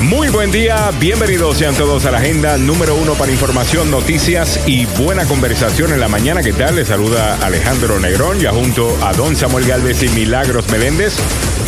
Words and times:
Muy 0.00 0.30
buen 0.30 0.50
día, 0.50 0.90
bienvenidos 0.98 1.58
sean 1.58 1.74
todos 1.74 2.06
a 2.06 2.10
la 2.10 2.18
agenda 2.18 2.56
número 2.56 2.94
uno 2.94 3.14
para 3.14 3.30
información, 3.30 3.90
noticias 3.90 4.66
y 4.66 4.86
buena 4.86 5.26
conversación 5.26 5.92
en 5.92 6.00
la 6.00 6.08
mañana. 6.08 6.42
¿Qué 6.42 6.54
tal? 6.54 6.76
Les 6.76 6.88
saluda 6.88 7.36
Alejandro 7.44 8.00
Negrón, 8.00 8.40
ya 8.40 8.50
junto 8.50 8.96
a 9.04 9.12
Don 9.12 9.36
Samuel 9.36 9.66
Galvez 9.66 10.02
y 10.02 10.08
Milagros 10.08 10.70
Meléndez. 10.70 11.18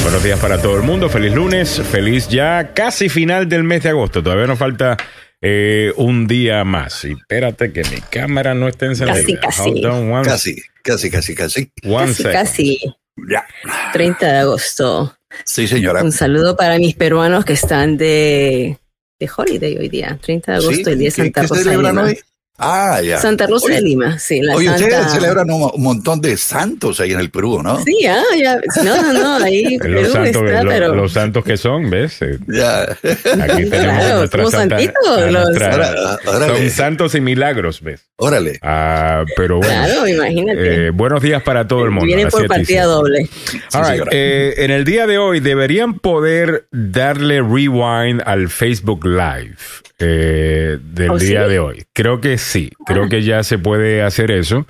Buenos 0.02 0.24
días 0.24 0.40
para 0.40 0.62
todo 0.62 0.76
el 0.76 0.82
mundo, 0.82 1.10
feliz 1.10 1.34
lunes, 1.34 1.82
feliz 1.90 2.26
ya 2.28 2.72
casi 2.72 3.10
final 3.10 3.50
del 3.50 3.64
mes 3.64 3.82
de 3.82 3.90
agosto. 3.90 4.22
Todavía 4.22 4.46
nos 4.46 4.58
falta 4.58 4.96
eh, 5.42 5.92
un 5.96 6.26
día 6.26 6.64
más. 6.64 7.04
Y 7.04 7.12
espérate 7.12 7.70
que 7.70 7.82
mi 7.84 8.00
cámara 8.00 8.54
no 8.54 8.66
esté 8.66 8.86
encendida. 8.86 9.40
Casi, 9.42 9.82
casi. 9.82 10.62
casi, 10.82 11.10
casi, 11.10 11.10
casi, 11.10 11.34
casi. 11.34 11.70
casi, 11.82 12.22
casi. 12.24 12.80
Ya. 13.28 13.44
30 13.92 14.26
de 14.26 14.38
agosto. 14.38 15.18
Sí, 15.44 15.66
señora. 15.66 16.02
Un 16.02 16.12
saludo 16.12 16.56
para 16.56 16.78
mis 16.78 16.94
peruanos 16.94 17.44
que 17.44 17.54
están 17.54 17.96
de, 17.96 18.78
de 19.18 19.30
holiday 19.36 19.76
hoy 19.78 19.88
día, 19.88 20.18
30 20.20 20.52
de 20.52 20.58
agosto, 20.58 20.90
el 20.90 20.98
día 20.98 21.06
de 21.06 21.10
Santa 21.10 21.42
Rosa? 21.42 22.14
Ah, 22.62 23.00
ya. 23.02 23.18
Santa 23.18 23.46
Rosa 23.46 23.72
de 23.72 23.82
Lima, 23.82 24.18
sí. 24.18 24.40
La 24.40 24.54
oye, 24.54 24.70
ustedes 24.70 25.12
celebran 25.12 25.50
un, 25.50 25.70
montón 25.82 26.20
de 26.20 26.36
santos 26.36 27.00
ahí 27.00 27.12
en 27.12 27.20
el 27.20 27.30
Perú, 27.30 27.60
¿no? 27.62 27.82
Sí, 27.82 28.06
ah, 28.06 28.22
ya. 28.40 28.60
No, 28.84 29.02
no, 29.02 29.12
no, 29.12 29.44
ahí 29.44 29.78
los, 29.82 30.12
santos, 30.12 30.42
está, 30.44 30.62
pero... 30.62 30.94
los 30.94 31.12
santos 31.12 31.44
que 31.44 31.56
son, 31.56 31.90
¿ves? 31.90 32.22
Eh, 32.22 32.38
ya. 32.46 32.82
Aquí 32.82 33.68
tenemos 33.68 33.96
claro, 33.96 34.18
nuestra 34.18 34.46
santa, 34.46 34.78
santitos. 34.78 36.22
Son 36.24 36.70
santos 36.70 37.14
y 37.14 37.20
milagros, 37.20 37.82
¿ves? 37.82 38.06
Órale. 38.16 38.58
Ah, 38.62 39.24
pero 39.36 39.58
bueno. 39.58 39.84
Claro, 39.84 40.06
imagínate. 40.06 40.86
Eh, 40.86 40.90
buenos 40.90 41.20
días 41.22 41.42
para 41.42 41.66
todo 41.66 41.84
el 41.84 41.90
mundo. 41.90 42.06
Vienen 42.06 42.28
por 42.28 42.46
partida 42.46 42.84
doble. 42.84 43.28
All 43.74 43.90
right. 43.90 44.02
eh, 44.12 44.54
en 44.58 44.70
el 44.70 44.84
día 44.84 45.06
de 45.06 45.18
hoy 45.18 45.40
deberían 45.40 45.98
poder 45.98 46.66
darle 46.70 47.42
rewind 47.42 48.22
al 48.24 48.48
Facebook 48.48 49.04
Live 49.04 49.56
eh, 50.02 50.78
del 50.82 51.10
¿Oh, 51.10 51.18
día 51.18 51.46
de 51.46 51.58
hoy. 51.58 51.84
Creo 51.92 52.20
que 52.20 52.38
sí, 52.38 52.70
creo 52.86 53.08
que 53.08 53.22
ya 53.22 53.42
se 53.42 53.58
puede 53.58 54.02
hacer 54.02 54.30
eso. 54.30 54.66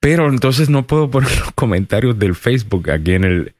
pero 0.00 0.28
entonces 0.28 0.68
no 0.68 0.86
puedo 0.86 1.10
poner 1.10 1.30
los 1.38 1.52
comentarios 1.52 2.18
del 2.18 2.34
Facebook 2.34 2.90
aquí 2.90 3.14
en 3.14 3.24
el... 3.24 3.54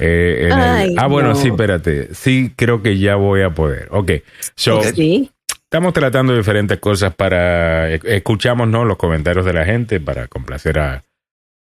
Eh, 0.00 0.50
ah, 0.52 1.06
bueno, 1.06 1.34
sí, 1.34 1.48
espérate. 1.48 2.14
Sí, 2.14 2.52
creo 2.56 2.82
que 2.82 2.98
ya 2.98 3.14
voy 3.14 3.42
a 3.42 3.50
poder. 3.50 3.88
Ok. 3.90 4.12
So, 4.54 4.80
Estamos 4.80 5.92
tratando 5.92 6.36
diferentes 6.36 6.78
cosas 6.78 7.14
para... 7.14 7.90
Escuchamos 7.90 8.68
¿no? 8.68 8.84
los 8.84 8.96
comentarios 8.96 9.44
de 9.44 9.52
la 9.52 9.64
gente 9.64 10.00
para 10.00 10.26
complacer 10.26 10.78
a, 10.78 11.04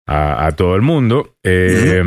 a, 0.06 0.52
todo 0.52 0.76
el 0.76 0.82
mundo. 0.82 1.36
Eh, 1.42 2.02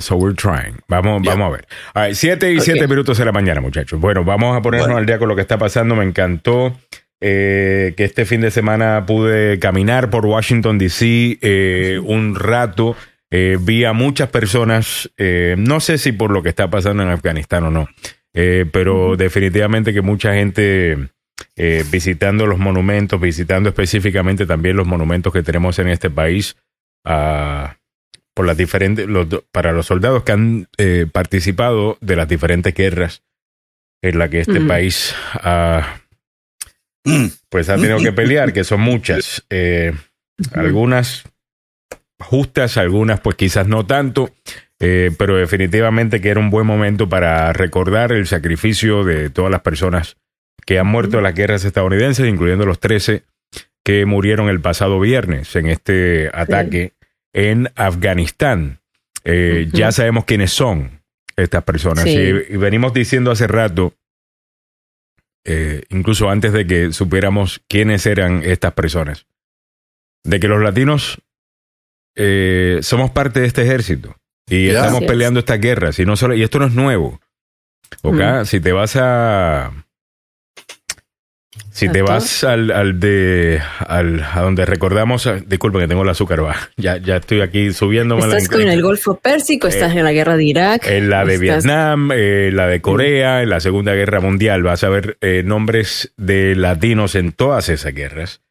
So 0.00 0.16
we're 0.16 0.34
trying. 0.34 0.78
Vamos, 0.88 1.22
vamos 1.22 1.48
a 1.48 1.50
ver. 1.50 1.66
Right, 1.94 2.14
siete 2.14 2.52
y 2.52 2.60
siete 2.60 2.88
minutos 2.88 3.18
de 3.18 3.24
la 3.24 3.32
mañana, 3.32 3.60
muchachos. 3.60 4.00
Bueno, 4.00 4.24
vamos 4.24 4.56
a 4.56 4.62
ponernos 4.62 4.96
al 4.96 5.06
día 5.06 5.18
con 5.18 5.28
lo 5.28 5.36
que 5.36 5.42
está 5.42 5.58
pasando. 5.58 5.94
Me 5.94 6.04
encantó 6.04 6.74
eh, 7.20 7.94
que 7.96 8.04
este 8.04 8.24
fin 8.24 8.40
de 8.40 8.50
semana 8.50 9.04
pude 9.06 9.58
caminar 9.58 10.10
por 10.10 10.26
Washington, 10.26 10.78
D.C. 10.78 11.38
Eh, 11.40 12.00
un 12.02 12.34
rato. 12.34 12.96
Eh, 13.30 13.58
vi 13.60 13.84
a 13.84 13.92
muchas 13.92 14.28
personas, 14.28 15.10
no 15.56 15.80
sé 15.80 15.96
si 15.96 16.12
por 16.12 16.30
lo 16.30 16.42
que 16.42 16.50
está 16.50 16.68
pasando 16.68 17.02
en 17.02 17.08
Afganistán 17.08 17.64
o 17.64 17.70
no, 17.70 17.88
pero 18.30 19.16
definitivamente 19.16 19.94
que 19.94 20.02
mucha 20.02 20.34
gente 20.34 20.98
visitando 21.90 22.46
los 22.46 22.58
monumentos, 22.58 23.18
visitando 23.18 23.70
específicamente 23.70 24.44
también 24.44 24.76
los 24.76 24.86
monumentos 24.86 25.32
que 25.32 25.42
tenemos 25.42 25.78
en 25.78 25.88
este 25.88 26.10
país. 26.10 26.56
Uh, 27.04 27.68
por 28.34 28.46
las 28.46 28.56
diferentes, 28.56 29.06
los, 29.06 29.26
para 29.50 29.72
los 29.72 29.86
soldados 29.86 30.22
que 30.22 30.32
han 30.32 30.68
eh, 30.78 31.06
participado 31.10 31.98
de 32.00 32.16
las 32.16 32.28
diferentes 32.28 32.74
guerras 32.74 33.22
en 34.02 34.18
las 34.18 34.30
que 34.30 34.40
este 34.40 34.60
país 34.60 35.14
ha, 35.34 36.00
pues 37.48 37.68
ha 37.68 37.76
tenido 37.76 37.98
que 37.98 38.12
pelear, 38.12 38.52
que 38.52 38.64
son 38.64 38.80
muchas. 38.80 39.44
Eh, 39.50 39.92
algunas 40.52 41.24
justas, 42.18 42.76
algunas 42.76 43.20
pues 43.20 43.36
quizás 43.36 43.68
no 43.68 43.86
tanto, 43.86 44.30
eh, 44.80 45.10
pero 45.18 45.36
definitivamente 45.36 46.20
que 46.20 46.30
era 46.30 46.40
un 46.40 46.50
buen 46.50 46.66
momento 46.66 47.08
para 47.08 47.52
recordar 47.52 48.12
el 48.12 48.26
sacrificio 48.26 49.04
de 49.04 49.30
todas 49.30 49.50
las 49.50 49.60
personas 49.60 50.16
que 50.64 50.78
han 50.78 50.86
muerto 50.86 51.18
en 51.18 51.24
las 51.24 51.34
guerras 51.34 51.64
estadounidenses, 51.64 52.26
incluyendo 52.26 52.66
los 52.66 52.80
13 52.80 53.24
que 53.84 54.04
murieron 54.06 54.48
el 54.48 54.60
pasado 54.60 54.98
viernes 55.00 55.54
en 55.56 55.66
este 55.66 56.30
ataque 56.32 56.92
en 57.32 57.70
Afganistán. 57.74 58.80
Eh, 59.24 59.68
ya 59.72 59.92
sabemos 59.92 60.24
quiénes 60.24 60.52
son 60.52 61.02
estas 61.36 61.64
personas. 61.64 62.06
Y, 62.06 62.32
venimos 62.56 62.92
diciendo 62.92 63.30
hace 63.30 63.46
rato, 63.46 63.94
eh, 65.44 65.84
incluso 65.90 66.30
antes 66.30 66.52
de 66.52 66.66
que 66.66 66.92
supiéramos 66.92 67.62
quiénes 67.68 68.06
eran 68.06 68.42
estas 68.44 68.72
personas, 68.72 69.26
de 70.24 70.40
que 70.40 70.48
los 70.48 70.62
latinos 70.62 71.20
eh, 72.16 72.78
somos 72.82 73.10
parte 73.10 73.40
de 73.40 73.46
este 73.46 73.62
ejército 73.62 74.16
y 74.48 74.68
estamos 74.68 75.04
peleando 75.04 75.40
estas 75.40 75.60
guerras. 75.60 75.98
Y, 75.98 76.04
no 76.04 76.16
solo, 76.16 76.34
y 76.34 76.42
esto 76.42 76.58
no 76.58 76.66
es 76.66 76.74
nuevo. 76.74 77.20
¿okay? 78.02 78.44
Si 78.44 78.60
te 78.60 78.72
vas 78.72 78.96
a 78.96 79.72
si 81.72 81.88
te 81.88 82.02
vas 82.02 82.44
al, 82.44 82.70
al 82.70 83.00
de 83.00 83.60
al, 83.78 84.22
a 84.22 84.42
donde 84.42 84.66
recordamos, 84.66 85.26
ah, 85.26 85.40
disculpen 85.46 85.80
que 85.80 85.88
tengo 85.88 86.02
el 86.02 86.08
azúcar, 86.10 86.44
va, 86.44 86.54
ya, 86.76 86.98
ya 86.98 87.16
estoy 87.16 87.40
aquí 87.40 87.72
subiendo. 87.72 88.18
Estás 88.18 88.52
en 88.52 88.68
el 88.68 88.82
Golfo 88.82 89.18
Pérsico, 89.18 89.68
estás 89.68 89.94
eh, 89.94 89.98
en 89.98 90.04
la 90.04 90.12
guerra 90.12 90.36
de 90.36 90.44
Irak. 90.44 90.86
En 90.86 91.08
la 91.08 91.24
de 91.24 91.38
Vietnam, 91.38 92.10
eh, 92.12 92.50
la 92.52 92.66
de 92.66 92.82
Corea, 92.82 93.42
en 93.42 93.48
la 93.48 93.60
Segunda 93.60 93.94
Guerra 93.94 94.20
Mundial, 94.20 94.62
vas 94.62 94.84
a 94.84 94.90
ver 94.90 95.16
eh, 95.22 95.42
nombres 95.44 96.12
de 96.18 96.54
latinos 96.54 97.14
en 97.14 97.32
todas 97.32 97.70
esas 97.70 97.94
guerras. 97.94 98.42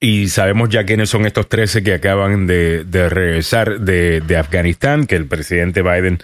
Y 0.00 0.28
sabemos 0.30 0.68
ya 0.68 0.84
quiénes 0.84 1.10
son 1.10 1.26
estos 1.26 1.48
13 1.48 1.84
que 1.84 1.94
acaban 1.94 2.48
de, 2.48 2.82
de 2.82 3.08
regresar 3.08 3.78
de, 3.80 4.20
de, 4.20 4.36
Afganistán, 4.36 5.06
que 5.06 5.14
el 5.14 5.26
presidente 5.26 5.82
Biden 5.82 6.18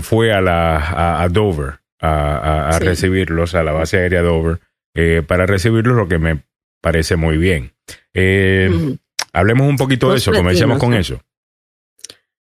fue 0.00 0.32
a, 0.32 0.40
la, 0.40 1.22
a 1.22 1.28
Dover 1.28 1.83
a, 2.00 2.78
recibirlos 2.80 3.54
a 3.54 3.62
la 3.62 3.72
base 3.72 3.98
aérea 3.98 4.22
Dover 4.22 4.60
eh, 4.94 5.22
para 5.26 5.46
recibirlos, 5.46 5.96
lo 5.96 6.08
que 6.08 6.18
me 6.18 6.44
parece 6.80 7.16
muy 7.16 7.36
bien. 7.36 7.72
Eh, 8.12 8.96
hablemos 9.32 9.68
un 9.68 9.76
poquito 9.76 10.10
de 10.10 10.18
eso, 10.18 10.32
comencemos 10.32 10.78
con 10.78 10.94
eso. 10.94 11.20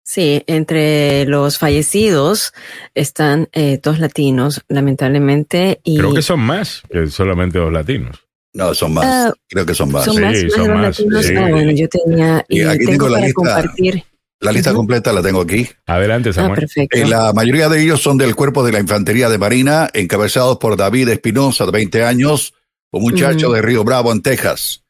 Sí, 0.03 0.41
entre 0.47 1.25
los 1.25 1.57
fallecidos 1.57 2.53
están 2.95 3.49
eh, 3.51 3.77
dos 3.83 3.99
latinos, 3.99 4.63
lamentablemente. 4.69 5.81
Y... 5.83 5.97
Creo 5.97 6.13
que 6.13 6.21
son 6.21 6.39
más 6.39 6.81
que 6.89 7.07
solamente 7.07 7.59
dos 7.59 7.73
latinos. 7.73 8.25
No, 8.53 8.73
son 8.73 8.93
más. 8.93 9.05
Ah, 9.05 9.33
Creo 9.49 9.65
que 9.65 9.73
son 9.73 9.91
más. 9.91 10.05
Son 10.05 10.21
más, 10.21 10.37
sí, 10.37 10.49
son 10.49 10.73
más. 10.73 10.99
Ah, 10.99 11.47
bueno, 11.49 11.71
yo 11.71 11.89
tenía. 11.89 12.45
Y, 12.47 12.61
aquí 12.61 12.85
tengo, 12.85 13.09
la 13.09 13.31
compartir. 13.33 14.03
La 14.39 14.51
lista 14.51 14.73
completa 14.73 15.11
la 15.13 15.23
tengo 15.23 15.41
aquí. 15.41 15.67
Adelante, 15.87 16.31
Samuel. 16.31 16.67
Ah, 16.77 16.85
eh, 16.91 17.07
la 17.07 17.33
mayoría 17.33 17.69
de 17.69 17.81
ellos 17.81 18.01
son 18.01 18.17
del 18.17 18.35
cuerpo 18.35 18.63
de 18.63 18.71
la 18.71 18.79
Infantería 18.79 19.29
de 19.29 19.39
Marina, 19.39 19.89
encabezados 19.93 20.57
por 20.57 20.77
David 20.77 21.09
Espinosa, 21.09 21.65
de 21.65 21.71
20 21.71 22.03
años, 22.03 22.53
un 22.91 23.01
muchacho 23.01 23.51
de 23.51 23.61
Río 23.61 23.83
Bravo, 23.83 24.11
en 24.11 24.21
Texas. 24.21 24.83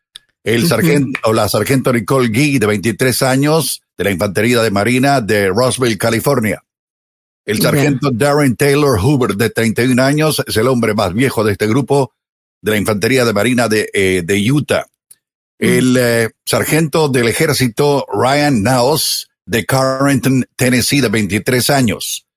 El 0.44 0.68
sargento, 0.68 1.20
o 1.24 1.34
la 1.34 1.48
sargento 1.48 1.94
Nicole 1.94 2.30
Gee, 2.30 2.60
de 2.60 2.68
23 2.68 3.22
años, 3.24 3.82
de 3.98 4.04
la 4.04 4.12
Infantería 4.12 4.62
de 4.62 4.72
Marina 4.72 5.22
de 5.22 5.48
Roswell, 5.50 5.98
California. 5.98 6.64
El 7.46 7.62
sargento 7.62 8.12
Darren 8.12 8.58
Taylor 8.58 9.00
Hoover, 9.00 9.36
de 9.36 9.50
31 9.50 10.02
años, 10.04 10.44
es 10.46 10.58
el 10.58 10.68
hombre 10.68 10.94
más 10.94 11.14
viejo 11.14 11.46
de 11.46 11.54
este 11.54 11.68
grupo 11.68 12.14
de 12.62 12.72
la 12.72 12.78
Infantería 12.78 13.24
de 13.24 13.34
Marina 13.34 13.70
de, 13.70 13.90
eh, 13.94 14.24
de 14.26 14.52
Utah. 14.52 14.86
El 15.58 15.96
eh, 15.98 16.30
sargento 16.46 17.08
del 17.08 17.30
ejército 17.30 18.06
Ryan 18.14 18.62
Naos, 18.62 19.30
de 19.48 19.66
Carrington, 19.66 20.46
Tennessee, 20.56 21.02
de 21.02 21.10
23 21.10 21.70
años. 21.72 22.28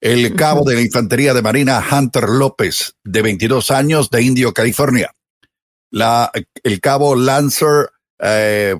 El 0.00 0.36
cabo 0.36 0.64
de 0.64 0.74
la 0.74 0.82
Infantería 0.82 1.32
de 1.32 1.40
Marina 1.40 1.82
Hunter 1.90 2.28
López, 2.28 2.96
de 3.02 3.22
22 3.22 3.70
años, 3.70 4.10
de 4.10 4.22
Indio, 4.22 4.52
California. 4.52 5.10
La, 5.90 6.30
el 6.62 6.80
cabo 6.80 7.16
Lancer 7.16 7.90
eh, 8.18 8.74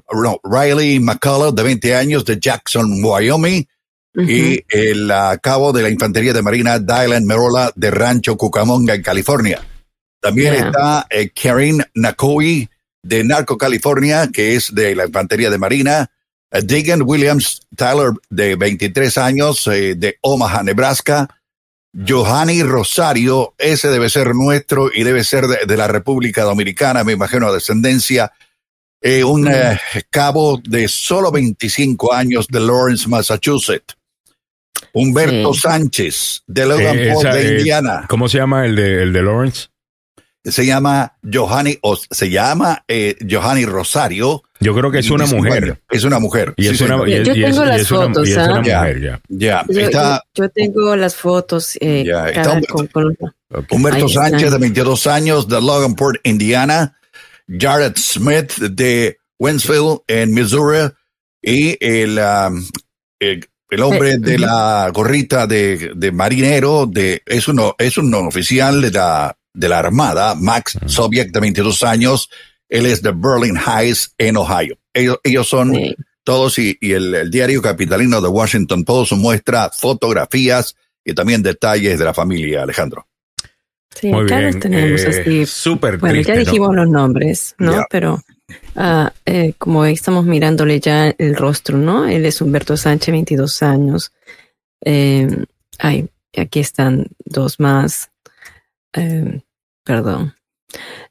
Riley 0.44 1.00
McCullough, 1.00 1.54
de 1.54 1.62
20 1.62 1.94
años, 1.94 2.24
de 2.24 2.38
Jackson, 2.38 3.02
Wyoming. 3.02 3.66
Y 4.18 4.62
el 4.70 5.12
cabo 5.42 5.72
de 5.74 5.82
la 5.82 5.90
Infantería 5.90 6.32
de 6.32 6.40
Marina 6.40 6.78
Dylan 6.78 7.26
Merola, 7.26 7.70
de 7.74 7.90
Rancho 7.90 8.36
Cucamonga, 8.36 8.94
en 8.94 9.02
California. 9.02 9.60
También 10.20 10.54
está 10.54 11.06
eh, 11.10 11.30
Karen 11.30 11.84
Nakoi, 11.94 12.66
de 13.02 13.24
Narco, 13.24 13.58
California, 13.58 14.30
que 14.32 14.56
es 14.56 14.74
de 14.74 14.96
la 14.96 15.04
Infantería 15.04 15.50
de 15.50 15.58
Marina. 15.58 16.10
Eh, 16.50 16.62
Digan 16.64 17.02
Williams 17.02 17.60
Tyler, 17.76 18.12
de 18.30 18.56
23 18.56 19.18
años, 19.18 19.66
eh, 19.68 19.94
de 19.96 20.18
Omaha, 20.22 20.62
Nebraska. 20.62 21.28
Johanny 22.06 22.62
Rosario, 22.62 23.54
ese 23.56 23.88
debe 23.88 24.10
ser 24.10 24.34
nuestro 24.34 24.90
y 24.92 25.02
debe 25.02 25.24
ser 25.24 25.46
de, 25.46 25.76
la 25.78 25.88
República 25.88 26.42
Dominicana, 26.42 27.04
me 27.04 27.12
imagino, 27.12 27.50
descendencia. 27.50 28.32
Eh, 29.00 29.24
un 29.24 29.48
cabo 30.10 30.60
de 30.62 30.88
solo 30.88 31.32
25 31.32 32.12
años 32.12 32.48
de 32.48 32.60
Lawrence, 32.60 33.08
Massachusetts. 33.08 33.96
Humberto 34.92 35.52
Sánchez, 35.52 36.42
de 36.46 36.66
Logan 36.66 36.98
eh, 36.98 37.14
de 37.22 37.40
eh, 37.40 37.58
Indiana. 37.58 38.06
¿Cómo 38.08 38.28
se 38.28 38.38
llama 38.38 38.64
el 38.64 38.76
de, 38.76 39.02
el 39.02 39.12
de 39.12 39.22
Lawrence? 39.22 39.68
Se 40.42 40.64
llama 40.64 41.18
Johanny, 41.30 41.78
se 42.10 42.30
llama 42.30 42.84
eh, 42.88 43.16
Johanny 43.28 43.66
Rosario. 43.66 44.42
Yo 44.60 44.74
creo 44.74 44.90
que 44.90 45.00
es 45.00 45.10
una 45.10 45.26
mujer. 45.26 45.78
Es 45.90 46.04
una 46.04 46.18
mujer. 46.18 46.54
Y 46.56 46.68
es 46.68 46.80
una, 46.80 47.06
yo 47.06 47.32
tengo 47.32 47.64
las 47.64 47.88
fotos. 47.88 48.28
ya. 48.28 49.20
Ya. 49.28 49.64
Yo, 50.34 50.48
tengo 50.50 50.96
las 50.96 51.14
fotos. 51.14 51.78
ya. 51.80 52.52
Humberto 53.70 54.08
Sánchez, 54.08 54.50
de 54.50 54.58
22 54.58 55.06
años, 55.06 55.48
de 55.48 55.60
Loganport, 55.60 56.26
Indiana. 56.26 56.96
Jared 57.48 57.96
Smith, 57.96 58.54
de 58.56 59.18
Wentzville, 59.38 60.02
en 60.08 60.34
Missouri. 60.34 60.90
Y 61.42 61.76
el, 61.80 62.18
um, 62.18 62.66
el 63.20 63.82
hombre 63.82 64.18
de 64.18 64.38
la 64.38 64.90
gorrita 64.92 65.46
de, 65.46 65.92
de, 65.94 66.12
marinero, 66.12 66.86
de, 66.86 67.22
es, 67.24 67.46
uno, 67.46 67.74
es 67.78 67.98
un 67.98 68.12
oficial 68.14 68.80
de 68.80 68.90
la, 68.90 69.36
de 69.52 69.68
la 69.68 69.78
Armada, 69.78 70.34
Max 70.34 70.78
Sobiek, 70.86 71.30
de 71.30 71.40
22 71.40 71.82
años. 71.84 72.30
Él 72.68 72.86
es 72.86 73.02
de 73.02 73.12
Berlin 73.12 73.56
Heights, 73.56 74.14
en 74.18 74.36
Ohio. 74.36 74.76
Ellos, 74.92 75.18
ellos 75.22 75.48
son 75.48 75.74
todos, 76.24 76.58
y, 76.58 76.76
y 76.80 76.92
el, 76.92 77.30
diario 77.30 77.62
capitalino 77.62 78.20
de 78.20 78.28
Washington 78.28 78.84
Post 78.84 79.12
muestra 79.12 79.70
fotografías 79.70 80.76
y 81.04 81.14
también 81.14 81.42
detalles 81.42 81.98
de 81.98 82.04
la 82.04 82.14
familia, 82.14 82.62
Alejandro. 82.62 83.06
Sí, 83.94 84.08
Muy 84.08 84.24
acá 84.24 84.40
bien. 84.40 84.60
tenemos 84.60 85.00
eh, 85.02 85.08
así. 85.08 85.46
Súper 85.46 85.98
Bueno, 85.98 86.20
ya 86.20 86.36
dijimos 86.36 86.74
los 86.74 86.88
nombres, 86.88 87.54
¿no? 87.58 87.84
Pero 87.90 88.22
Ah, 88.74 89.12
eh, 89.24 89.54
como 89.58 89.84
estamos 89.84 90.24
mirándole 90.24 90.80
ya 90.80 91.08
el 91.08 91.34
rostro, 91.34 91.78
¿no? 91.78 92.06
Él 92.06 92.26
es 92.26 92.40
Humberto 92.40 92.76
Sánchez, 92.76 93.12
22 93.12 93.62
años. 93.62 94.12
Eh, 94.84 95.28
ay, 95.78 96.08
aquí 96.36 96.60
están 96.60 97.06
dos 97.24 97.58
más. 97.58 98.10
Eh, 98.92 99.40
perdón. 99.82 100.34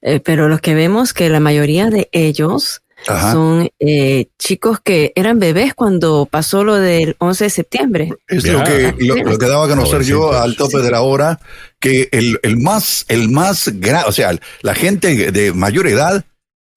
Eh, 0.02 0.20
pero 0.20 0.48
lo 0.48 0.60
que 0.60 0.76
vemos 0.76 1.14
que 1.14 1.30
la 1.30 1.40
mayoría 1.40 1.90
de 1.90 2.10
ellos 2.12 2.82
son 3.06 3.70
eh, 3.80 4.28
chicos 4.40 4.80
que 4.80 5.12
eran 5.16 5.38
bebés 5.38 5.74
cuando 5.76 6.28
pasó 6.30 6.64
lo 6.64 6.76
del 6.76 7.16
11 7.20 7.44
de 7.44 7.50
septiembre. 7.50 8.10
Es 8.28 8.46
lo 8.46 8.64
que, 8.64 8.96
lo, 9.00 9.38
que 9.38 9.46
daba 9.48 9.66
a 9.66 9.70
conocer 9.70 10.02
yo 10.04 10.32
al 10.34 10.56
tope 10.56 10.80
de 10.80 10.90
la 10.90 11.02
hora, 11.02 11.40
que 11.80 12.10
el, 12.12 12.40
el 12.42 12.58
más, 12.58 13.06
el 13.08 13.30
más 13.30 13.70
grave, 13.76 14.06
o 14.08 14.12
sea, 14.12 14.36
la 14.62 14.74
gente 14.74 15.32
de 15.32 15.54
mayor 15.54 15.88
edad 15.88 16.26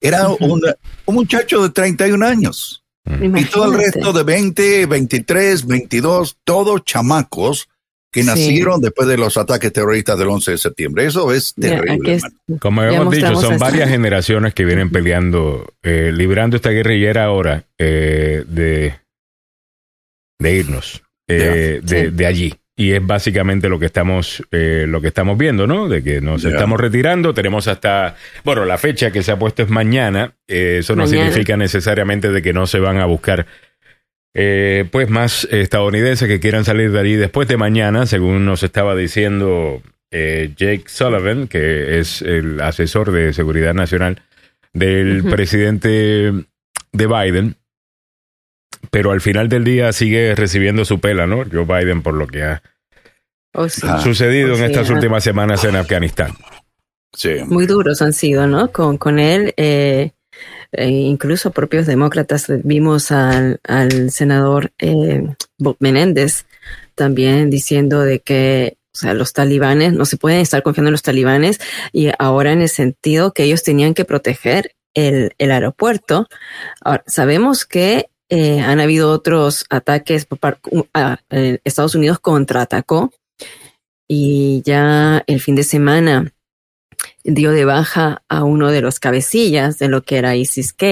era 0.01 0.29
un, 0.29 0.63
muchacho 1.07 1.63
de 1.63 1.71
31 1.71 2.27
años. 2.27 2.85
Y 3.07 3.45
todo 3.47 3.73
el 3.73 3.79
resto 3.79 4.13
de 4.13 4.23
20, 4.23 4.85
23, 4.85 5.67
22, 5.67 6.37
todos 6.45 6.85
chamacos 6.85 7.69
que 8.11 8.25
nacieron 8.25 8.81
después 8.81 9.07
de 9.07 9.19
los 9.19 9.37
ataques 9.37 9.73
terroristas 9.73 10.19
del 10.19 10.29
11 10.29 10.53
de 10.53 10.59
septiembre. 10.59 11.07
Eso 11.07 11.33
es 11.33 11.55
terrible. 11.55 12.19
Como 12.59 12.83
hemos 12.83 13.15
dicho, 13.15 13.37
son 13.37 13.59
varias 13.59 13.91
generaciones 13.91 14.55
que 14.55 14.65
vienen 14.65 14.91
peleando, 14.91 15.75
eh, 15.83 16.11
librando 16.15 16.57
esta 16.57 16.71
guerrillera 16.71 17.25
ahora 17.25 17.65
eh, 17.79 18.45
de, 18.47 18.95
de 20.39 20.55
irnos 20.55 21.03
eh, 21.29 21.81
de, 21.83 22.11
de, 22.11 22.27
allí. 22.27 22.55
Y 22.75 22.93
es 22.93 23.05
básicamente 23.05 23.69
lo 23.69 23.79
que 23.79 23.87
estamos 23.87 24.43
eh, 24.53 24.87
lo 24.89 25.01
que 25.01 25.09
estamos 25.09 25.37
viendo, 25.37 25.67
¿no? 25.67 25.89
De 25.89 26.03
que 26.03 26.21
nos 26.21 26.45
estamos 26.45 26.81
retirando, 26.81 27.35
tenemos 27.35 27.67
hasta 27.69 28.15
bueno 28.45 28.65
la 28.65 28.79
fecha 28.79 29.11
que 29.11 29.23
se 29.23 29.33
ha 29.33 29.39
puesto 29.39 29.63
es 29.63 29.69
mañana, 29.69 30.37
eh, 30.47 30.77
eso 30.79 30.95
no 30.95 31.07
significa 31.07 31.57
necesariamente 31.57 32.31
de 32.31 32.41
que 32.41 32.53
no 32.53 32.67
se 32.67 32.79
van 32.79 32.99
a 32.99 33.05
buscar 33.07 33.47
eh, 34.39 34.85
pues 34.91 35.11
más 35.11 35.47
estadounidenses 35.51 36.29
que 36.29 36.41
quieran 36.41 36.65
salir 36.65 36.93
de 36.93 37.01
allí 37.01 37.17
después 37.17 37.49
de 37.49 37.57
mañana, 37.57 38.07
según 38.07 38.45
nos 38.45 38.63
estaba 38.63 38.95
diciendo 38.95 39.83
Jake 40.11 40.85
Sullivan, 40.87 41.49
que 41.49 41.99
es 41.99 42.23
el 42.23 42.61
asesor 42.61 43.13
de 43.13 43.33
seguridad 43.33 43.75
nacional 43.75 44.23
del 44.73 45.25
presidente 45.25 46.33
de 46.93 47.07
Biden 47.07 47.57
pero 48.91 49.11
al 49.11 49.21
final 49.21 49.49
del 49.49 49.65
día 49.65 49.93
sigue 49.93 50.35
recibiendo 50.35 50.85
su 50.85 51.01
pela, 51.01 51.27
¿no? 51.27 51.45
Joe 51.51 51.65
Biden 51.65 52.03
por 52.03 52.15
lo 52.15 52.27
que 52.27 52.43
ha 52.43 52.63
oh, 53.55 53.69
sucedido 53.69 54.57
en 54.57 54.65
estas 54.65 54.91
últimas 54.91 55.25
semanas 55.25 55.65
en 55.65 55.77
Afganistán. 55.77 56.33
Sí. 57.13 57.37
Muy 57.47 57.67
duros 57.67 58.03
han 58.03 58.13
sido, 58.13 58.47
¿no? 58.47 58.71
Con, 58.71 58.99
con 58.99 59.19
él, 59.19 59.55
eh, 59.57 60.13
eh, 60.73 60.89
incluso 60.89 61.51
propios 61.51 61.87
demócratas, 61.87 62.47
vimos 62.65 63.11
al, 63.11 63.61
al 63.65 64.11
senador 64.11 64.73
eh, 64.79 65.35
Bob 65.59 65.77
Menéndez 65.81 66.45
también 66.95 67.49
diciendo 67.49 68.03
de 68.03 68.21
que 68.21 68.77
los 69.03 69.33
talibanes, 69.33 69.93
no 69.93 70.05
se 70.05 70.17
pueden 70.17 70.41
estar 70.41 70.63
confiando 70.63 70.89
en 70.89 70.93
los 70.93 71.03
talibanes 71.03 71.61
y 71.93 72.11
ahora 72.19 72.53
en 72.53 72.63
el 72.63 72.69
sentido 72.69 73.33
que 73.33 73.45
ellos 73.45 73.63
tenían 73.63 73.95
que 73.95 74.05
proteger 74.05 74.73
el, 74.95 75.33
aeropuerto. 75.39 76.27
Ahora, 76.81 77.05
sabemos 77.07 77.65
que 77.65 78.11
eh, 78.29 78.61
han 78.61 78.81
habido 78.81 79.11
otros 79.11 79.65
ataques 79.71 80.27
por 80.27 80.59
eh, 81.31 81.59
Estados 81.65 81.95
Unidos 81.95 82.19
contraatacó 82.19 83.13
y 84.09 84.63
ya 84.65 85.23
el 85.27 85.41
fin 85.41 85.55
de 85.55 85.65
semana 85.65 86.33
dio 87.25 87.53
de 87.53 87.65
baja 87.65 88.23
a 88.29 88.45
uno 88.45 88.71
de 88.71 88.81
los 88.81 89.01
cabecillas 89.01 89.79
de 89.79 89.89
lo 89.89 90.03
que 90.03 90.17
era 90.17 90.37
ISIS-K 90.37 90.87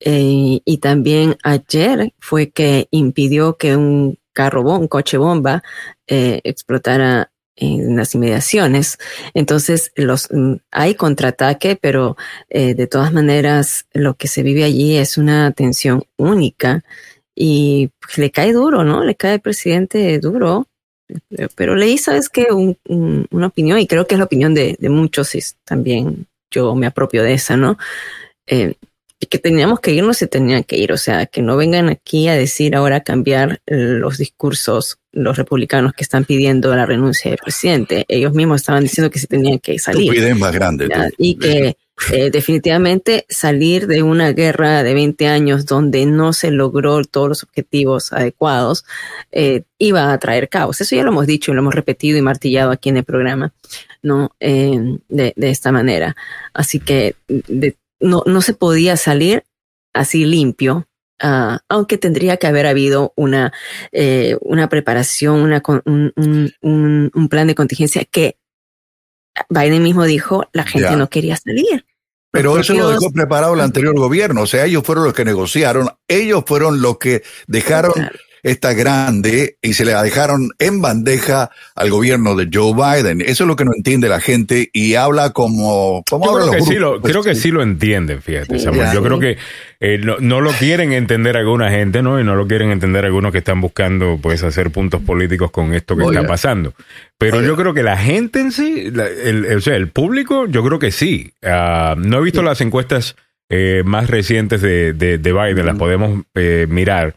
eh, 0.00 0.60
y 0.64 0.78
también 0.78 1.36
ayer 1.42 2.12
fue 2.18 2.50
que 2.50 2.88
impidió 2.90 3.56
que 3.56 3.76
un 3.76 4.18
carro, 4.32 4.62
un 4.62 4.88
coche 4.88 5.16
bomba 5.16 5.62
explotara 6.06 7.30
en 7.56 7.96
las 7.96 8.14
inmediaciones. 8.14 8.98
Entonces, 9.34 9.92
los, 9.96 10.28
mm, 10.30 10.54
hay 10.70 10.94
contraataque, 10.94 11.76
pero 11.76 12.16
eh, 12.48 12.74
de 12.74 12.86
todas 12.86 13.12
maneras 13.12 13.86
lo 13.92 14.14
que 14.14 14.28
se 14.28 14.42
vive 14.42 14.64
allí 14.64 14.96
es 14.96 15.18
una 15.18 15.52
tensión 15.52 16.04
única 16.16 16.82
y 17.34 17.90
pues, 18.00 18.18
le 18.18 18.30
cae 18.30 18.52
duro, 18.52 18.84
¿no? 18.84 19.04
Le 19.04 19.14
cae 19.16 19.34
al 19.34 19.40
presidente 19.40 20.18
duro. 20.18 20.68
Pero 21.54 21.74
leí, 21.74 21.98
¿sabes 21.98 22.28
qué? 22.28 22.46
una 22.50 23.46
opinión, 23.46 23.78
y 23.78 23.86
creo 23.86 24.06
que 24.06 24.14
es 24.14 24.18
la 24.18 24.24
opinión 24.24 24.54
de, 24.54 24.76
de 24.78 24.88
muchos, 24.88 25.34
y 25.34 25.40
también 25.64 26.26
yo 26.50 26.74
me 26.74 26.86
apropio 26.86 27.22
de 27.22 27.34
esa, 27.34 27.56
¿no? 27.56 27.78
Eh, 28.46 28.74
que 29.28 29.38
teníamos 29.38 29.80
que 29.80 29.92
irnos 29.92 30.18
se 30.18 30.26
tenían 30.26 30.64
que 30.64 30.76
ir, 30.76 30.92
o 30.92 30.96
sea, 30.96 31.26
que 31.26 31.42
no 31.42 31.56
vengan 31.56 31.88
aquí 31.88 32.28
a 32.28 32.34
decir 32.34 32.76
ahora 32.76 33.00
cambiar 33.00 33.60
los 33.66 34.18
discursos 34.18 34.98
los 35.12 35.36
republicanos 35.36 35.92
que 35.92 36.02
están 36.02 36.24
pidiendo 36.24 36.74
la 36.74 36.86
renuncia 36.86 37.30
del 37.30 37.38
presidente. 37.38 38.04
Ellos 38.08 38.34
mismos 38.34 38.60
estaban 38.60 38.82
diciendo 38.82 39.10
que 39.10 39.20
se 39.20 39.28
tenían 39.28 39.60
que 39.60 39.78
salir. 39.78 40.34
Más 40.34 40.52
grande. 40.52 40.88
Y 41.18 41.36
que 41.36 41.76
eh, 42.12 42.30
definitivamente 42.30 43.24
salir 43.28 43.86
de 43.86 44.02
una 44.02 44.32
guerra 44.32 44.82
de 44.82 44.94
20 44.94 45.28
años 45.28 45.64
donde 45.64 46.06
no 46.06 46.32
se 46.32 46.50
logró 46.50 47.04
todos 47.04 47.28
los 47.28 47.42
objetivos 47.44 48.12
adecuados 48.12 48.84
eh, 49.30 49.62
iba 49.78 50.12
a 50.12 50.18
traer 50.18 50.48
caos. 50.48 50.80
Eso 50.80 50.96
ya 50.96 51.04
lo 51.04 51.10
hemos 51.10 51.28
dicho 51.28 51.52
y 51.52 51.54
lo 51.54 51.60
hemos 51.60 51.74
repetido 51.74 52.18
y 52.18 52.22
martillado 52.22 52.72
aquí 52.72 52.88
en 52.88 52.96
el 52.96 53.04
programa, 53.04 53.54
¿no? 54.02 54.34
Eh, 54.40 54.98
de, 55.08 55.34
esta 55.36 55.70
manera. 55.70 56.16
Así 56.52 56.80
que 56.80 57.14
no, 58.00 58.24
no 58.26 58.40
se 58.42 58.54
podía 58.54 58.96
salir 58.96 59.44
así 59.92 60.24
limpio, 60.24 60.88
uh, 61.22 61.58
aunque 61.68 61.96
tendría 61.96 62.38
que 62.38 62.48
haber 62.48 62.66
habido 62.66 63.12
una, 63.14 63.52
una 64.40 64.68
preparación, 64.68 65.62
un, 65.84 67.28
plan 67.30 67.46
de 67.46 67.54
contingencia 67.54 68.04
que 68.04 68.36
Biden 69.48 69.82
mismo 69.82 70.04
dijo, 70.04 70.44
la 70.52 70.64
gente 70.64 70.96
no 70.96 71.08
quería 71.08 71.36
salir. 71.36 71.86
Pero 72.30 72.58
eso 72.58 72.74
lo 72.74 72.90
dejó 72.90 73.12
preparado 73.12 73.54
el 73.54 73.60
anterior 73.60 73.94
gobierno, 73.96 74.42
o 74.42 74.46
sea, 74.46 74.64
ellos 74.64 74.82
fueron 74.84 75.04
los 75.04 75.12
que 75.14 75.24
negociaron, 75.24 75.88
ellos 76.08 76.42
fueron 76.44 76.82
los 76.82 76.98
que 76.98 77.22
dejaron 77.46 77.92
está 78.44 78.74
grande 78.74 79.56
y 79.60 79.72
se 79.72 79.84
le 79.84 79.94
dejaron 79.94 80.50
en 80.58 80.80
bandeja 80.80 81.50
al 81.74 81.90
gobierno 81.90 82.36
de 82.36 82.48
Joe 82.52 82.74
Biden. 82.74 83.20
Eso 83.22 83.44
es 83.44 83.48
lo 83.48 83.56
que 83.56 83.64
no 83.64 83.72
entiende 83.74 84.08
la 84.08 84.20
gente 84.20 84.70
y 84.72 84.94
habla 84.94 85.30
como... 85.30 86.04
como 86.08 86.32
creo, 86.34 86.50
que 86.52 86.60
sí 86.60 86.74
lo, 86.74 87.00
creo 87.00 87.22
que 87.22 87.34
sí 87.34 87.50
lo 87.50 87.62
entienden, 87.62 88.22
fíjate, 88.22 88.58
Samuel. 88.58 88.88
Yo 88.92 89.02
creo 89.02 89.18
que 89.18 89.38
eh, 89.80 89.98
no, 89.98 90.40
lo 90.40 90.50
quieren 90.52 90.92
entender 90.92 91.36
alguna 91.36 91.70
gente, 91.70 92.02
¿no? 92.02 92.20
Y 92.20 92.24
no 92.24 92.36
lo 92.36 92.46
quieren 92.46 92.70
entender 92.70 93.04
algunos 93.04 93.32
que 93.32 93.38
están 93.38 93.60
buscando, 93.60 94.18
pues, 94.22 94.42
hacer 94.44 94.70
puntos 94.70 95.00
políticos 95.02 95.50
con 95.50 95.74
esto 95.74 95.96
que 95.96 96.04
está 96.04 96.26
pasando. 96.26 96.74
Pero 97.18 97.40
yo 97.40 97.56
creo 97.56 97.72
que 97.72 97.82
la 97.82 97.96
gente 97.96 98.40
en 98.40 98.52
sí, 98.52 98.92
el, 98.94 99.56
o 99.56 99.60
sea, 99.60 99.76
el 99.76 99.88
público, 99.88 100.46
yo 100.46 100.62
creo 100.62 100.78
que 100.78 100.90
sí. 100.90 101.32
Ah, 101.42 101.94
no 101.96 102.18
he 102.18 102.22
visto 102.22 102.42
las 102.42 102.60
encuestas 102.60 103.16
eh, 103.48 103.82
más 103.84 104.08
recientes 104.08 104.60
de, 104.60 104.92
de, 104.92 105.32
Biden, 105.32 105.66
las 105.66 105.76
podemos 105.76 106.24
eh, 106.34 106.66
mirar. 106.68 107.16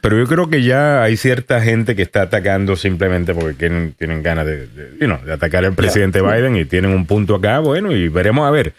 Pero 0.00 0.18
yo 0.18 0.26
creo 0.26 0.50
que 0.50 0.62
ya 0.62 1.02
hay 1.02 1.16
cierta 1.16 1.60
gente 1.60 1.94
que 1.94 2.02
está 2.02 2.22
atacando 2.22 2.74
simplemente 2.74 3.34
porque 3.34 3.54
tienen, 3.54 3.92
tienen 3.92 4.22
ganas 4.22 4.44
de, 4.46 4.66
de, 4.66 5.32
atacar 5.32 5.64
al 5.64 5.74
presidente 5.74 6.20
Biden 6.20 6.56
y 6.56 6.64
tienen 6.64 6.90
un 6.90 7.06
punto 7.06 7.36
acá, 7.36 7.60
bueno, 7.60 7.92
y 7.92 8.08
veremos 8.08 8.46
a 8.46 8.50
ver. 8.50 8.74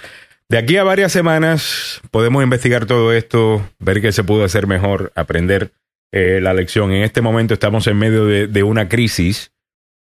De 0.49 0.57
aquí 0.57 0.77
a 0.77 0.83
varias 0.83 1.11
semanas 1.11 2.01
podemos 2.11 2.43
investigar 2.43 2.85
todo 2.85 3.13
esto, 3.13 3.67
ver 3.79 4.01
qué 4.01 4.11
se 4.11 4.23
pudo 4.23 4.43
hacer 4.43 4.67
mejor, 4.67 5.11
aprender 5.15 5.71
eh, 6.11 6.39
la 6.41 6.53
lección. 6.53 6.91
En 6.91 7.03
este 7.03 7.21
momento 7.21 7.53
estamos 7.53 7.87
en 7.87 7.97
medio 7.97 8.25
de, 8.25 8.63
una 8.63 8.89
crisis 8.89 9.51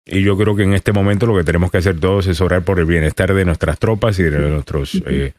y 0.05 0.23
yo 0.23 0.37
creo 0.37 0.55
que 0.55 0.63
en 0.63 0.73
este 0.73 0.93
momento 0.93 1.25
lo 1.25 1.35
que 1.37 1.43
tenemos 1.43 1.71
que 1.71 1.79
hacer 1.79 1.99
todos 1.99 2.27
es 2.27 2.39
orar 2.41 2.63
por 2.63 2.79
el 2.79 2.85
bienestar 2.85 3.33
de 3.33 3.43
nuestras 3.45 3.77
tropas 3.79 4.19
y 4.19 4.23
de 4.23 4.39
nuestros 4.39 4.95
eh, 5.05 5.33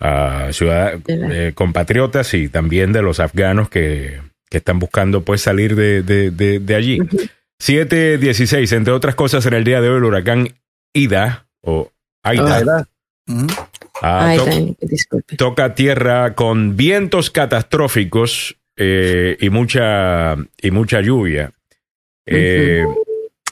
eh, 0.00 1.52
compatriotas 1.54 2.34
y 2.34 2.48
también 2.48 2.92
de 2.92 3.00
los 3.00 3.20
afganos 3.20 3.70
que, 3.70 4.20
que 4.48 4.58
están 4.58 4.78
buscando 4.78 5.22
pues 5.22 5.42
salir 5.42 5.74
de, 5.74 6.02
de, 6.02 6.30
de, 6.30 6.74
allí. 6.74 6.98
7.16, 7.62 8.76
entre 8.76 8.92
otras 8.92 9.14
cosas, 9.14 9.44
en 9.46 9.54
el 9.54 9.64
día 9.64 9.80
de 9.80 9.88
hoy 9.88 9.96
el 9.96 10.04
huracán 10.04 10.54
Ida 10.92 11.48
o 11.62 11.90
Aida. 12.22 12.88
Ah, 14.02 14.36
toca 15.36 15.74
tierra 15.74 16.34
con 16.34 16.76
vientos 16.76 17.30
catastróficos 17.30 18.56
eh, 18.76 19.36
y 19.40 19.50
mucha 19.50 20.36
y 20.60 20.70
mucha 20.70 21.00
lluvia. 21.00 21.52
Eh, 22.26 22.84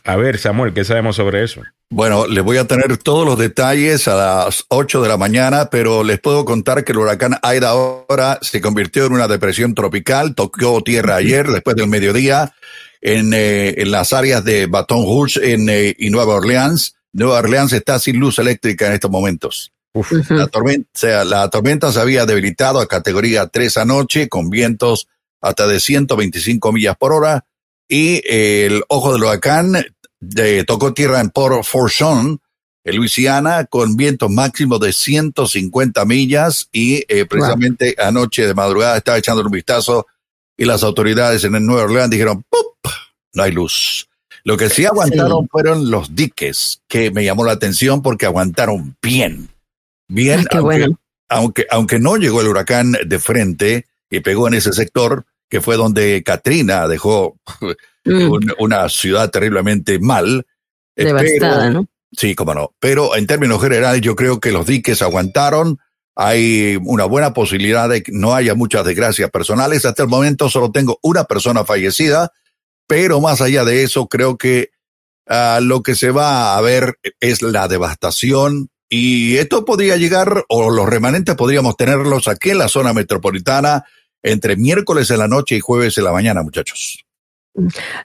a 0.04 0.16
ver, 0.16 0.38
Samuel, 0.38 0.74
¿qué 0.74 0.84
sabemos 0.84 1.16
sobre 1.16 1.42
eso? 1.42 1.62
Bueno, 1.94 2.26
les 2.26 2.42
voy 2.42 2.56
a 2.56 2.66
tener 2.66 2.96
todos 2.96 3.24
los 3.24 3.38
detalles 3.38 4.08
a 4.08 4.16
las 4.16 4.64
8 4.66 5.00
de 5.00 5.08
la 5.08 5.16
mañana, 5.16 5.70
pero 5.70 6.02
les 6.02 6.18
puedo 6.18 6.44
contar 6.44 6.82
que 6.82 6.90
el 6.90 6.98
huracán 6.98 7.38
Aida 7.40 7.68
ahora 7.68 8.40
se 8.42 8.60
convirtió 8.60 9.06
en 9.06 9.12
una 9.12 9.28
depresión 9.28 9.76
tropical, 9.76 10.34
tocó 10.34 10.82
tierra 10.82 11.14
ayer 11.14 11.46
después 11.46 11.76
del 11.76 11.86
mediodía 11.86 12.52
en, 13.00 13.32
eh, 13.32 13.80
en 13.80 13.92
las 13.92 14.12
áreas 14.12 14.44
de 14.44 14.66
Baton 14.66 15.04
Rouge 15.04 15.52
en, 15.52 15.68
y 15.96 16.10
Nueva 16.10 16.34
Orleans. 16.34 16.96
Nueva 17.12 17.38
Orleans 17.38 17.72
está 17.72 18.00
sin 18.00 18.18
luz 18.18 18.40
eléctrica 18.40 18.88
en 18.88 18.94
estos 18.94 19.12
momentos. 19.12 19.72
la, 20.30 20.48
tormenta, 20.48 21.24
la 21.24 21.48
tormenta 21.48 21.92
se 21.92 22.00
había 22.00 22.26
debilitado 22.26 22.80
a 22.80 22.88
categoría 22.88 23.46
3 23.46 23.76
anoche 23.76 24.28
con 24.28 24.50
vientos 24.50 25.06
hasta 25.40 25.68
de 25.68 25.78
125 25.78 26.72
millas 26.72 26.96
por 26.96 27.12
hora 27.12 27.44
y 27.88 28.20
el 28.26 28.82
ojo 28.88 29.12
del 29.12 29.22
huracán 29.22 29.76
eh, 30.37 30.64
tocó 30.66 30.93
tierra 30.95 31.21
en 31.21 31.31
Port 31.31 31.64
Fourchon, 31.64 32.40
en 32.85 32.97
Luisiana, 32.97 33.64
con 33.64 33.97
vientos 33.97 34.31
máximos 34.31 34.81
de 34.81 34.93
150 34.93 36.04
millas 36.04 36.69
y 36.71 37.04
eh, 37.09 37.25
precisamente 37.26 37.95
anoche 37.99 38.47
de 38.47 38.54
madrugada 38.54 38.99
estaba 38.99 39.19
echando 39.19 39.43
un 39.43 39.50
vistazo 39.50 40.07
y 40.57 40.64
las 40.66 40.83
autoridades 40.83 41.45
en 41.45 41.54
el 41.54 41.64
Nueva 41.64 41.85
Orleans 41.85 42.11
dijeron, 42.11 42.45
¡Pup! 42.49 42.93
no 43.33 43.43
hay 43.43 43.52
luz. 43.52 44.09
Lo 44.45 44.57
que 44.59 44.69
sí 44.69 44.85
aguantaron 44.85 45.49
fueron 45.49 45.90
los 45.90 46.14
diques, 46.14 46.83
que 46.87 47.11
me 47.11 47.25
llamó 47.25 47.45
la 47.45 47.52
atención 47.52 48.02
porque 48.02 48.26
aguantaron 48.26 48.95
bien. 49.00 49.49
Bien, 50.07 50.47
aunque, 50.50 50.88
aunque, 51.31 51.66
aunque 51.71 51.99
no 51.99 52.16
llegó 52.16 52.43
el 52.43 52.49
huracán 52.49 52.93
de 53.07 53.19
frente 53.19 53.87
y 54.11 54.21
pegó 54.21 54.47
en 54.47 54.54
ese 54.54 54.75
sector, 54.75 55.25
que 55.54 55.61
fue 55.61 55.76
donde 55.76 56.25
Katrina 56.25 56.88
dejó 56.88 57.38
mm. 58.04 58.54
una 58.58 58.88
ciudad 58.88 59.30
terriblemente 59.30 60.00
mal. 60.00 60.44
Eh, 60.96 61.04
Devastada, 61.04 61.70
¿no? 61.70 61.87
Sí, 62.11 62.34
cómo 62.34 62.54
no. 62.54 62.75
Pero 62.80 63.14
en 63.14 63.28
términos 63.28 63.62
generales, 63.62 64.00
yo 64.00 64.16
creo 64.16 64.40
que 64.40 64.50
los 64.50 64.66
diques 64.66 65.00
aguantaron. 65.00 65.78
Hay 66.16 66.76
una 66.84 67.04
buena 67.04 67.34
posibilidad 67.34 67.88
de 67.88 68.02
que 68.02 68.11
no 68.11 68.34
haya 68.34 68.56
muchas 68.56 68.84
desgracias 68.84 69.30
personales. 69.30 69.84
Hasta 69.84 70.02
el 70.02 70.08
momento 70.08 70.50
solo 70.50 70.73
tengo 70.73 70.99
una 71.02 71.23
persona 71.23 71.64
fallecida, 71.64 72.32
pero 72.88 73.20
más 73.20 73.40
allá 73.40 73.64
de 73.64 73.84
eso, 73.84 74.08
creo 74.08 74.37
que 74.37 74.70
ah, 75.28 75.61
lo 75.62 75.84
que 75.84 75.94
se 75.94 76.11
va 76.11 76.56
a 76.56 76.61
ver 76.62 76.99
es 77.20 77.42
la 77.42 77.68
devastación 77.68 78.70
y 78.88 79.37
esto 79.37 79.64
podría 79.64 79.96
llegar, 79.99 80.46
o 80.49 80.70
los 80.70 80.88
remanentes 80.88 81.37
podríamos 81.37 81.76
tenerlos 81.76 82.26
aquí 82.26 82.50
en 82.50 82.58
la 82.58 82.68
zona 82.68 82.92
metropolitana 82.92 83.84
entre 84.25 84.57
miércoles 84.57 85.11
en 85.11 85.19
la 85.19 85.28
noche 85.28 85.57
y 85.57 85.61
jueves 85.61 85.97
en 85.99 86.04
la 86.04 86.12
mañana, 86.12 86.43
muchachos. 86.43 87.04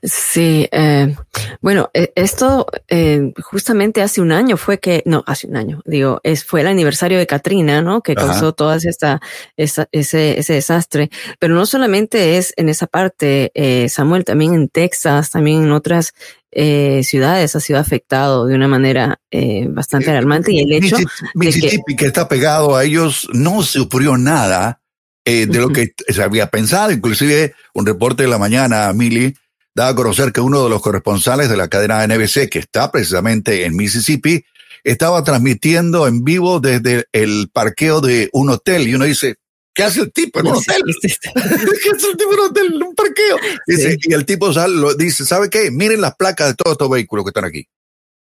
Sí, 0.04 0.68
eh, 0.72 1.16
bueno, 1.60 1.90
e, 1.96 2.12
esto 2.16 2.68
eh, 2.88 3.34
justamente 3.42 4.04
hace 4.04 4.22
un 4.22 4.32
año 4.32 4.58
fue 4.58 4.78
que, 4.78 5.02
no, 5.08 5.24
hace 5.26 5.48
un 5.48 5.56
año, 5.56 5.82
digo, 5.86 6.22
es, 6.24 6.46
fue 6.46 6.62
el 6.62 6.68
aniversario 6.68 7.18
de 7.18 7.26
Katrina, 7.26 7.82
¿no? 7.82 8.02
Que 8.02 8.14
causó 8.14 8.54
toda 8.54 8.78
esta, 8.78 9.20
ese, 9.58 9.88
ese 9.92 10.54
desastre. 10.54 11.10
Pero 11.40 11.56
no 11.56 11.66
solamente 11.66 12.38
es 12.38 12.54
en 12.58 12.70
esa 12.70 12.86
parte, 12.86 13.52
eh, 13.56 13.90
Samuel, 13.90 14.24
también 14.24 14.54
en 14.54 14.70
Texas, 14.70 15.32
también 15.32 15.64
en 15.64 15.72
otras 15.72 16.14
eh, 16.52 17.02
ciudades 17.04 17.56
ha 17.56 17.60
sido 17.60 17.80
afectado 17.80 18.46
de 18.46 18.54
una 18.54 18.68
manera 18.68 19.20
eh, 19.32 19.66
bastante 19.68 20.12
alarmante. 20.12 20.52
Y 20.52 20.60
el 20.60 20.74
hecho 20.74 20.98
Mississippi, 21.34 21.96
que, 21.96 22.04
que 22.04 22.06
está 22.06 22.28
pegado 22.28 22.76
a 22.76 22.84
ellos, 22.84 23.28
no 23.34 23.64
se 23.64 23.80
ocurrió 23.80 24.16
nada 24.16 24.80
eh, 25.26 25.46
de 25.46 25.60
lo 25.60 25.70
que 25.70 25.94
se 26.08 26.24
había 26.24 26.48
pensado. 26.48 26.92
Inclusive 26.92 27.54
un 27.74 27.86
reporte 27.86 28.24
de 28.24 28.30
la 28.30 28.38
mañana, 28.38 28.92
Mili, 28.94 29.34
daba 29.76 29.92
a 29.92 29.96
conocer 29.96 30.32
que 30.32 30.42
uno 30.42 30.64
de 30.64 30.70
los 30.70 30.82
corresponsales 30.82 31.50
de 31.50 31.58
la 31.58 31.68
cadena 31.68 32.06
NBC, 32.06 32.50
que 32.50 32.60
está 32.60 32.92
precisamente 32.92 33.66
en 33.66 33.76
Mississippi, 33.76 34.44
estaba 34.84 35.24
transmitiendo 35.24 36.08
en 36.08 36.24
vivo 36.24 36.60
desde 36.60 37.06
el 37.12 37.50
parqueo 37.52 38.02
de 38.02 38.30
un 38.34 38.50
hotel. 38.50 38.88
Y 38.88 38.96
uno 38.96 39.06
dice, 39.06 39.36
¿qué 39.74 39.84
hace 39.84 40.02
el 40.02 40.12
tipo 40.12 40.40
en 40.40 40.48
un 40.48 40.56
hotel? 40.56 40.82
¿Qué 41.02 41.90
hace 41.96 42.08
el 42.12 42.18
tipo 42.18 42.34
en 42.34 42.40
un 42.40 42.46
hotel, 42.46 42.74
en 42.74 42.84
un 42.84 42.96
parqueo? 42.96 43.38
Y 43.68 44.14
el 44.14 44.26
tipo 44.26 44.50
lo, 44.50 44.94
dice, 44.96 45.26
¿sabe 45.26 45.50
qué? 45.50 45.72
Miren 45.72 46.02
las 46.02 46.16
placas 46.16 46.48
de 46.48 46.54
todos 46.56 46.74
estos 46.74 46.90
vehículos 46.90 47.26
que 47.26 47.30
están 47.30 47.46
aquí. 47.46 47.68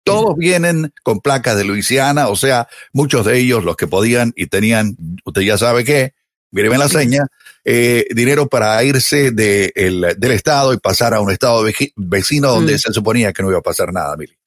Todos 0.03 0.36
vienen 0.38 0.91
con 1.03 1.19
placas 1.19 1.58
de 1.58 1.65
Luisiana, 1.65 2.29
o 2.29 2.36
sea, 2.36 2.67
muchos 2.93 3.25
de 3.25 3.38
ellos, 3.38 3.63
los 3.63 3.75
que 3.75 3.86
podían 3.86 4.34
y 4.36 4.48
tenían, 4.48 4.96
usted 5.24 5.41
ya 5.41 5.58
sabe 5.58 5.84
qué, 5.84 6.13
míreme 6.51 6.77
la 6.77 6.89
seña, 6.89 7.27
eh, 7.63 8.05
dinero 8.13 8.47
para 8.47 8.83
irse 8.83 9.31
de 9.31 9.71
del 9.75 10.31
estado 10.31 10.73
y 10.73 10.77
pasar 10.77 11.13
a 11.13 11.21
un 11.21 11.31
estado 11.31 11.63
vecino 11.95 12.49
donde 12.49 12.75
mm. 12.75 12.79
se 12.79 12.93
suponía 12.93 13.33
que 13.33 13.43
no 13.43 13.49
iba 13.49 13.59
a 13.59 13.63
pasar 13.63 13.93
nada, 13.93 14.15
Mili. 14.17 14.39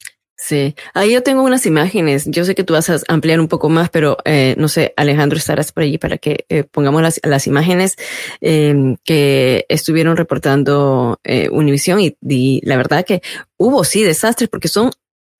Sí, 0.44 0.74
ahí 0.92 1.12
yo 1.12 1.22
tengo 1.22 1.44
unas 1.44 1.66
imágenes. 1.66 2.24
Yo 2.26 2.44
sé 2.44 2.56
que 2.56 2.64
tú 2.64 2.72
vas 2.72 2.90
a 2.90 2.98
ampliar 3.06 3.38
un 3.38 3.46
poco 3.46 3.68
más, 3.68 3.90
pero 3.90 4.16
eh, 4.24 4.56
no 4.58 4.66
sé, 4.66 4.92
Alejandro, 4.96 5.38
estarás 5.38 5.70
por 5.70 5.84
allí 5.84 5.98
para 5.98 6.18
que 6.18 6.46
eh, 6.48 6.64
pongamos 6.64 7.00
las, 7.00 7.20
las 7.22 7.46
imágenes 7.46 7.94
em, 8.40 8.96
que 9.04 9.66
estuvieron 9.68 10.16
reportando 10.16 11.20
eh, 11.22 11.48
Univision 11.48 12.00
y, 12.00 12.16
y, 12.28 12.60
la 12.64 12.76
verdad 12.76 13.04
que 13.06 13.22
hubo 13.56 13.84
sí 13.84 14.02
desastres 14.02 14.50
porque 14.50 14.66
son 14.66 14.90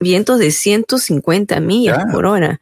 vientos 0.02 0.38
de 0.38 0.50
150 0.50 1.60
millas 1.60 2.04
por 2.12 2.26
hora. 2.26 2.60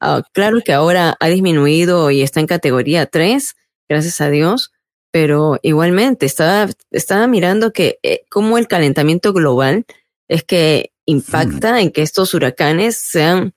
Ah, 0.00 0.22
claro 0.32 0.60
que 0.64 0.72
ahora 0.72 1.16
ha 1.18 1.28
disminuido 1.28 2.10
y 2.10 2.22
está 2.22 2.40
en 2.40 2.46
categoría 2.46 3.06
3, 3.06 3.56
gracias 3.88 4.20
a 4.20 4.30
Dios, 4.30 4.72
pero 5.10 5.58
igualmente 5.62 6.26
estaba, 6.26 6.70
estaba 6.90 7.26
mirando 7.26 7.72
que 7.72 7.98
eh, 8.02 8.24
como 8.30 8.58
el 8.58 8.68
calentamiento 8.68 9.32
global 9.32 9.84
es 10.28 10.42
que 10.44 10.92
impacta 11.04 11.80
en 11.80 11.90
que 11.90 12.02
estos 12.02 12.32
huracanes 12.34 12.96
sean, 12.96 13.54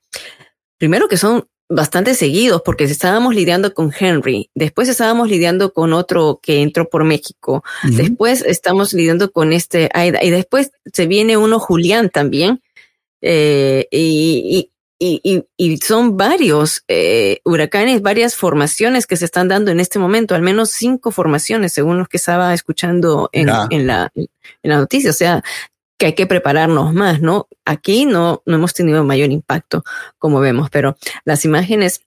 primero 0.78 1.08
que 1.08 1.18
son 1.18 1.48
bastante 1.68 2.14
seguidos 2.14 2.62
porque 2.64 2.84
estábamos 2.84 3.34
lidiando 3.34 3.74
con 3.74 3.92
Henry, 3.98 4.50
después 4.54 4.90
estábamos 4.90 5.30
lidiando 5.30 5.74
con 5.74 5.94
otro 5.94 6.40
que 6.42 6.62
entró 6.62 6.90
por 6.90 7.04
México, 7.06 7.64
después 7.84 8.44
estamos 8.46 8.94
lidiando 8.94 9.32
con 9.32 9.54
este 9.54 9.90
Aida 9.94 10.24
y 10.24 10.30
después 10.30 10.72
se 10.92 11.08
viene 11.08 11.38
uno 11.38 11.60
Julián 11.60 12.10
también 12.10 12.62
eh, 13.28 13.88
y, 13.90 14.70
y, 15.00 15.44
y, 15.58 15.78
son 15.78 16.16
varios 16.16 16.84
eh, 16.88 17.40
huracanes, 17.44 18.04
varias 18.04 18.36
formaciones 18.36 19.08
que 19.08 19.18
se 19.18 19.26
están 19.26 19.48
dando 19.48 19.72
en 19.72 19.80
este 19.80 19.98
momento, 19.98 20.36
al 20.36 20.44
menos 20.44 20.70
cinco 20.70 21.10
formaciones, 21.10 21.74
según 21.74 21.98
los 21.98 22.08
que 22.08 22.18
estaba 22.18 22.54
escuchando 22.54 23.30
en, 23.32 23.50
en, 23.72 23.88
la, 23.88 24.12
en 24.14 24.30
la 24.62 24.78
noticia. 24.78 25.10
O 25.10 25.14
sea, 25.14 25.44
que 25.98 26.06
hay 26.08 26.14
que 26.14 26.28
prepararnos 26.28 26.94
más, 26.94 27.20
¿no? 27.20 27.48
Aquí 27.66 28.06
no, 28.06 28.44
no 28.46 28.56
hemos 28.56 28.76
tenido 28.76 29.04
mayor 29.04 29.32
impacto, 29.32 29.84
como 30.20 30.40
vemos, 30.40 30.70
pero 30.70 30.96
las 31.24 31.46
imágenes 31.46 32.02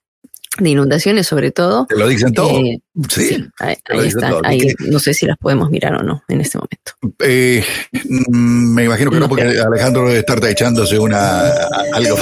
de 0.59 0.71
inundaciones 0.71 1.27
sobre 1.27 1.51
todo. 1.51 1.87
Te 1.87 1.97
lo 1.97 2.09
dicen 2.09 2.33
todo. 2.33 2.59
Eh, 2.59 2.81
sí, 3.09 3.45
ahí, 3.59 3.77
están. 4.07 4.35
no 4.89 4.99
sé 4.99 5.15
si 5.15 5.27
las 5.27 5.39
podemos 5.39 5.71
mirar 5.71 5.95
o 5.95 6.03
no 6.03 6.23
en 6.29 6.41
este 6.41 6.59
momento. 6.59 6.93
Eh, 7.21 7.65
mm, 7.93 8.75
me 8.75 8.85
imagino 8.85 9.11
que 9.11 9.21
no, 9.21 9.29
porque 9.29 9.43
Alejandro 9.43 10.07
debe 10.07 10.21
estar 10.21 10.45
echándose 10.45 10.99
una 10.99 11.51
algo. 11.93 12.17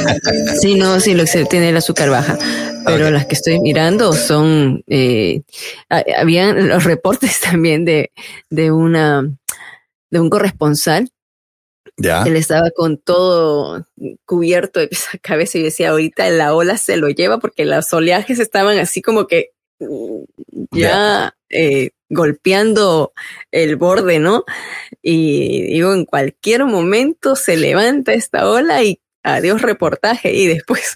sí, 0.60 0.74
no, 0.74 1.00
sí, 1.00 1.14
lo 1.14 1.24
que 1.24 1.44
tiene 1.44 1.70
el 1.70 1.76
azúcar 1.76 2.10
baja. 2.10 2.38
Pero 2.84 3.10
las 3.10 3.26
que 3.26 3.34
estoy 3.34 3.60
mirando 3.60 4.12
son, 4.12 4.82
eh, 4.88 5.42
habían 6.16 6.68
los 6.68 6.84
reportes 6.84 7.40
también 7.50 7.84
de, 7.84 8.12
de 8.50 8.72
una, 8.72 9.22
de 10.10 10.20
un 10.20 10.30
corresponsal 10.30 11.10
él 12.02 12.36
estaba 12.36 12.70
con 12.70 12.98
todo 12.98 13.86
cubierto 14.24 14.80
de 14.80 14.90
cabeza 15.22 15.58
y 15.58 15.62
decía, 15.62 15.90
ahorita 15.90 16.28
la 16.30 16.54
ola 16.54 16.76
se 16.76 16.96
lo 16.96 17.08
lleva 17.08 17.38
porque 17.38 17.64
los 17.64 17.92
oleajes 17.92 18.38
estaban 18.38 18.78
así 18.78 19.02
como 19.02 19.26
que 19.26 19.50
mm, 19.78 20.22
ya 20.72 21.34
eh, 21.50 21.90
golpeando 22.08 23.12
el 23.50 23.76
borde, 23.76 24.18
¿no? 24.18 24.44
Y 25.02 25.72
digo, 25.72 25.94
en 25.94 26.04
cualquier 26.04 26.64
momento 26.64 27.36
se 27.36 27.56
levanta 27.56 28.12
esta 28.12 28.48
ola 28.48 28.82
y 28.82 29.00
adiós 29.22 29.62
reportaje 29.62 30.32
y 30.32 30.46
después. 30.46 30.94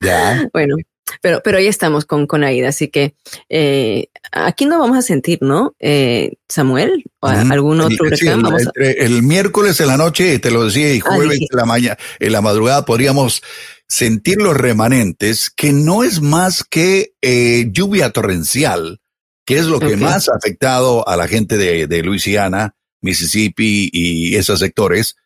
Ya. 0.00 0.48
bueno, 0.52 0.76
pero, 1.20 1.40
pero 1.44 1.58
ahí 1.58 1.66
estamos 1.66 2.04
con, 2.04 2.26
con 2.26 2.44
Aida, 2.44 2.68
así 2.68 2.88
que 2.88 3.14
eh, 3.48 4.08
aquí 4.32 4.66
no 4.66 4.78
vamos 4.78 4.98
a 4.98 5.02
sentir, 5.02 5.38
¿no? 5.42 5.74
Eh, 5.78 6.34
Samuel, 6.48 7.04
o 7.20 7.28
algún 7.28 7.80
otro 7.80 8.06
huracán. 8.06 8.44
el, 8.76 9.22
miércoles 9.22 9.80
en 9.80 9.88
la 9.88 9.96
noche, 9.96 10.38
te 10.38 10.50
lo 10.50 10.64
decía, 10.64 10.92
y 10.94 10.98
ah, 10.98 11.14
jueves 11.14 11.40
en 11.40 11.56
la 11.56 11.64
mañana, 11.64 11.98
en 12.18 12.32
la 12.32 12.40
madrugada 12.40 12.84
podríamos 12.84 13.42
sentir 13.88 14.38
los 14.38 14.56
remanentes, 14.56 15.50
que 15.50 15.72
no 15.72 16.04
es 16.04 16.20
más 16.20 16.64
que 16.64 17.14
eh, 17.22 17.68
lluvia 17.70 18.10
torrencial, 18.10 19.00
que 19.46 19.58
es 19.58 19.66
lo 19.66 19.78
que 19.78 19.96
más 19.96 20.28
ha 20.28 20.36
afectado 20.36 21.06
a 21.06 21.16
la 21.16 21.28
gente 21.28 21.58
de, 21.58 21.86
de 21.86 22.02
Luisiana, 22.02 22.74
Mississippi 23.02 23.90
y 23.92 24.36
esos 24.36 24.60
sectores, 24.60 25.16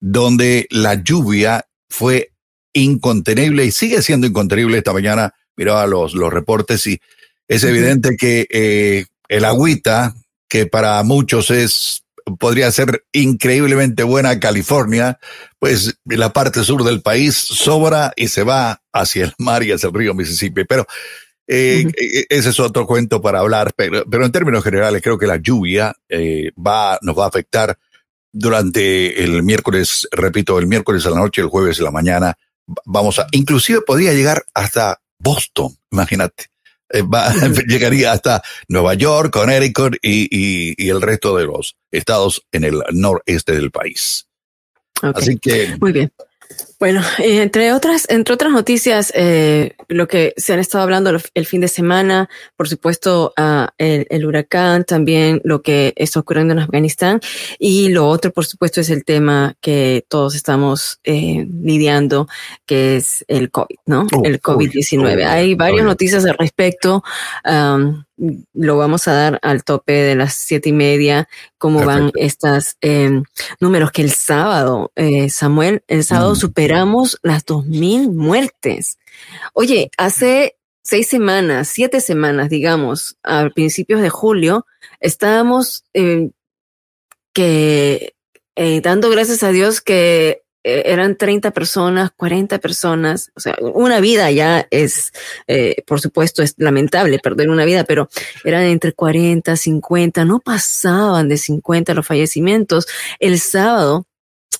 donde 0.00 0.66
la 0.70 0.94
lluvia 0.94 1.66
fue 1.88 2.32
incontenible 2.76 3.64
y 3.64 3.72
sigue 3.72 4.02
siendo 4.02 4.26
incontenible. 4.26 4.78
Esta 4.78 4.92
mañana 4.92 5.34
miraba 5.56 5.86
los, 5.86 6.14
los 6.14 6.32
reportes 6.32 6.86
y 6.86 7.00
es 7.48 7.64
evidente 7.64 8.16
que 8.16 8.46
eh, 8.50 9.06
el 9.28 9.44
agüita, 9.44 10.14
que 10.48 10.66
para 10.66 11.02
muchos 11.02 11.50
es 11.50 12.02
podría 12.38 12.70
ser 12.72 13.04
increíblemente 13.12 14.02
buena 14.02 14.40
California, 14.40 15.18
pues 15.60 15.96
la 16.04 16.32
parte 16.32 16.64
sur 16.64 16.82
del 16.82 17.00
país 17.00 17.36
sobra 17.36 18.12
y 18.16 18.28
se 18.28 18.42
va 18.42 18.82
hacia 18.92 19.26
el 19.26 19.34
mar 19.38 19.62
y 19.62 19.70
hacia 19.70 19.88
el 19.88 19.94
río 19.94 20.12
Mississippi. 20.12 20.64
Pero 20.64 20.86
eh, 21.46 21.84
e, 21.96 22.26
ese 22.28 22.50
es 22.50 22.58
otro 22.58 22.84
cuento 22.84 23.22
para 23.22 23.38
hablar, 23.38 23.72
pero, 23.76 24.04
pero 24.10 24.24
en 24.24 24.32
términos 24.32 24.64
generales 24.64 25.02
creo 25.02 25.18
que 25.18 25.28
la 25.28 25.36
lluvia 25.36 25.94
eh, 26.08 26.50
va, 26.54 26.98
nos 27.02 27.16
va 27.16 27.26
a 27.26 27.28
afectar 27.28 27.78
durante 28.32 29.22
el 29.22 29.42
miércoles, 29.44 30.08
repito, 30.10 30.58
el 30.58 30.66
miércoles 30.66 31.06
a 31.06 31.10
la 31.10 31.16
noche, 31.16 31.40
el 31.40 31.48
jueves 31.48 31.80
a 31.80 31.84
la 31.84 31.90
mañana, 31.92 32.36
vamos 32.84 33.18
a, 33.18 33.26
inclusive 33.32 33.80
podría 33.82 34.12
llegar 34.12 34.44
hasta 34.54 35.00
Boston, 35.18 35.76
imagínate. 35.90 36.46
Eh, 36.90 37.02
llegaría 37.66 38.12
hasta 38.12 38.42
Nueva 38.68 38.94
York, 38.94 39.32
Connecticut 39.32 39.96
y, 40.02 40.28
y, 40.30 40.74
y, 40.76 40.88
el 40.88 41.02
resto 41.02 41.36
de 41.36 41.46
los 41.46 41.76
estados 41.90 42.46
en 42.52 42.64
el 42.64 42.82
noreste 42.92 43.52
del 43.52 43.70
país. 43.70 44.28
Así 45.02 45.36
que. 45.38 45.76
Muy 45.80 45.92
bien. 45.92 46.12
Bueno, 46.78 47.00
entre 47.18 47.72
otras, 47.72 48.06
entre 48.10 48.34
otras 48.34 48.52
noticias, 48.52 49.10
eh, 49.14 49.74
lo 49.88 50.06
que 50.06 50.34
se 50.36 50.52
han 50.52 50.58
estado 50.58 50.84
hablando 50.84 51.10
el 51.34 51.46
fin 51.46 51.62
de 51.62 51.68
semana, 51.68 52.28
por 52.54 52.68
supuesto, 52.68 53.32
uh, 53.38 53.66
el, 53.78 54.06
el, 54.10 54.26
huracán, 54.26 54.84
también 54.84 55.40
lo 55.42 55.62
que 55.62 55.94
está 55.96 56.20
ocurriendo 56.20 56.52
en 56.52 56.58
Afganistán, 56.58 57.20
y 57.58 57.88
lo 57.88 58.06
otro, 58.08 58.30
por 58.30 58.44
supuesto, 58.44 58.82
es 58.82 58.90
el 58.90 59.04
tema 59.06 59.56
que 59.62 60.04
todos 60.08 60.34
estamos 60.34 61.00
eh, 61.04 61.46
lidiando, 61.62 62.28
que 62.66 62.96
es 62.96 63.24
el 63.26 63.50
COVID, 63.50 63.76
¿no? 63.86 64.06
el 64.22 64.40
COVID-19. 64.40 65.24
Hay 65.24 65.54
varias 65.54 65.84
noticias 65.84 66.26
al 66.26 66.36
respecto. 66.36 67.02
Um, 67.44 68.05
lo 68.54 68.76
vamos 68.76 69.08
a 69.08 69.12
dar 69.12 69.38
al 69.42 69.64
tope 69.64 69.92
de 69.92 70.14
las 70.14 70.34
siete 70.34 70.70
y 70.70 70.72
media, 70.72 71.28
cómo 71.58 71.84
van 71.84 72.10
estos 72.14 72.76
eh, 72.80 73.22
números 73.60 73.92
que 73.92 74.02
el 74.02 74.10
sábado, 74.10 74.92
eh, 74.96 75.28
Samuel, 75.28 75.82
el 75.86 76.04
sábado 76.04 76.32
mm. 76.32 76.36
superamos 76.36 77.18
las 77.22 77.44
dos 77.44 77.66
mil 77.66 78.10
muertes. 78.10 78.98
Oye, 79.52 79.90
hace 79.96 80.56
seis 80.82 81.08
semanas, 81.08 81.68
siete 81.68 82.00
semanas, 82.00 82.48
digamos, 82.48 83.18
a 83.22 83.50
principios 83.50 84.00
de 84.00 84.08
julio, 84.08 84.66
estábamos 85.00 85.84
eh, 85.94 86.30
que 87.32 88.14
eh, 88.54 88.80
dando 88.80 89.10
gracias 89.10 89.42
a 89.42 89.50
Dios 89.50 89.80
que 89.80 90.42
eran 90.66 91.16
30 91.16 91.52
personas, 91.52 92.10
40 92.16 92.58
personas, 92.58 93.30
o 93.36 93.40
sea, 93.40 93.56
una 93.60 94.00
vida 94.00 94.30
ya 94.32 94.66
es, 94.70 95.12
eh, 95.46 95.82
por 95.86 96.00
supuesto, 96.00 96.42
es 96.42 96.54
lamentable 96.58 97.20
perder 97.20 97.50
una 97.50 97.64
vida, 97.64 97.84
pero 97.84 98.08
eran 98.44 98.64
entre 98.64 98.92
40, 98.92 99.56
50, 99.56 100.24
no 100.24 100.40
pasaban 100.40 101.28
de 101.28 101.36
50 101.36 101.94
los 101.94 102.06
fallecimientos. 102.06 102.86
El 103.20 103.38
sábado 103.38 104.06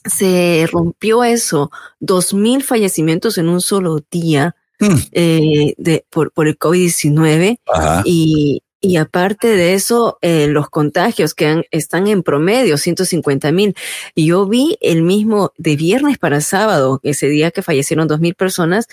se 0.04 0.68
rompió 0.70 1.25
eso, 1.25 1.70
2.000 2.00 2.62
fallecimientos 2.62 3.37
en 3.38 3.48
un 3.48 3.61
solo 3.61 4.00
día. 4.11 4.54
Hmm. 4.78 4.96
Eh, 5.12 5.74
de, 5.78 6.04
por, 6.11 6.33
por 6.33 6.46
el 6.46 6.59
COVID-19 6.59 7.59
y, 8.04 8.62
y 8.80 8.96
aparte 8.96 9.48
de 9.48 9.74
eso, 9.74 10.18
eh, 10.20 10.46
los 10.48 10.68
contagios 10.68 11.34
que 11.34 11.62
están 11.70 12.06
en 12.06 12.22
promedio, 12.22 12.76
150 12.76 13.50
mil. 13.52 13.74
Yo 14.14 14.46
vi 14.46 14.76
el 14.80 15.02
mismo 15.02 15.52
de 15.56 15.76
viernes 15.76 16.18
para 16.18 16.40
sábado, 16.40 17.00
ese 17.02 17.28
día 17.28 17.50
que 17.50 17.62
fallecieron 17.62 18.06
dos 18.06 18.20
mil 18.20 18.34
personas, 18.34 18.86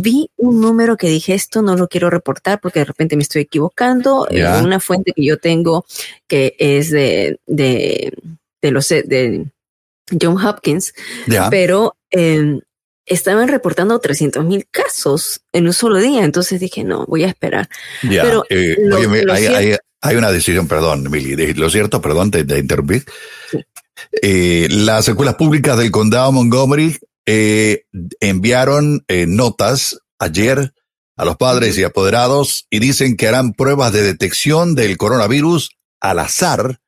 vi 0.00 0.30
un 0.36 0.60
número 0.60 0.96
que 0.96 1.08
dije, 1.08 1.34
esto 1.34 1.62
no 1.62 1.76
lo 1.76 1.88
quiero 1.88 2.10
reportar 2.10 2.60
porque 2.60 2.80
de 2.80 2.86
repente 2.86 3.16
me 3.16 3.22
estoy 3.22 3.42
equivocando. 3.42 4.26
Eh, 4.30 4.44
una 4.62 4.80
fuente 4.80 5.12
que 5.14 5.24
yo 5.24 5.38
tengo 5.38 5.86
que 6.26 6.56
es 6.58 6.90
de, 6.90 7.38
de, 7.46 8.12
de 8.60 8.70
los, 8.70 8.88
de 8.88 9.46
John 10.20 10.44
Hopkins, 10.44 10.94
pero 11.50 11.96
eh, 12.10 12.60
estaban 13.08 13.48
reportando 13.48 13.98
300 13.98 14.44
mil 14.44 14.66
casos 14.70 15.40
en 15.52 15.66
un 15.66 15.72
solo 15.72 15.98
día. 15.98 16.24
Entonces 16.24 16.60
dije, 16.60 16.84
no, 16.84 17.04
voy 17.06 17.24
a 17.24 17.28
esperar. 17.28 17.68
Pero 18.02 18.44
eh, 18.50 18.76
hay, 20.00 20.16
una 20.16 20.30
decisión, 20.30 20.68
perdón, 20.68 21.10
Mili, 21.10 21.54
lo 21.54 21.70
cierto, 21.70 22.00
perdón, 22.00 22.30
te, 22.30 22.44
te 22.44 22.58
interrumpí. 22.58 23.02
Eh, 24.22 24.68
las 24.70 25.08
escuelas 25.08 25.34
públicas 25.34 25.76
del 25.76 25.90
condado 25.90 26.30
Montgomery 26.32 26.96
eh, 27.26 27.84
enviaron 28.20 29.04
notas 29.26 29.98
ayer 30.18 30.72
a 31.16 31.24
los 31.24 31.36
padres 31.36 31.76
y 31.76 31.84
apoderados 31.84 32.66
y 32.70 32.78
dicen 32.78 33.16
que 33.16 33.26
harán 33.26 33.52
pruebas 33.52 33.92
de 33.92 34.02
detección 34.02 34.74
del 34.76 34.96
coronavirus 34.96 35.70
al 36.00 36.20
azar 36.20 36.80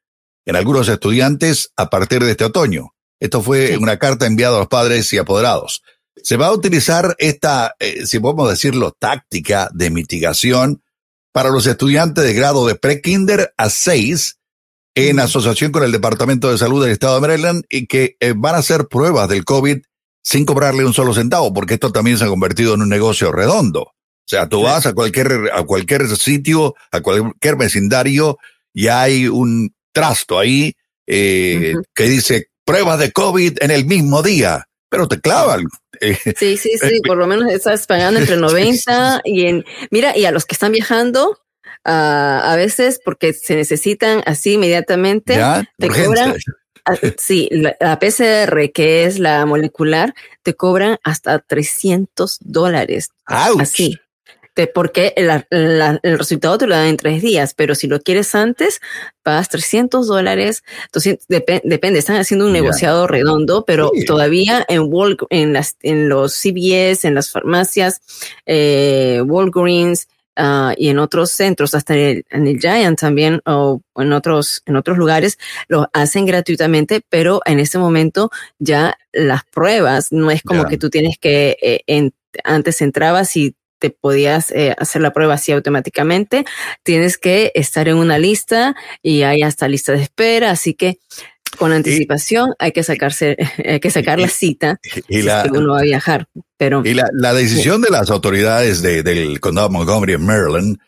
en 0.46 0.56
algunos 0.56 0.88
estudiantes 0.88 1.72
a 1.76 1.90
partir 1.90 2.24
de 2.24 2.30
este 2.30 2.44
otoño. 2.44 2.94
Esto 3.20 3.42
fue 3.42 3.76
una 3.76 3.98
carta 3.98 4.26
enviada 4.26 4.56
a 4.56 4.60
los 4.60 4.68
padres 4.68 5.12
y 5.12 5.18
apoderados. 5.18 5.82
Se 6.22 6.36
va 6.36 6.48
a 6.48 6.52
utilizar 6.52 7.14
esta, 7.18 7.74
eh, 7.78 8.06
si 8.06 8.18
podemos 8.18 8.48
decirlo, 8.50 8.92
táctica 8.98 9.70
de 9.72 9.90
mitigación 9.90 10.82
para 11.32 11.50
los 11.50 11.66
estudiantes 11.66 12.24
de 12.24 12.34
grado 12.34 12.66
de 12.66 12.74
pre-kinder 12.74 13.54
a 13.56 13.70
6 13.70 14.38
en 14.94 15.20
asociación 15.20 15.72
con 15.72 15.84
el 15.84 15.92
Departamento 15.92 16.50
de 16.50 16.58
Salud 16.58 16.82
del 16.82 16.92
Estado 16.92 17.14
de 17.14 17.20
Maryland 17.20 17.64
y 17.68 17.86
que 17.86 18.16
eh, 18.20 18.34
van 18.36 18.54
a 18.54 18.58
hacer 18.58 18.88
pruebas 18.88 19.28
del 19.28 19.44
COVID 19.44 19.78
sin 20.22 20.44
cobrarle 20.44 20.84
un 20.84 20.92
solo 20.92 21.14
centavo, 21.14 21.52
porque 21.52 21.74
esto 21.74 21.92
también 21.92 22.18
se 22.18 22.24
ha 22.24 22.28
convertido 22.28 22.74
en 22.74 22.82
un 22.82 22.88
negocio 22.88 23.32
redondo. 23.32 23.82
O 23.82 24.30
sea, 24.30 24.48
tú 24.48 24.62
vas 24.62 24.86
a 24.86 24.92
cualquier, 24.92 25.50
a 25.52 25.62
cualquier 25.64 26.06
sitio, 26.16 26.74
a 26.92 27.00
cualquier 27.00 27.56
vecindario 27.56 28.38
y 28.72 28.88
hay 28.88 29.26
un 29.26 29.74
trasto 29.92 30.38
ahí 30.38 30.74
eh, 31.06 31.74
que 31.94 32.04
dice 32.04 32.50
pruebas 32.64 32.98
de 33.00 33.10
COVID 33.10 33.58
en 33.60 33.70
el 33.72 33.86
mismo 33.86 34.22
día, 34.22 34.68
pero 34.90 35.08
te 35.08 35.20
clavan. 35.20 35.64
Sí, 36.00 36.56
sí, 36.56 36.56
sí, 36.56 36.96
eh, 36.96 37.00
por 37.06 37.16
lo 37.16 37.26
menos 37.26 37.50
estás 37.50 37.86
pagando 37.86 38.20
entre 38.20 38.36
90 38.36 39.22
y 39.24 39.46
en, 39.46 39.64
mira, 39.90 40.16
y 40.16 40.26
a 40.26 40.32
los 40.32 40.44
que 40.44 40.54
están 40.54 40.72
viajando, 40.72 41.30
uh, 41.30 41.90
a 42.44 42.54
veces 42.56 43.00
porque 43.02 43.32
se 43.32 43.54
necesitan 43.54 44.22
así 44.26 44.54
inmediatamente, 44.54 45.38
te 45.78 45.88
cobran, 45.88 46.34
sí, 47.16 47.48
la, 47.50 47.98
PCR, 47.98 48.72
que 48.72 49.04
es 49.04 49.18
la 49.18 49.46
molecular, 49.46 50.14
te 50.42 50.54
cobran 50.54 50.98
hasta 51.04 51.38
300 51.38 52.38
dólares. 52.40 53.10
Así 53.24 53.98
porque 54.66 55.14
el 55.16 56.18
resultado 56.18 56.58
te 56.58 56.66
lo 56.66 56.74
dan 56.74 56.86
en 56.86 56.96
tres 56.96 57.22
días, 57.22 57.54
pero 57.54 57.74
si 57.74 57.86
lo 57.86 58.00
quieres 58.00 58.34
antes, 58.34 58.80
pagas 59.22 59.48
300 59.48 60.06
dólares. 60.06 60.62
Depende, 61.28 61.98
están 61.98 62.16
haciendo 62.16 62.46
un 62.46 62.52
negociado 62.52 63.06
redondo, 63.06 63.64
pero 63.64 63.90
todavía 64.06 64.64
en, 64.68 64.90
en, 65.30 65.52
las, 65.52 65.76
en 65.82 66.08
los 66.08 66.34
CVS, 66.34 67.06
en 67.06 67.14
las 67.14 67.30
farmacias, 67.30 68.00
eh, 68.46 69.22
Walgreens, 69.24 70.08
Uh, 70.40 70.72
y 70.76 70.88
en 70.88 70.98
otros 70.98 71.32
centros, 71.32 71.74
hasta 71.74 71.94
en 71.94 72.24
el, 72.30 72.58
Giant 72.58 72.98
también, 72.98 73.42
o 73.44 73.82
en 73.96 74.12
otros, 74.12 74.62
en 74.64 74.76
otros 74.76 74.96
lugares, 74.96 75.38
lo 75.68 75.90
hacen 75.92 76.24
gratuitamente, 76.24 77.02
pero 77.08 77.40
en 77.44 77.58
este 77.58 77.76
momento 77.76 78.30
ya 78.58 78.96
las 79.12 79.44
pruebas 79.44 80.12
no 80.12 80.30
es 80.30 80.42
como 80.42 80.64
que 80.64 80.78
tú 80.78 80.88
tienes 80.88 81.18
que, 81.18 81.58
eh, 81.60 82.10
antes 82.44 82.80
entrabas 82.80 83.36
y 83.36 83.54
te 83.80 83.90
podías 83.90 84.52
eh, 84.52 84.74
hacer 84.78 85.02
la 85.02 85.12
prueba 85.12 85.34
así 85.34 85.50
automáticamente. 85.52 86.44
Tienes 86.84 87.18
que 87.18 87.50
estar 87.54 87.88
en 87.88 87.96
una 87.96 88.18
lista 88.18 88.76
y 89.02 89.22
hay 89.22 89.42
hasta 89.42 89.66
lista 89.66 89.92
de 89.92 90.02
espera, 90.02 90.50
así 90.50 90.74
que 90.74 90.98
con 91.58 91.72
anticipación 91.72 92.54
hay 92.58 92.72
que 92.72 92.84
sacarse, 92.84 93.36
hay 93.66 93.80
que 93.80 93.90
sacar 93.90 94.20
la 94.20 94.28
cita 94.28 94.78
y 95.08 95.22
la, 95.22 95.42
que 95.42 95.50
uno 95.58 95.72
va 95.72 95.80
a 95.80 95.82
viajar. 95.82 96.28
Pero 96.56 96.82
y 96.84 96.94
la, 96.94 97.32
decisión 97.32 97.80
de 97.80 97.90
las 97.90 98.10
autoridades 98.10 98.82
del 98.82 99.40
condado 99.40 99.70
Montgomery 99.70 100.12
en 100.12 100.26
Maryland 100.26 100.78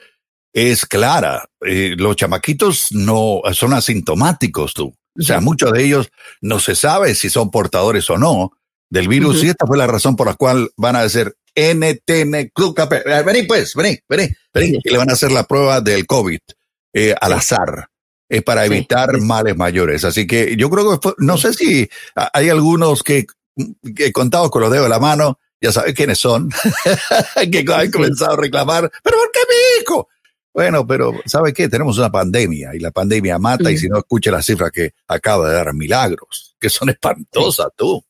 es 0.52 0.84
clara. 0.84 1.48
Eh, 1.66 1.94
los 1.96 2.14
chamaquitos 2.16 2.92
no 2.92 3.40
son 3.52 3.72
asintomáticos, 3.72 4.74
tú. 4.74 4.94
O 5.18 5.22
sea, 5.22 5.40
muchos 5.40 5.72
de 5.72 5.84
ellos 5.84 6.10
no 6.40 6.58
se 6.58 6.74
sabe 6.74 7.14
si 7.14 7.30
son 7.30 7.50
portadores 7.50 8.08
o 8.10 8.18
no 8.18 8.52
del 8.88 9.08
virus 9.08 9.42
y 9.42 9.48
esta 9.48 9.66
fue 9.66 9.78
la 9.78 9.86
razón 9.86 10.16
por 10.16 10.26
la 10.26 10.34
cual 10.34 10.70
van 10.76 10.96
a 10.96 11.00
hacer 11.00 11.34
NTN 11.54 12.50
Club 12.54 12.74
Café. 12.74 13.02
Vení 13.24 13.44
pues, 13.44 13.74
vení, 13.74 13.98
vení, 14.08 14.28
vení. 14.52 14.78
Y 14.82 14.90
le 14.90 14.98
van 14.98 15.10
a 15.10 15.14
hacer 15.14 15.32
la 15.32 15.44
prueba 15.44 15.80
del 15.80 16.06
COVID 16.06 16.40
eh, 16.92 17.14
al 17.20 17.32
azar. 17.32 17.88
Es 18.28 18.42
para 18.42 18.64
evitar 18.64 19.20
males 19.20 19.56
mayores. 19.56 20.04
Así 20.04 20.26
que 20.26 20.56
yo 20.56 20.70
creo 20.70 20.98
que 20.98 21.12
no 21.18 21.36
sé 21.36 21.52
si 21.52 21.88
hay 22.14 22.48
algunos 22.48 23.02
que, 23.02 23.26
que 23.94 24.10
contados 24.10 24.50
con 24.50 24.62
los 24.62 24.70
dedos 24.70 24.86
de 24.86 24.90
la 24.90 24.98
mano, 24.98 25.38
ya 25.60 25.70
sabes 25.70 25.94
quiénes 25.94 26.18
son, 26.18 26.48
que 27.52 27.64
han 27.74 27.90
comenzado 27.90 28.32
a 28.32 28.36
reclamar, 28.36 28.90
pero 29.02 29.16
¿por 29.18 29.30
qué 29.30 29.40
mi 29.48 29.82
hijo? 29.82 30.08
Bueno, 30.54 30.86
pero 30.86 31.14
¿sabe 31.24 31.52
qué? 31.52 31.68
Tenemos 31.68 31.96
una 31.98 32.10
pandemia 32.10 32.74
y 32.74 32.78
la 32.78 32.90
pandemia 32.90 33.38
mata 33.38 33.70
y 33.70 33.78
si 33.78 33.88
no 33.88 33.98
escucha 33.98 34.30
las 34.30 34.44
cifras 34.44 34.70
que 34.70 34.92
acaba 35.06 35.48
de 35.48 35.54
dar 35.54 35.72
Milagros, 35.72 36.56
que 36.60 36.68
son 36.68 36.90
espantosas 36.90 37.68
tú. 37.76 38.04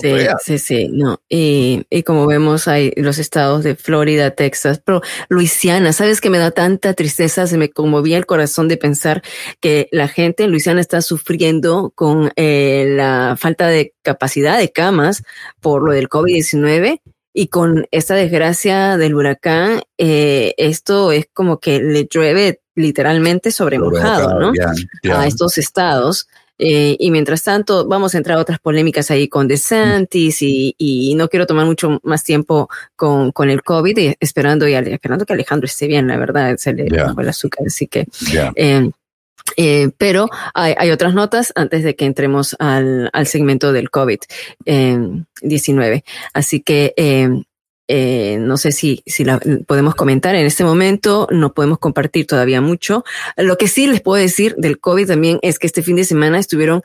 Sí, 0.00 0.26
sí, 0.44 0.58
sí, 0.58 0.88
no. 0.92 1.20
Y, 1.28 1.86
y, 1.90 2.02
como 2.02 2.26
vemos, 2.26 2.68
hay 2.68 2.92
los 2.96 3.18
estados 3.18 3.64
de 3.64 3.76
Florida, 3.76 4.30
Texas, 4.32 4.80
pero 4.84 5.02
Luisiana, 5.28 5.92
¿sabes 5.92 6.20
que 6.20 6.30
me 6.30 6.38
da 6.38 6.50
tanta 6.50 6.94
tristeza? 6.94 7.46
Se 7.46 7.58
me 7.58 7.70
conmovía 7.70 8.18
el 8.18 8.26
corazón 8.26 8.68
de 8.68 8.76
pensar 8.76 9.22
que 9.60 9.88
la 9.92 10.08
gente 10.08 10.44
en 10.44 10.50
Luisiana 10.50 10.80
está 10.80 11.02
sufriendo 11.02 11.92
con 11.94 12.32
eh, 12.36 12.86
la 12.88 13.36
falta 13.38 13.68
de 13.68 13.94
capacidad 14.02 14.58
de 14.58 14.70
camas 14.70 15.22
por 15.60 15.82
lo 15.82 15.92
del 15.92 16.08
COVID-19 16.08 17.00
y 17.36 17.48
con 17.48 17.86
esta 17.90 18.14
desgracia 18.14 18.96
del 18.96 19.16
huracán, 19.16 19.82
eh, 19.98 20.54
esto 20.56 21.10
es 21.10 21.26
como 21.32 21.58
que 21.58 21.80
le 21.80 22.06
llueve 22.08 22.60
literalmente 22.76 23.50
sobre 23.50 23.80
mojado, 23.80 24.38
¿no? 24.38 24.52
A 25.12 25.26
estos 25.26 25.58
estados. 25.58 26.28
Eh, 26.66 26.96
y 26.98 27.10
mientras 27.10 27.42
tanto, 27.42 27.86
vamos 27.86 28.14
a 28.14 28.18
entrar 28.18 28.38
a 28.38 28.40
otras 28.40 28.58
polémicas 28.58 29.10
ahí 29.10 29.28
con 29.28 29.46
DeSantis 29.46 30.40
y, 30.40 30.74
y 30.78 31.14
no 31.14 31.28
quiero 31.28 31.46
tomar 31.46 31.66
mucho 31.66 32.00
más 32.02 32.24
tiempo 32.24 32.70
con, 32.96 33.32
con 33.32 33.50
el 33.50 33.62
COVID, 33.62 33.98
y 33.98 34.16
esperando, 34.18 34.66
y 34.66 34.72
esperando 34.72 35.26
que 35.26 35.34
Alejandro 35.34 35.66
esté 35.66 35.86
bien, 35.86 36.08
la 36.08 36.16
verdad, 36.16 36.56
se 36.56 36.72
le 36.72 36.88
bajó 36.88 37.20
el 37.20 37.28
azúcar, 37.28 37.66
así 37.66 37.86
que... 37.86 38.06
Eh, 38.56 38.90
eh, 39.58 39.90
pero 39.98 40.30
hay, 40.54 40.74
hay, 40.78 40.90
otras 40.90 41.12
notas 41.12 41.52
antes 41.54 41.84
de 41.84 41.94
que 41.94 42.06
entremos 42.06 42.56
al, 42.58 43.10
al 43.12 43.26
segmento 43.26 43.74
del 43.74 43.90
COVID-19. 43.90 46.02
Así 46.32 46.62
que 46.62 46.94
eh, 47.88 48.38
no 48.40 48.56
sé 48.56 48.72
si, 48.72 49.02
si 49.06 49.24
la 49.24 49.40
podemos 49.66 49.94
comentar 49.94 50.34
en 50.34 50.46
este 50.46 50.64
momento, 50.64 51.28
no 51.30 51.52
podemos 51.52 51.78
compartir 51.78 52.26
todavía 52.26 52.60
mucho. 52.60 53.04
Lo 53.36 53.56
que 53.58 53.68
sí 53.68 53.86
les 53.86 54.00
puedo 54.00 54.20
decir 54.20 54.54
del 54.56 54.78
COVID 54.78 55.06
también 55.06 55.38
es 55.42 55.58
que 55.58 55.66
este 55.66 55.82
fin 55.82 55.96
de 55.96 56.04
semana 56.04 56.38
estuvieron 56.38 56.82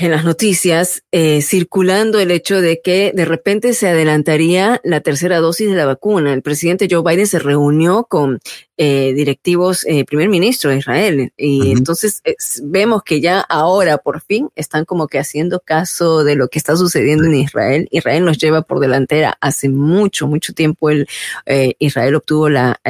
en 0.00 0.10
las 0.10 0.24
noticias 0.24 1.02
eh, 1.12 1.42
circulando 1.42 2.20
el 2.20 2.30
hecho 2.30 2.60
de 2.60 2.80
que 2.80 3.12
de 3.14 3.24
repente 3.24 3.74
se 3.74 3.88
adelantaría 3.88 4.80
la 4.84 5.00
tercera 5.00 5.38
dosis 5.38 5.68
de 5.68 5.76
la 5.76 5.86
vacuna. 5.86 6.32
El 6.32 6.42
presidente 6.42 6.88
Joe 6.90 7.02
Biden 7.02 7.26
se 7.26 7.38
reunió 7.38 8.04
con 8.04 8.40
eh, 8.76 9.12
directivos, 9.14 9.84
eh, 9.86 10.06
primer 10.06 10.30
ministro 10.30 10.70
de 10.70 10.78
Israel, 10.78 11.32
y 11.36 11.72
entonces 11.72 12.22
vemos 12.62 13.02
que 13.02 13.20
ya 13.20 13.40
ahora 13.40 13.98
por 13.98 14.22
fin 14.22 14.48
están 14.56 14.86
como 14.86 15.06
que 15.06 15.18
haciendo 15.18 15.60
caso 15.60 16.24
de 16.24 16.34
lo 16.34 16.48
que 16.48 16.58
está 16.58 16.76
sucediendo 16.76 17.26
en 17.26 17.34
Israel. 17.34 17.88
Israel 17.90 18.24
nos 18.24 18.38
lleva 18.38 18.62
por 18.62 18.80
delantera 18.80 19.36
hace 19.42 19.68
mucho, 19.68 20.26
mucho 20.26 20.54
tiempo. 20.54 20.88
El, 20.88 21.06
eh, 21.44 21.74
Israel 21.78 22.14
obtuvo 22.14 22.48
la 22.48 22.80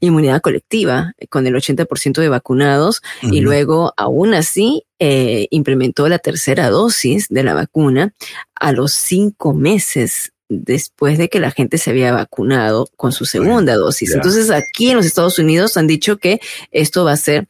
inmunidad 0.00 0.40
colectiva 0.40 1.12
con 1.30 1.46
el 1.46 1.54
80% 1.54 2.20
de 2.20 2.28
vacunados 2.28 3.02
y 3.22 3.40
luego 3.40 3.92
aún 3.96 4.34
así 4.34 4.84
eh, 4.98 5.46
implementó 5.50 6.08
la 6.08 6.18
tercera 6.18 6.70
dosis 6.70 7.28
de 7.28 7.42
la 7.42 7.54
vacuna 7.54 8.12
a 8.54 8.72
los 8.72 8.92
cinco 8.92 9.54
meses 9.54 10.32
después 10.48 11.18
de 11.18 11.28
que 11.28 11.40
la 11.40 11.50
gente 11.50 11.78
se 11.78 11.90
había 11.90 12.12
vacunado 12.12 12.88
con 12.96 13.12
su 13.12 13.24
segunda 13.24 13.74
dosis. 13.74 14.12
Entonces 14.12 14.50
aquí 14.50 14.90
en 14.90 14.96
los 14.96 15.06
Estados 15.06 15.38
Unidos 15.38 15.76
han 15.76 15.86
dicho 15.86 16.18
que 16.18 16.40
esto 16.70 17.04
va 17.04 17.12
a 17.12 17.16
ser 17.16 17.48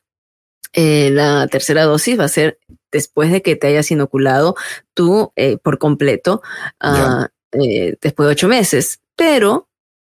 eh, 0.73 1.11
la 1.11 1.49
tercera 1.49 1.85
dosis 1.85 2.18
va 2.18 2.25
a 2.25 2.29
ser 2.29 2.59
después 2.90 3.31
de 3.31 3.42
que 3.42 3.57
te 3.57 3.66
hayas 3.66 3.90
inoculado 3.90 4.55
tú 4.95 5.33
eh, 5.37 5.59
por 5.59 5.79
completo 5.79 6.42
uh, 6.83 7.27
después 8.01 8.27
de 8.27 8.33
ocho 8.33 8.49
meses. 8.49 9.01
Pero 9.16 9.68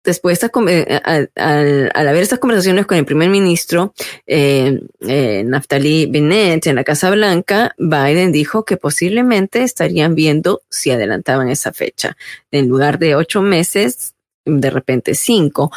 después 0.04 0.40
de 0.40 1.02
al, 1.04 1.32
al, 1.36 2.08
haber 2.08 2.24
estas 2.24 2.40
conversaciones 2.40 2.86
con 2.86 2.98
el 2.98 3.06
primer 3.06 3.30
ministro 3.30 3.94
eh, 4.28 4.82
eh, 5.02 5.44
Naftali 5.46 6.08
Bennett 6.08 6.68
en 6.68 6.76
la 6.76 6.84
Casa 6.84 7.10
Blanca, 7.10 7.74
Biden 7.78 8.32
dijo 8.32 8.66
que 8.66 8.78
posiblemente 8.78 9.64
estarían 9.64 10.16
viendo 10.16 10.62
si 10.70 10.92
adelantaban 10.92 11.50
esa 11.50 11.72
fecha. 11.72 12.18
En 12.52 12.68
lugar 12.68 13.00
de 13.00 13.16
ocho 13.16 13.42
meses, 13.42 14.14
de 14.46 14.70
repente 14.70 15.16
cinco. 15.16 15.72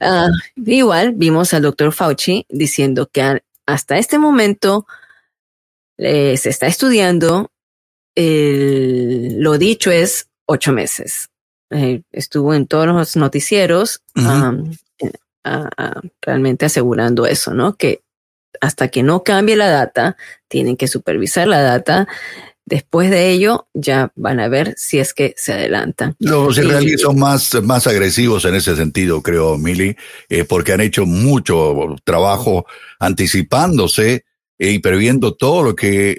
Ah, 0.00 0.28
igual 0.56 1.12
vimos 1.14 1.52
al 1.52 1.62
doctor 1.62 1.92
Fauci 1.92 2.46
diciendo 2.48 3.08
que 3.12 3.42
hasta 3.66 3.98
este 3.98 4.18
momento 4.18 4.86
eh, 5.98 6.36
se 6.36 6.48
está 6.50 6.68
estudiando, 6.68 7.50
lo 8.14 9.58
dicho 9.58 9.90
es 9.90 10.28
ocho 10.46 10.72
meses. 10.72 11.28
Eh, 11.70 12.02
estuvo 12.12 12.54
en 12.54 12.66
todos 12.66 12.86
los 12.86 13.16
noticieros 13.16 14.02
eh, 14.16 15.12
realmente 16.22 16.66
asegurando 16.66 17.26
eso, 17.26 17.52
¿no? 17.54 17.76
Que 17.76 18.02
hasta 18.60 18.88
que 18.88 19.02
no 19.02 19.22
cambie 19.22 19.56
la 19.56 19.68
data, 19.68 20.16
tienen 20.48 20.76
que 20.76 20.88
supervisar 20.88 21.46
la 21.46 21.60
data. 21.60 22.08
Después 22.64 23.10
de 23.10 23.30
ello, 23.30 23.68
ya 23.72 24.12
van 24.14 24.40
a 24.40 24.48
ver 24.48 24.74
si 24.76 24.98
es 24.98 25.14
que 25.14 25.34
se 25.38 25.54
adelantan. 25.54 26.16
Los 26.18 26.58
israelíes 26.58 27.00
son 27.00 27.18
más, 27.18 27.54
más 27.62 27.86
agresivos 27.86 28.44
en 28.44 28.54
ese 28.54 28.76
sentido, 28.76 29.22
creo, 29.22 29.56
Mili, 29.56 29.96
eh, 30.28 30.44
porque 30.44 30.72
han 30.72 30.82
hecho 30.82 31.06
mucho 31.06 31.96
trabajo 32.04 32.66
anticipándose 32.98 34.24
y 34.58 34.80
previendo 34.80 35.34
todo 35.34 35.62
lo 35.62 35.76
que 35.76 36.16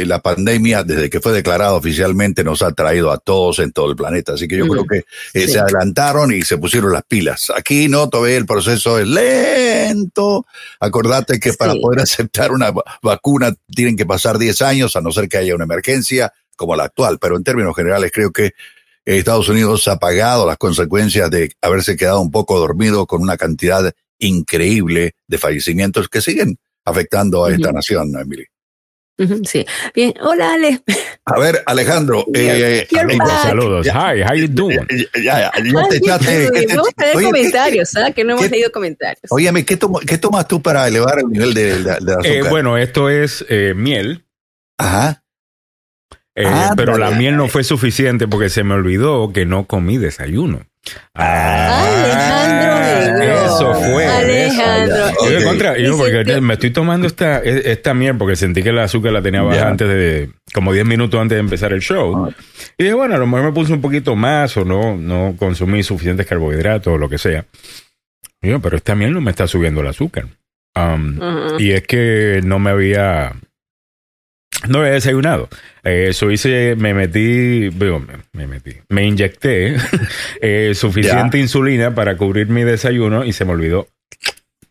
eh, 0.00 0.06
la 0.06 0.20
pandemia, 0.20 0.82
desde 0.82 1.10
que 1.10 1.20
fue 1.20 1.32
declarada 1.32 1.74
oficialmente, 1.74 2.42
nos 2.42 2.62
ha 2.62 2.72
traído 2.72 3.10
a 3.10 3.18
todos 3.18 3.58
en 3.58 3.70
todo 3.72 3.90
el 3.90 3.96
planeta. 3.96 4.32
Así 4.32 4.48
que 4.48 4.56
yo 4.56 4.66
creo 4.66 4.86
que 4.86 5.04
eh, 5.34 5.46
se 5.46 5.58
adelantaron 5.58 6.32
y 6.32 6.40
se 6.40 6.56
pusieron 6.56 6.92
las 6.92 7.02
pilas. 7.02 7.52
Aquí 7.54 7.88
no, 7.88 8.08
todavía 8.08 8.38
el 8.38 8.46
proceso 8.46 8.98
es 8.98 9.06
lento. 9.06 10.46
Acordate 10.80 11.38
que 11.38 11.52
para 11.52 11.74
poder 11.74 12.00
aceptar 12.00 12.50
una 12.52 12.72
vacuna 13.02 13.54
tienen 13.74 13.96
que 13.96 14.06
pasar 14.06 14.38
10 14.38 14.62
años, 14.62 14.96
a 14.96 15.02
no 15.02 15.12
ser 15.12 15.28
que 15.28 15.36
haya 15.36 15.54
una 15.54 15.64
emergencia 15.64 16.32
como 16.56 16.74
la 16.74 16.84
actual. 16.84 17.18
Pero 17.20 17.36
en 17.36 17.44
términos 17.44 17.76
generales 17.76 18.10
creo 18.12 18.32
que 18.32 18.52
Estados 19.04 19.50
Unidos 19.50 19.86
ha 19.88 19.98
pagado 19.98 20.46
las 20.46 20.56
consecuencias 20.56 21.30
de 21.30 21.52
haberse 21.60 21.98
quedado 21.98 22.22
un 22.22 22.30
poco 22.30 22.58
dormido 22.58 23.06
con 23.06 23.20
una 23.20 23.36
cantidad 23.36 23.92
increíble 24.18 25.16
de 25.26 25.38
fallecimientos 25.38 26.08
que 26.08 26.22
siguen 26.22 26.56
afectando 26.84 27.44
a 27.44 27.52
esta 27.52 27.72
nación, 27.72 28.12
Emily. 28.18 28.46
Sí. 29.44 29.64
Bien. 29.94 30.14
Hola, 30.20 30.54
Ale. 30.54 30.82
A 31.24 31.38
ver, 31.38 31.62
Alejandro. 31.66 32.24
Eh, 32.34 32.88
saludos. 33.42 33.86
Hi, 33.86 34.22
how 34.22 34.34
you 34.34 34.48
doing? 34.48 34.80
Ya, 35.22 35.40
ya, 35.40 35.52
ya 35.62 35.88
te 35.88 35.96
echaste. 35.96 36.50
Vamos 36.74 36.88
a 36.96 37.04
leer 37.04 37.22
comentarios, 37.22 37.90
¿sabes? 37.90 38.14
Que 38.14 38.24
no 38.24 38.32
hemos 38.32 38.50
leído 38.50 38.72
comentarios. 38.72 39.24
Óyeme, 39.30 39.64
¿qué, 39.64 39.78
¿qué, 40.06 40.18
tomas 40.18 40.48
tú 40.48 40.60
para 40.60 40.88
elevar 40.88 41.20
el 41.20 41.28
nivel 41.28 41.54
de, 41.54 41.78
de, 41.78 41.82
de 41.82 41.90
azúcar? 41.90 42.26
Eh, 42.26 42.42
bueno, 42.48 42.78
esto 42.78 43.08
es 43.10 43.44
eh, 43.48 43.74
miel. 43.76 44.24
Ajá. 44.78 45.22
Eh, 46.34 46.44
ah, 46.46 46.72
pero 46.76 46.96
la 46.96 47.10
miel 47.10 47.36
no 47.36 47.48
fue 47.48 47.62
suficiente 47.62 48.26
porque 48.26 48.48
se 48.48 48.64
me 48.64 48.74
olvidó 48.74 49.32
que 49.32 49.44
no 49.44 49.66
comí 49.66 49.98
desayuno. 49.98 50.66
Ah, 51.14 51.86
Alejandro 51.86 53.46
Eso 53.46 53.74
fue. 53.74 54.06
Alejandro. 54.06 55.76
Yo, 55.78 55.96
porque 55.96 56.40
me 56.40 56.54
estoy 56.54 56.70
tomando 56.70 57.06
esta, 57.06 57.38
esta 57.38 57.94
miel 57.94 58.16
porque 58.16 58.36
sentí 58.36 58.62
que 58.62 58.70
el 58.70 58.78
azúcar 58.78 59.12
la 59.12 59.22
tenía 59.22 59.42
baja 59.42 59.68
antes 59.68 59.88
de, 59.88 60.30
como 60.52 60.72
10 60.72 60.86
minutos 60.86 61.20
antes 61.20 61.36
de 61.36 61.40
empezar 61.40 61.72
el 61.72 61.80
show. 61.80 62.26
Ah. 62.26 62.30
Y 62.78 62.84
dije, 62.84 62.94
bueno, 62.94 63.14
a 63.14 63.18
lo 63.18 63.26
mejor 63.26 63.44
me 63.44 63.52
puse 63.52 63.72
un 63.72 63.80
poquito 63.80 64.16
más 64.16 64.56
o 64.56 64.64
no, 64.64 64.96
no 64.96 65.34
consumí 65.38 65.82
suficientes 65.82 66.26
carbohidratos 66.26 66.94
o 66.94 66.98
lo 66.98 67.08
que 67.08 67.18
sea. 67.18 67.46
yo, 68.40 68.60
pero 68.60 68.76
esta 68.76 68.94
miel 68.94 69.12
no 69.12 69.20
me 69.20 69.30
está 69.30 69.46
subiendo 69.46 69.80
el 69.80 69.88
azúcar. 69.88 70.26
Um, 70.74 71.18
y 71.58 71.72
es 71.72 71.82
que 71.82 72.40
no 72.44 72.58
me 72.58 72.70
había 72.70 73.34
no 74.68 74.80
había 74.80 74.92
desayunado. 74.92 75.48
Eso 75.82 76.30
hice, 76.30 76.76
me 76.76 76.94
metí, 76.94 77.70
me, 78.32 78.46
metí, 78.46 78.76
me 78.88 79.04
inyecté 79.04 79.76
eh, 80.40 80.74
suficiente 80.74 81.38
insulina 81.38 81.94
para 81.94 82.16
cubrir 82.16 82.48
mi 82.48 82.62
desayuno 82.62 83.24
y 83.24 83.32
se 83.32 83.44
me 83.44 83.52
olvidó 83.52 83.88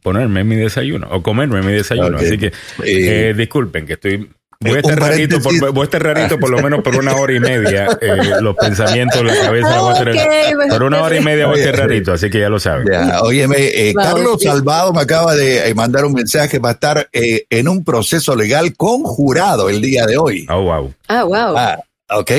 ponerme 0.01 0.43
mi 0.43 0.55
desayuno 0.55 1.07
o 1.11 1.21
comerme 1.21 1.61
mi 1.61 1.73
desayuno. 1.73 2.17
Así 2.17 2.37
que 2.37 2.51
eh, 2.83 3.33
disculpen 3.35 3.85
que 3.85 3.93
estoy 3.93 4.29
Voy 4.61 4.75
a, 4.75 4.79
estar 4.79 4.99
rarito 4.99 5.41
por, 5.41 5.71
voy 5.71 5.81
a 5.81 5.83
estar 5.85 6.03
rarito 6.03 6.39
por 6.39 6.51
lo 6.51 6.61
menos 6.61 6.81
por 6.83 6.95
una 6.95 7.15
hora 7.15 7.33
y 7.33 7.39
media. 7.39 7.97
Eh, 7.99 8.41
los 8.41 8.55
pensamientos, 8.55 9.23
la 9.23 9.35
cabeza 9.35 9.69
la 9.69 9.81
voy 9.81 9.95
a 9.95 9.99
tener. 9.99 10.55
Pues, 10.55 10.69
por 10.69 10.83
una 10.83 11.01
hora 11.01 11.17
y 11.17 11.21
media 11.21 11.47
voy 11.47 11.59
a 11.59 11.63
estar 11.63 11.79
rarito, 11.79 12.13
así 12.13 12.29
que 12.29 12.39
ya 12.39 12.49
lo 12.49 12.59
saben. 12.59 12.87
Ya, 12.91 13.21
óyeme, 13.21 13.57
eh, 13.57 13.93
Carlos 13.95 14.41
Salvado 14.41 14.93
me 14.93 15.01
acaba 15.01 15.33
de 15.33 15.67
eh, 15.67 15.73
mandar 15.73 16.05
un 16.05 16.13
mensaje. 16.13 16.59
Va 16.59 16.69
a 16.69 16.73
estar 16.73 17.09
en 17.11 17.67
un 17.67 17.83
proceso 17.83 18.35
legal 18.35 18.75
conjurado 18.75 19.69
el 19.69 19.81
día 19.81 20.05
de 20.05 20.17
hoy. 20.17 20.45
Oh, 20.49 20.61
wow. 20.61 20.93
Ah, 21.07 21.23
wow. 21.23 21.57
Ah, 21.57 21.79
Ok, 22.13 22.31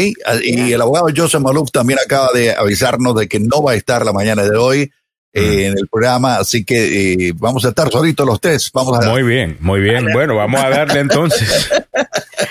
y 0.42 0.72
el 0.74 0.82
abogado 0.82 1.06
Joseph 1.16 1.40
Malouf 1.40 1.70
también 1.70 1.98
acaba 1.98 2.28
de 2.34 2.54
avisarnos 2.54 3.14
de 3.14 3.26
que 3.26 3.40
no 3.40 3.62
va 3.62 3.72
a 3.72 3.74
estar 3.74 4.04
la 4.04 4.12
mañana 4.12 4.42
de 4.42 4.54
hoy 4.54 4.92
eh, 5.34 5.68
en 5.68 5.78
el 5.78 5.88
programa, 5.88 6.36
así 6.36 6.62
que 6.62 7.28
eh, 7.28 7.32
vamos 7.34 7.64
a 7.64 7.70
estar 7.70 7.90
solitos 7.90 8.26
los 8.26 8.38
tres. 8.38 8.70
Vamos 8.70 9.02
a... 9.02 9.08
Muy 9.08 9.22
bien, 9.22 9.56
muy 9.60 9.80
bien. 9.80 10.08
Bueno, 10.12 10.36
vamos 10.36 10.62
a 10.62 10.68
darle 10.68 11.00
entonces. 11.00 11.70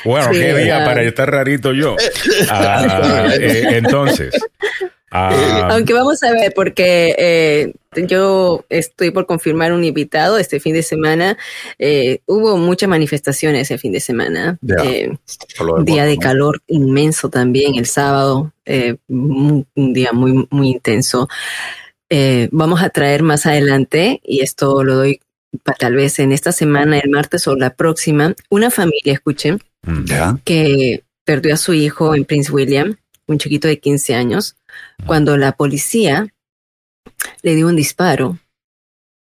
Bueno, 0.04 0.32
qué 0.32 0.56
día 0.56 0.84
para 0.84 1.04
estar 1.04 1.30
rarito 1.30 1.74
yo. 1.74 1.96
Ah, 2.50 3.28
eh, 3.40 3.68
entonces. 3.74 4.34
Ah, 5.12 5.68
Aunque 5.70 5.94
vamos 5.94 6.24
a 6.24 6.32
ver, 6.32 6.54
porque 6.56 7.72
yo 8.08 8.66
estoy 8.70 9.12
por 9.12 9.28
confirmar 9.28 9.74
un 9.74 9.84
invitado 9.84 10.40
este 10.40 10.60
fin 10.60 10.74
de 10.74 10.82
semana. 10.82 11.38
hubo 12.26 12.58
muchas 12.58 12.90
manifestaciones 12.90 13.70
el 13.70 13.78
fin 13.78 13.92
de 13.92 14.00
semana. 14.00 14.58
un 14.62 15.86
día 15.86 16.06
de 16.06 16.18
calor 16.18 16.64
inmenso 16.66 17.30
también 17.30 17.76
el 17.76 17.86
sábado. 17.86 18.52
un, 19.08 19.68
día 19.76 20.14
muy, 20.14 20.48
muy 20.50 20.70
intenso. 20.70 21.28
Eh, 22.14 22.50
vamos 22.52 22.82
a 22.82 22.90
traer 22.90 23.24
más 23.24 23.46
adelante, 23.46 24.20
y 24.26 24.42
esto 24.42 24.84
lo 24.84 24.96
doy 24.96 25.22
tal 25.80 25.96
vez 25.96 26.20
en 26.20 26.34
esta 26.34 26.52
semana, 26.52 27.00
el 27.00 27.10
martes 27.10 27.48
o 27.48 27.56
la 27.56 27.74
próxima, 27.74 28.36
una 28.50 28.70
familia, 28.70 29.14
escuchen, 29.14 29.62
mm. 29.84 30.40
que 30.44 31.06
perdió 31.24 31.54
a 31.54 31.58
su 31.58 31.74
hijo 31.74 32.14
en 32.14 32.26
Prince 32.26 32.52
William, 32.52 32.98
un 33.28 33.38
chiquito 33.38 33.70
de 33.70 33.80
15 33.80 34.16
años, 34.16 34.58
mm. 34.98 35.06
cuando 35.06 35.38
la 35.38 35.54
policía 35.54 36.28
le 37.44 37.56
dio 37.56 37.68
un 37.68 37.78
disparo 37.78 38.38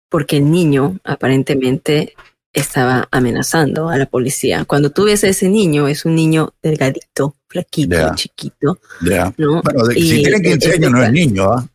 porque 0.10 0.38
el 0.38 0.50
niño 0.50 0.97
aparentemente 1.04 2.15
estaba 2.54 3.10
amenazando 3.12 3.89
a 3.89 3.97
la 3.97 4.06
policía. 4.06 4.63
Cuando 4.63 4.91
tú 4.91 5.04
ves 5.04 5.26
a 5.26 5.28
ese 5.28 5.50
niño, 5.50 5.89
es 5.89 6.06
un 6.06 6.15
niño 6.15 6.54
delgadito, 6.62 7.36
flaquito, 7.50 8.15
chiquito. 8.15 8.80
¿no? 9.38 9.62
si 9.93 10.23
tiene 10.23 10.41
15 10.41 10.73
años 10.76 10.91
no 10.91 11.04
es 11.04 11.12
niño, 11.12 11.52
¿ah? 11.52 11.67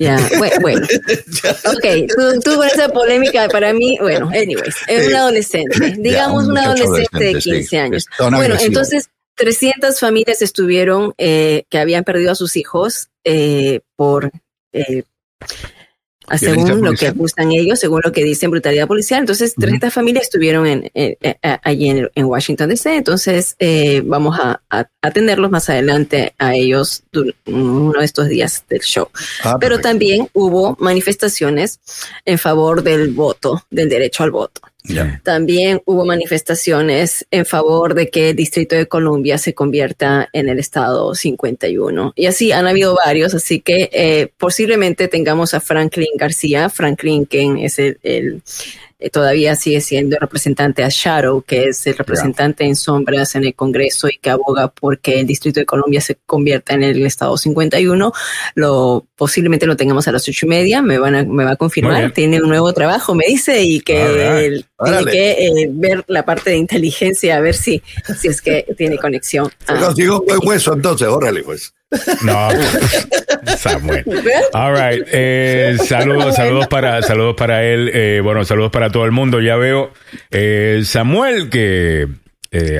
Ya, 0.00 0.16
bueno. 0.62 0.80
ok, 0.80 1.86
tú, 2.08 2.40
tú, 2.42 2.56
con 2.56 2.66
esa 2.66 2.88
polémica 2.88 3.48
para 3.48 3.74
mí, 3.74 3.98
bueno, 4.00 4.30
anyways, 4.30 4.74
es 4.88 5.08
un 5.08 5.14
adolescente, 5.14 5.94
digamos 5.98 6.46
un 6.46 6.56
adolescente 6.56 7.22
de 7.22 7.34
15 7.34 7.78
años. 7.78 8.06
Bueno, 8.18 8.56
entonces 8.58 9.10
300 9.34 10.00
familias 10.00 10.40
estuvieron 10.40 11.12
eh, 11.18 11.64
que 11.68 11.78
habían 11.78 12.04
perdido 12.04 12.32
a 12.32 12.34
sus 12.34 12.56
hijos 12.56 13.10
eh, 13.24 13.80
por 13.94 14.30
eh, 14.72 15.02
según 16.38 16.82
lo 16.82 16.92
que 16.92 17.08
acusan 17.08 17.52
ellos, 17.52 17.78
según 17.80 18.00
lo 18.04 18.12
que 18.12 18.24
dicen 18.24 18.50
brutalidad 18.50 18.86
policial. 18.86 19.20
Entonces, 19.20 19.54
30 19.54 19.90
familias 19.90 20.24
estuvieron 20.24 20.66
en, 20.66 20.90
allí 21.62 21.88
en, 22.14 22.24
Washington 22.24 22.68
DC. 22.68 22.96
Entonces, 22.96 23.56
eh, 23.58 24.02
vamos 24.04 24.38
a, 24.38 24.60
atenderlos 25.02 25.50
más 25.50 25.68
adelante 25.68 26.34
a 26.38 26.54
ellos 26.54 27.02
uno 27.46 27.98
de 27.98 28.04
estos 28.04 28.28
días 28.28 28.64
del 28.68 28.80
show. 28.80 29.08
Ah, 29.42 29.56
Pero 29.60 29.80
también 29.80 30.28
hubo 30.32 30.76
manifestaciones 30.78 31.80
en 32.24 32.38
favor 32.38 32.82
del 32.82 33.12
voto, 33.12 33.64
del 33.70 33.88
derecho 33.88 34.22
al 34.22 34.30
voto. 34.30 34.60
También 35.22 35.82
hubo 35.84 36.04
manifestaciones 36.04 37.26
en 37.30 37.46
favor 37.46 37.94
de 37.94 38.08
que 38.08 38.30
el 38.30 38.36
Distrito 38.36 38.76
de 38.76 38.86
Columbia 38.86 39.38
se 39.38 39.54
convierta 39.54 40.28
en 40.32 40.48
el 40.48 40.58
Estado 40.58 41.14
51. 41.14 42.12
Y 42.16 42.26
así 42.26 42.52
han 42.52 42.66
habido 42.66 42.96
varios, 42.96 43.34
así 43.34 43.60
que 43.60 43.90
eh, 43.92 44.32
posiblemente 44.38 45.08
tengamos 45.08 45.54
a 45.54 45.60
Franklin 45.60 46.16
García, 46.16 46.70
Franklin 46.70 47.24
quien 47.24 47.58
es 47.58 47.78
el 47.78 48.42
eh, 49.00 49.10
todavía 49.10 49.56
sigue 49.56 49.80
siendo 49.80 50.18
representante 50.20 50.84
a 50.84 50.88
Shadow, 50.90 51.42
que 51.42 51.64
es 51.68 51.86
el 51.86 51.96
representante 51.96 52.64
en 52.64 52.76
sombras 52.76 53.34
en 53.34 53.44
el 53.44 53.54
Congreso 53.54 54.08
y 54.08 54.18
que 54.18 54.28
aboga 54.28 54.68
porque 54.68 55.20
el 55.20 55.26
Distrito 55.26 55.58
de 55.58 55.66
Colombia 55.66 56.02
se 56.02 56.18
convierta 56.26 56.74
en 56.74 56.82
el 56.82 57.06
Estado 57.06 57.36
51. 57.36 58.12
Lo, 58.54 59.06
posiblemente 59.16 59.66
lo 59.66 59.76
tengamos 59.76 60.06
a 60.06 60.12
las 60.12 60.28
ocho 60.28 60.44
y 60.44 60.48
media, 60.50 60.82
me, 60.82 60.98
van 60.98 61.14
a, 61.14 61.24
me 61.24 61.44
va 61.44 61.52
a 61.52 61.56
confirmar. 61.56 62.12
Tiene 62.12 62.42
un 62.42 62.48
nuevo 62.50 62.72
trabajo, 62.74 63.14
me 63.14 63.24
dice, 63.26 63.62
y 63.62 63.80
que 63.80 64.62
tiene 64.84 65.04
que 65.10 65.30
eh, 65.46 65.68
ver 65.70 66.04
la 66.06 66.24
parte 66.24 66.50
de 66.50 66.56
inteligencia, 66.58 67.38
a 67.38 67.40
ver 67.40 67.54
si, 67.54 67.82
si 68.18 68.28
es 68.28 68.42
que 68.42 68.66
tiene 68.76 68.98
conexión. 68.98 69.50
consigo 69.66 70.20
un 70.20 70.26
buen 70.26 70.40
hueso 70.42 70.74
entonces, 70.74 71.08
órale 71.08 71.42
pues. 71.42 71.72
No, 72.24 72.48
Samuel. 73.56 74.04
All 74.52 74.74
right. 74.74 75.06
Eh, 75.10 75.76
saludos, 75.84 76.36
saludos 76.36 76.68
para, 76.68 77.02
saludos 77.02 77.34
para 77.36 77.64
él. 77.64 77.90
Eh, 77.92 78.20
bueno, 78.22 78.44
saludos 78.44 78.70
para 78.70 78.90
todo 78.90 79.04
el 79.04 79.12
mundo. 79.12 79.40
Ya 79.40 79.56
veo, 79.56 79.92
eh, 80.30 80.82
Samuel, 80.84 81.50
que 81.50 82.06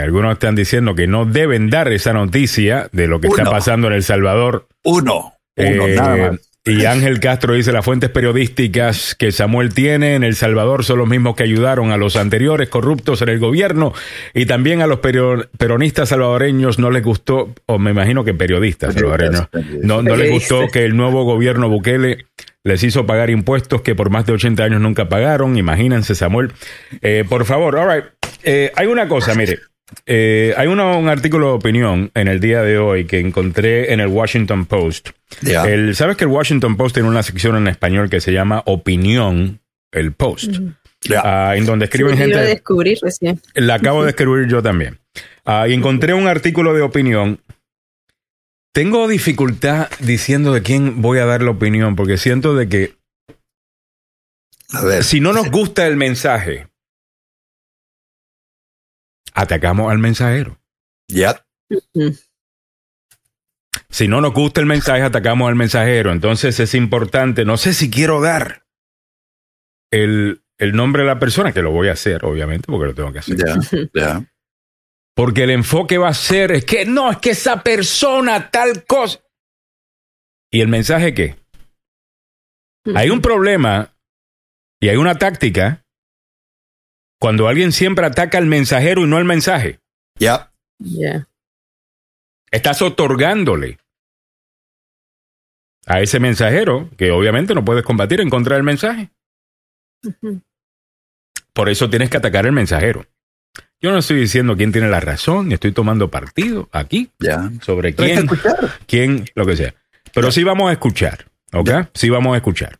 algunos 0.02 0.32
están 0.32 0.54
diciendo 0.54 0.94
que 0.94 1.06
no 1.06 1.24
deben 1.24 1.70
dar 1.70 1.92
esa 1.92 2.12
noticia 2.12 2.88
de 2.92 3.06
lo 3.06 3.20
que 3.20 3.28
está 3.28 3.44
pasando 3.44 3.88
en 3.88 3.94
El 3.94 4.02
Salvador. 4.02 4.68
Uno. 4.84 5.34
Uno, 5.56 5.88
nada 5.88 6.16
más. 6.16 6.49
Y 6.64 6.84
Ángel 6.84 7.20
Castro 7.20 7.54
dice, 7.54 7.72
las 7.72 7.84
fuentes 7.84 8.10
periodísticas 8.10 9.14
que 9.14 9.32
Samuel 9.32 9.72
tiene 9.72 10.14
en 10.14 10.24
El 10.24 10.36
Salvador 10.36 10.84
son 10.84 10.98
los 10.98 11.08
mismos 11.08 11.34
que 11.34 11.42
ayudaron 11.42 11.90
a 11.90 11.96
los 11.96 12.16
anteriores 12.16 12.68
corruptos 12.68 13.22
en 13.22 13.30
el 13.30 13.38
gobierno 13.38 13.94
y 14.34 14.44
también 14.44 14.82
a 14.82 14.86
los 14.86 15.00
peronistas 15.00 16.10
salvadoreños 16.10 16.78
no 16.78 16.90
les 16.90 17.02
gustó, 17.02 17.54
o 17.64 17.78
me 17.78 17.92
imagino 17.92 18.24
que 18.24 18.34
periodistas 18.34 18.92
salvadoreños, 18.92 19.48
no, 19.82 20.02
no 20.02 20.16
les 20.16 20.30
gustó 20.30 20.68
que 20.68 20.84
el 20.84 20.96
nuevo 20.96 21.24
gobierno 21.24 21.70
Bukele 21.70 22.26
les 22.62 22.82
hizo 22.82 23.06
pagar 23.06 23.30
impuestos 23.30 23.80
que 23.80 23.94
por 23.94 24.10
más 24.10 24.26
de 24.26 24.34
80 24.34 24.62
años 24.62 24.80
nunca 24.82 25.08
pagaron. 25.08 25.56
Imagínense, 25.56 26.14
Samuel. 26.14 26.52
Eh, 27.00 27.24
por 27.28 27.46
favor, 27.46 27.76
all 27.76 27.94
right. 27.94 28.04
Eh, 28.42 28.70
hay 28.76 28.86
una 28.86 29.08
cosa, 29.08 29.34
mire. 29.34 29.60
Eh, 30.06 30.54
hay 30.56 30.68
un 30.68 30.80
artículo 31.08 31.48
de 31.48 31.52
opinión 31.52 32.10
en 32.14 32.28
el 32.28 32.40
día 32.40 32.62
de 32.62 32.78
hoy 32.78 33.06
que 33.06 33.20
encontré 33.20 33.92
en 33.92 34.00
el 34.00 34.08
Washington 34.08 34.66
Post. 34.66 35.10
El, 35.42 35.94
¿Sabes 35.94 36.16
que 36.16 36.24
el 36.24 36.30
Washington 36.30 36.76
Post 36.76 36.94
tiene 36.94 37.08
una 37.08 37.22
sección 37.22 37.56
en 37.56 37.68
español 37.68 38.10
que 38.10 38.20
se 38.20 38.32
llama 38.32 38.62
Opinión, 38.66 39.60
el 39.92 40.12
Post? 40.12 40.56
Ah, 41.22 41.54
en 41.56 41.64
donde 41.64 41.86
escriben 41.86 42.16
gente. 42.16 42.34
La 42.34 42.42
descubrir 42.42 42.98
recién. 43.00 43.40
La 43.54 43.74
acabo 43.74 44.02
de 44.02 44.06
descubrir 44.12 44.48
yo 44.48 44.62
también. 44.62 44.98
Ah, 45.44 45.66
y 45.68 45.74
encontré 45.74 46.14
un 46.14 46.28
artículo 46.28 46.74
de 46.74 46.82
opinión. 46.82 47.40
Tengo 48.72 49.08
dificultad 49.08 49.88
diciendo 49.98 50.52
de 50.52 50.62
quién 50.62 51.02
voy 51.02 51.18
a 51.18 51.26
dar 51.26 51.42
la 51.42 51.50
opinión, 51.50 51.96
porque 51.96 52.18
siento 52.18 52.54
de 52.54 52.68
que. 52.68 52.94
A 54.72 54.84
ver. 54.84 55.02
Si 55.02 55.20
no 55.20 55.32
nos 55.32 55.50
gusta 55.50 55.86
el 55.86 55.96
mensaje, 55.96 56.69
atacamos 59.34 59.90
al 59.90 59.98
mensajero. 59.98 60.60
Ya. 61.08 61.44
Si 63.88 64.08
no 64.08 64.20
nos 64.20 64.32
gusta 64.32 64.60
el 64.60 64.66
mensaje, 64.66 65.02
atacamos 65.02 65.48
al 65.48 65.56
mensajero. 65.56 66.12
Entonces 66.12 66.60
es 66.60 66.74
importante, 66.74 67.44
no 67.44 67.56
sé 67.56 67.74
si 67.74 67.90
quiero 67.90 68.20
dar 68.20 68.64
el, 69.90 70.42
el 70.58 70.72
nombre 70.72 71.02
de 71.02 71.08
la 71.08 71.18
persona, 71.18 71.52
que 71.52 71.62
lo 71.62 71.72
voy 71.72 71.88
a 71.88 71.92
hacer, 71.92 72.24
obviamente, 72.24 72.66
porque 72.66 72.86
lo 72.86 72.94
tengo 72.94 73.12
que 73.12 73.18
hacer. 73.20 73.36
Ya, 73.94 74.24
Porque 75.14 75.44
el 75.44 75.50
enfoque 75.50 75.98
va 75.98 76.08
a 76.08 76.14
ser, 76.14 76.52
es 76.52 76.64
que 76.64 76.84
no, 76.84 77.10
es 77.10 77.18
que 77.18 77.30
esa 77.30 77.62
persona 77.62 78.50
tal 78.50 78.84
cosa. 78.84 79.20
¿Y 80.52 80.60
el 80.60 80.68
mensaje 80.68 81.14
qué? 81.14 81.36
Hay 82.94 83.10
un 83.10 83.20
problema 83.20 83.94
y 84.80 84.88
hay 84.88 84.96
una 84.96 85.16
táctica 85.16 85.84
cuando 87.20 87.48
alguien 87.48 87.70
siempre 87.70 88.06
ataca 88.06 88.38
al 88.38 88.46
mensajero 88.46 89.02
y 89.02 89.06
no 89.06 89.18
al 89.18 89.26
mensaje. 89.26 89.78
Ya. 90.18 90.52
Ya. 90.78 91.28
Estás 92.50 92.82
otorgándole 92.82 93.78
a 95.86 96.00
ese 96.00 96.18
mensajero 96.18 96.88
que 96.96 97.10
obviamente 97.10 97.54
no 97.54 97.64
puedes 97.64 97.84
combatir 97.84 98.20
en 98.20 98.30
contra 98.30 98.56
del 98.56 98.64
mensaje. 98.64 99.10
Por 101.52 101.68
eso 101.68 101.90
tienes 101.90 102.08
que 102.08 102.16
atacar 102.16 102.46
al 102.46 102.52
mensajero. 102.52 103.06
Yo 103.82 103.92
no 103.92 103.98
estoy 103.98 104.18
diciendo 104.18 104.56
quién 104.56 104.72
tiene 104.72 104.88
la 104.88 105.00
razón, 105.00 105.48
ni 105.48 105.54
estoy 105.54 105.72
tomando 105.72 106.10
partido 106.10 106.68
aquí 106.72 107.10
ya. 107.18 107.50
sobre 107.60 107.94
quién, 107.94 108.28
quién, 108.86 109.26
lo 109.34 109.44
que 109.44 109.56
sea. 109.56 109.74
Pero 110.14 110.32
sí 110.32 110.42
vamos 110.42 110.70
a 110.70 110.72
escuchar, 110.72 111.26
¿ok? 111.52 111.70
Sí 111.94 112.08
vamos 112.08 112.34
a 112.34 112.38
escuchar. 112.38 112.79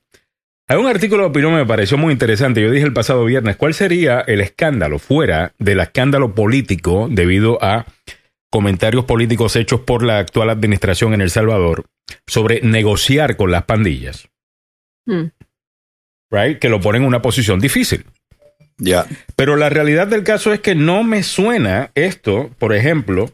Hay 0.70 0.76
un 0.76 0.86
artículo 0.86 1.24
de 1.24 1.30
opinión 1.30 1.50
que 1.50 1.58
me 1.58 1.66
pareció 1.66 1.98
muy 1.98 2.12
interesante. 2.12 2.62
Yo 2.62 2.70
dije 2.70 2.86
el 2.86 2.92
pasado 2.92 3.24
viernes, 3.24 3.56
¿cuál 3.56 3.74
sería 3.74 4.20
el 4.20 4.40
escándalo 4.40 5.00
fuera 5.00 5.52
del 5.58 5.80
escándalo 5.80 6.32
político 6.32 7.08
debido 7.10 7.58
a 7.60 7.86
comentarios 8.52 9.04
políticos 9.04 9.56
hechos 9.56 9.80
por 9.80 10.04
la 10.04 10.18
actual 10.18 10.48
administración 10.48 11.12
en 11.12 11.22
El 11.22 11.30
Salvador 11.30 11.86
sobre 12.24 12.60
negociar 12.60 13.36
con 13.36 13.50
las 13.50 13.64
pandillas? 13.64 14.28
Hmm. 15.06 15.30
Right? 16.30 16.60
Que 16.60 16.68
lo 16.68 16.80
ponen 16.80 17.02
en 17.02 17.08
una 17.08 17.20
posición 17.20 17.58
difícil. 17.58 18.04
Ya. 18.78 19.06
Pero 19.34 19.56
la 19.56 19.70
realidad 19.70 20.06
del 20.06 20.22
caso 20.22 20.52
es 20.52 20.60
que 20.60 20.76
no 20.76 21.02
me 21.02 21.24
suena 21.24 21.90
esto, 21.96 22.48
por 22.60 22.76
ejemplo, 22.76 23.32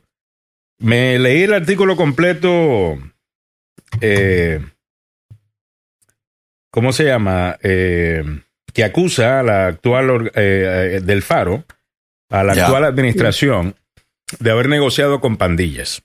me 0.79 1.19
leí 1.19 1.43
el 1.43 1.53
artículo 1.53 1.97
completo. 1.97 2.99
Eh, 4.01 4.63
¿cómo 6.77 6.93
se 6.93 7.05
llama? 7.05 7.57
Eh, 7.63 8.23
que 8.75 8.85
acusa 8.85 9.41
a 9.41 9.43
la 9.43 9.67
actual 9.67 10.31
eh, 10.35 10.97
eh, 10.97 11.01
del 11.01 11.23
Faro, 11.23 11.65
a 12.29 12.45
la 12.45 12.53
actual 12.53 12.85
administración, 12.85 13.77
de 14.41 14.51
haber 14.51 14.69
negociado 14.69 15.23
con 15.23 15.39
pandillas. 15.39 16.03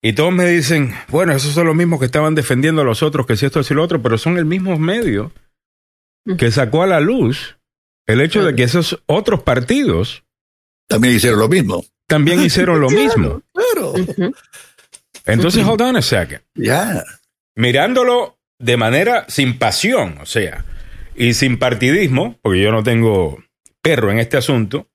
Y 0.00 0.12
todos 0.12 0.32
me 0.32 0.46
dicen, 0.46 0.94
bueno, 1.08 1.32
esos 1.32 1.54
son 1.54 1.66
los 1.66 1.74
mismos 1.74 1.98
que 1.98 2.06
estaban 2.06 2.36
defendiendo 2.36 2.82
a 2.82 2.84
los 2.84 3.02
otros, 3.02 3.26
que 3.26 3.36
si 3.36 3.46
esto 3.46 3.58
es 3.58 3.70
lo 3.72 3.82
otro, 3.82 4.00
pero 4.00 4.16
son 4.16 4.38
el 4.38 4.44
mismo 4.44 4.78
medio 4.78 5.32
que 6.38 6.52
sacó 6.52 6.84
a 6.84 6.86
la 6.86 7.00
luz 7.00 7.58
el 8.06 8.20
hecho 8.20 8.44
de 8.44 8.54
que 8.54 8.62
esos 8.62 9.02
otros 9.06 9.42
partidos 9.42 10.22
también 10.86 11.16
hicieron 11.16 11.40
lo 11.40 11.48
mismo. 11.48 11.84
También 12.06 12.40
hicieron 12.40 12.80
lo 12.80 12.90
mismo. 12.90 13.42
Claro. 13.52 13.94
Entonces, 15.26 15.64
hold 15.66 15.82
on 15.82 15.96
a 15.96 16.02
second. 16.02 16.42
Ya. 16.54 17.02
Mirándolo 17.56 18.37
de 18.58 18.76
manera 18.76 19.24
sin 19.28 19.58
pasión, 19.58 20.18
o 20.20 20.26
sea, 20.26 20.64
y 21.14 21.34
sin 21.34 21.58
partidismo, 21.58 22.38
porque 22.42 22.60
yo 22.60 22.72
no 22.72 22.82
tengo 22.82 23.42
perro 23.82 24.10
en 24.10 24.18
este 24.18 24.36
asunto. 24.36 24.88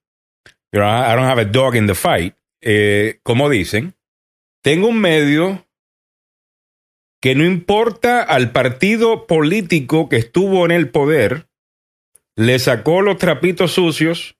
I 0.72 0.78
don't 0.78 1.28
have 1.28 1.40
a 1.40 1.44
dog 1.44 1.76
in 1.76 1.86
the 1.86 1.94
fight. 1.94 2.34
Eh, 2.60 3.20
como 3.22 3.48
dicen, 3.48 3.94
tengo 4.62 4.88
un 4.88 5.00
medio 5.00 5.66
que 7.20 7.34
no 7.34 7.44
importa 7.44 8.22
al 8.22 8.52
partido 8.52 9.26
político 9.26 10.08
que 10.08 10.16
estuvo 10.16 10.64
en 10.64 10.70
el 10.72 10.90
poder, 10.90 11.48
le 12.36 12.58
sacó 12.58 13.00
los 13.00 13.18
trapitos 13.18 13.72
sucios 13.72 14.36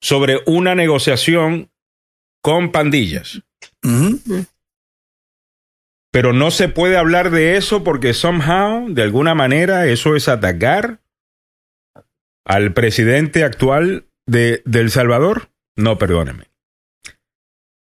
sobre 0.00 0.40
una 0.46 0.74
negociación 0.74 1.70
con 2.42 2.72
pandillas. 2.72 3.42
Pero 6.12 6.34
no 6.34 6.50
se 6.50 6.68
puede 6.68 6.98
hablar 6.98 7.30
de 7.30 7.56
eso 7.56 7.82
porque 7.82 8.12
somehow, 8.12 8.86
de 8.88 9.02
alguna 9.02 9.34
manera, 9.34 9.86
eso 9.86 10.14
es 10.14 10.28
atacar 10.28 11.00
al 12.44 12.74
presidente 12.74 13.44
actual 13.44 14.04
de, 14.26 14.62
El 14.72 14.90
Salvador. 14.90 15.48
No, 15.74 15.96
perdóneme. 15.96 16.44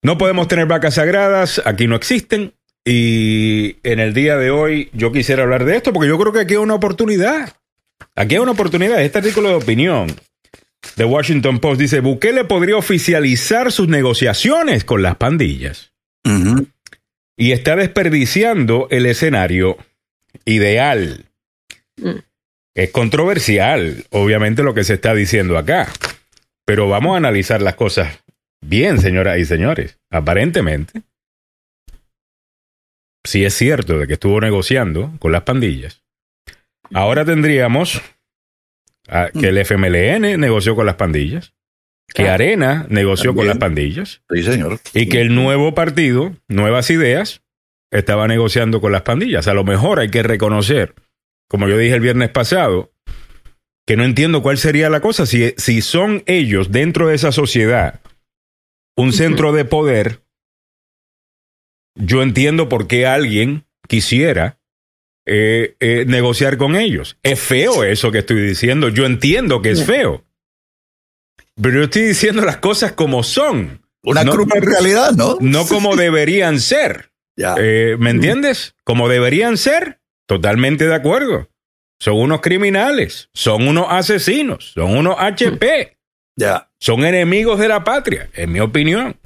No 0.04 0.20
podemos 0.20 0.48
tener 0.48 0.68
vacas 0.68 0.96
sagradas, 0.96 1.62
aquí 1.66 1.88
no 1.88 1.96
existen. 1.96 2.54
Y 2.86 3.78
en 3.84 4.00
el 4.00 4.14
día 4.14 4.38
de 4.38 4.52
hoy 4.52 4.90
yo 4.94 5.12
quisiera 5.12 5.44
hablar 5.44 5.66
de 5.66 5.76
esto 5.76 5.92
porque 5.92 6.08
yo 6.08 6.20
creo 6.20 6.32
que 6.32 6.42
aquí 6.42 6.54
hay 6.54 6.60
una 6.60 6.76
oportunidad. 6.76 7.56
Aquí 8.16 8.36
hay 8.36 8.42
una 8.42 8.52
oportunidad. 8.52 9.02
Este 9.02 9.18
artículo 9.18 9.50
de 9.50 9.56
opinión 9.56 10.08
The 10.96 11.06
Washington 11.06 11.60
Post 11.60 11.82
dice, 11.82 12.00
Bukele 12.02 12.44
podría 12.44 12.78
oficializar 12.78 13.72
sus 13.72 13.88
negociaciones 13.88 14.84
con 14.84 15.02
las 15.02 15.16
pandillas. 15.16 15.94
Y 17.42 17.54
está 17.54 17.76
desperdiciando 17.76 18.88
el 18.92 19.08
escenario 19.08 19.76
ideal. 20.46 21.26
Mm. 21.98 22.20
Es 22.76 22.92
controversial, 22.92 24.06
obviamente, 24.12 24.62
lo 24.62 24.76
que 24.76 24.84
se 24.84 24.94
está 24.94 25.16
diciendo 25.16 25.58
acá. 25.58 25.92
Pero 26.66 26.88
vamos 26.88 27.16
a 27.16 27.18
analizar 27.18 27.60
las 27.64 27.74
cosas 27.74 28.20
bien, 28.64 29.02
señoras 29.02 29.40
y 29.40 29.46
señores. 29.46 29.98
Aparentemente, 30.12 31.02
si 33.24 33.44
es 33.44 33.56
cierto 33.56 33.98
de 33.98 34.06
que 34.06 34.14
estuvo 34.14 34.40
negociando 34.40 35.12
con 35.18 35.32
las 35.32 35.42
pandillas, 35.42 36.04
ahora 36.94 37.26
tendríamos 37.26 38.04
que 39.34 39.48
el 39.48 39.58
FMLN 39.58 40.40
negoció 40.40 40.76
con 40.76 40.86
las 40.86 40.96
pandillas, 40.96 41.56
que 42.14 42.30
Arena 42.30 42.86
negoció 42.90 43.34
con 43.36 43.48
las 43.48 43.58
pandillas, 43.58 44.22
sí, 44.30 44.44
señor. 44.44 44.80
y 44.94 45.08
que 45.08 45.22
el 45.22 45.34
nuevo 45.36 45.74
partido, 45.74 46.36
Nuevas 46.48 46.90
Ideas, 46.90 47.42
estaba 47.92 48.28
negociando 48.28 48.82
con 48.82 48.92
las 48.92 49.02
pandillas. 49.02 49.48
A 49.48 49.54
lo 49.54 49.64
mejor 49.64 50.00
hay 50.00 50.10
que 50.10 50.24
reconocer, 50.24 50.96
como 51.50 51.68
yo 51.68 51.78
dije 51.78 51.96
el 51.96 52.02
viernes 52.02 52.30
pasado, 52.30 52.92
que 53.86 53.98
no 53.98 54.04
entiendo 54.04 54.42
cuál 54.42 54.58
sería 54.58 54.90
la 54.90 55.02
cosa. 55.02 55.26
Si, 55.26 55.54
si 55.58 55.82
son 55.82 56.24
ellos 56.26 56.72
dentro 56.72 57.08
de 57.08 57.16
esa 57.16 57.32
sociedad 57.32 58.00
un 58.96 59.14
centro 59.14 59.52
de 59.52 59.66
poder, 59.66 60.22
yo 61.96 62.22
entiendo 62.22 62.70
por 62.70 62.88
qué 62.88 63.06
alguien 63.06 63.66
quisiera 63.88 64.60
eh, 65.26 65.76
eh, 65.80 66.06
negociar 66.08 66.58
con 66.58 66.76
ellos. 66.76 67.18
Es 67.24 67.40
feo 67.40 67.84
eso 67.84 68.12
que 68.12 68.20
estoy 68.20 68.42
diciendo. 68.42 68.90
Yo 68.90 69.06
entiendo 69.06 69.62
que 69.62 69.72
es 69.72 69.86
feo. 69.86 70.24
Pero 71.60 71.80
yo 71.80 71.84
estoy 71.84 72.04
diciendo 72.04 72.44
las 72.44 72.58
cosas 72.58 72.92
como 72.94 73.24
son. 73.24 73.82
Una 74.04 74.24
no, 74.24 74.34
en 74.34 74.62
realidad, 74.62 75.12
¿no? 75.14 75.38
No 75.40 75.66
como 75.68 75.96
deberían 75.98 76.60
ser. 76.60 77.12
Eh, 77.38 77.96
¿Me 78.00 78.10
entiendes? 78.12 78.76
Como 78.84 79.10
deberían 79.10 79.58
ser. 79.58 80.00
Totalmente 80.28 80.88
de 80.88 80.96
acuerdo. 80.96 81.50
Son 82.00 82.16
unos 82.16 82.42
criminales, 82.42 83.30
son 83.34 83.68
unos 83.68 83.86
asesinos, 83.90 84.72
son 84.74 84.98
unos 84.98 85.18
HP. 85.20 85.98
Ya. 86.36 86.72
Son 86.80 87.06
enemigos 87.06 87.60
de 87.60 87.68
la 87.68 87.84
patria, 87.84 88.30
en 88.34 88.52
mi 88.52 88.60
opinión. 88.60 89.18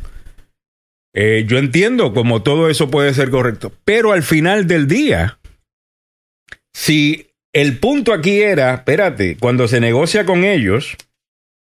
yo 1.14 1.58
entiendo 1.58 2.14
como 2.14 2.44
todo 2.44 2.70
eso 2.70 2.90
puede 2.90 3.14
ser 3.14 3.30
correcto, 3.30 3.72
pero 3.86 4.12
al 4.12 4.24
final 4.24 4.68
del 4.68 4.88
día, 4.88 5.40
si 6.74 7.30
el 7.54 7.80
punto 7.80 8.12
aquí 8.12 8.42
era, 8.42 8.74
espérate, 8.74 9.38
cuando 9.38 9.70
se 9.70 9.80
negocia 9.80 10.26
con 10.26 10.44
ellos, 10.44 10.98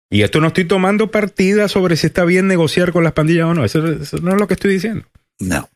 y 0.09 0.21
esto 0.21 0.39
no 0.39 0.47
estoy 0.47 0.65
tomando 0.65 1.11
partida 1.11 1.67
sobre 1.67 1.95
si 1.97 2.07
está 2.07 2.25
bien 2.25 2.47
negociar 2.47 2.91
con 2.91 3.03
las 3.03 3.13
pandillas 3.13 3.45
o 3.45 3.53
no, 3.53 3.65
eso, 3.65 3.79
no 3.81 3.97
es 4.31 4.39
lo 4.39 4.47
que 4.47 4.53
estoy 4.53 4.73
diciendo. 4.73 5.05
No. 5.39 5.69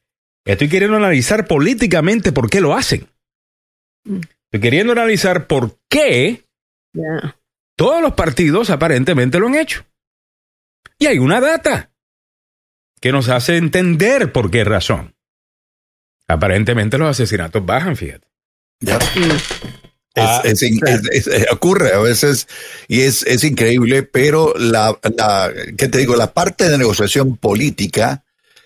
Estoy 0.46 0.70
queriendo 0.70 0.98
analizar 0.98 1.48
políticamente 1.48 2.32
por 2.32 2.50
qué 2.50 2.62
lo 2.62 2.76
hacen. 2.76 3.08
Estoy 4.06 4.62
queriendo 4.62 4.94
analizar 4.94 5.48
por 5.48 5.78
qué 5.90 6.46
todos 7.76 8.02
los 8.02 8.14
partidos 8.14 8.70
aparentemente 8.70 9.40
lo 9.40 9.48
han 9.48 9.56
hecho. 9.56 9.86
Y 10.98 11.08
hay 11.08 11.20
una 11.20 11.40
data 11.40 11.92
que 13.00 13.12
nos 13.12 13.30
hace 13.30 13.58
entender 13.58 14.32
por 14.32 14.52
qué 14.52 14.64
razón. 14.64 15.16
Aparentemente 16.28 16.98
los 16.98 17.10
asesinatos 17.10 17.66
bajan, 17.66 17.96
fíjate. 17.96 18.28
Ah, 20.16 20.44
ocurre 21.52 21.94
a 21.94 22.00
veces 22.00 22.48
y 22.88 23.02
es, 23.02 23.24
es 23.24 23.44
increíble, 23.44 24.04
pero 24.04 24.54
la, 24.58 24.98
la, 25.16 25.52
¿qué 25.78 25.88
te 25.88 26.00
digo? 26.00 26.16
La 26.16 26.34
parte 26.34 26.68
de 26.68 26.78
negociación 26.78 27.38
política 27.38 28.24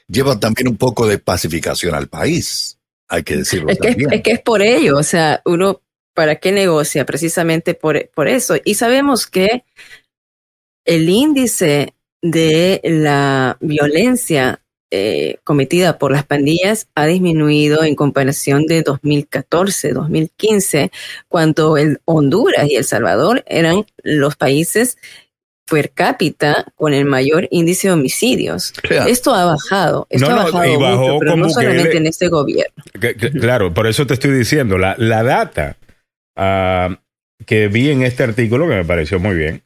lleva 0.08 0.40
también 0.40 0.70
un 0.70 0.78
poco 0.78 1.06
de 1.06 1.20
pacificación 1.20 1.96
al 1.96 2.08
país, 2.08 2.80
hay 3.08 3.24
que 3.24 3.38
decirlo. 3.38 3.70
Es, 3.70 3.78
Que, 3.78 3.90
es, 4.10 4.22
que 4.22 4.32
es 4.32 4.40
por 4.40 4.62
ello, 4.62 4.98
o 4.98 5.04
sea, 5.04 5.42
uno, 5.46 5.82
¿para 6.14 6.38
qué 6.38 6.52
negocia? 6.52 7.06
Precisamente 7.06 7.74
por, 7.74 8.10
por 8.12 8.28
eso. 8.30 8.56
Y 8.64 8.76
sabemos 8.76 9.28
que 9.28 9.66
el 10.86 11.10
índice 11.10 11.94
de 12.22 12.80
la 12.84 13.58
violencia 13.60 14.63
eh, 14.96 15.40
cometida 15.44 15.98
por 15.98 16.12
las 16.12 16.24
pandillas 16.24 16.88
ha 16.94 17.08
disminuido 17.08 17.84
en 17.84 17.96
comparación 17.96 18.68
de 18.68 18.84
2014, 18.84 19.92
2015, 19.92 20.92
cuando 21.28 21.78
el 21.78 22.00
Honduras 22.06 22.70
y 22.70 22.76
El 22.76 22.84
Salvador 22.84 23.44
eran 23.48 23.88
los 24.04 24.36
países 24.36 25.00
per 25.68 25.90
cápita 25.90 26.68
con 26.76 26.94
el 26.94 27.06
mayor 27.06 27.48
índice 27.50 27.88
de 27.88 27.96
homicidios. 27.96 28.72
Esto 29.08 29.34
ha 29.34 29.46
bajado, 29.46 30.06
esto 30.12 30.30
ha 30.30 30.44
bajado 30.44 30.80
mucho, 30.80 31.18
pero 31.20 31.38
no 31.38 31.50
solamente 31.50 31.98
en 31.98 32.06
este 32.06 32.28
gobierno. 32.28 32.84
claro, 33.42 33.74
por 33.74 33.88
eso 33.88 34.06
te 34.06 34.14
estoy 34.14 34.30
diciendo, 34.30 34.78
la, 34.78 34.94
la 35.00 35.24
data 35.24 35.76
uh, 36.38 36.94
que 37.48 37.68
vi 37.68 37.90
en 37.90 38.04
este 38.04 38.22
artículo, 38.22 38.70
que 38.70 38.76
me 38.76 38.86
pareció 38.86 39.20
muy 39.20 39.34
bien, 39.34 39.64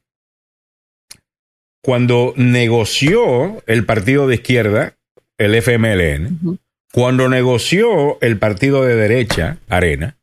cuando 1.83 2.33
negoció 2.37 3.61
el 3.65 3.85
partido 3.85 4.25
de 4.25 4.35
izquierda 4.35 4.93
el 5.37 5.55
FMLN, 5.55 6.59
cuando 6.91 7.29
negoció 7.29 8.19
el 8.21 8.37
partido 8.37 8.83
de 8.83 8.95
derecha, 8.95 9.57
Arena, 9.69 10.17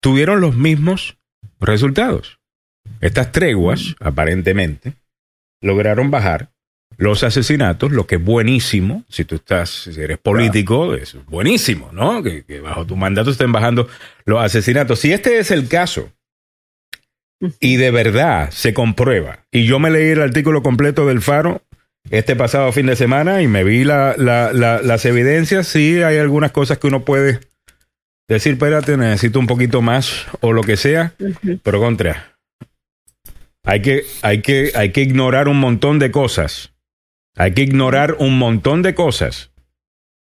tuvieron 0.00 0.40
los 0.40 0.56
mismos 0.56 1.16
resultados. 1.60 2.38
Estas 3.00 3.32
treguas, 3.32 3.96
aparentemente, 4.00 4.94
lograron 5.60 6.10
bajar 6.10 6.50
los 6.96 7.22
asesinatos, 7.22 7.92
lo 7.92 8.06
que 8.06 8.16
es 8.16 8.24
buenísimo, 8.24 9.04
si 9.08 9.24
tú 9.24 9.36
estás, 9.36 9.70
si 9.70 10.00
eres 10.00 10.18
político, 10.18 10.94
es 10.94 11.16
buenísimo, 11.26 11.90
¿no? 11.92 12.22
Que, 12.22 12.44
que, 12.44 12.60
bajo 12.60 12.86
tu 12.86 12.96
mandato 12.96 13.30
estén 13.30 13.52
bajando 13.52 13.88
los 14.24 14.42
asesinatos. 14.42 14.98
Si 14.98 15.12
este 15.12 15.38
es 15.38 15.52
el 15.52 15.68
caso, 15.68 16.10
y 17.60 17.76
de 17.76 17.92
verdad 17.92 18.50
se 18.50 18.74
comprueba, 18.74 19.44
y 19.52 19.64
yo 19.64 19.78
me 19.78 19.90
leí 19.90 20.10
el 20.10 20.22
artículo 20.22 20.62
completo 20.62 21.06
del 21.06 21.22
Faro 21.22 21.62
este 22.10 22.36
pasado 22.36 22.72
fin 22.72 22.86
de 22.86 22.96
semana 22.96 23.42
y 23.42 23.48
me 23.48 23.64
vi 23.64 23.84
la, 23.84 24.14
las 24.16 25.04
evidencias. 25.04 25.66
Sí, 25.68 26.02
hay 26.02 26.18
algunas 26.18 26.52
cosas 26.52 26.78
que 26.78 26.86
uno 26.86 27.04
puede 27.04 27.40
decir, 28.28 28.52
espérate, 28.52 28.96
necesito 28.96 29.38
un 29.38 29.46
poquito 29.46 29.82
más 29.82 30.26
o 30.40 30.52
lo 30.52 30.62
que 30.62 30.76
sea, 30.76 31.14
pero 31.62 31.80
contra. 31.80 32.38
Hay 33.64 33.82
que, 33.82 34.04
hay, 34.22 34.40
que, 34.40 34.72
hay 34.74 34.92
que 34.92 35.02
ignorar 35.02 35.48
un 35.48 35.58
montón 35.58 35.98
de 35.98 36.10
cosas. 36.10 36.72
Hay 37.36 37.52
que 37.52 37.62
ignorar 37.62 38.16
un 38.18 38.38
montón 38.38 38.82
de 38.82 38.94
cosas 38.94 39.50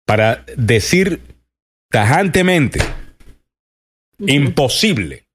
para 0.06 0.46
decir 0.56 1.22
tajantemente, 1.90 2.80
imposible 4.20 5.26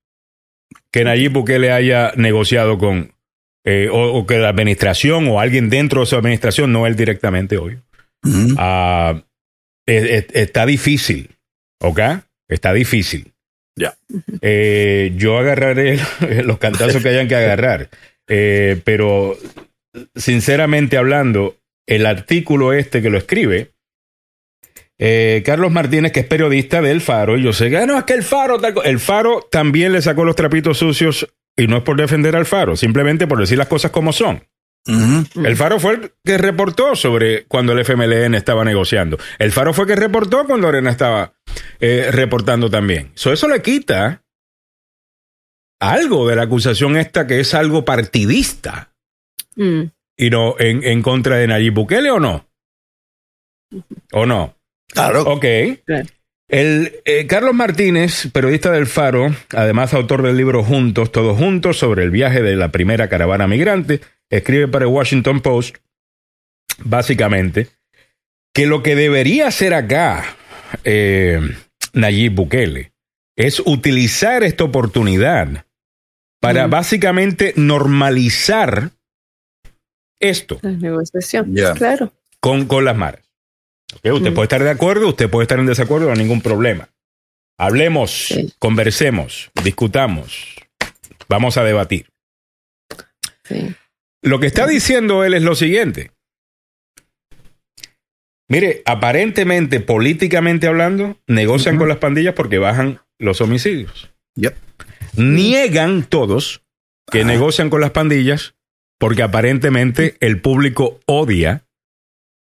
que 0.91 1.05
Nayib 1.05 1.33
Bukele 1.33 1.73
haya 1.73 2.13
negociado 2.17 2.79
con, 2.79 3.13
eh, 3.65 3.89
o, 3.93 4.27
que 4.27 4.39
la 4.39 4.49
administración 4.49 5.29
o 5.29 5.41
alguien 5.41 5.71
dentro 5.71 6.01
de 6.01 6.07
su 6.07 6.17
administración, 6.17 6.73
no 6.73 6.87
él 6.87 6.97
directamente 6.97 7.59
hoy, 7.59 7.79
ah, 8.57 9.23
está 9.87 10.67
difícil, 10.67 11.37
¿ok? 11.81 12.01
Está 12.49 12.73
difícil. 12.73 13.33
Ya. 13.77 13.97
Eh, 14.43 15.13
yo 15.17 15.39
agarraré 15.39 15.99
los 16.45 16.59
cantazos 16.59 17.03
que 17.03 17.09
hayan 17.09 17.29
que 17.29 17.37
agarrar, 17.37 17.89
eh, 18.29 18.81
pero 18.85 19.37
sinceramente 20.15 20.97
hablando, 20.97 21.57
el 21.87 22.07
artículo 22.07 22.73
este 22.73 23.03
que 23.03 23.11
lo 23.11 23.19
escribe, 23.19 23.71
eh, 24.99 25.43
Carlos 25.47 25.73
Martínez, 25.73 26.13
que 26.13 26.21
es 26.21 26.27
periodista 26.27 26.83
del 26.83 27.01
Faro, 27.01 27.39
y 27.39 27.43
yo 27.43 27.55
sé 27.55 27.71
que 27.71 27.79
ah, 27.79 27.87
no, 27.87 27.97
es 27.97 28.05
que 28.05 28.13
el 28.13 28.23
Faro, 28.23 28.61
el 28.83 29.01
Faro 29.01 29.49
también 29.51 29.93
le 29.93 30.03
sacó 30.03 30.25
los 30.25 30.37
trapitos 30.37 30.77
sucios, 30.77 31.27
y 31.61 31.67
no 31.67 31.77
es 31.77 31.83
por 31.83 31.97
defender 31.97 32.37
al 32.37 32.47
Faro, 32.47 32.75
simplemente 32.77 33.27
por 33.27 33.39
decir 33.39 33.59
las 33.59 33.69
cosas 33.69 33.91
como 33.91 34.13
son. 34.13 34.43
El 34.87 35.57
Faro 35.57 35.79
fue 35.79 35.93
el 35.93 36.13
que 36.25 36.39
reportó 36.39 36.97
sobre 36.97 37.45
cuando 37.45 37.73
el 37.73 37.81
FMLN 37.81 38.35
estaba 38.35 38.65
negociando. 38.65 39.19
El 39.39 39.53
Faro 39.53 39.75
fue 39.75 39.85
el 39.85 39.91
que 39.91 39.97
reportó 39.97 40.47
cuando 40.47 40.69
Arena 40.69 40.91
estaba 40.91 41.35
eh, 41.81 42.09
reportando 42.11 42.71
también. 42.71 43.13
eso 43.15 43.47
le 43.47 43.61
quita 43.61 44.25
algo 45.81 46.27
de 46.27 46.37
la 46.37 46.43
acusación 46.43 46.97
esta 46.97 47.27
que 47.27 47.41
es 47.41 47.53
algo 47.53 47.85
partidista. 47.85 48.95
Mm. 49.57 49.83
Y 50.17 50.31
no 50.31 50.57
en, 50.59 50.83
en, 50.83 51.03
contra 51.03 51.37
de 51.37 51.47
Nayib 51.47 51.75
Bukele 51.75 52.11
o 52.11 52.19
no? 52.19 52.49
¿O 54.13 54.25
no? 54.25 54.57
Claro. 54.89 55.23
Ok. 55.23 55.45
El, 56.51 57.01
eh, 57.05 57.29
Carlos 57.29 57.55
Martínez, 57.55 58.29
periodista 58.33 58.73
del 58.73 58.89
Faro, 58.89 59.33
además 59.51 59.95
autor 59.95 60.23
del 60.23 60.37
libro 60.37 60.65
Juntos, 60.65 61.13
Todos 61.13 61.39
Juntos, 61.39 61.79
sobre 61.79 62.03
el 62.03 62.11
viaje 62.11 62.43
de 62.43 62.57
la 62.57 62.73
primera 62.73 63.09
caravana 63.09 63.47
migrante, 63.47 64.01
escribe 64.31 64.67
para 64.67 64.85
el 64.85 64.91
Washington 64.91 65.43
Post, 65.43 65.77
básicamente, 66.83 67.69
que 68.53 68.67
lo 68.67 68.83
que 68.83 68.97
debería 68.97 69.47
hacer 69.47 69.75
acá 69.75 70.25
eh, 70.83 71.41
Nayib 71.93 72.35
Bukele 72.35 72.93
es 73.37 73.61
utilizar 73.65 74.43
esta 74.43 74.65
oportunad 74.65 75.65
para 76.41 76.67
básicamente 76.67 77.53
normalizar 77.55 78.91
esto. 80.19 80.59
La 80.63 80.73
negociación, 80.73 81.55
claro. 81.77 82.13
Con, 82.41 82.67
con 82.67 82.85
las 82.85 82.97
maras. 82.97 83.30
Usted 84.03 84.33
puede 84.33 84.45
estar 84.45 84.63
de 84.63 84.71
acuerdo, 84.71 85.09
usted 85.09 85.29
puede 85.29 85.45
estar 85.45 85.59
en 85.59 85.67
desacuerdo, 85.67 86.07
no 86.07 86.13
hay 86.13 86.19
ningún 86.19 86.41
problema. 86.41 86.89
Hablemos, 87.59 88.35
conversemos, 88.59 89.51
discutamos, 89.63 90.57
vamos 91.29 91.57
a 91.57 91.65
debatir. 91.65 92.07
Lo 94.23 94.41
que 94.41 94.47
está 94.47 94.67
diciendo 94.67 95.25
él 95.25 95.35
es 95.35 95.43
lo 95.43 95.55
siguiente. 95.55 96.13
Mire, 98.49 98.83
aparentemente, 98.85 99.81
políticamente 99.81 100.67
hablando, 100.67 101.19
negocian 101.27 101.79
con 101.79 101.89
las 101.89 101.99
pandillas 101.99 102.35
porque 102.35 102.59
bajan 102.59 103.01
los 103.19 103.41
homicidios. 103.41 104.11
Niegan 105.15 106.05
todos 106.05 106.63
que 107.11 107.25
negocian 107.25 107.71
con 107.71 107.81
las 107.81 107.91
pandillas 107.91 108.55
porque 108.99 109.23
aparentemente 109.23 110.17
el 110.21 110.41
público 110.41 111.01
odia 111.07 111.65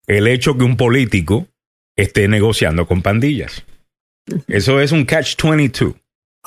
el 0.08 0.28
hecho 0.28 0.58
que 0.58 0.64
un 0.64 0.78
político 0.78 1.47
esté 1.95 2.28
negociando 2.28 2.88
con 2.88 3.01
pandillas. 3.01 3.66
Eso 4.47 4.80
es 4.80 4.91
un 4.91 5.06
catch-22. 5.06 5.95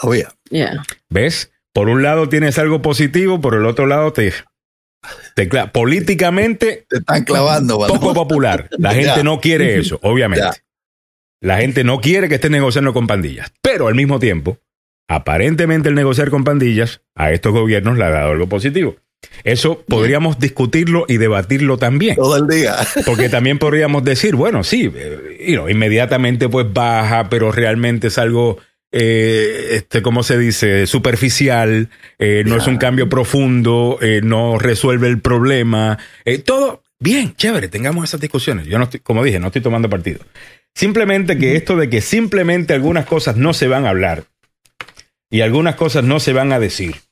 Oh, 0.02 0.14
yeah. 0.50 0.84
¿Ves? 1.08 1.52
Por 1.72 1.88
un 1.88 2.02
lado 2.02 2.28
tienes 2.28 2.58
algo 2.58 2.82
positivo, 2.82 3.40
por 3.40 3.54
el 3.54 3.66
otro 3.66 3.86
lado 3.86 4.12
te, 4.12 4.32
te 5.34 5.46
políticamente 5.68 6.86
te 6.88 6.98
están 6.98 7.24
clavando. 7.24 7.78
Poco 7.86 8.14
popular. 8.14 8.68
La 8.78 8.94
gente 8.94 9.22
no 9.24 9.40
quiere 9.40 9.78
eso, 9.78 9.98
obviamente. 10.02 10.62
La 11.40 11.58
gente 11.58 11.84
no 11.84 12.00
quiere 12.00 12.28
que 12.28 12.36
esté 12.36 12.50
negociando 12.50 12.92
con 12.92 13.06
pandillas. 13.06 13.52
Pero 13.60 13.88
al 13.88 13.94
mismo 13.94 14.18
tiempo, 14.18 14.58
aparentemente 15.08 15.90
el 15.90 15.94
negociar 15.94 16.30
con 16.30 16.44
pandillas 16.44 17.02
a 17.14 17.30
estos 17.32 17.52
gobiernos 17.52 17.98
le 17.98 18.04
ha 18.04 18.10
dado 18.10 18.32
algo 18.32 18.48
positivo. 18.48 18.96
Eso 19.44 19.84
podríamos 19.86 20.38
discutirlo 20.38 21.04
y 21.08 21.18
debatirlo 21.18 21.78
también. 21.78 22.16
Todo 22.16 22.36
el 22.36 22.46
día. 22.48 22.76
Porque 23.04 23.28
también 23.28 23.58
podríamos 23.58 24.04
decir, 24.04 24.34
bueno, 24.34 24.64
sí, 24.64 24.90
eh, 24.94 25.64
inmediatamente 25.68 26.48
pues 26.48 26.72
baja, 26.72 27.28
pero 27.28 27.52
realmente 27.52 28.08
es 28.08 28.18
algo, 28.18 28.58
eh, 28.90 29.68
este, 29.72 30.02
¿cómo 30.02 30.22
se 30.22 30.38
dice? 30.38 30.86
Superficial, 30.86 31.90
eh, 32.18 32.42
no 32.44 32.56
es 32.56 32.66
un 32.66 32.76
cambio 32.76 33.08
profundo, 33.08 33.98
no 34.22 34.58
resuelve 34.58 35.08
el 35.08 35.20
problema. 35.20 35.98
todo 36.44 36.82
bien, 36.98 37.34
chévere, 37.36 37.68
tengamos 37.68 38.04
esas 38.04 38.20
discusiones. 38.20 38.66
Yo 38.66 38.78
no 38.78 38.84
estoy, 38.84 39.00
como 39.00 39.22
dije, 39.22 39.38
no 39.38 39.48
estoy 39.48 39.62
tomando 39.62 39.88
partido. 39.88 40.20
Simplemente 40.74 41.38
que 41.38 41.56
esto 41.56 41.76
de 41.76 41.88
que 41.88 42.00
simplemente 42.00 42.74
algunas 42.74 43.06
cosas 43.06 43.36
no 43.36 43.54
se 43.54 43.68
van 43.68 43.86
a 43.86 43.90
hablar 43.90 44.24
y 45.30 45.40
algunas 45.40 45.76
cosas 45.76 46.04
no 46.04 46.20
se 46.20 46.32
van 46.32 46.52
a 46.52 46.58
decir 46.58 47.05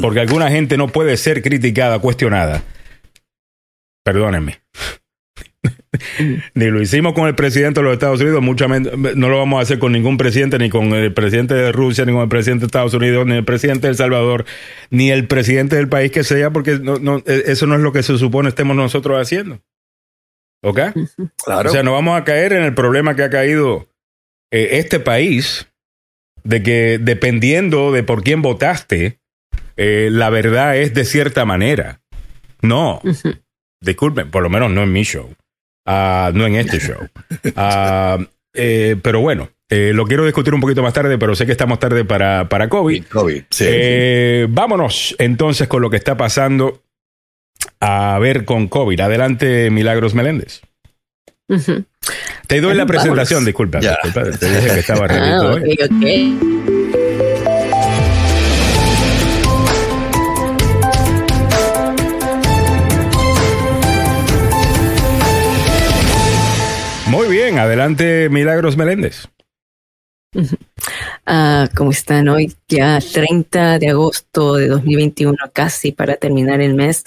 porque 0.00 0.20
alguna 0.20 0.50
gente 0.50 0.76
no 0.76 0.88
puede 0.88 1.16
ser 1.16 1.42
criticada, 1.42 1.98
cuestionada. 1.98 2.62
Perdónenme. 4.04 4.60
ni 6.54 6.66
lo 6.66 6.80
hicimos 6.80 7.14
con 7.14 7.26
el 7.26 7.34
presidente 7.34 7.80
de 7.80 7.84
los 7.84 7.92
Estados 7.94 8.20
Unidos, 8.20 8.42
mucho 8.42 8.66
no 8.68 9.28
lo 9.28 9.38
vamos 9.38 9.58
a 9.58 9.62
hacer 9.62 9.78
con 9.78 9.92
ningún 9.92 10.16
presidente, 10.16 10.58
ni 10.58 10.68
con 10.68 10.92
el 10.92 11.12
presidente 11.12 11.54
de 11.54 11.72
Rusia, 11.72 12.04
ni 12.04 12.12
con 12.12 12.22
el 12.22 12.28
presidente 12.28 12.62
de 12.62 12.66
Estados 12.66 12.94
Unidos, 12.94 13.26
ni 13.26 13.34
el 13.34 13.44
presidente 13.44 13.86
de 13.86 13.92
El 13.92 13.96
Salvador, 13.96 14.44
ni 14.90 15.10
el 15.10 15.26
presidente 15.26 15.76
del 15.76 15.88
país 15.88 16.10
que 16.10 16.24
sea, 16.24 16.50
porque 16.50 16.78
no, 16.78 17.18
e, 17.26 17.44
eso 17.46 17.66
no 17.66 17.76
es 17.76 17.80
lo 17.80 17.92
que 17.92 18.02
se 18.02 18.18
supone 18.18 18.48
estemos 18.48 18.76
nosotros 18.76 19.20
haciendo. 19.20 19.60
¿Ok? 20.62 20.80
Claro. 21.44 21.68
O 21.68 21.72
sea, 21.72 21.82
no 21.82 21.92
vamos 21.92 22.18
a 22.18 22.24
caer 22.24 22.54
en 22.54 22.62
el 22.62 22.74
problema 22.74 23.14
que 23.14 23.22
ha 23.22 23.30
caído 23.30 23.88
eh, 24.50 24.78
este 24.78 24.98
país, 24.98 25.68
de 26.42 26.62
que 26.62 26.98
dependiendo 27.00 27.92
de 27.92 28.02
por 28.02 28.22
quién 28.22 28.42
votaste, 28.42 29.18
eh, 29.76 30.08
la 30.10 30.30
verdad 30.30 30.76
es 30.76 30.94
de 30.94 31.04
cierta 31.04 31.44
manera. 31.44 32.00
No. 32.62 33.00
Disculpen, 33.80 34.30
por 34.30 34.42
lo 34.42 34.50
menos 34.50 34.70
no 34.70 34.82
en 34.82 34.92
mi 34.92 35.02
show. 35.02 35.34
Ah, 35.86 36.30
no 36.34 36.46
en 36.46 36.56
este 36.56 36.80
show. 36.80 37.08
Ah, 37.56 38.18
eh, 38.54 38.96
pero 39.02 39.20
bueno, 39.20 39.50
eh, 39.68 39.92
lo 39.92 40.06
quiero 40.06 40.24
discutir 40.24 40.54
un 40.54 40.60
poquito 40.60 40.82
más 40.82 40.92
tarde, 40.92 41.18
pero 41.18 41.34
sé 41.34 41.46
que 41.46 41.52
estamos 41.52 41.78
tarde 41.78 42.04
para, 42.04 42.48
para 42.48 42.68
COVID. 42.68 43.04
COVID 43.06 43.42
Vámonos 44.48 45.14
entonces 45.18 45.68
con 45.68 45.82
lo 45.82 45.90
que 45.90 45.96
está 45.96 46.16
pasando 46.16 46.82
a 47.80 48.18
ver 48.20 48.44
con 48.44 48.68
COVID. 48.68 49.00
Adelante, 49.00 49.70
Milagros 49.70 50.14
Meléndez. 50.14 50.62
Te 52.46 52.60
doy 52.60 52.74
la 52.74 52.86
presentación, 52.86 53.44
disculpa, 53.44 53.80
Te 53.80 54.48
dije 54.48 54.74
que 54.74 54.80
estaba 54.80 55.06
ah, 55.10 55.58
bien, 55.90 56.73
adelante 67.64 68.28
Milagros 68.28 68.76
Meléndez. 68.76 69.28
Ah, 71.26 71.68
¿Cómo 71.76 71.92
están 71.92 72.28
hoy? 72.28 72.52
Ya 72.68 72.98
30 72.98 73.78
de 73.78 73.88
agosto 73.88 74.56
de 74.56 74.68
2021, 74.68 75.36
casi 75.52 75.92
para 75.92 76.16
terminar 76.16 76.60
el 76.60 76.74
mes. 76.74 77.04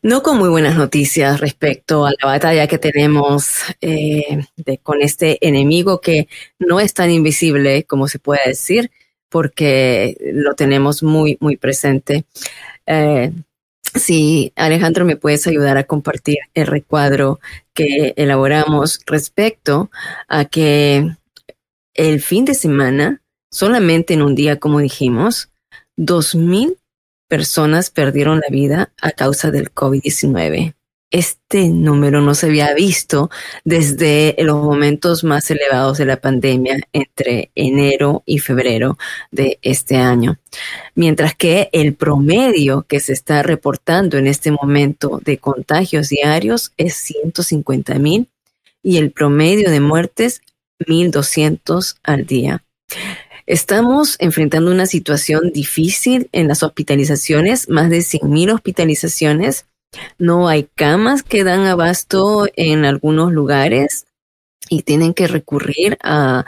No 0.00 0.22
con 0.22 0.38
muy 0.38 0.48
buenas 0.48 0.76
noticias 0.76 1.40
respecto 1.40 2.06
a 2.06 2.12
la 2.12 2.26
batalla 2.26 2.66
que 2.66 2.78
tenemos 2.78 3.56
eh, 3.80 4.44
con 4.82 5.02
este 5.02 5.38
enemigo 5.46 6.00
que 6.00 6.28
no 6.58 6.80
es 6.80 6.94
tan 6.94 7.10
invisible 7.10 7.84
como 7.84 8.08
se 8.08 8.18
puede 8.18 8.40
decir, 8.46 8.90
porque 9.28 10.16
lo 10.32 10.54
tenemos 10.54 11.02
muy, 11.02 11.36
muy 11.40 11.56
presente. 11.56 12.24
Eh, 12.86 13.32
si 13.94 14.52
Alejandro 14.56 15.04
me 15.04 15.16
puedes 15.16 15.46
ayudar 15.46 15.76
a 15.76 15.84
compartir 15.84 16.38
el 16.54 16.66
recuadro 16.66 17.40
que 17.74 18.14
elaboramos 18.16 19.00
respecto 19.06 19.90
a 20.28 20.44
que 20.44 21.16
el 21.94 22.20
fin 22.20 22.44
de 22.44 22.54
semana, 22.54 23.22
solamente 23.50 24.14
en 24.14 24.22
un 24.22 24.34
día, 24.34 24.58
como 24.58 24.78
dijimos, 24.78 25.50
dos 25.96 26.34
mil 26.34 26.78
personas 27.28 27.90
perdieron 27.90 28.40
la 28.40 28.48
vida 28.50 28.92
a 29.00 29.12
causa 29.12 29.50
del 29.50 29.72
COVID-19 29.72 30.74
este 31.12 31.68
número 31.68 32.22
no 32.22 32.34
se 32.34 32.46
había 32.46 32.72
visto 32.74 33.30
desde 33.64 34.34
los 34.38 34.56
momentos 34.64 35.22
más 35.22 35.50
elevados 35.50 35.98
de 35.98 36.06
la 36.06 36.16
pandemia 36.16 36.78
entre 36.92 37.50
enero 37.54 38.22
y 38.26 38.38
febrero 38.38 38.98
de 39.30 39.58
este 39.62 39.96
año. 39.96 40.38
Mientras 40.94 41.34
que 41.34 41.68
el 41.72 41.94
promedio 41.94 42.86
que 42.88 42.98
se 42.98 43.12
está 43.12 43.42
reportando 43.42 44.16
en 44.16 44.26
este 44.26 44.50
momento 44.50 45.20
de 45.22 45.38
contagios 45.38 46.08
diarios 46.08 46.72
es 46.78 46.94
150 46.94 47.98
mil 47.98 48.28
y 48.82 48.96
el 48.96 49.12
promedio 49.12 49.70
de 49.70 49.80
muertes 49.80 50.40
1.200 50.80 51.96
al 52.02 52.26
día. 52.26 52.64
Estamos 53.46 54.16
enfrentando 54.18 54.70
una 54.70 54.86
situación 54.86 55.52
difícil 55.52 56.28
en 56.32 56.48
las 56.48 56.62
hospitalizaciones, 56.62 57.68
más 57.68 57.90
de 57.90 57.98
100.000 57.98 58.54
hospitalizaciones 58.54 59.66
no 60.18 60.48
hay 60.48 60.68
camas 60.74 61.22
que 61.22 61.44
dan 61.44 61.66
abasto 61.66 62.46
en 62.56 62.84
algunos 62.84 63.32
lugares 63.32 64.06
y 64.72 64.82
tienen 64.84 65.12
que 65.12 65.26
recurrir 65.26 65.98
a, 66.02 66.46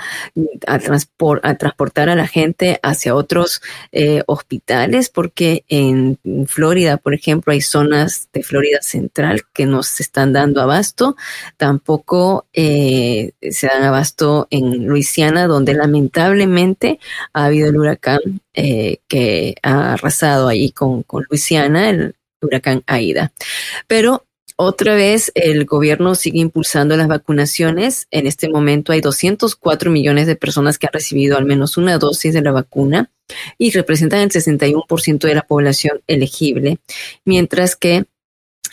transportar 1.59 2.09
a 2.09 2.15
la 2.15 2.27
gente 2.27 2.81
hacia 2.83 3.15
otros 3.15 3.61
eh, 3.93 4.23
hospitales 4.27 5.11
porque 5.11 5.65
en 5.69 6.19
Florida, 6.47 6.97
por 6.97 7.13
ejemplo, 7.13 7.53
hay 7.53 7.61
zonas 7.61 8.31
de 8.33 8.43
Florida 8.43 8.79
Central 8.81 9.43
que 9.53 9.67
no 9.67 9.83
se 9.83 10.03
están 10.03 10.33
dando 10.33 10.63
abasto. 10.63 11.17
Tampoco 11.59 12.47
eh, 12.55 13.33
se 13.51 13.67
dan 13.67 13.83
abasto 13.83 14.47
en 14.51 14.87
Luisiana, 14.87 15.47
donde 15.47 15.75
lamentablemente 15.75 17.01
ha 17.35 17.45
habido 17.45 17.69
el 17.69 17.77
huracán 17.77 18.21
eh, 18.55 19.01
que 19.07 19.57
ha 19.63 19.93
arrasado 19.95 20.49
ahí 20.49 20.71
con, 20.71 21.05
Luisiana, 21.29 22.13
huracán 22.45 22.83
Aida. 22.87 23.33
Pero 23.87 24.25
otra 24.57 24.95
vez, 24.95 25.33
el 25.35 25.65
gobierno 25.65 26.15
sigue 26.15 26.39
impulsando 26.39 26.97
las 26.97 27.09
vacunaciones. 27.09 28.07
En 28.13 28.29
este 28.29 28.49
momento 28.49 28.93
hay 28.93 29.01
204 29.01 29.91
millones 29.91 30.29
de 30.29 30.37
personas 30.37 30.79
que 30.79 30.87
han 30.87 30.93
recibido 30.93 31.37
al 31.37 31.45
menos 31.45 31.77
una 31.77 31.99
dosis 31.99 32.33
de 32.33 32.43
la 32.43 32.53
vacuna 32.53 33.11
y 33.59 33.73
representan 33.73 34.21
el 34.21 34.31
61% 34.31 35.27
de 35.27 35.35
la 35.35 35.43
población 35.43 36.03
elegible, 36.07 36.79
mientras 37.25 37.75
que 37.75 38.05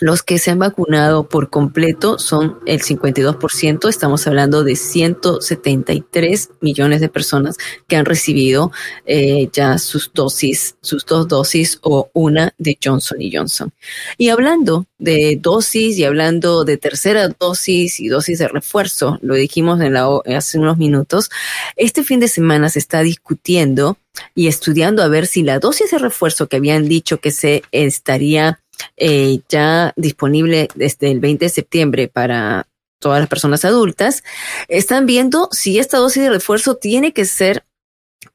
los 0.02 0.24
que 0.24 0.40
se 0.40 0.50
han 0.50 0.58
vacunado 0.58 1.30
por 1.30 1.52
completo 1.52 2.18
son 2.18 2.58
el 2.66 2.82
52%. 2.82 3.88
Estamos 3.88 4.26
hablando 4.26 4.64
de 4.64 4.76
173 4.76 6.50
millones 6.60 7.02
de 7.02 7.08
personas 7.08 7.56
que 7.88 7.98
han 7.98 8.06
recibido 8.06 8.72
eh, 9.06 9.48
ya 9.54 9.78
sus 9.78 10.12
dosis, 10.12 10.76
sus 10.82 11.06
dos 11.06 11.28
dosis 11.28 11.78
o 11.84 12.10
una 12.14 12.52
de 12.58 12.80
Johnson 12.84 13.22
y 13.22 13.32
Johnson. 13.32 13.72
Y 14.18 14.30
hablando 14.30 14.88
de 14.98 15.38
dosis 15.40 16.00
y 16.00 16.04
hablando 16.04 16.66
de 16.66 16.78
tercera 16.78 17.28
dosis 17.40 18.00
y 18.00 18.08
dosis 18.08 18.40
de 18.40 18.48
refuerzo, 18.48 19.20
lo 19.22 19.36
dijimos 19.36 19.80
en 19.82 19.94
la, 19.94 20.10
hace 20.36 20.58
unos 20.58 20.80
minutos, 20.80 21.30
este 21.76 22.04
fin 22.04 22.20
de 22.20 22.28
semana 22.28 22.70
se 22.70 22.80
está 22.80 23.02
discutiendo 23.02 23.98
y 24.34 24.48
estudiando 24.48 25.04
a 25.04 25.08
ver 25.08 25.28
si 25.28 25.44
la 25.44 25.60
dosis 25.60 25.92
de 25.92 26.00
refuerzo 26.00 26.48
que 26.48 26.58
habían 26.58 26.88
dicho 26.88 27.20
que 27.20 27.30
se 27.30 27.62
estaría 27.72 28.60
eh, 28.98 29.40
ya 29.50 29.94
disponible 29.96 30.68
desde 30.76 31.12
el 31.12 31.20
20 31.20 31.46
de 31.46 31.50
septiembre 31.50 32.08
para 32.08 32.68
todas 33.00 33.20
las 33.20 33.30
personas 33.30 33.66
adultas, 33.66 34.24
están 34.68 35.06
viendo 35.06 35.50
si 35.52 35.80
esta 35.80 35.98
dosis 35.98 36.24
de 36.24 36.30
refuerzo 36.30 36.76
tiene 36.76 37.14
que 37.14 37.26
ser 37.26 37.66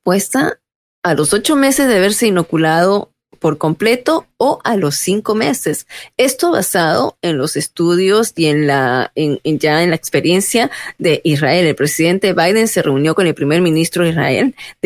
puesta 0.02 0.60
a 1.02 1.14
los 1.14 1.32
ocho 1.32 1.56
meses 1.56 1.88
de 1.88 1.96
haberse 1.96 2.26
inoculado 2.26 3.12
por 3.38 3.58
completo 3.58 4.26
o 4.38 4.60
a 4.64 4.76
los 4.76 4.96
cinco 4.96 5.34
meses. 5.34 5.86
Esto 6.16 6.50
basado 6.50 7.16
en 7.22 7.38
los 7.38 7.56
estudios 7.56 8.32
y 8.36 8.46
en 8.46 8.66
la, 8.66 9.12
en, 9.14 9.40
ya 9.44 9.82
en 9.82 9.90
la 9.90 9.96
experiencia 9.96 10.70
de 10.98 11.20
Israel. 11.24 11.66
El 11.66 11.74
presidente 11.74 12.32
Biden 12.32 12.68
se 12.68 12.82
reunió 12.82 13.14
con 13.14 13.26
el 13.26 13.34
primer 13.34 13.60
ministro 13.60 14.04
de 14.04 14.10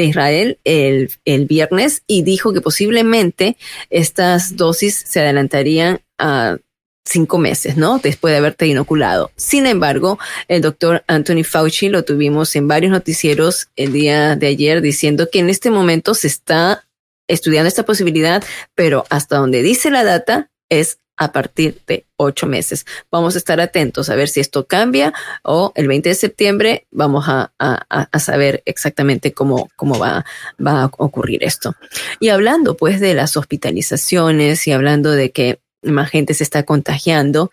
Israel, 0.04 0.58
el, 0.64 1.10
el 1.24 1.46
viernes 1.46 2.02
y 2.06 2.22
dijo 2.22 2.52
que 2.52 2.60
posiblemente 2.60 3.56
estas 3.90 4.56
dosis 4.56 5.04
se 5.06 5.20
adelantarían 5.20 6.00
a 6.18 6.58
cinco 7.04 7.38
meses, 7.38 7.76
¿no? 7.76 7.98
Después 7.98 8.32
de 8.32 8.38
haberte 8.38 8.66
inoculado. 8.66 9.30
Sin 9.36 9.66
embargo, 9.66 10.18
el 10.48 10.62
doctor 10.62 11.02
Anthony 11.06 11.44
Fauci 11.44 11.88
lo 11.88 12.04
tuvimos 12.04 12.54
en 12.56 12.68
varios 12.68 12.92
noticieros 12.92 13.68
el 13.76 13.92
día 13.92 14.36
de 14.36 14.46
ayer 14.46 14.80
diciendo 14.80 15.28
que 15.30 15.40
en 15.40 15.50
este 15.50 15.70
momento 15.70 16.14
se 16.14 16.28
está 16.28 16.84
estudiando 17.30 17.68
esta 17.68 17.84
posibilidad, 17.84 18.44
pero 18.74 19.06
hasta 19.10 19.36
donde 19.36 19.62
dice 19.62 19.90
la 19.90 20.04
data 20.04 20.50
es 20.68 20.98
a 21.20 21.32
partir 21.32 21.82
de 21.86 22.06
ocho 22.16 22.46
meses. 22.46 22.86
Vamos 23.10 23.34
a 23.34 23.38
estar 23.38 23.60
atentos 23.60 24.08
a 24.08 24.14
ver 24.14 24.28
si 24.28 24.40
esto 24.40 24.66
cambia 24.66 25.12
o 25.42 25.70
el 25.74 25.86
20 25.86 26.08
de 26.08 26.14
septiembre 26.14 26.86
vamos 26.90 27.26
a, 27.28 27.52
saber 28.18 28.62
exactamente 28.64 29.34
cómo, 29.34 29.68
cómo 29.76 29.98
va, 29.98 30.24
va 30.64 30.84
a 30.84 30.86
ocurrir 30.86 31.44
esto. 31.44 31.74
Y 32.20 32.30
hablando 32.30 32.74
pues 32.74 33.00
de 33.00 33.12
las 33.12 33.36
hospitalizaciones 33.36 34.66
y 34.66 34.72
hablando 34.72 35.10
de 35.10 35.30
que 35.30 35.60
más 35.82 36.08
gente 36.08 36.32
se 36.32 36.44
está 36.44 36.62
contagiando, 36.62 37.50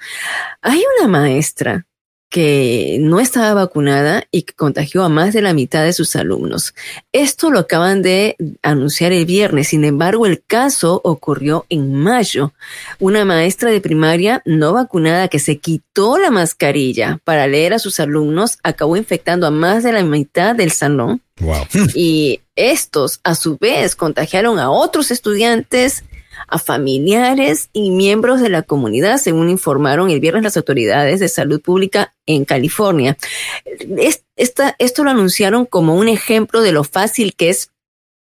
hay 0.61 0.81
una 0.97 1.09
maestra 1.09 1.87
que 2.29 2.97
no 2.99 3.19
estaba 3.19 3.53
vacunada 3.53 4.23
y 4.31 4.41
que 4.41 4.53
contagió 4.53 5.03
a 5.03 5.09
más 5.09 5.33
de 5.33 5.41
la 5.41 5.53
mitad 5.53 5.83
de 5.83 5.93
sus 5.93 6.15
alumnos. 6.15 6.75
Esto 7.13 7.49
lo 7.49 7.59
acaban 7.59 8.01
de 8.01 8.35
anunciar 8.61 9.13
el 9.13 9.25
viernes, 9.25 9.69
sin 9.69 9.85
embargo 9.85 10.25
el 10.25 10.43
caso 10.45 10.99
ocurrió 11.03 11.65
en 11.69 11.93
mayo. 11.93 12.53
Una 12.99 13.23
maestra 13.23 13.71
de 13.71 13.79
primaria 13.79 14.41
no 14.45 14.73
vacunada 14.73 15.29
que 15.29 15.39
se 15.39 15.57
quitó 15.59 16.17
la 16.17 16.29
mascarilla 16.29 17.19
para 17.23 17.47
leer 17.47 17.73
a 17.73 17.79
sus 17.79 17.99
alumnos 17.99 18.57
acabó 18.61 18.97
infectando 18.97 19.47
a 19.47 19.51
más 19.51 19.83
de 19.83 19.93
la 19.93 20.03
mitad 20.03 20.55
del 20.55 20.71
salón. 20.71 21.21
Y 21.93 22.41
estos 22.55 23.19
a 23.23 23.35
su 23.35 23.57
vez 23.57 23.95
contagiaron 23.95 24.59
a 24.59 24.71
otros 24.71 25.11
estudiantes 25.11 26.03
a 26.47 26.59
familiares 26.59 27.69
y 27.73 27.91
miembros 27.91 28.41
de 28.41 28.49
la 28.49 28.61
comunidad, 28.61 29.17
según 29.17 29.49
informaron 29.49 30.09
el 30.09 30.19
viernes 30.19 30.43
las 30.43 30.57
autoridades 30.57 31.19
de 31.19 31.29
salud 31.29 31.61
pública 31.61 32.13
en 32.25 32.45
California. 32.45 33.17
esto 34.35 35.03
lo 35.03 35.09
anunciaron 35.09 35.65
como 35.65 35.95
un 35.95 36.07
ejemplo 36.07 36.61
de 36.61 36.71
lo 36.71 36.83
fácil 36.83 37.35
que 37.35 37.49
es 37.49 37.71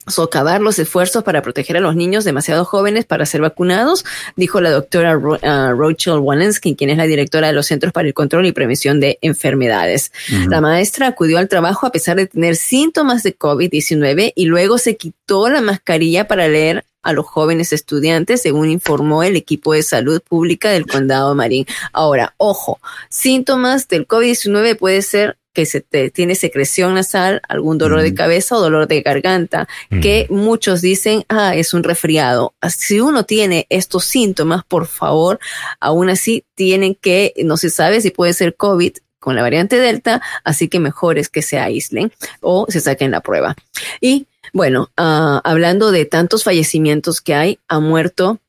socavar 0.08 0.62
los 0.62 0.80
esfuerzos 0.80 1.24
para 1.24 1.42
proteger 1.42 1.78
a 1.78 1.80
los 1.80 1.96
niños 1.96 2.26
demasiado 2.26 2.66
jóvenes 2.66 3.06
para 3.06 3.26
ser 3.26 3.42
vacunados, 3.42 4.04
dijo 4.36 4.60
la 4.62 4.72
doctora 4.72 5.18
uh, 5.18 5.38
Rachel 5.42 6.20
Walensky, 6.20 6.76
quien 6.76 6.90
es 6.90 6.98
la 6.98 7.06
directora 7.06 7.48
de 7.48 7.54
los 7.54 7.68
Centros 7.68 7.94
para 7.94 8.08
el 8.08 8.14
Control 8.14 8.46
y 8.46 8.52
Prevención 8.52 9.00
de 9.00 9.18
Enfermedades. 9.22 10.12
La 10.50 10.62
maestra 10.62 11.08
acudió 11.08 11.38
al 11.38 11.48
trabajo 11.48 11.88
a 11.88 11.92
pesar 11.92 12.18
de 12.18 12.28
tener 12.28 12.56
síntomas 12.56 13.24
de 13.24 13.38
COVID-19 13.38 14.34
y 14.36 14.46
luego 14.46 14.78
se 14.78 14.98
quitó 14.98 15.50
la 15.50 15.62
mascarilla 15.62 16.28
para 16.28 16.48
leer 16.48 16.86
a 17.04 17.14
los 17.14 17.26
jóvenes 17.26 17.74
estudiantes, 17.74 18.42
según 18.42 18.70
informó 18.70 19.24
el 19.24 19.36
equipo 19.36 19.74
de 19.74 19.84
salud 19.84 20.22
pública 20.22 20.70
del 20.72 20.88
condado 20.88 21.36
Marín. 21.36 21.66
Ahora, 21.92 22.34
ojo, 22.38 22.80
síntomas 23.10 23.88
del 23.88 24.08
COVID-19 24.08 24.78
puede 24.78 25.02
ser 25.02 25.38
que 25.54 25.66
se 25.68 25.82
te, 25.82 26.10
tiene 26.10 26.34
secreción 26.34 26.96
nasal, 26.96 27.42
algún 27.48 27.78
dolor 27.78 28.02
de 28.02 28.16
cabeza 28.16 28.56
o 28.56 28.60
dolor 28.60 28.88
de 28.88 29.02
garganta, 29.02 29.68
que 30.02 30.26
muchos 30.32 30.82
dicen, 30.82 31.26
ah, 31.30 31.56
es 31.56 31.76
un 31.76 31.84
resfriado. 31.84 32.56
Si 32.76 33.00
uno 33.00 33.24
tiene 33.24 33.68
estos 33.70 34.06
síntomas, 34.06 34.64
por 34.68 34.88
favor, 34.88 35.40
aún 35.80 36.10
así 36.10 36.44
tienen 36.56 36.96
que, 36.96 37.34
no 37.46 37.58
se 37.58 37.70
sabe 37.70 38.02
si 38.02 38.10
puede 38.10 38.34
ser 38.34 38.56
COVID, 38.56 38.94
con 39.20 39.38
la 39.38 39.42
variante 39.42 39.78
Delta, 39.78 40.22
así 40.44 40.68
que 40.68 40.82
mejor 40.82 41.18
es 41.18 41.30
que 41.30 41.42
se 41.42 41.58
aíslen 41.58 42.12
o 42.42 42.66
se 42.68 42.82
saquen 42.82 43.10
la 43.10 43.22
prueba. 43.22 43.56
Y 44.02 44.28
bueno, 44.54 44.92
uh, 44.98 45.42
hablando 45.44 45.92
de 45.92 46.06
tantos 46.06 46.44
fallecimientos 46.44 47.22
que 47.22 47.34
hay, 47.34 47.60
ha 47.68 47.80
muerto 47.80 48.40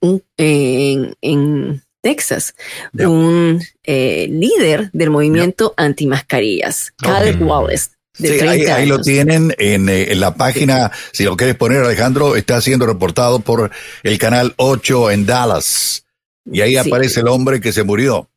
un, 0.00 0.22
en, 0.36 1.14
en, 1.20 1.82
Texas 2.02 2.54
un 2.94 3.62
eh, 3.84 4.26
líder 4.30 4.90
del 4.92 5.10
movimiento 5.10 5.74
anti-mascarillas, 5.76 6.94
Caleb 6.96 7.42
Wallace. 7.42 7.90
Sí, 8.14 8.26
ahí, 8.40 8.66
ahí, 8.66 8.86
lo 8.86 9.00
tienen 9.00 9.54
en, 9.58 9.88
eh, 9.88 10.12
en, 10.12 10.20
la 10.20 10.34
página, 10.34 10.90
si 11.12 11.24
lo 11.24 11.36
quieres 11.36 11.56
poner 11.56 11.82
Alejandro, 11.82 12.36
está 12.36 12.60
siendo 12.60 12.86
reportado 12.86 13.40
por 13.40 13.70
el 14.02 14.18
canal 14.18 14.52
8 14.56 15.10
en 15.12 15.26
Dallas. 15.26 16.04
Y 16.50 16.60
ahí 16.60 16.72
sí. 16.72 16.78
aparece 16.78 17.20
el 17.20 17.28
hombre 17.28 17.60
que 17.60 17.72
se 17.72 17.82
murió. 17.82 18.28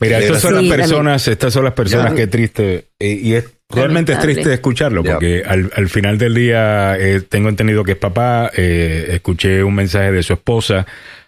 Mira, 0.00 0.18
estas 0.18 0.42
son 0.42 0.54
las 0.54 0.76
personas, 0.76 1.28
estas 1.28 1.52
son 1.52 1.64
las 1.64 1.74
personas 1.74 2.14
que 2.14 2.26
triste, 2.26 2.88
eh, 2.98 3.20
y 3.22 3.34
es 3.34 3.44
Realmente 3.74 4.12
es 4.12 4.18
triste 4.20 4.52
escucharlo, 4.52 5.02
porque 5.02 5.42
al, 5.46 5.70
al, 5.74 5.88
final 5.88 6.18
del 6.18 6.34
día 6.34 6.96
eh, 6.98 7.20
tengo 7.20 7.48
entendido 7.48 7.84
que 7.84 7.92
es 7.92 7.98
papá, 7.98 8.50
eh, 8.56 9.08
escuché 9.10 9.62
un 9.64 9.74
mensaje 9.74 10.12
de 10.12 10.22
su 10.22 10.34
esposa 10.34 10.86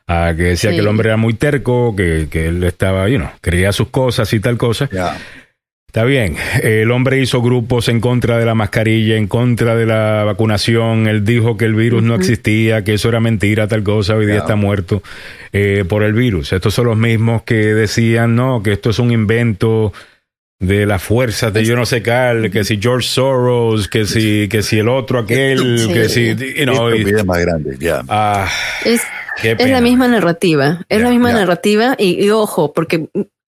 uh, 0.09 0.37
que 0.37 0.43
decía 0.43 0.71
sí. 0.71 0.77
que 0.77 0.81
el 0.81 0.89
hombre 0.89 1.09
era 1.09 1.17
muy 1.17 1.35
terco, 1.35 1.95
que, 1.97 2.29
que 2.31 2.49
él 2.49 2.63
estaba, 2.65 3.09
you 3.09 3.19
know, 3.19 3.31
creía 3.41 3.73
sus 3.73 3.89
cosas 3.89 4.33
y 4.33 4.41
tal 4.41 4.57
cosa. 4.57 4.89
Yeah. 4.91 5.17
Está 5.95 6.03
bien, 6.03 6.35
el 6.61 6.91
hombre 6.91 7.21
hizo 7.21 7.41
grupos 7.41 7.89
en 7.89 8.01
contra 8.01 8.37
de 8.37 8.45
la 8.45 8.57
mascarilla, 8.57 9.17
en 9.17 9.29
contra 9.29 9.77
de 9.77 9.87
la 9.87 10.25
vacunación, 10.25 11.07
él 11.07 11.25
dijo 11.25 11.57
que 11.57 11.67
el 11.67 11.77
virus 11.77 12.03
uh 12.03 12.05
-huh. 12.05 12.09
no 12.09 12.15
existía, 12.17 12.83
que 12.83 12.95
eso 12.95 13.11
era 13.11 13.21
mentira, 13.21 13.69
tal 13.69 13.85
cosa, 13.85 14.17
hoy 14.17 14.27
día 14.27 14.35
yeah. 14.35 14.43
está 14.43 14.57
muerto 14.57 15.05
eh, 15.53 15.85
por 15.89 16.03
el 16.03 16.13
virus. 16.13 16.53
Estos 16.53 16.75
son 16.75 16.87
los 16.87 16.97
mismos 16.97 17.45
que 17.45 17.55
decían, 17.55 18.35
no, 18.35 18.61
que 18.61 18.73
esto 18.73 18.91
es 18.91 18.99
un 18.99 19.13
invento 19.13 19.93
de 20.67 20.87
las 20.87 21.03
fuerzas 21.03 21.53
de 21.53 21.65
yo 21.65 21.77
no 21.77 21.87
sé 21.87 22.03
qué, 22.03 22.51
que 22.53 22.65
si 22.65 22.81
George 22.81 23.09
Soros, 23.09 23.89
que 23.89 24.07
si, 24.07 24.49
que 24.49 24.62
si 24.62 24.79
el 24.79 24.89
otro 24.89 25.21
aquel, 25.21 25.79
sí. 25.79 25.93
que 25.93 26.09
si, 26.09 26.35
you 26.35 26.65
know, 26.65 26.95
y, 26.95 27.05
más 27.25 27.41
grande, 27.41 27.73
ya. 27.73 27.79
Yeah. 27.79 28.05
Ah, 28.09 28.49
es, 28.85 29.03
es 29.43 29.71
la 29.71 29.81
misma 29.81 30.09
narrativa, 30.09 30.85
es 30.89 30.99
yeah, 30.99 31.07
la 31.07 31.11
misma 31.11 31.31
yeah. 31.31 31.41
narrativa 31.41 31.95
y, 31.99 32.25
y, 32.25 32.31
ojo, 32.31 32.73
porque 32.73 33.09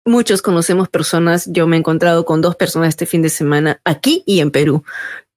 muchos 0.05 0.43
conocemos 0.43 0.89
personas, 0.89 1.49
yo 1.53 1.67
me 1.67 1.77
he 1.77 1.79
encontrado 1.79 2.25
con 2.25 2.41
dos 2.41 2.57
personas 2.57 2.91
este 2.91 3.07
fin 3.07 3.23
de 3.23 3.29
semana 3.29 3.81
aquí 3.85 4.23
y 4.27 4.41
en 4.41 4.51
Perú 4.51 4.85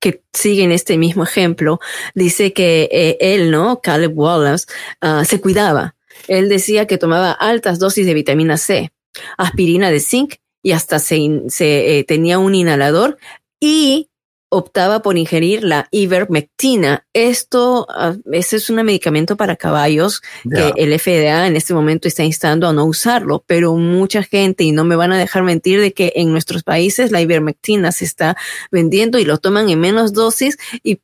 que 0.04 0.22
siguen 0.34 0.74
este 0.74 0.98
mismo 0.98 1.24
ejemplo. 1.24 1.80
Dice 2.14 2.52
que 2.52 2.90
eh, 2.92 3.18
él, 3.22 3.52
¿no? 3.52 3.80
Caleb 3.80 4.12
Wallace, 4.14 4.66
uh, 5.02 5.24
se 5.24 5.40
cuidaba. 5.40 5.96
Él 6.28 6.50
decía 6.50 6.88
que 6.88 6.98
tomaba 6.98 7.32
altas 7.32 7.80
dosis 7.80 8.06
de 8.06 8.14
vitamina 8.14 8.58
C, 8.58 8.92
aspirina 9.38 9.92
de 9.92 10.02
zinc 10.02 10.36
y 10.64 10.72
hasta 10.72 10.98
se, 10.98 11.44
se 11.50 12.04
tenía 12.08 12.40
un 12.40 12.56
inhalador 12.56 13.18
y 13.60 14.10
optaba 14.54 15.02
por 15.02 15.18
ingerir 15.18 15.64
la 15.64 15.88
ivermectina. 15.92 17.06
Esto, 17.14 17.88
uh, 17.90 18.20
ese 18.32 18.58
es 18.58 18.70
un 18.70 18.78
medicamento 18.84 19.36
para 19.36 19.56
caballos 19.56 20.22
que 20.44 20.74
el 20.76 20.98
FDA 21.00 21.48
en 21.48 21.56
este 21.56 21.74
momento 21.74 22.08
está 22.08 22.24
instando 22.24 22.68
a 22.68 22.74
no 22.74 22.86
usarlo, 22.86 23.44
pero 23.48 23.76
mucha 23.76 24.22
gente, 24.22 24.64
y 24.64 24.72
no 24.72 24.84
me 24.84 24.96
van 24.96 25.12
a 25.12 25.18
dejar 25.18 25.44
mentir, 25.44 25.82
de 25.82 25.94
que 25.94 26.14
en 26.16 26.32
nuestros 26.32 26.64
países 26.64 27.12
la 27.12 27.22
ivermectina 27.22 27.92
se 27.92 28.06
está 28.06 28.38
vendiendo 28.72 29.18
y 29.18 29.26
lo 29.26 29.40
toman 29.40 29.70
en 29.70 29.80
menos 29.80 30.14
dosis 30.14 30.58
y 30.84 31.02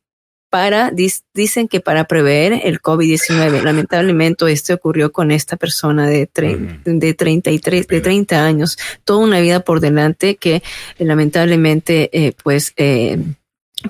para, 0.50 0.92
dicen 1.34 1.68
que 1.68 1.80
para 1.80 2.06
prever 2.06 2.62
el 2.64 2.82
COVID-19. 2.82 3.62
Lamentablemente 3.62 4.52
esto 4.52 4.74
ocurrió 4.74 5.12
con 5.12 5.32
esta 5.32 5.58
persona 5.58 6.08
de, 6.08 6.30
de 6.86 7.14
33, 7.14 7.88
de 7.88 8.02
30 8.02 8.46
años, 8.46 8.78
toda 9.04 9.20
una 9.20 9.40
vida 9.40 9.60
por 9.60 9.80
delante 9.80 10.36
que 10.36 10.64
lamentablemente 10.98 12.10
eh, 12.14 12.34
pues 12.44 12.74
eh, 12.78 13.18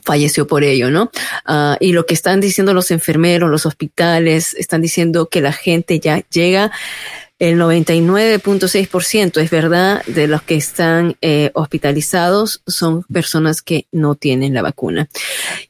falleció 0.04 0.48
por 0.48 0.64
ello, 0.64 0.90
¿no? 0.90 1.12
Ah, 1.46 1.78
y 1.80 1.94
lo 1.94 2.06
que 2.06 2.14
están 2.14 2.40
diciendo 2.40 2.74
los 2.74 2.92
enfermeros, 2.92 3.50
los 3.50 3.66
hospitales, 3.66 4.54
están 4.56 4.82
diciendo 4.82 5.30
que 5.30 5.42
la 5.42 5.54
gente 5.54 6.00
ya 6.00 6.24
llega 6.30 6.72
el 7.40 7.58
99.6% 7.58 9.42
es 9.42 9.50
verdad 9.50 10.04
de 10.08 10.28
los 10.28 10.42
que 10.42 10.56
están 10.56 11.16
eh, 11.22 11.52
hospitalizados 11.54 12.62
son 12.68 13.04
personas 13.04 13.62
que 13.62 13.88
no 13.94 14.16
tienen 14.16 14.54
la 14.54 14.62
vacuna. 14.62 15.08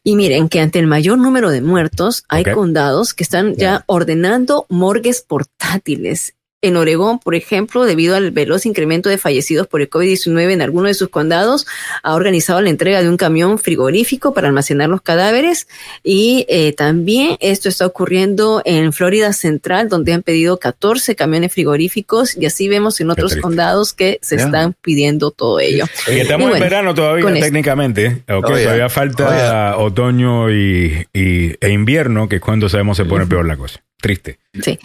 Y 0.04 0.16
miren 0.16 0.50
que 0.50 0.62
ante 0.62 0.80
el 0.80 0.88
mayor 0.88 1.20
número 1.20 1.52
de 1.52 1.62
muertos 1.62 2.24
hay 2.28 2.44
condados 2.44 3.14
que 3.14 3.24
están 3.24 3.56
ya 3.56 3.84
ordenando 3.86 4.66
morgues 4.68 5.22
portátiles 5.22 6.34
en 6.62 6.76
Oregón, 6.76 7.20
por 7.20 7.36
ejemplo, 7.36 7.86
debido 7.86 8.16
al 8.16 8.32
veloz 8.32 8.66
incremento 8.66 9.10
de 9.10 9.18
fallecidos 9.18 9.68
por 9.68 9.82
el 9.82 9.90
COVID-19 9.90 10.52
en 10.52 10.62
algunos 10.62 10.90
de 10.90 10.94
sus 10.94 11.10
condados, 11.10 11.66
ha 12.04 12.14
organizado 12.16 12.62
la 12.62 12.70
entrega 12.70 13.02
de 13.02 13.10
un 13.10 13.18
camión 13.18 13.60
frigorífico 13.60 14.34
para 14.34 14.48
almacenar 14.48 14.90
los 14.90 15.02
cadáveres. 15.02 15.68
Y 16.04 16.46
eh, 16.50 16.74
también 16.74 17.38
esto 17.40 17.70
está 17.70 17.86
ocurriendo 17.86 18.62
en 18.66 18.92
Florida 18.92 19.32
Central, 19.34 19.88
donde 19.88 20.14
han 20.14 20.22
pedido 20.22 20.58
14 20.58 21.16
camiones 21.16 21.54
frigoríficos 21.54 22.36
y 22.36 22.46
así 22.46 22.68
vemos 22.68 23.00
en 23.00 23.10
otros 23.10 23.38
condados 23.38 23.94
que 23.94 24.20
se 24.22 24.36
están 24.36 24.76
pidiendo 24.82 25.32
todo 25.32 25.60
ello. 25.60 25.86
estamos 26.08 26.54
en 26.54 26.60
verano 26.60 26.94
todavía 26.94 27.26
técnicamente, 27.40 28.24
todavía 28.28 28.90
falta 28.90 29.78
otoño 29.78 30.52
y, 30.52 31.08
e 31.14 31.70
invierno, 31.70 32.28
que 32.28 32.38
es 32.38 32.42
cuando 32.42 32.68
sabemos 32.70 32.98
se 32.98 33.06
pone 33.06 33.26
peor 33.26 33.46
la 33.46 33.56
cosa. 33.56 33.82
Triste. 34.02 34.40
Sí, 34.64 34.80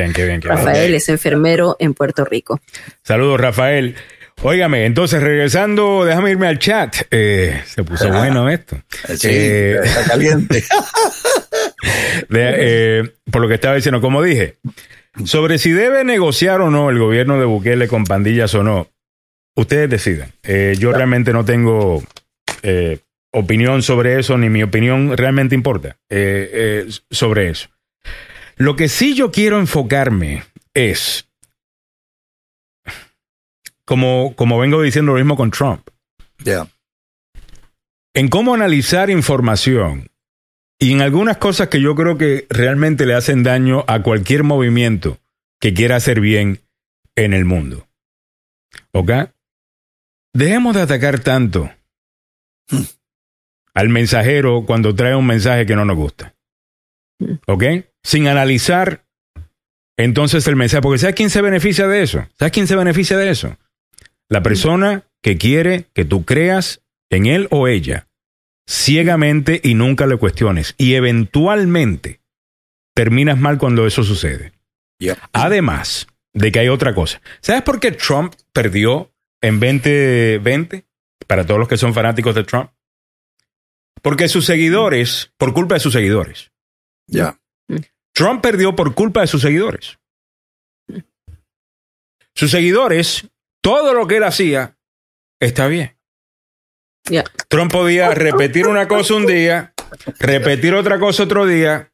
Rafael 0.40 0.94
es 0.94 1.08
enfermero 1.08 1.76
en 1.78 1.94
Puerto 1.94 2.24
Rico. 2.24 2.60
Saludos, 3.02 3.40
Rafael. 3.40 3.96
Óigame, 4.42 4.84
entonces 4.84 5.22
regresando, 5.22 6.04
déjame 6.04 6.32
irme 6.32 6.48
al 6.48 6.58
chat. 6.58 6.94
Eh, 7.10 7.62
se 7.66 7.82
puso 7.84 8.08
bueno 8.08 8.48
esto. 8.50 8.76
Sí, 9.16 9.28
eh, 9.30 9.78
está 9.82 10.04
caliente. 10.04 10.62
Eh, 12.30 13.02
por 13.30 13.42
lo 13.42 13.48
que 13.48 13.54
estaba 13.54 13.74
diciendo, 13.74 14.00
como 14.00 14.22
dije, 14.22 14.56
sobre 15.24 15.58
si 15.58 15.70
debe 15.72 16.02
negociar 16.02 16.62
o 16.62 16.70
no 16.70 16.88
el 16.88 16.98
gobierno 16.98 17.38
de 17.38 17.44
Bukele 17.44 17.88
con 17.88 18.04
pandillas 18.04 18.54
o 18.54 18.62
no, 18.62 18.88
ustedes 19.54 19.90
decidan. 19.90 20.32
yo 20.78 20.92
realmente 20.92 21.32
no 21.32 21.44
tengo 21.44 22.02
eh, 22.62 23.00
opinión 23.32 23.82
sobre 23.82 24.18
eso, 24.18 24.38
ni 24.38 24.48
mi 24.48 24.62
opinión 24.62 25.16
realmente 25.16 25.54
importa 25.54 25.96
eh, 26.08 26.50
eh, 26.52 26.92
sobre 27.10 27.50
eso. 27.50 27.68
Lo 28.56 28.76
que 28.76 28.88
sí 28.88 29.14
yo 29.14 29.32
quiero 29.32 29.58
enfocarme 29.58 30.44
es, 30.72 31.28
como, 33.84 34.34
como 34.36 34.58
vengo 34.58 34.80
diciendo 34.80 35.12
lo 35.12 35.18
mismo 35.18 35.36
con 35.36 35.50
Trump, 35.50 35.88
en 38.14 38.28
cómo 38.28 38.54
analizar 38.54 39.10
información 39.10 40.08
y 40.78 40.92
en 40.92 41.02
algunas 41.02 41.38
cosas 41.38 41.68
que 41.68 41.80
yo 41.80 41.94
creo 41.94 42.16
que 42.16 42.46
realmente 42.48 43.06
le 43.06 43.14
hacen 43.14 43.42
daño 43.42 43.84
a 43.88 44.02
cualquier 44.02 44.44
movimiento 44.44 45.18
que 45.60 45.74
quiera 45.74 45.96
hacer 45.96 46.20
bien 46.20 46.60
en 47.16 47.32
el 47.32 47.44
mundo. 47.44 47.88
¿Ok? 48.92 49.10
Dejemos 50.32 50.74
de 50.74 50.82
atacar 50.82 51.20
tanto 51.20 51.70
al 53.74 53.88
mensajero 53.88 54.64
cuando 54.66 54.94
trae 54.94 55.14
un 55.14 55.26
mensaje 55.26 55.66
que 55.66 55.76
no 55.76 55.84
nos 55.84 55.96
gusta. 55.96 56.34
¿Ok? 57.46 57.64
Sin 58.02 58.28
analizar 58.28 59.04
entonces 59.96 60.46
el 60.46 60.56
mensaje. 60.56 60.82
Porque 60.82 60.98
¿sabes 60.98 61.14
quién 61.14 61.30
se 61.30 61.42
beneficia 61.42 61.86
de 61.86 62.02
eso? 62.02 62.26
¿Sabes 62.38 62.52
quién 62.52 62.66
se 62.66 62.76
beneficia 62.76 63.16
de 63.16 63.30
eso? 63.30 63.56
La 64.28 64.42
persona 64.42 65.04
que 65.22 65.36
quiere 65.36 65.86
que 65.92 66.04
tú 66.04 66.24
creas 66.24 66.82
en 67.10 67.26
él 67.26 67.48
o 67.50 67.68
ella 67.68 68.08
ciegamente 68.66 69.60
y 69.62 69.74
nunca 69.74 70.06
le 70.06 70.16
cuestiones. 70.16 70.74
Y 70.78 70.94
eventualmente 70.94 72.20
terminas 72.94 73.38
mal 73.38 73.58
cuando 73.58 73.86
eso 73.86 74.02
sucede. 74.02 74.52
Además 75.32 76.06
de 76.32 76.50
que 76.50 76.60
hay 76.60 76.68
otra 76.68 76.94
cosa. 76.94 77.20
¿Sabes 77.40 77.62
por 77.62 77.80
qué 77.80 77.92
Trump 77.92 78.34
perdió 78.52 79.12
en 79.40 79.60
2020? 79.60 80.84
Para 81.26 81.46
todos 81.46 81.58
los 81.58 81.68
que 81.68 81.76
son 81.76 81.94
fanáticos 81.94 82.34
de 82.34 82.44
Trump. 82.44 82.70
Porque 84.02 84.28
sus 84.28 84.44
seguidores, 84.44 85.32
por 85.38 85.54
culpa 85.54 85.74
de 85.74 85.80
sus 85.80 85.92
seguidores. 85.92 86.52
Ya. 87.06 87.38
Trump 88.12 88.42
perdió 88.42 88.76
por 88.76 88.94
culpa 88.94 89.22
de 89.22 89.26
sus 89.26 89.42
seguidores. 89.42 89.98
Sus 92.34 92.50
seguidores, 92.50 93.28
todo 93.62 93.94
lo 93.94 94.06
que 94.06 94.16
él 94.16 94.24
hacía, 94.24 94.76
está 95.40 95.66
bien. 95.66 95.96
Trump 97.48 97.70
podía 97.70 98.10
repetir 98.10 98.66
una 98.66 98.88
cosa 98.88 99.14
un 99.14 99.26
día, 99.26 99.74
repetir 100.18 100.74
otra 100.74 100.98
cosa 100.98 101.24
otro 101.24 101.46
día, 101.46 101.92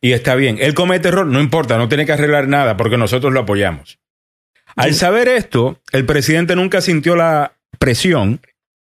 y 0.00 0.12
está 0.12 0.34
bien. 0.34 0.58
Él 0.60 0.74
comete 0.74 1.08
error, 1.08 1.26
no 1.26 1.40
importa, 1.40 1.78
no 1.78 1.88
tiene 1.88 2.04
que 2.04 2.12
arreglar 2.12 2.48
nada 2.48 2.76
porque 2.76 2.98
nosotros 2.98 3.32
lo 3.32 3.40
apoyamos. 3.40 3.98
Al 4.76 4.94
saber 4.94 5.28
esto, 5.28 5.80
el 5.92 6.04
presidente 6.04 6.56
nunca 6.56 6.80
sintió 6.80 7.16
la 7.16 7.56
presión 7.84 8.40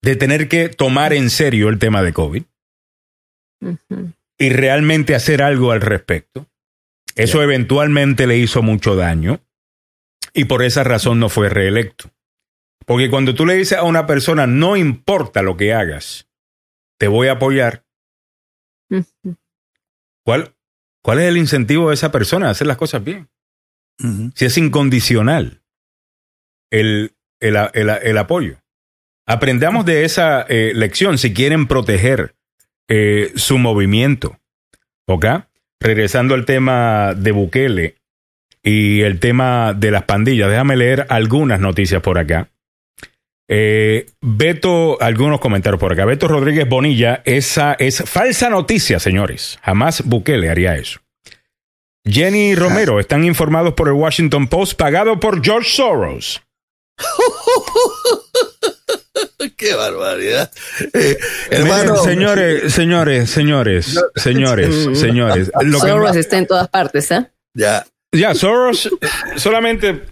de 0.01 0.16
tener 0.16 0.49
que 0.49 0.70
tomar 0.70 1.12
en 1.12 1.28
serio 1.28 1.68
el 1.68 1.78
tema 1.78 2.03
de 2.03 2.14
COVID 2.14 2.43
y 4.39 4.49
realmente 4.49 5.14
hacer 5.14 5.43
algo 5.43 5.72
al 5.72 5.82
respecto. 5.82 6.47
Eso 7.14 7.43
eventualmente 7.43 8.26
le 8.26 8.39
hizo 8.39 8.62
mucho 8.62 8.97
daño 8.97 9.43
y 10.32 10.47
por 10.47 10.62
esa 10.62 10.84
razón 10.84 11.20
no 11.20 11.28
fue 11.28 11.51
reelecto. 11.51 12.11
Porque 12.86 13.11
cuando 13.11 13.34
tú 13.34 13.45
le 13.45 13.57
dices 13.57 13.76
a 13.76 13.82
una 13.82 14.07
persona, 14.07 14.47
no 14.47 14.74
importa 14.74 15.43
lo 15.43 15.59
que 15.59 15.74
hagas, 15.74 16.26
te 16.99 17.09
voy 17.09 17.28
a 17.28 17.32
apoyar, 17.32 17.84
¿cuál, 20.24 20.55
¿cuál 21.03 21.18
es 21.18 21.26
el 21.26 21.36
incentivo 21.36 21.91
de 21.91 21.95
esa 21.95 22.11
persona 22.11 22.49
a 22.49 22.53
hacer 22.53 22.66
las 22.66 22.78
cosas 22.78 23.05
bien? 23.05 23.28
Si 24.34 24.47
es 24.47 24.57
incondicional. 24.57 25.62
El, 26.70 27.18
el, 27.41 28.18
apoyo. 28.18 28.59
Aprendamos 29.29 29.85
de 29.85 30.07
esa 30.07 30.47
eh, 30.49 30.72
lección 30.74 31.18
si 31.18 31.35
quieren 31.35 31.66
proteger 31.66 32.35
eh, 32.89 33.31
su 33.37 33.59
movimiento. 33.59 34.39
¿Ok? 35.07 35.26
Regresando 35.79 36.35
al 36.35 36.47
tema 36.47 37.12
de 37.14 37.33
Bukele 37.33 37.97
y 38.62 39.03
el 39.03 39.20
tema 39.20 39.74
de 39.74 39.91
las 39.91 40.05
pandillas, 40.05 40.49
déjame 40.51 40.76
leer 40.76 41.07
algunas 41.11 41.61
noticias 41.61 42.01
por 42.01 42.18
acá. 42.18 42.49
Eh, 43.49 44.07
Beto, 44.22 44.97
algunos 44.99 45.41
comentarios 45.41 45.79
por 45.79 45.93
acá. 45.93 46.07
Beto 46.07 46.26
Rodríguez 46.26 46.66
Bonilla, 46.66 47.20
esa 47.26 47.74
es 47.74 48.03
falsa 48.07 48.49
noticia, 48.49 48.99
señores. 48.99 49.59
Jamás 49.62 50.05
Bukele 50.07 50.49
haría 50.49 50.76
eso. 50.76 51.01
Jenny 52.03 52.55
Romero, 52.55 52.99
están 52.99 53.24
informados 53.24 53.74
por 53.74 53.89
el 53.89 53.95
Washington 53.95 54.49
Post, 54.49 54.79
pagado 54.79 55.20
por 55.20 55.45
George 55.45 55.68
Soros. 55.68 56.43
Qué 59.57 59.75
barbaridad. 59.75 60.51
Eh, 60.93 61.19
señores, 62.05 62.73
señores, 62.73 63.31
señores, 63.31 64.01
señores, 64.16 64.99
señores. 64.99 65.51
Soros 65.81 66.16
está 66.16 66.39
en 66.39 66.47
todas 66.47 66.69
partes, 66.69 67.11
¿eh? 67.11 67.31
Ya. 67.55 67.87
Ya, 68.12 68.35
Soros 68.35 68.89
solamente 69.37 70.03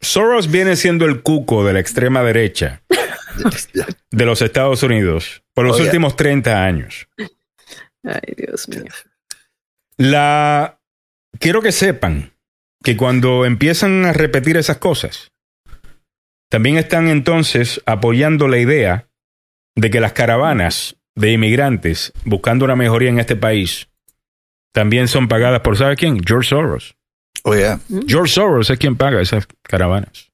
Soros 0.00 0.50
viene 0.50 0.76
siendo 0.76 1.06
el 1.06 1.22
cuco 1.22 1.64
de 1.64 1.72
la 1.72 1.80
extrema 1.80 2.22
derecha 2.22 2.82
de 4.10 4.24
los 4.24 4.42
Estados 4.42 4.82
Unidos 4.82 5.42
por 5.54 5.64
los 5.64 5.80
últimos 5.80 6.16
30 6.16 6.64
años. 6.64 7.08
Ay, 8.02 8.34
Dios 8.36 8.68
mío. 8.68 8.84
La 9.96 10.78
quiero 11.38 11.62
que 11.62 11.72
sepan 11.72 12.32
que 12.82 12.96
cuando 12.96 13.44
empiezan 13.44 14.04
a 14.04 14.12
repetir 14.12 14.56
esas 14.56 14.76
cosas, 14.76 15.32
también 16.54 16.76
están 16.76 17.08
entonces 17.08 17.82
apoyando 17.84 18.46
la 18.46 18.58
idea 18.58 19.08
de 19.74 19.90
que 19.90 19.98
las 19.98 20.12
caravanas 20.12 20.94
de 21.16 21.32
inmigrantes 21.32 22.12
buscando 22.24 22.64
una 22.64 22.76
mejoría 22.76 23.10
en 23.10 23.18
este 23.18 23.34
país 23.34 23.88
también 24.72 25.08
son 25.08 25.26
pagadas 25.26 25.62
por 25.62 25.76
¿sabe 25.76 25.96
quién? 25.96 26.22
George 26.24 26.50
Soros. 26.50 26.94
Oh, 27.42 27.56
yeah. 27.56 27.80
George 28.06 28.34
Soros 28.34 28.70
es 28.70 28.78
quien 28.78 28.94
paga 28.94 29.20
esas 29.20 29.48
caravanas. 29.62 30.30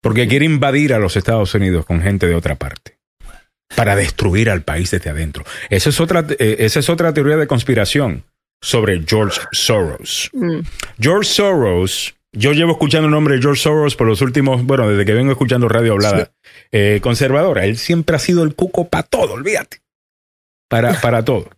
Porque 0.00 0.28
quiere 0.28 0.44
invadir 0.44 0.94
a 0.94 1.00
los 1.00 1.16
Estados 1.16 1.52
Unidos 1.52 1.84
con 1.84 2.00
gente 2.00 2.28
de 2.28 2.36
otra 2.36 2.54
parte. 2.54 3.00
Para 3.74 3.96
destruir 3.96 4.50
al 4.50 4.62
país 4.62 4.92
desde 4.92 5.10
adentro. 5.10 5.42
Esa 5.68 5.88
es 5.88 6.00
otra, 6.00 6.24
eh, 6.28 6.58
esa 6.60 6.78
es 6.78 6.88
otra 6.88 7.12
teoría 7.12 7.36
de 7.36 7.48
conspiración 7.48 8.22
sobre 8.62 9.02
George 9.04 9.40
Soros. 9.50 10.30
Mm. 10.32 10.60
George 11.00 11.28
Soros, 11.28 12.14
yo 12.32 12.52
llevo 12.52 12.72
escuchando 12.72 13.06
el 13.06 13.12
nombre 13.12 13.36
de 13.36 13.42
George 13.42 13.62
Soros 13.62 13.96
por 13.96 14.06
los 14.06 14.20
últimos, 14.22 14.64
bueno, 14.64 14.88
desde 14.88 15.04
que 15.04 15.12
vengo 15.12 15.32
escuchando 15.32 15.68
radio 15.68 15.92
hablada 15.92 16.30
eh, 16.70 17.00
conservadora. 17.02 17.64
Él 17.64 17.76
siempre 17.76 18.16
ha 18.16 18.18
sido 18.18 18.44
el 18.44 18.54
cuco 18.54 18.88
para 18.88 19.02
todo, 19.02 19.34
olvídate. 19.34 19.78
Para, 20.68 21.00
para 21.00 21.24
todo. 21.24 21.48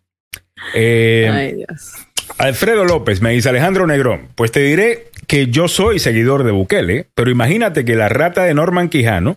Eh, 0.75 1.29
Ay, 1.31 1.55
Dios. 1.55 1.93
Alfredo 2.39 2.85
López 2.85 3.21
me 3.21 3.31
dice 3.31 3.49
Alejandro 3.49 3.87
Negrón, 3.87 4.29
pues 4.35 4.53
te 4.53 4.61
diré 4.61 5.11
que 5.27 5.49
yo 5.49 5.69
soy 5.69 5.99
seguidor 5.99 6.45
de 6.45 6.53
Bukele, 6.53 7.07
pero 7.15 7.31
imagínate 7.31 7.85
que 7.85 7.95
la 7.95 8.09
rata 8.09 8.45
de 8.45 8.55
Norman 8.55 8.89
Quijano, 8.89 9.37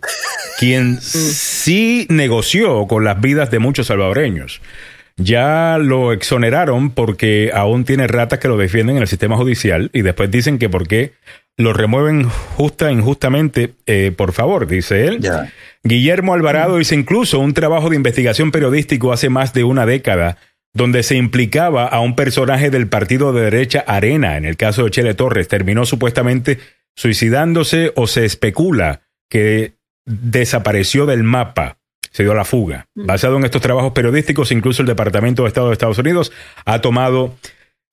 quien 0.58 0.92
mm. 0.94 1.00
sí 1.00 2.06
negoció 2.08 2.86
con 2.86 3.04
las 3.04 3.20
vidas 3.20 3.50
de 3.50 3.58
muchos 3.58 3.88
salvadoreños, 3.88 4.60
ya 5.16 5.78
lo 5.78 6.12
exoneraron 6.12 6.90
porque 6.90 7.50
aún 7.54 7.84
tiene 7.84 8.06
ratas 8.06 8.38
que 8.38 8.48
lo 8.48 8.56
defienden 8.56 8.96
en 8.96 9.02
el 9.02 9.08
sistema 9.08 9.36
judicial 9.36 9.90
y 9.92 10.02
después 10.02 10.30
dicen 10.30 10.58
que 10.58 10.68
por 10.68 10.86
qué 10.86 11.12
lo 11.56 11.72
remueven 11.72 12.28
justa 12.28 12.92
injustamente, 12.92 13.72
eh, 13.86 14.12
por 14.14 14.32
favor, 14.32 14.66
dice 14.66 15.06
él. 15.06 15.20
Guillermo 15.82 16.34
Alvarado 16.34 16.80
hizo 16.80 16.94
incluso 16.94 17.38
un 17.38 17.54
trabajo 17.54 17.88
de 17.88 17.96
investigación 17.96 18.50
periodístico 18.50 19.12
hace 19.12 19.30
más 19.30 19.54
de 19.54 19.64
una 19.64 19.86
década 19.86 20.36
donde 20.74 21.02
se 21.02 21.16
implicaba 21.16 21.86
a 21.86 22.00
un 22.00 22.14
personaje 22.14 22.68
del 22.68 22.88
partido 22.88 23.32
de 23.32 23.42
derecha 23.42 23.82
Arena, 23.86 24.36
en 24.36 24.44
el 24.44 24.58
caso 24.58 24.84
de 24.84 24.90
Chele 24.90 25.14
Torres, 25.14 25.48
terminó 25.48 25.86
supuestamente 25.86 26.58
suicidándose 26.94 27.92
o 27.96 28.06
se 28.06 28.26
especula 28.26 29.00
que 29.30 29.76
desapareció 30.04 31.06
del 31.06 31.22
mapa, 31.22 31.75
se 32.16 32.22
dio 32.22 32.32
a 32.32 32.34
la 32.34 32.46
fuga. 32.46 32.88
Mm. 32.94 33.04
Basado 33.04 33.36
en 33.36 33.44
estos 33.44 33.60
trabajos 33.60 33.92
periodísticos, 33.92 34.50
incluso 34.50 34.80
el 34.80 34.88
Departamento 34.88 35.42
de 35.42 35.48
Estado 35.48 35.66
de 35.66 35.74
Estados 35.74 35.98
Unidos 35.98 36.32
ha 36.64 36.80
tomado 36.80 37.34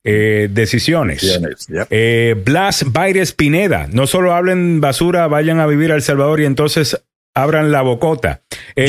eh, 0.05 0.47
decisiones. 0.49 1.41
Eh, 1.89 2.41
Blas 2.41 2.85
Baires 2.87 3.33
Pineda, 3.33 3.87
no 3.91 4.07
solo 4.07 4.33
hablen 4.33 4.79
basura, 4.79 5.27
vayan 5.27 5.59
a 5.59 5.67
vivir 5.67 5.91
a 5.91 5.95
El 5.95 6.03
Salvador 6.03 6.39
y 6.39 6.45
entonces 6.45 7.03
abran 7.33 7.73
la 7.73 7.81
bocota. 7.81 8.43
Eh, 8.77 8.87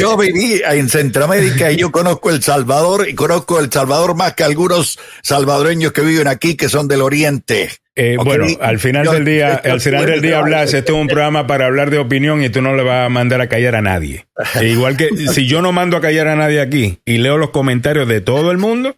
yo, 0.00 0.16
viví 0.16 0.62
en 0.64 0.88
Centroamérica 0.88 1.70
y 1.70 1.76
yo 1.76 1.92
conozco 1.92 2.30
El 2.30 2.42
Salvador 2.42 3.06
y 3.10 3.14
conozco 3.14 3.60
El 3.60 3.70
Salvador 3.70 4.16
más 4.16 4.32
que 4.32 4.44
algunos 4.44 4.98
salvadoreños 5.22 5.92
que 5.92 6.00
viven 6.00 6.28
aquí 6.28 6.56
que 6.56 6.70
son 6.70 6.88
del 6.88 7.02
Oriente. 7.02 7.68
Eh, 7.94 8.16
bueno, 8.22 8.46
al 8.60 8.78
final 8.78 9.06
del 9.06 9.24
día, 9.24 9.54
al 9.56 9.80
final 9.80 10.06
del 10.06 10.22
día, 10.22 10.40
Blas, 10.40 10.72
este 10.72 10.92
es 10.92 10.98
un 10.98 11.08
programa 11.08 11.46
para 11.46 11.66
hablar 11.66 11.90
de 11.90 11.98
opinión 11.98 12.42
y 12.42 12.48
tú 12.48 12.62
no 12.62 12.74
le 12.74 12.82
vas 12.82 13.06
a 13.06 13.08
mandar 13.10 13.42
a 13.42 13.48
callar 13.48 13.74
a 13.74 13.82
nadie. 13.82 14.26
E 14.58 14.68
igual 14.68 14.96
que 14.96 15.10
si 15.32 15.46
yo 15.46 15.60
no 15.60 15.72
mando 15.72 15.98
a 15.98 16.00
callar 16.00 16.28
a 16.28 16.36
nadie 16.36 16.60
aquí 16.60 17.00
y 17.04 17.18
leo 17.18 17.36
los 17.36 17.50
comentarios 17.50 18.08
de 18.08 18.22
todo 18.22 18.50
el 18.50 18.56
mundo, 18.56 18.96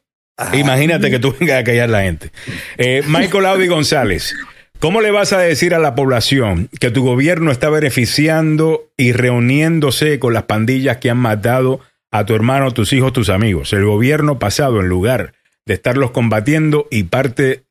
imagínate 0.53 1.11
que 1.11 1.19
tú 1.19 1.35
vengas 1.39 1.61
a 1.61 1.65
callar 1.65 1.89
a 1.89 1.93
la 1.93 2.03
gente. 2.03 2.31
Eh, 2.79 3.03
Michael 3.07 3.47
Audi 3.47 3.67
González. 3.67 4.35
¿Cómo 4.79 5.01
le 5.01 5.11
vas 5.11 5.33
a 5.33 5.39
decir 5.39 5.75
a 5.75 5.79
la 5.79 5.95
población 5.95 6.69
que 6.79 6.91
tu 6.91 7.05
gobierno 7.05 7.51
está 7.51 7.71
beneficiando 7.71 8.93
y 8.97 9.13
reuniéndose 9.13 10.19
con 10.19 10.35
las 10.35 10.43
pandillas 10.45 10.99
que 10.99 11.11
han 11.11 11.17
matado 11.17 11.81
a 12.11 12.27
tu 12.27 12.35
hermano, 12.35 12.71
tus 12.73 12.93
hijos, 12.93 13.13
tus 13.13 13.31
amigos? 13.31 13.73
El 13.73 13.87
gobierno 13.87 14.39
pasado, 14.39 14.81
en 14.81 14.89
lugar 14.89 15.33
de 15.65 15.75
estarlos 15.75 16.11
combatiendo 16.11 16.87
y 16.91 17.05
parte 17.05 17.65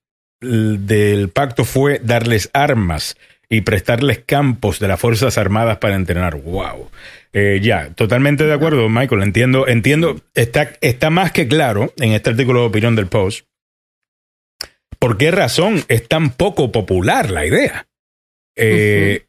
del 0.43 1.29
pacto 1.29 1.65
fue 1.65 1.99
darles 2.03 2.49
armas 2.53 3.17
y 3.49 3.61
prestarles 3.61 4.19
campos 4.25 4.79
de 4.79 4.87
las 4.87 4.99
Fuerzas 4.99 5.37
Armadas 5.37 5.77
para 5.77 5.95
entrenar. 5.95 6.35
¡Wow! 6.35 6.89
Eh, 7.33 7.59
ya, 7.61 7.89
totalmente 7.95 8.45
de 8.45 8.53
acuerdo, 8.53 8.89
Michael. 8.89 9.23
Entiendo, 9.23 9.67
entiendo, 9.67 10.21
está, 10.35 10.71
está 10.81 11.09
más 11.09 11.31
que 11.31 11.47
claro 11.47 11.93
en 11.97 12.13
este 12.13 12.29
artículo 12.31 12.61
de 12.61 12.67
opinión 12.67 12.95
del 12.95 13.07
Post 13.07 13.45
¿Por 15.03 15.17
qué 15.17 15.31
razón 15.31 15.83
es 15.89 16.07
tan 16.07 16.31
poco 16.31 16.71
popular 16.71 17.29
la 17.29 17.45
idea? 17.45 17.87
Eh, 18.55 19.25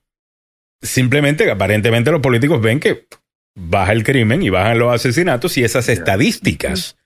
simplemente 0.80 1.50
aparentemente 1.50 2.12
los 2.12 2.20
políticos 2.20 2.62
ven 2.62 2.78
que 2.78 3.08
baja 3.56 3.90
el 3.90 4.04
crimen 4.04 4.40
y 4.44 4.50
bajan 4.50 4.78
los 4.78 4.94
asesinatos 4.94 5.58
y 5.58 5.64
esas 5.64 5.88
estadísticas 5.88 6.96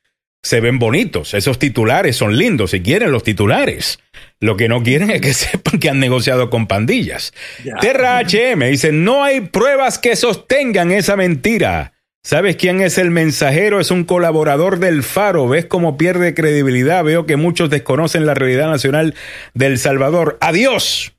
se 0.42 0.60
ven 0.60 0.78
bonitos. 0.78 1.34
Esos 1.34 1.58
titulares 1.58 2.16
son 2.16 2.36
lindos 2.36 2.70
si 2.70 2.82
quieren 2.82 3.12
los 3.12 3.22
titulares. 3.22 3.98
Lo 4.40 4.56
que 4.56 4.68
no 4.68 4.82
quieren 4.82 5.10
es 5.10 5.20
que 5.20 5.34
sepan 5.34 5.78
que 5.78 5.90
han 5.90 6.00
negociado 6.00 6.50
con 6.50 6.66
pandillas. 6.66 7.32
Terra 7.80 8.20
HM 8.20 8.60
dice, 8.70 8.92
no 8.92 9.24
hay 9.24 9.42
pruebas 9.42 9.98
que 9.98 10.16
sostengan 10.16 10.90
esa 10.92 11.16
mentira. 11.16 11.94
¿Sabes 12.22 12.56
quién 12.56 12.82
es 12.82 12.98
el 12.98 13.10
mensajero? 13.10 13.80
Es 13.80 13.90
un 13.90 14.04
colaborador 14.04 14.80
del 14.80 15.02
Faro. 15.02 15.48
¿Ves 15.48 15.66
cómo 15.66 15.96
pierde 15.96 16.34
credibilidad? 16.34 17.02
Veo 17.04 17.26
que 17.26 17.36
muchos 17.36 17.70
desconocen 17.70 18.26
la 18.26 18.34
realidad 18.34 18.68
nacional 18.68 19.14
del 19.54 19.78
Salvador. 19.78 20.36
Adiós. 20.40 21.14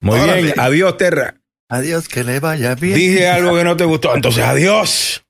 Muy 0.00 0.20
bien, 0.20 0.54
adiós, 0.58 0.96
Terra. 0.96 1.36
Adiós, 1.68 2.08
que 2.08 2.24
le 2.24 2.40
vaya 2.40 2.74
bien. 2.74 2.96
Dije 2.96 3.28
algo 3.28 3.56
que 3.56 3.64
no 3.64 3.76
te 3.76 3.84
gustó, 3.84 4.14
entonces 4.14 4.44
adiós. 4.44 5.24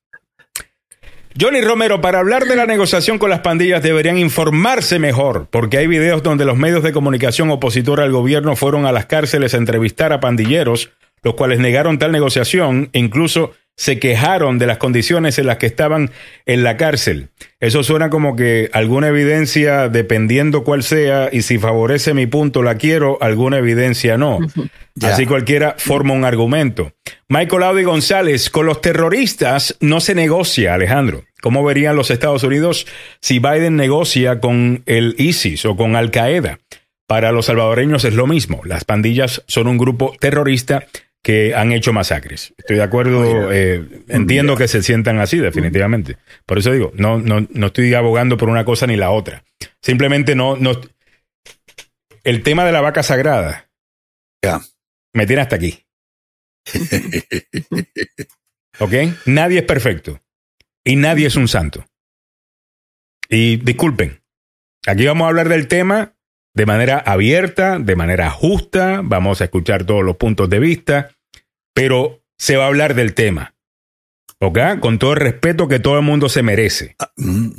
Johnny 1.39 1.61
Romero, 1.61 2.01
para 2.01 2.19
hablar 2.19 2.47
de 2.47 2.57
la 2.57 2.67
negociación 2.67 3.19
con 3.19 3.31
las 3.31 3.41
pandillas 3.41 3.83
deberían 3.83 4.19
informarse 4.19 4.99
mejor, 4.99 5.47
porque 5.51 5.79
hay 5.79 5.87
videos 5.87 6.25
donde 6.25 6.45
los 6.45 6.57
medios 6.57 6.83
de 6.83 6.93
comunicación 6.93 7.51
opositor 7.51 8.01
al 8.01 8.11
gobierno 8.11 8.57
fueron 8.57 8.85
a 8.85 8.93
las 8.93 9.07
cárceles 9.07 9.55
a 9.55 9.59
entrevistar 9.59 10.13
a 10.13 10.19
pandilleros, 10.19 10.91
los 11.23 11.35
cuales 11.35 11.61
negaron 11.61 11.99
tal 11.99 12.11
negociación, 12.11 12.91
incluso 12.93 13.53
se 13.81 13.99
quejaron 13.99 14.59
de 14.59 14.67
las 14.67 14.77
condiciones 14.77 15.39
en 15.39 15.47
las 15.47 15.57
que 15.57 15.65
estaban 15.65 16.11
en 16.45 16.65
la 16.65 16.77
cárcel. 16.77 17.31
Eso 17.61 17.83
suena 17.83 18.11
como 18.11 18.37
que 18.37 18.69
alguna 18.75 19.09
evidencia, 19.09 19.89
dependiendo 19.89 20.65
cuál 20.65 20.83
sea, 20.83 21.31
y 21.33 21.41
si 21.41 21.57
favorece 21.57 22.13
mi 22.13 22.27
punto 22.27 22.63
la 22.63 22.75
quiero, 22.75 23.17
alguna 23.23 23.57
evidencia 23.57 24.19
no. 24.19 24.39
Así 25.01 25.25
cualquiera 25.25 25.77
forma 25.79 26.13
un 26.13 26.27
argumento. 26.27 26.93
Michael 27.31 27.63
Audi 27.63 27.85
González, 27.85 28.51
con 28.51 28.67
los 28.67 28.83
terroristas 28.83 29.75
no 29.81 30.01
se 30.01 30.15
negocia, 30.15 30.75
Alejandro. 30.75 31.25
¿Cómo 31.41 31.65
verían 31.65 31.97
los 31.97 32.11
Estados 32.11 32.43
Unidos 32.43 32.87
si 33.23 33.39
Biden 33.39 33.77
negocia 33.77 34.41
con 34.41 34.83
el 34.85 35.15
ISIS 35.17 35.65
o 35.65 35.75
con 35.75 35.97
Al 35.97 36.11
Qaeda? 36.11 36.59
Para 37.07 37.33
los 37.33 37.47
salvadoreños 37.47 38.05
es 38.05 38.13
lo 38.13 38.27
mismo. 38.27 38.61
Las 38.63 38.85
pandillas 38.85 39.43
son 39.47 39.69
un 39.69 39.79
grupo 39.79 40.15
terrorista 40.21 40.85
que 41.23 41.55
han 41.55 41.73
hecho 41.73 41.93
masacres. 41.93 42.55
Estoy 42.57 42.77
de 42.77 42.83
acuerdo, 42.83 43.53
eh, 43.53 44.05
entiendo 44.09 44.57
que 44.57 44.69
se 44.69 44.83
sientan 44.83 45.19
así, 45.19 45.39
definitivamente. 45.39 46.17
Por 46.47 46.59
eso 46.59 46.73
digo, 46.73 46.93
no, 46.95 47.19
no, 47.19 47.47
no 47.51 47.67
estoy 47.67 47.93
abogando 47.95 48.37
por 48.37 48.49
una 48.49 48.65
cosa 48.65 48.87
ni 48.87 48.97
la 48.97 49.11
otra. 49.11 49.45
Simplemente 49.83 50.35
no, 50.35 50.57
no. 50.57 50.81
El 52.25 52.43
tema 52.43 52.65
de 52.65 52.73
la 52.73 52.81
vaca 52.81 53.03
sagrada. 53.03 53.71
me 55.13 55.27
tiene 55.27 55.43
hasta 55.43 55.57
aquí. 55.57 55.85
¿Ok? 58.79 58.93
Nadie 59.27 59.59
es 59.61 59.65
perfecto. 59.65 60.21
Y 60.85 60.97
nadie 60.97 61.27
es 61.27 61.37
un 61.37 61.49
santo. 61.49 61.85
Y 63.29 63.59
disculpen, 63.59 64.23
aquí 64.87 65.07
vamos 65.07 65.27
a 65.27 65.29
hablar 65.29 65.49
del 65.49 65.69
tema 65.69 66.17
de 66.55 66.67
manera 66.67 66.99
abierta, 66.99 67.79
de 67.79 67.97
manera 67.97 68.31
justa, 68.31 69.01
vamos 69.03 69.41
a 69.41 69.45
escuchar 69.45 69.85
todos 69.85 70.05
los 70.05 70.17
puntos 70.17 70.51
de 70.51 70.59
vista, 70.59 71.11
pero 71.75 72.23
se 72.39 72.57
va 72.57 72.65
a 72.65 72.69
hablar 72.69 72.95
del 72.95 73.15
tema. 73.15 73.55
¿Ok? 74.41 74.59
Con 74.81 74.99
todo 74.99 75.13
el 75.13 75.21
respeto 75.21 75.69
que 75.69 75.81
todo 75.81 75.97
el 75.97 76.03
mundo 76.03 76.29
se 76.29 76.43
merece. 76.43 76.97
Ah, 76.99 77.13
mm. 77.17 77.51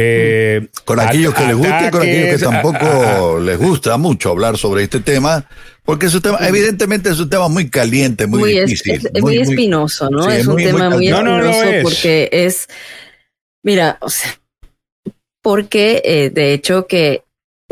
Eh, 0.00 0.68
con 0.84 1.00
aquellos 1.00 1.34
que 1.34 1.46
les 1.46 1.56
gusta 1.56 1.88
y 1.88 1.90
con 1.90 2.02
aquellos 2.02 2.38
que 2.38 2.44
tampoco 2.44 3.40
les 3.40 3.58
gusta 3.58 3.96
mucho 3.96 4.30
hablar 4.30 4.58
sobre 4.58 4.84
este 4.84 5.00
tema, 5.00 5.48
porque 5.82 6.06
es 6.06 6.14
un 6.14 6.20
tema, 6.20 6.38
evidentemente 6.46 7.08
es 7.08 7.18
un 7.18 7.30
tema 7.30 7.48
muy 7.48 7.70
caliente, 7.70 8.26
muy, 8.26 8.52
difícil. 8.60 9.10
Es, 9.12 9.22
muy, 9.22 9.38
espinoso, 9.38 10.10
¿no? 10.10 10.30
es, 10.30 10.46
un 10.46 10.56
tema 10.56 10.90
muy, 10.90 11.08
espinoso 11.08 11.62
porque 11.82 12.28
es, 12.30 12.68
mira, 13.64 13.96
o 14.00 14.10
sea, 14.10 14.38
porque 15.42 16.02
eh, 16.04 16.30
de 16.30 16.52
hecho 16.52 16.86
que 16.86 17.24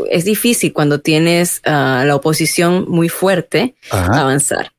es 0.09 0.25
difícil 0.25 0.73
cuando 0.73 0.99
tienes 0.99 1.61
a 1.63 2.03
la 2.05 2.15
oposición 2.15 2.85
muy 2.87 3.09
fuerte 3.09 3.75
avanzar 3.91 4.71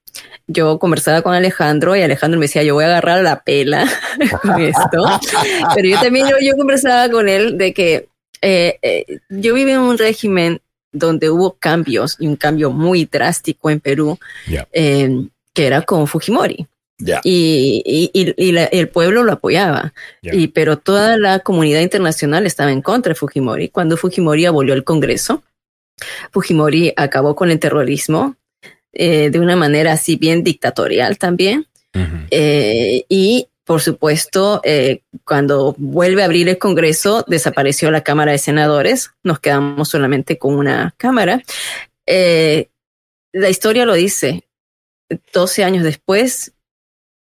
yo 0.49 0.79
conversaba 0.79 1.23
con 1.23 1.35
Alejandro 1.35 1.95
y 1.95 2.03
Alejandro 2.03 2.41
me 2.41 2.47
decía, 2.47 2.63
yo 2.63 2.75
voy 2.75 2.85
a 2.85 2.89
agarrar 2.89 3.23
la 3.23 3.43
pela 3.43 3.87
con 4.43 4.61
esto. 4.61 5.05
Pero 5.75 5.89
yo 5.89 6.01
también, 6.01 6.27
yo, 6.41 6.57
conversaba 6.57 7.09
con 7.11 7.29
él 7.29 7.59
de 7.59 7.75
que 7.75 8.09
eh, 8.41 8.79
eh, 8.83 9.05
yo 9.29 9.55
viví 9.55 9.71
en 9.71 9.81
un 9.81 9.99
régimen 9.99 10.61
donde 10.91 11.29
hubo 11.29 11.53
cambios 11.59 12.17
y 12.19 12.27
un 12.27 12.37
cambio 12.37 12.71
muy 12.71 13.05
drástico 13.05 13.69
en 13.69 13.79
Perú, 13.79 14.19
em, 14.73 15.29
que 15.53 15.67
era 15.67 15.83
con 15.83 16.07
Fujimori. 16.07 16.67
Y, 17.23 18.11
el 18.73 18.89
pueblo 18.89 19.23
lo 19.23 19.33
apoyaba, 19.33 19.95
y, 20.23 20.49
pero 20.49 20.79
toda 20.79 21.17
la 21.17 21.41
comunidad 21.41 21.81
internacional 21.81 22.47
estaba 22.47 22.73
en 22.73 22.83
contra 22.83 23.11
de 23.11 23.15
Fujimori. 23.15 23.69
Cuando 23.69 23.97
Fujimori 23.97 24.47
abolió 24.47 24.75
el 24.75 24.85
Congreso, 24.85 25.43
Fujimori 26.33 26.93
acabó 26.97 27.35
con 27.35 27.51
el 27.51 27.59
terrorismo, 27.59 28.37
eh, 28.93 29.31
de 29.31 29.39
una 29.39 29.57
manera 29.57 29.93
así 29.93 30.17
bien 30.17 30.43
dictatorial 30.43 31.19
también. 31.19 31.67
Eh, 32.31 33.05
y 33.09 33.49
por 33.65 33.81
supuesto, 33.81 34.61
eh, 34.65 35.03
cuando 35.25 35.75
vuelve 35.79 36.23
a 36.23 36.27
abrir 36.27 36.49
el 36.49 36.59
Congreso, 36.59 37.25
desapareció 37.27 37.91
la 37.91 38.03
Cámara 38.03 38.33
de 38.33 38.39
Senadores, 38.39 39.11
nos 39.25 39.41
quedamos 39.41 39.89
solamente 39.89 40.39
con 40.39 40.55
una 40.55 40.95
Cámara. 40.97 41.43
la 42.07 43.51
historia 43.51 43.85
lo 43.85 43.95
dice, 43.95 44.49
12 45.33 45.65
años 45.65 45.85
después, 45.85 46.53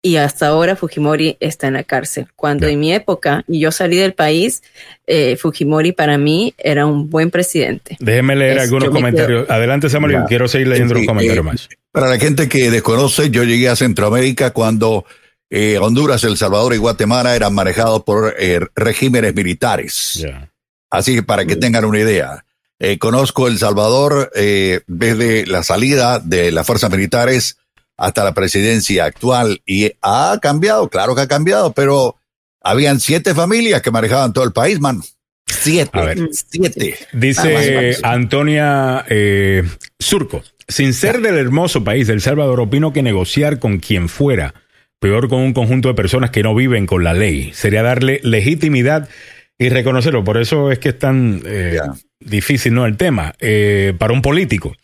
y 0.00 0.16
hasta 0.16 0.46
ahora 0.46 0.76
Fujimori 0.76 1.36
está 1.40 1.66
en 1.66 1.74
la 1.74 1.82
cárcel. 1.82 2.28
Cuando 2.36 2.66
en 2.66 2.78
mi 2.78 2.92
época 2.92 3.44
y 3.48 3.60
yo 3.60 3.72
salí 3.72 3.96
del 3.96 4.14
país, 4.14 4.62
eh, 5.06 5.36
Fujimori 5.36 5.92
para 5.92 6.18
mí 6.18 6.54
era 6.56 6.86
un 6.86 7.10
buen 7.10 7.30
presidente. 7.30 7.96
Déjeme 7.98 8.36
leer 8.36 8.60
algunos 8.60 8.90
comentarios. 8.90 9.50
Adelante, 9.50 9.90
Samuel, 9.90 10.24
quiero 10.28 10.46
seguir 10.46 10.68
leyendo 10.68 10.94
los 10.94 11.06
comentarios 11.06 11.44
más. 11.44 11.68
Para 11.90 12.08
la 12.08 12.18
gente 12.18 12.48
que 12.48 12.70
desconoce, 12.70 13.30
yo 13.30 13.42
llegué 13.42 13.68
a 13.68 13.76
Centroamérica 13.76 14.52
cuando 14.52 15.04
eh, 15.50 15.78
Honduras, 15.78 16.22
El 16.24 16.36
Salvador 16.36 16.74
y 16.74 16.78
Guatemala 16.78 17.34
eran 17.34 17.54
manejados 17.54 18.04
por 18.04 18.34
eh, 18.38 18.60
regímenes 18.76 19.34
militares. 19.34 20.24
Así 20.90 21.16
que 21.16 21.22
para 21.22 21.44
que 21.44 21.56
tengan 21.56 21.84
una 21.84 21.98
idea. 21.98 22.44
conozco 23.00 23.48
El 23.48 23.58
Salvador 23.58 24.30
desde 24.86 25.46
la 25.46 25.64
salida 25.64 26.20
de 26.20 26.52
las 26.52 26.66
fuerzas 26.66 26.90
militares 26.90 27.58
hasta 27.98 28.24
la 28.24 28.32
presidencia 28.32 29.04
actual 29.04 29.60
y 29.66 29.92
ha 30.00 30.38
cambiado, 30.40 30.88
claro 30.88 31.14
que 31.14 31.22
ha 31.22 31.28
cambiado, 31.28 31.72
pero 31.72 32.16
habían 32.62 33.00
siete 33.00 33.34
familias 33.34 33.82
que 33.82 33.90
manejaban 33.90 34.32
todo 34.32 34.44
el 34.44 34.52
país, 34.52 34.80
man. 34.80 35.02
Siete, 35.46 35.90
siete. 36.30 36.94
Dice 37.12 37.96
Antonia 38.02 39.04
eh, 39.08 39.64
Surco, 39.98 40.42
sin 40.68 40.94
ser 40.94 41.20
del 41.20 41.36
hermoso 41.36 41.82
país 41.82 42.06
del 42.06 42.20
Salvador, 42.20 42.60
opino 42.60 42.92
que 42.92 43.02
negociar 43.02 43.58
con 43.58 43.78
quien 43.78 44.08
fuera, 44.08 44.54
peor 45.00 45.28
con 45.28 45.40
un 45.40 45.52
conjunto 45.52 45.88
de 45.88 45.94
personas 45.94 46.30
que 46.30 46.42
no 46.42 46.54
viven 46.54 46.86
con 46.86 47.02
la 47.02 47.14
ley, 47.14 47.50
sería 47.54 47.82
darle 47.82 48.20
legitimidad 48.22 49.08
y 49.58 49.70
reconocerlo. 49.70 50.22
Por 50.22 50.36
eso 50.36 50.70
es 50.70 50.78
que 50.78 50.90
es 50.90 50.98
tan 50.98 51.42
eh, 51.44 51.80
difícil, 52.20 52.74
¿no? 52.74 52.86
El 52.86 52.96
tema 52.96 53.34
eh, 53.40 53.94
para 53.98 54.12
un 54.12 54.22
político. 54.22 54.74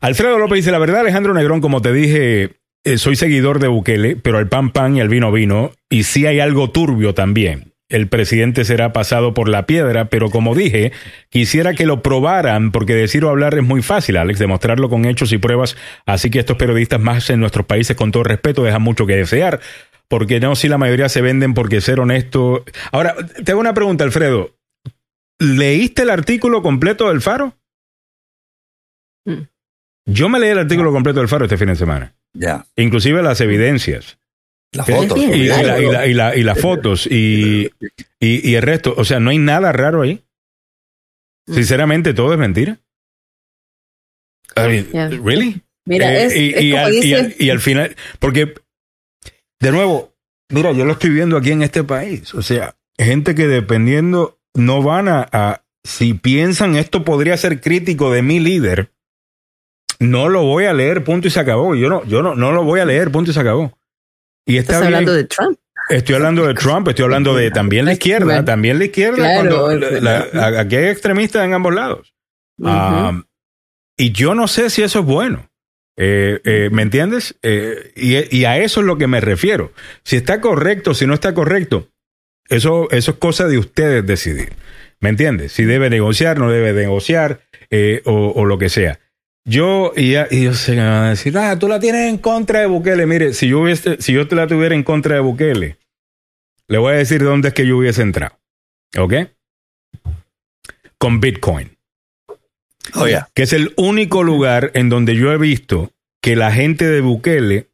Alfredo 0.00 0.38
López 0.38 0.56
dice, 0.56 0.70
la 0.70 0.78
verdad, 0.78 1.00
Alejandro 1.00 1.34
Negrón, 1.34 1.60
como 1.60 1.82
te 1.82 1.92
dije, 1.92 2.50
eh, 2.84 2.98
soy 2.98 3.16
seguidor 3.16 3.58
de 3.58 3.68
Bukele, 3.68 4.16
pero 4.16 4.38
el 4.38 4.48
pan 4.48 4.70
pan 4.70 4.96
y 4.96 5.00
el 5.00 5.08
vino 5.08 5.32
vino, 5.32 5.72
y 5.90 6.04
sí 6.04 6.26
hay 6.26 6.40
algo 6.40 6.70
turbio 6.70 7.14
también. 7.14 7.72
El 7.90 8.06
presidente 8.06 8.66
será 8.66 8.92
pasado 8.92 9.32
por 9.32 9.48
la 9.48 9.64
piedra, 9.64 10.10
pero 10.10 10.28
como 10.28 10.54
dije, 10.54 10.92
quisiera 11.30 11.72
que 11.72 11.86
lo 11.86 12.02
probaran, 12.02 12.70
porque 12.70 12.94
decir 12.94 13.24
o 13.24 13.30
hablar 13.30 13.54
es 13.54 13.64
muy 13.64 13.80
fácil, 13.80 14.18
Alex, 14.18 14.38
demostrarlo 14.38 14.90
con 14.90 15.06
hechos 15.06 15.32
y 15.32 15.38
pruebas. 15.38 15.74
Así 16.04 16.30
que 16.30 16.38
estos 16.38 16.58
periodistas 16.58 17.00
más 17.00 17.30
en 17.30 17.40
nuestros 17.40 17.64
países, 17.64 17.96
con 17.96 18.12
todo 18.12 18.24
respeto, 18.24 18.62
dejan 18.62 18.82
mucho 18.82 19.06
que 19.06 19.16
desear, 19.16 19.60
porque 20.06 20.38
no 20.38 20.54
si 20.54 20.68
la 20.68 20.76
mayoría 20.76 21.08
se 21.08 21.22
venden 21.22 21.54
porque 21.54 21.80
ser 21.80 21.98
honesto. 21.98 22.64
Ahora, 22.92 23.14
te 23.42 23.52
hago 23.52 23.60
una 23.60 23.74
pregunta, 23.74 24.04
Alfredo. 24.04 24.57
¿Leíste 25.38 26.02
el 26.02 26.10
artículo 26.10 26.62
completo 26.62 27.08
del 27.08 27.20
Faro? 27.20 27.54
Mm. 29.24 29.42
Yo 30.06 30.28
me 30.28 30.40
leí 30.40 30.50
el 30.50 30.58
artículo 30.58 30.92
completo 30.92 31.20
del 31.20 31.28
Faro 31.28 31.44
este 31.44 31.56
fin 31.58 31.68
de 31.68 31.76
semana. 31.76 32.14
Ya. 32.32 32.66
Inclusive 32.76 33.22
las 33.22 33.40
evidencias. 33.40 34.18
Las 34.72 34.86
fotos. 34.86 35.18
Y, 35.18 35.44
las 36.42 36.60
fotos 36.60 37.06
y, 37.06 37.70
y, 38.20 38.54
el 38.54 38.62
resto. 38.62 38.94
O 38.96 39.04
sea, 39.04 39.20
no 39.20 39.30
hay 39.30 39.38
nada 39.38 39.72
raro 39.72 40.02
ahí. 40.02 40.24
Mm. 41.46 41.54
Sinceramente, 41.54 42.14
todo 42.14 42.32
es 42.32 42.38
mentira. 42.38 42.78
¿Really? 44.54 45.62
Mira, 45.86 46.24
eh, 46.24 46.62
y, 47.38 47.48
al, 47.48 47.60
final, 47.60 47.96
porque, 48.18 48.54
de 49.60 49.72
nuevo, 49.72 50.14
mira, 50.50 50.72
yo 50.72 50.84
lo 50.84 50.92
estoy 50.92 51.10
viendo 51.10 51.36
aquí 51.36 51.50
en 51.50 51.62
este 51.62 51.82
país. 51.82 52.34
O 52.34 52.42
sea, 52.42 52.76
gente 52.98 53.34
que 53.34 53.46
dependiendo, 53.46 54.37
no 54.58 54.82
van 54.82 55.08
a 55.08 55.62
si 55.88 56.12
piensan 56.14 56.76
esto 56.76 57.04
podría 57.04 57.36
ser 57.36 57.60
crítico 57.60 58.12
de 58.12 58.22
mi 58.22 58.40
líder, 58.40 58.92
no 59.98 60.28
lo 60.28 60.42
voy 60.42 60.66
a 60.66 60.74
leer, 60.74 61.02
punto 61.02 61.28
y 61.28 61.30
se 61.30 61.40
acabó. 61.40 61.74
Yo 61.74 61.88
no, 61.88 62.04
yo 62.04 62.22
no, 62.22 62.34
no 62.34 62.52
lo 62.52 62.62
voy 62.62 62.80
a 62.80 62.84
leer, 62.84 63.10
punto 63.10 63.30
y 63.30 63.34
se 63.34 63.40
acabó. 63.40 63.76
Y 64.46 64.58
está 64.58 64.74
¿Estás 64.74 64.86
hablando 64.86 65.12
de 65.12 65.24
Trump? 65.24 65.58
Estoy 65.90 66.14
hablando 66.16 66.46
de 66.46 66.54
Trump, 66.54 66.88
estoy 66.88 67.04
hablando 67.04 67.34
de 67.34 67.50
también 67.50 67.86
la 67.86 67.94
izquierda, 67.94 68.44
también 68.44 68.78
la 68.78 68.84
izquierda. 68.84 70.60
aquí 70.60 70.76
hay 70.76 70.86
extremistas 70.88 71.44
en 71.44 71.54
ambos 71.54 71.74
lados. 71.74 72.14
Ah, 72.62 73.22
y 73.96 74.12
yo 74.12 74.34
no 74.34 74.48
sé 74.48 74.68
si 74.70 74.82
eso 74.82 75.00
es 75.00 75.04
bueno. 75.06 75.50
Eh, 75.96 76.40
eh, 76.44 76.68
¿Me 76.70 76.82
entiendes? 76.82 77.36
Eh, 77.42 77.92
y, 77.96 78.36
y, 78.36 78.44
a 78.44 78.58
eso 78.58 78.80
es 78.80 78.86
lo 78.86 78.98
que 78.98 79.08
me 79.08 79.20
refiero. 79.20 79.72
Si 80.04 80.16
está 80.16 80.40
correcto, 80.40 80.94
si 80.94 81.06
no 81.06 81.14
está 81.14 81.34
correcto, 81.34 81.88
eso, 82.48 82.90
eso 82.90 83.10
es 83.12 83.16
cosa 83.18 83.46
de 83.46 83.58
ustedes 83.58 84.06
decidir. 84.06 84.52
¿Me 85.00 85.10
entiendes? 85.10 85.52
Si 85.52 85.64
debe 85.64 85.90
negociar, 85.90 86.38
no 86.38 86.50
debe 86.50 86.72
negociar, 86.72 87.40
o, 88.04 88.32
o, 88.34 88.44
lo 88.44 88.58
que 88.58 88.68
sea. 88.68 88.98
Yo, 89.44 89.92
y, 89.96 90.16
y 90.16 90.44
yo 90.44 90.54
sé 90.54 90.72
que 90.72 90.80
me 90.80 90.88
van 90.88 91.04
a 91.04 91.10
decir, 91.10 91.36
ah, 91.38 91.58
tú 91.58 91.68
la 91.68 91.80
tienes 91.80 92.08
en 92.08 92.18
contra 92.18 92.60
de 92.60 92.66
Bukele. 92.66 93.06
Mire, 93.06 93.32
si 93.32 93.48
yo, 93.48 93.60
hubiese, 93.60 94.00
si 94.00 94.12
yo 94.12 94.26
te 94.26 94.34
la 94.34 94.46
tuviera 94.46 94.74
en 94.74 94.82
contra 94.82 95.14
de 95.14 95.20
Bukele, 95.20 95.78
le 96.66 96.78
voy 96.78 96.94
a 96.94 96.96
decir 96.96 97.22
dónde 97.22 97.48
es 97.48 97.54
que 97.54 97.66
yo 97.66 97.78
hubiese 97.78 98.02
entrado. 98.02 98.38
¿Ok? 98.98 99.14
Con 100.98 101.20
Bitcoin. 101.20 101.76
Oh, 102.94 103.06
yeah. 103.06 103.28
Que 103.34 103.42
es 103.42 103.52
el 103.52 103.72
único 103.76 104.22
lugar 104.22 104.70
en 104.74 104.88
donde 104.88 105.14
yo 105.14 105.32
he 105.32 105.38
visto 105.38 105.92
que 106.22 106.36
la 106.36 106.52
gente 106.52 106.86
de 106.86 107.00
Bukele 107.00 107.68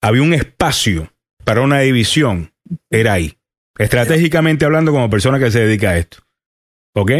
había 0.00 0.22
un 0.22 0.34
espacio 0.34 1.12
para 1.44 1.62
una 1.62 1.80
división. 1.80 2.52
Era 2.90 3.14
ahí. 3.14 3.36
Estratégicamente 3.78 4.64
hablando, 4.64 4.92
como 4.92 5.10
persona 5.10 5.38
que 5.38 5.50
se 5.50 5.60
dedica 5.60 5.90
a 5.90 5.98
esto. 5.98 6.18
¿Ok? 6.94 7.10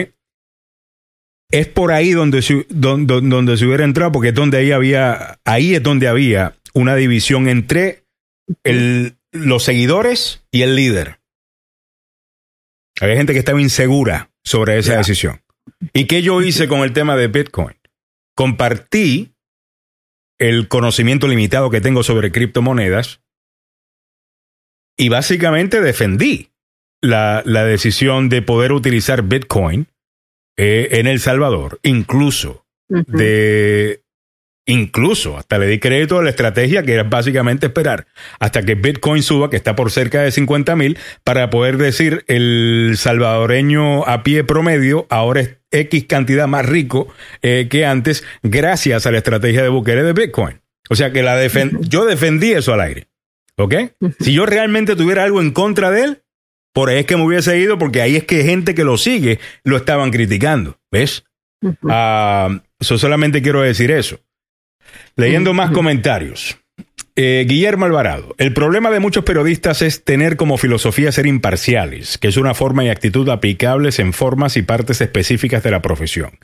es 1.54 1.68
por 1.68 1.92
ahí 1.92 2.10
donde 2.10 2.42
se, 2.42 2.66
donde, 2.68 3.20
donde 3.20 3.56
se 3.56 3.64
hubiera 3.64 3.84
entrado, 3.84 4.10
porque 4.10 4.30
es 4.30 4.34
donde 4.34 4.58
ahí 4.58 4.72
había, 4.72 5.38
ahí 5.44 5.76
es 5.76 5.82
donde 5.82 6.08
había 6.08 6.56
una 6.72 6.96
división 6.96 7.48
entre 7.48 8.04
el, 8.64 9.18
los 9.30 9.62
seguidores 9.62 10.44
y 10.50 10.62
el 10.62 10.74
líder. 10.74 11.20
Había 13.00 13.16
gente 13.16 13.32
que 13.32 13.38
estaba 13.38 13.60
insegura 13.60 14.32
sobre 14.42 14.78
esa 14.78 14.96
decisión. 14.96 15.42
¿Y 15.92 16.06
qué 16.06 16.22
yo 16.22 16.42
hice 16.42 16.66
con 16.66 16.80
el 16.80 16.92
tema 16.92 17.14
de 17.14 17.28
Bitcoin? 17.28 17.76
Compartí 18.36 19.34
el 20.40 20.66
conocimiento 20.66 21.28
limitado 21.28 21.70
que 21.70 21.80
tengo 21.80 22.02
sobre 22.02 22.32
criptomonedas 22.32 23.20
y 24.96 25.08
básicamente 25.08 25.80
defendí 25.80 26.50
la, 27.00 27.42
la 27.44 27.64
decisión 27.64 28.28
de 28.28 28.42
poder 28.42 28.72
utilizar 28.72 29.22
Bitcoin 29.22 29.86
eh, 30.56 30.88
en 30.92 31.06
El 31.06 31.20
Salvador, 31.20 31.80
incluso 31.82 32.64
de 32.88 34.04
Incluso 34.66 35.36
hasta 35.36 35.58
le 35.58 35.66
di 35.66 35.78
crédito 35.78 36.18
a 36.18 36.22
la 36.22 36.30
estrategia 36.30 36.82
que 36.82 36.94
era 36.94 37.02
básicamente 37.02 37.66
esperar 37.66 38.06
hasta 38.40 38.62
que 38.62 38.74
Bitcoin 38.74 39.22
suba, 39.22 39.50
que 39.50 39.56
está 39.56 39.76
por 39.76 39.90
cerca 39.90 40.22
de 40.22 40.30
50 40.30 40.74
mil, 40.74 40.98
para 41.22 41.50
poder 41.50 41.76
decir 41.76 42.24
el 42.28 42.94
salvadoreño 42.96 44.06
a 44.06 44.22
pie 44.22 44.42
promedio 44.42 45.06
ahora 45.10 45.42
es 45.42 45.56
X 45.70 46.06
cantidad 46.06 46.46
más 46.46 46.64
rico 46.64 47.08
eh, 47.42 47.68
que 47.70 47.84
antes 47.84 48.24
gracias 48.42 49.06
a 49.06 49.10
la 49.10 49.18
estrategia 49.18 49.62
de 49.62 49.68
Bukele 49.68 50.02
de 50.02 50.14
Bitcoin. 50.14 50.60
O 50.88 50.94
sea 50.94 51.12
que 51.12 51.22
la 51.22 51.38
yo 51.46 52.06
defendí 52.06 52.52
eso 52.52 52.72
al 52.72 52.80
aire. 52.80 53.08
¿Ok? 53.56 53.74
Si 54.20 54.32
yo 54.32 54.46
realmente 54.46 54.96
tuviera 54.96 55.22
algo 55.22 55.40
en 55.40 55.52
contra 55.52 55.90
de 55.90 56.04
él, 56.04 56.22
por 56.72 56.88
ahí 56.88 56.98
es 56.98 57.06
que 57.06 57.16
me 57.16 57.24
hubiese 57.24 57.56
ido, 57.58 57.78
porque 57.78 58.02
ahí 58.02 58.16
es 58.16 58.24
que 58.24 58.44
gente 58.44 58.74
que 58.74 58.84
lo 58.84 58.98
sigue 58.98 59.38
lo 59.62 59.76
estaban 59.76 60.10
criticando. 60.10 60.78
¿Ves? 60.90 61.24
Ah, 61.88 62.60
solamente 62.80 63.42
quiero 63.42 63.62
decir 63.62 63.90
eso. 63.90 64.18
Leyendo 65.16 65.54
más 65.54 65.70
comentarios. 65.70 66.58
Eh, 67.16 67.44
Guillermo 67.48 67.84
Alvarado, 67.84 68.34
el 68.38 68.52
problema 68.52 68.90
de 68.90 68.98
muchos 68.98 69.22
periodistas 69.22 69.82
es 69.82 70.02
tener 70.02 70.36
como 70.36 70.58
filosofía 70.58 71.12
ser 71.12 71.26
imparciales, 71.26 72.18
que 72.18 72.26
es 72.26 72.36
una 72.36 72.54
forma 72.54 72.84
y 72.84 72.88
actitud 72.88 73.28
aplicables 73.28 74.00
en 74.00 74.12
formas 74.12 74.56
y 74.56 74.62
partes 74.62 75.00
específicas 75.00 75.62
de 75.62 75.70
la 75.70 75.80
profesión. 75.80 76.40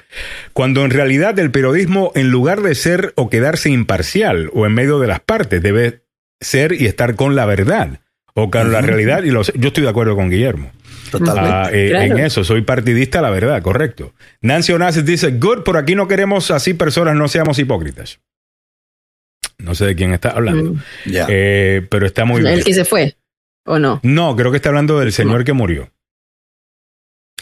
Cuando 0.53 0.85
en 0.85 0.93
realidad 0.93 1.37
el 1.41 1.51
periodismo, 1.51 2.13
en 2.15 2.31
lugar 2.31 2.63
de 2.63 2.77
ser 2.77 3.13
o 3.17 3.29
quedarse 3.29 3.69
imparcial 3.69 4.49
o 4.55 4.65
en 4.65 4.75
medio 4.75 5.01
de 5.01 5.09
las 5.09 5.19
partes, 5.19 5.61
debe 5.61 6.05
ser 6.41 6.73
y 6.73 6.87
estar 6.87 7.15
con 7.15 7.37
la 7.37 7.47
verdad 7.47 8.01
o 8.35 8.51
con 8.51 8.73
la 8.73 8.81
realidad. 8.81 9.23
Y 9.25 9.31
yo 9.31 9.41
estoy 9.41 9.83
de 9.83 9.89
acuerdo 9.89 10.17
con 10.17 10.31
Guillermo. 10.31 10.73
Totalmente. 11.11 11.51
Ah, 11.51 11.71
eh, 11.73 12.07
en 12.07 12.19
eso, 12.19 12.45
soy 12.45 12.63
partidista, 12.63 13.21
la 13.21 13.31
verdad, 13.31 13.61
correcto. 13.63 14.15
Nancy 14.41 14.73
Onassis 14.73 15.05
dice, 15.05 15.33
good, 15.33 15.63
por 15.65 15.77
aquí 15.77 15.95
no 15.95 16.07
queremos 16.07 16.51
así 16.51 16.75
personas, 16.75 17.17
no 17.17 17.29
seamos 17.29 17.59
hipócritas. 17.59 18.21
No 19.59 19.75
sé 19.75 19.87
de 19.87 19.97
quién 19.97 20.15
está 20.15 20.31
hablando. 20.31 20.75
Mm. 20.75 20.81
Eh, 21.07 21.87
pero 21.91 22.07
está 22.07 22.25
muy 22.25 22.43
bien. 22.43 22.55
¿El 22.55 22.65
que 22.65 22.75
se 22.75 22.85
fue? 22.85 23.17
¿O 23.67 23.79
no? 23.79 24.01
No, 24.03 24.37
creo 24.37 24.51
que 24.51 24.57
está 24.57 24.71
hablando 24.71 24.99
del 24.99 25.13
señor 25.13 25.45
que 25.45 25.53
murió. 25.53 25.91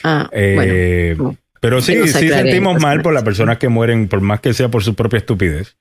Ah, 0.03 0.29
eh, 0.33 1.17
Pero 1.61 1.81
sí, 1.81 1.97
sí 2.09 2.29
sentimos 2.29 2.81
mal 2.81 3.03
por 3.03 3.13
las 3.13 3.23
personas 3.23 3.59
que 3.59 3.69
mueren, 3.69 4.09
por 4.09 4.21
más 4.21 4.41
que 4.41 4.55
sea 4.55 4.69
por 4.69 4.83
su 4.83 4.95
propia 4.95 5.19
estupidez. 5.19 5.77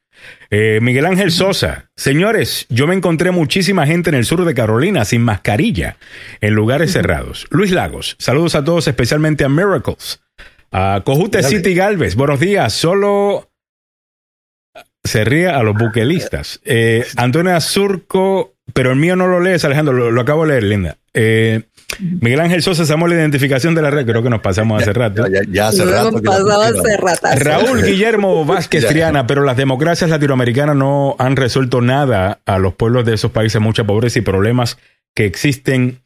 Eh, 0.49 0.80
Miguel 0.82 1.05
Ángel 1.05 1.32
Sosa, 1.32 1.89
señores, 1.95 2.65
yo 2.70 2.88
me 2.88 2.95
encontré 2.95 3.32
muchísima 3.32 3.86
gente 3.86 4.09
en 4.09 4.15
el 4.15 4.26
sur 4.26 4.45
de 4.45 4.53
Carolina 4.53 5.03
sin 5.03 5.22
mascarilla, 5.22 5.97
en 6.39 6.53
lugares 6.53 6.93
cerrados. 6.93 7.47
Luis 7.49 7.72
Lagos, 7.72 8.15
saludos 8.20 8.55
a 8.55 8.63
todos, 8.63 8.88
especialmente 8.88 9.43
a 9.43 9.49
Miracles. 9.49 10.22
A 10.72 11.01
Cojute 11.05 11.43
City 11.43 11.74
Galvez, 11.74 12.15
buenos 12.15 12.39
días. 12.39 12.74
Solo 12.74 13.49
se 15.03 15.24
ríe 15.24 15.47
a 15.47 15.63
los 15.63 15.76
buquelistas. 15.76 16.59
Eh, 16.65 17.05
Antonio 17.15 17.59
Surco, 17.61 18.55
pero 18.74 18.91
el 18.91 18.97
mío 18.97 19.15
no 19.15 19.28
lo 19.28 19.39
lees, 19.39 19.65
Alejandro, 19.65 20.11
lo, 20.11 20.22
acabo 20.22 20.45
de 20.45 20.49
leer, 20.49 20.63
linda. 20.63 20.97
Eh, 21.13 21.63
Miguel 22.00 22.40
Ángel 22.42 22.62
Sosa, 22.62 22.84
estamos 22.84 23.10
la 23.10 23.16
identificación 23.16 23.74
de 23.74 23.82
la 23.82 23.90
red, 23.90 24.06
creo 24.06 24.22
que 24.22 24.30
nos 24.30 24.42
pasamos 24.42 24.82
hace 24.82 24.94
rato. 24.94 25.26
Ya, 25.50 25.70
hace 25.70 25.86
rato. 25.86 26.22
Raúl 27.38 27.84
Guillermo 27.86 28.46
Vázquez 28.46 28.88
Triana, 28.88 29.26
pero 29.26 29.44
las 29.44 29.58
democracias 29.58 30.10
latinoamericanas 30.10 30.76
no 30.76 31.16
han 31.18 31.36
resuelto 31.36 31.82
nada 31.82 32.40
a 32.46 32.60
los 32.60 32.74
pueblos 32.74 33.06
de 33.06 33.16
esos 33.16 33.32
países, 33.32 33.62
mucha 33.62 33.86
pobreza 33.86 34.20
y 34.20 34.22
problemas 34.22 34.78
que 35.16 35.26
existen 35.26 36.02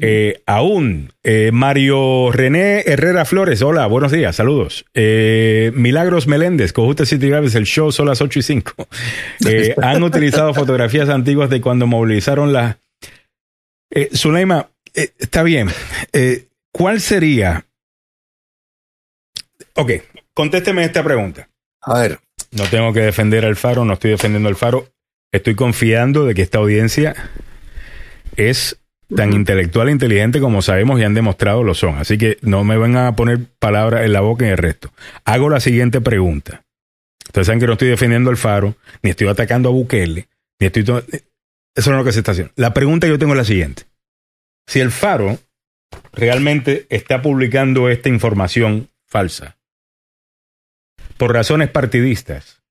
eh, 0.00 0.40
aún, 0.46 1.12
eh, 1.24 1.50
Mario 1.52 2.30
René 2.30 2.84
Herrera 2.86 3.24
Flores, 3.24 3.60
hola, 3.60 3.86
buenos 3.86 4.12
días, 4.12 4.36
saludos. 4.36 4.84
Eh, 4.94 5.72
Milagros 5.74 6.28
Meléndez, 6.28 6.72
Cojute 6.72 7.06
City 7.06 7.28
Graves, 7.28 7.56
el 7.56 7.64
show 7.64 7.90
son 7.90 8.06
las 8.06 8.20
8 8.20 8.38
y 8.38 8.42
5. 8.42 8.72
han 9.82 10.02
utilizado 10.04 10.54
fotografías 10.54 11.08
antiguas 11.08 11.50
de 11.50 11.60
cuando 11.60 11.86
movilizaron 11.86 12.52
la... 12.52 12.78
Zuleima, 14.92 15.12
está 15.18 15.42
bien. 15.42 15.68
¿Cuál 16.72 17.00
sería? 17.00 17.66
Ok, 19.74 19.92
contésteme 20.34 20.84
esta 20.84 21.02
pregunta. 21.02 21.48
A 21.82 22.00
ver. 22.00 22.20
No 22.52 22.64
tengo 22.64 22.92
que 22.92 23.00
defender 23.00 23.44
al 23.44 23.56
faro, 23.56 23.84
no 23.84 23.94
estoy 23.94 24.10
defendiendo 24.10 24.48
al 24.48 24.56
faro. 24.56 24.88
Estoy 25.32 25.54
confiando 25.54 26.24
de 26.26 26.34
que 26.34 26.42
esta 26.42 26.58
audiencia 26.58 27.14
es 28.36 28.76
tan 29.14 29.32
intelectual 29.32 29.88
e 29.88 29.92
inteligente 29.92 30.40
como 30.40 30.62
sabemos 30.62 31.00
y 31.00 31.04
han 31.04 31.14
demostrado 31.14 31.62
lo 31.62 31.74
son. 31.74 31.96
Así 31.98 32.18
que 32.18 32.38
no 32.42 32.64
me 32.64 32.76
vengan 32.76 33.06
a 33.06 33.16
poner 33.16 33.38
palabras 33.58 34.04
en 34.04 34.12
la 34.12 34.20
boca 34.20 34.44
en 34.44 34.52
el 34.52 34.58
resto. 34.58 34.92
Hago 35.24 35.48
la 35.48 35.60
siguiente 35.60 36.00
pregunta. 36.00 36.64
Ustedes 37.26 37.46
saben 37.46 37.60
que 37.60 37.66
no 37.66 37.74
estoy 37.74 37.88
defendiendo 37.88 38.30
el 38.30 38.36
faro, 38.36 38.76
ni 39.02 39.10
estoy 39.10 39.28
atacando 39.28 39.68
a 39.68 39.72
Bukele, 39.72 40.28
ni 40.58 40.66
estoy... 40.66 40.82
Eso 40.82 41.90
no 41.90 41.96
es 41.96 42.00
lo 42.00 42.04
que 42.04 42.12
se 42.12 42.18
está 42.18 42.32
haciendo. 42.32 42.52
La 42.56 42.74
pregunta 42.74 43.06
que 43.06 43.12
yo 43.12 43.18
tengo 43.18 43.34
es 43.34 43.38
la 43.38 43.44
siguiente. 43.44 43.84
Si 44.66 44.80
el 44.80 44.90
faro 44.90 45.38
realmente 46.12 46.86
está 46.90 47.22
publicando 47.22 47.88
esta 47.88 48.08
información 48.08 48.88
falsa 49.06 49.56
por 51.16 51.32
razones 51.32 51.68
partidistas, 51.70 52.62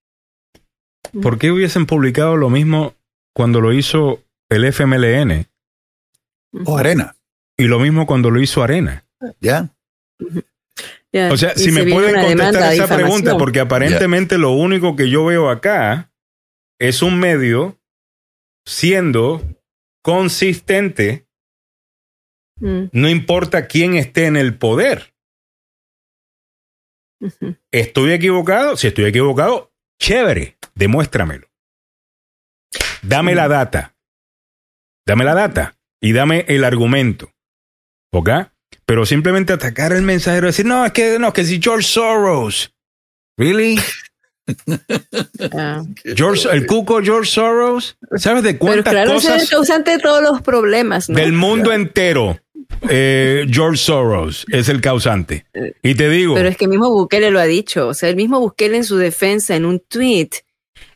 ¿por 1.21 1.37
qué 1.37 1.51
hubiesen 1.51 1.85
publicado 1.85 2.37
lo 2.37 2.49
mismo 2.49 2.95
cuando 3.33 3.61
lo 3.61 3.73
hizo 3.73 4.23
el 4.49 4.65
FMLN 4.65 5.47
o 6.65 6.77
Arena. 6.77 7.15
Y 7.57 7.65
lo 7.65 7.79
mismo 7.79 8.05
cuando 8.05 8.31
lo 8.31 8.41
hizo 8.41 8.63
Arena. 8.63 9.05
Ya. 9.39 9.69
O 11.31 11.37
sea, 11.37 11.55
si 11.55 11.71
me 11.71 11.85
pueden 11.85 12.15
contestar 12.21 12.73
esa 12.73 12.87
pregunta, 12.95 13.37
porque 13.37 13.59
aparentemente 13.59 14.37
lo 14.37 14.51
único 14.51 14.95
que 14.95 15.09
yo 15.09 15.25
veo 15.25 15.49
acá 15.49 16.11
es 16.79 17.01
un 17.01 17.19
medio 17.19 17.77
siendo 18.65 19.41
consistente, 20.01 21.27
mm. 22.59 22.89
no 22.91 23.09
importa 23.09 23.67
quién 23.67 23.95
esté 23.95 24.25
en 24.25 24.37
el 24.37 24.57
poder. 24.57 25.13
¿Estoy 27.71 28.13
equivocado? 28.13 28.77
Si 28.77 28.87
estoy 28.87 29.05
equivocado, 29.05 29.73
chévere, 29.99 30.57
demuéstramelo. 30.75 31.47
Dame 33.01 33.35
la 33.35 33.47
data. 33.47 33.95
Dame 35.05 35.23
la 35.23 35.33
data 35.33 35.77
y 36.01 36.13
dame 36.13 36.45
el 36.47 36.63
argumento. 36.63 37.33
¿Ok? 38.13 38.29
Pero 38.85 39.05
simplemente 39.05 39.53
atacar 39.53 39.93
el 39.93 40.01
mensajero 40.01 40.47
y 40.47 40.49
decir, 40.49 40.65
no, 40.65 40.85
es 40.85 40.91
que 40.91 41.19
no, 41.19 41.33
que 41.33 41.43
si 41.43 41.61
George 41.61 41.87
Soros. 41.87 42.73
¿Really? 43.37 43.79
Ah. 45.53 45.83
George, 46.15 46.49
el 46.51 46.65
cuco 46.65 47.03
George 47.03 47.29
Soros, 47.29 47.99
¿sabes 48.15 48.41
de 48.41 48.57
cuántas 48.57 48.85
Pero 48.85 48.91
claro, 48.91 49.13
cosas? 49.13 49.35
Es 49.35 49.43
el 49.43 49.49
causante 49.49 49.91
de 49.91 49.99
todos 49.99 50.23
los 50.23 50.41
problemas, 50.41 51.05
Del 51.05 51.33
mundo 51.33 51.71
entero. 51.71 52.39
Eh, 52.89 53.45
George 53.49 53.77
Soros 53.77 54.45
es 54.51 54.69
el 54.69 54.81
causante. 54.81 55.45
Y 55.83 55.95
te 55.95 56.09
digo. 56.09 56.35
Pero 56.35 56.49
es 56.49 56.57
que 56.57 56.67
mismo 56.67 56.89
Bukele 56.89 57.31
lo 57.31 57.39
ha 57.39 57.45
dicho. 57.45 57.87
O 57.89 57.93
sea, 57.93 58.09
el 58.09 58.15
mismo 58.15 58.39
Bukele 58.39 58.77
en 58.77 58.83
su 58.83 58.97
defensa, 58.97 59.55
en 59.55 59.65
un 59.65 59.79
tweet, 59.79 60.29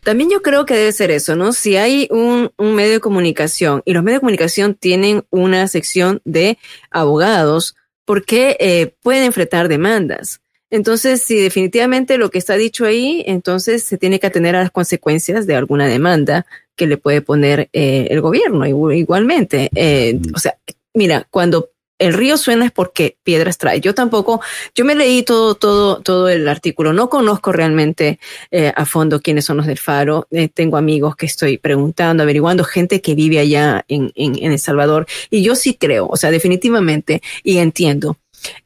también 0.04 0.30
yo 0.30 0.42
creo 0.42 0.66
que 0.66 0.76
debe 0.76 0.92
ser 0.92 1.12
eso, 1.12 1.36
¿no? 1.36 1.54
Si 1.54 1.78
hay 1.78 2.08
un, 2.12 2.52
medio 2.58 2.94
de 2.94 3.00
comunicación 3.00 3.82
y 3.86 3.94
los 3.94 4.04
medios 4.04 4.18
de 4.18 4.22
comunicación 4.22 4.76
tienen 4.76 5.24
una 5.30 5.68
sección 5.68 6.22
de 6.26 6.58
abogados, 6.92 7.76
¿por 8.06 8.26
qué 8.26 8.58
eh, 8.60 8.96
pueden 9.02 9.24
enfrentar 9.24 9.70
demandas? 9.70 10.42
Entonces, 10.70 11.22
si 11.22 11.40
definitivamente 11.40 12.18
lo 12.18 12.32
que 12.32 12.40
está 12.40 12.56
dicho 12.56 12.86
ahí, 12.86 13.24
entonces 13.28 13.84
se 13.84 13.98
tiene 13.98 14.20
que 14.20 14.28
atender 14.28 14.56
a 14.56 14.62
las 14.62 14.72
consecuencias 14.72 15.46
de 15.46 15.56
alguna 15.56 15.88
demanda 15.88 16.46
que 16.76 16.88
le 16.88 16.98
puede 16.98 17.22
poner 17.22 17.70
eh, 17.74 18.08
el 18.10 18.22
gobierno 18.22 18.66
igualmente. 18.66 19.70
Eh, 19.76 20.20
o 20.34 20.40
sea, 20.40 20.58
mira, 20.94 21.28
cuando 21.30 21.70
el 22.00 22.14
río 22.14 22.38
suena 22.38 22.66
es 22.66 22.72
porque 22.72 23.18
piedras 23.24 23.58
trae. 23.58 23.80
Yo 23.80 23.94
tampoco, 23.94 24.42
yo 24.76 24.84
me 24.84 24.96
leí 24.96 25.24
todo, 25.24 25.56
todo, 25.56 26.02
todo 26.02 26.28
el 26.28 26.48
artículo. 26.48 26.92
No 26.92 27.10
conozco 27.10 27.52
realmente 27.52 28.20
eh, 28.52 28.74
a 28.76 28.86
fondo 28.86 29.22
quiénes 29.22 29.46
son 29.46 29.58
los 29.58 29.68
del 29.68 29.78
Faro. 29.78 30.28
Eh, 30.32 30.50
tengo 30.50 30.78
amigos 30.78 31.16
que 31.16 31.26
estoy 31.26 31.58
preguntando, 31.58 32.24
averiguando, 32.24 32.64
gente 32.64 33.02
que 33.02 33.16
vive 33.16 33.40
allá 33.40 33.86
en, 33.88 34.12
en, 34.16 34.36
en 34.44 34.52
El 34.52 34.60
Salvador. 34.60 35.06
Y 35.30 35.44
yo 35.44 35.56
sí 35.56 35.76
creo, 35.76 36.08
o 36.08 36.18
sea, 36.18 36.32
definitivamente, 36.32 37.22
y 37.44 37.60
entiendo 37.60 38.18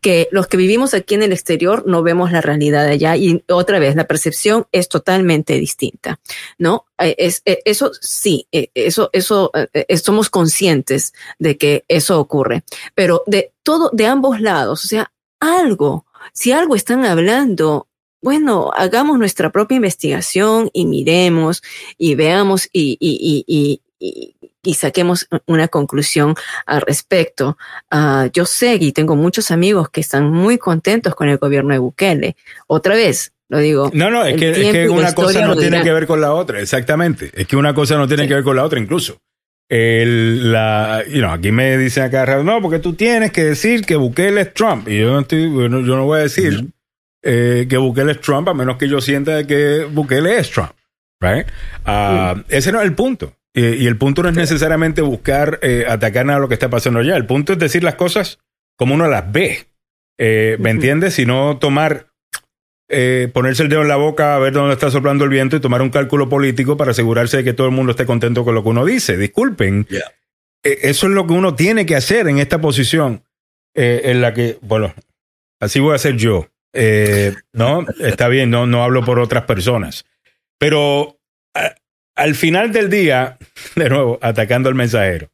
que 0.01 0.27
los 0.31 0.47
que 0.47 0.57
vivimos 0.57 0.93
aquí 0.93 1.15
en 1.15 1.23
el 1.23 1.33
exterior 1.33 1.83
no 1.87 2.03
vemos 2.03 2.31
la 2.31 2.41
realidad 2.41 2.85
allá 2.85 3.15
y 3.15 3.43
otra 3.49 3.79
vez 3.79 3.95
la 3.95 4.07
percepción 4.07 4.67
es 4.71 4.89
totalmente 4.89 5.53
distinta, 5.59 6.19
¿no? 6.57 6.85
Eh, 6.99 7.15
es, 7.17 7.41
eh, 7.45 7.59
eso 7.65 7.91
sí, 8.01 8.47
eh, 8.51 8.69
eso, 8.73 9.09
eso, 9.13 9.51
somos 10.01 10.29
conscientes 10.29 11.13
de 11.39 11.57
que 11.57 11.85
eso 11.87 12.19
ocurre, 12.19 12.63
pero 12.95 13.23
de 13.27 13.53
todo, 13.63 13.89
de 13.93 14.05
ambos 14.05 14.41
lados, 14.41 14.85
o 14.85 14.87
sea, 14.87 15.11
algo, 15.39 16.05
si 16.33 16.51
algo 16.51 16.75
están 16.75 17.05
hablando 17.05 17.87
bueno, 18.21 18.71
hagamos 18.75 19.19
nuestra 19.19 19.51
propia 19.51 19.75
investigación 19.75 20.69
y 20.73 20.85
miremos 20.85 21.61
y 21.97 22.15
veamos 22.15 22.67
y, 22.73 22.97
y, 22.99 23.45
y, 23.47 23.81
y, 23.99 24.35
y 24.67 24.73
saquemos 24.73 25.29
una 25.45 25.69
conclusión 25.69 26.35
al 26.65 26.81
respecto. 26.81 27.57
Uh, 27.89 28.29
yo 28.33 28.45
sé 28.45 28.77
y 28.81 28.91
tengo 28.91 29.15
muchos 29.15 29.49
amigos 29.49 29.89
que 29.89 30.01
están 30.01 30.29
muy 30.29 30.57
contentos 30.57 31.15
con 31.15 31.29
el 31.29 31.37
gobierno 31.37 31.73
de 31.73 31.79
Bukele. 31.79 32.35
Otra 32.67 32.93
vez, 32.95 33.31
Lo 33.49 33.59
digo. 33.59 33.89
No, 33.93 34.11
no, 34.11 34.25
es 34.25 34.35
que, 34.35 34.89
una 34.89 35.15
cosa 35.15 35.47
no 35.47 35.55
tiene 35.55 35.81
que 35.81 35.93
ver 35.93 36.05
con 36.05 36.19
la 36.19 36.33
otra, 36.33 36.59
exactamente. 36.59 37.31
Es 37.33 37.47
que 37.47 37.55
una 37.55 37.73
cosa 37.73 37.95
no 37.95 38.05
tiene 38.05 38.27
que 38.27 38.33
ver 38.33 38.43
con 38.43 38.57
la 38.57 38.65
otra, 38.65 38.77
incluso. 38.77 39.21
El, 39.69 40.51
la, 40.51 41.03
you 41.07 41.19
know, 41.19 41.31
aquí 41.31 41.53
me 41.53 41.77
dicen 41.77 42.03
acá, 42.03 42.43
no, 42.43 42.61
porque 42.61 42.79
tú 42.79 42.93
tienes 42.93 43.31
que 43.31 43.45
decir 43.45 43.85
que 43.85 43.95
Bukele 43.95 44.41
es 44.41 44.53
Trump. 44.53 44.89
Y 44.89 44.99
yo 44.99 45.13
no, 45.13 45.21
estoy, 45.21 45.43
yo 45.43 45.69
no 45.69 46.03
voy 46.03 46.19
a 46.19 46.23
decir 46.23 46.67
eh, 47.23 47.67
que 47.69 47.77
Bukele 47.77 48.11
es 48.11 48.19
Trump 48.19 48.49
a 48.49 48.53
menos 48.53 48.75
que 48.75 48.89
yo 48.89 48.99
sienta 48.99 49.47
que 49.47 49.87
Bukele 49.89 50.37
es 50.37 50.51
Trump. 50.51 50.71
Right? 51.21 51.47
Ah, 51.85 52.35
ese 52.49 52.73
no 52.73 52.81
es 52.81 52.85
el 52.85 52.95
punto. 52.95 53.33
Y, 53.57 53.87
el 53.87 53.97
punto 53.97 54.21
no 54.21 54.29
es 54.29 54.35
necesariamente 54.35 55.01
buscar 55.01 55.57
eh, 55.63 55.85
atacar 55.89 56.29
a 56.29 56.37
lo 56.37 56.47
que 56.47 56.53
está 56.53 56.69
pasando 56.69 56.99
allá. 56.99 57.17
El 57.17 57.25
punto 57.25 57.53
es 57.53 57.59
decir 57.59 57.83
las 57.83 57.95
cosas 57.95 58.37
como 58.77 58.93
uno 58.93 59.07
las 59.07 59.31
ve. 59.31 59.65
Eh, 60.19 60.57
¿Me 60.59 60.69
entiendes? 60.69 61.15
Si 61.15 61.25
no 61.25 61.57
tomar, 61.57 62.13
eh, 62.87 63.31
ponerse 63.33 63.63
el 63.63 63.69
dedo 63.69 63.81
en 63.81 63.87
la 63.87 63.95
boca 63.95 64.35
a 64.35 64.39
ver 64.39 64.53
dónde 64.53 64.75
está 64.75 64.91
soplando 64.91 65.23
el 65.23 65.31
viento 65.31 65.55
y 65.55 65.59
tomar 65.59 65.81
un 65.81 65.89
cálculo 65.89 66.29
político 66.29 66.77
para 66.77 66.91
asegurarse 66.91 67.37
de 67.37 67.43
que 67.43 67.53
todo 67.53 67.65
el 67.65 67.73
mundo 67.73 67.91
esté 67.91 68.05
contento 68.05 68.45
con 68.45 68.53
lo 68.53 68.61
que 68.61 68.69
uno 68.69 68.85
dice. 68.85 69.17
Disculpen. 69.17 69.87
eso 70.61 71.07
es 71.07 71.13
lo 71.13 71.25
que 71.25 71.33
uno 71.33 71.55
tiene 71.55 71.87
que 71.87 71.95
hacer 71.95 72.27
en 72.27 72.37
esta 72.37 72.61
posición 72.61 73.23
en 73.73 74.21
la 74.21 74.35
que, 74.35 74.59
bueno, 74.61 74.93
así 75.59 75.79
voy 75.79 75.93
a 75.93 75.95
hacer 75.95 76.15
yo. 76.15 76.47
no, 77.53 77.87
está 78.01 78.27
bien, 78.27 78.51
no, 78.51 78.67
no 78.67 78.83
hablo 78.83 79.03
por 79.03 79.17
otras 79.17 79.45
personas. 79.45 80.05
Pero 80.59 81.17
al 82.17 82.35
final 82.35 82.73
del 82.73 82.89
día, 82.89 83.37
de 83.75 83.89
nuevo, 83.89 84.19
atacando 84.21 84.67
al 84.67 84.75
mensajero. 84.75 85.31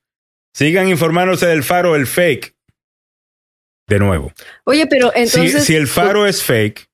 Sigan 0.54 0.88
informándose 0.88 1.48
del 1.48 1.64
faro, 1.64 1.96
el 1.96 2.06
fake. 2.06 2.56
De 3.88 4.00
nuevo. 4.00 4.32
Oye, 4.66 4.86
pero 4.88 5.12
entonces. 5.16 5.66
Si, 5.66 5.76
el 5.76 5.88
faro 5.88 6.28
es 6.28 6.44
fake, 6.44 6.90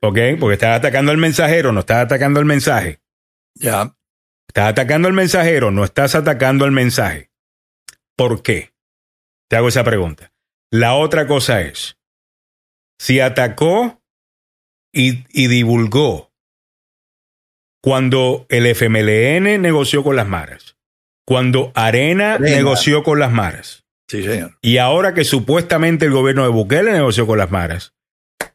¿ok? 0.00 0.18
Porque 0.40 0.54
estás 0.54 0.78
atacando 0.78 1.12
al 1.12 1.18
mensajero, 1.18 1.72
no 1.72 1.80
estás 1.80 2.04
atacando 2.04 2.40
al 2.40 2.46
mensaje. 2.46 3.00
Ya. 3.54 3.94
Estás 4.48 4.70
atacando 4.70 5.08
al 5.08 5.14
mensajero, 5.14 5.70
no 5.70 5.84
estás 5.84 6.14
atacando 6.14 6.64
al 6.64 6.72
mensaje. 6.72 7.30
¿Por 8.16 8.42
qué? 8.42 8.72
Te 9.48 9.56
hago 9.56 9.68
esa 9.68 9.84
pregunta. 9.84 10.32
La 10.70 10.94
otra 10.94 11.26
cosa 11.26 11.60
es, 11.60 11.96
si 12.98 13.20
atacó 13.20 14.02
y, 14.92 15.24
y 15.30 15.48
divulgó 15.48 16.33
cuando 17.84 18.46
el 18.48 18.64
FMLN 18.64 19.60
negoció 19.60 20.02
con 20.02 20.16
las 20.16 20.26
maras, 20.26 20.78
cuando 21.26 21.70
Arena, 21.74 22.38
negoció 22.38 23.02
con 23.02 23.18
las 23.18 23.30
maras. 23.30 23.84
Sí, 24.08 24.22
señor. 24.22 24.56
Y 24.62 24.78
ahora 24.78 25.12
que 25.12 25.22
supuestamente 25.22 26.06
el 26.06 26.12
gobierno 26.12 26.44
de 26.44 26.48
Bukele 26.48 26.92
negoció 26.92 27.26
con 27.26 27.36
las 27.36 27.50
maras. 27.50 27.92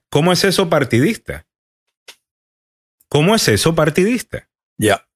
¿Cómo 0.09 0.33
es 0.33 0.43
eso 0.45 0.67
partidista? 0.67 1.45
¿Cómo 3.07 3.35
es 3.35 3.47
eso 3.49 3.75
partidista? 3.75 4.49
Ya. 4.79 5.07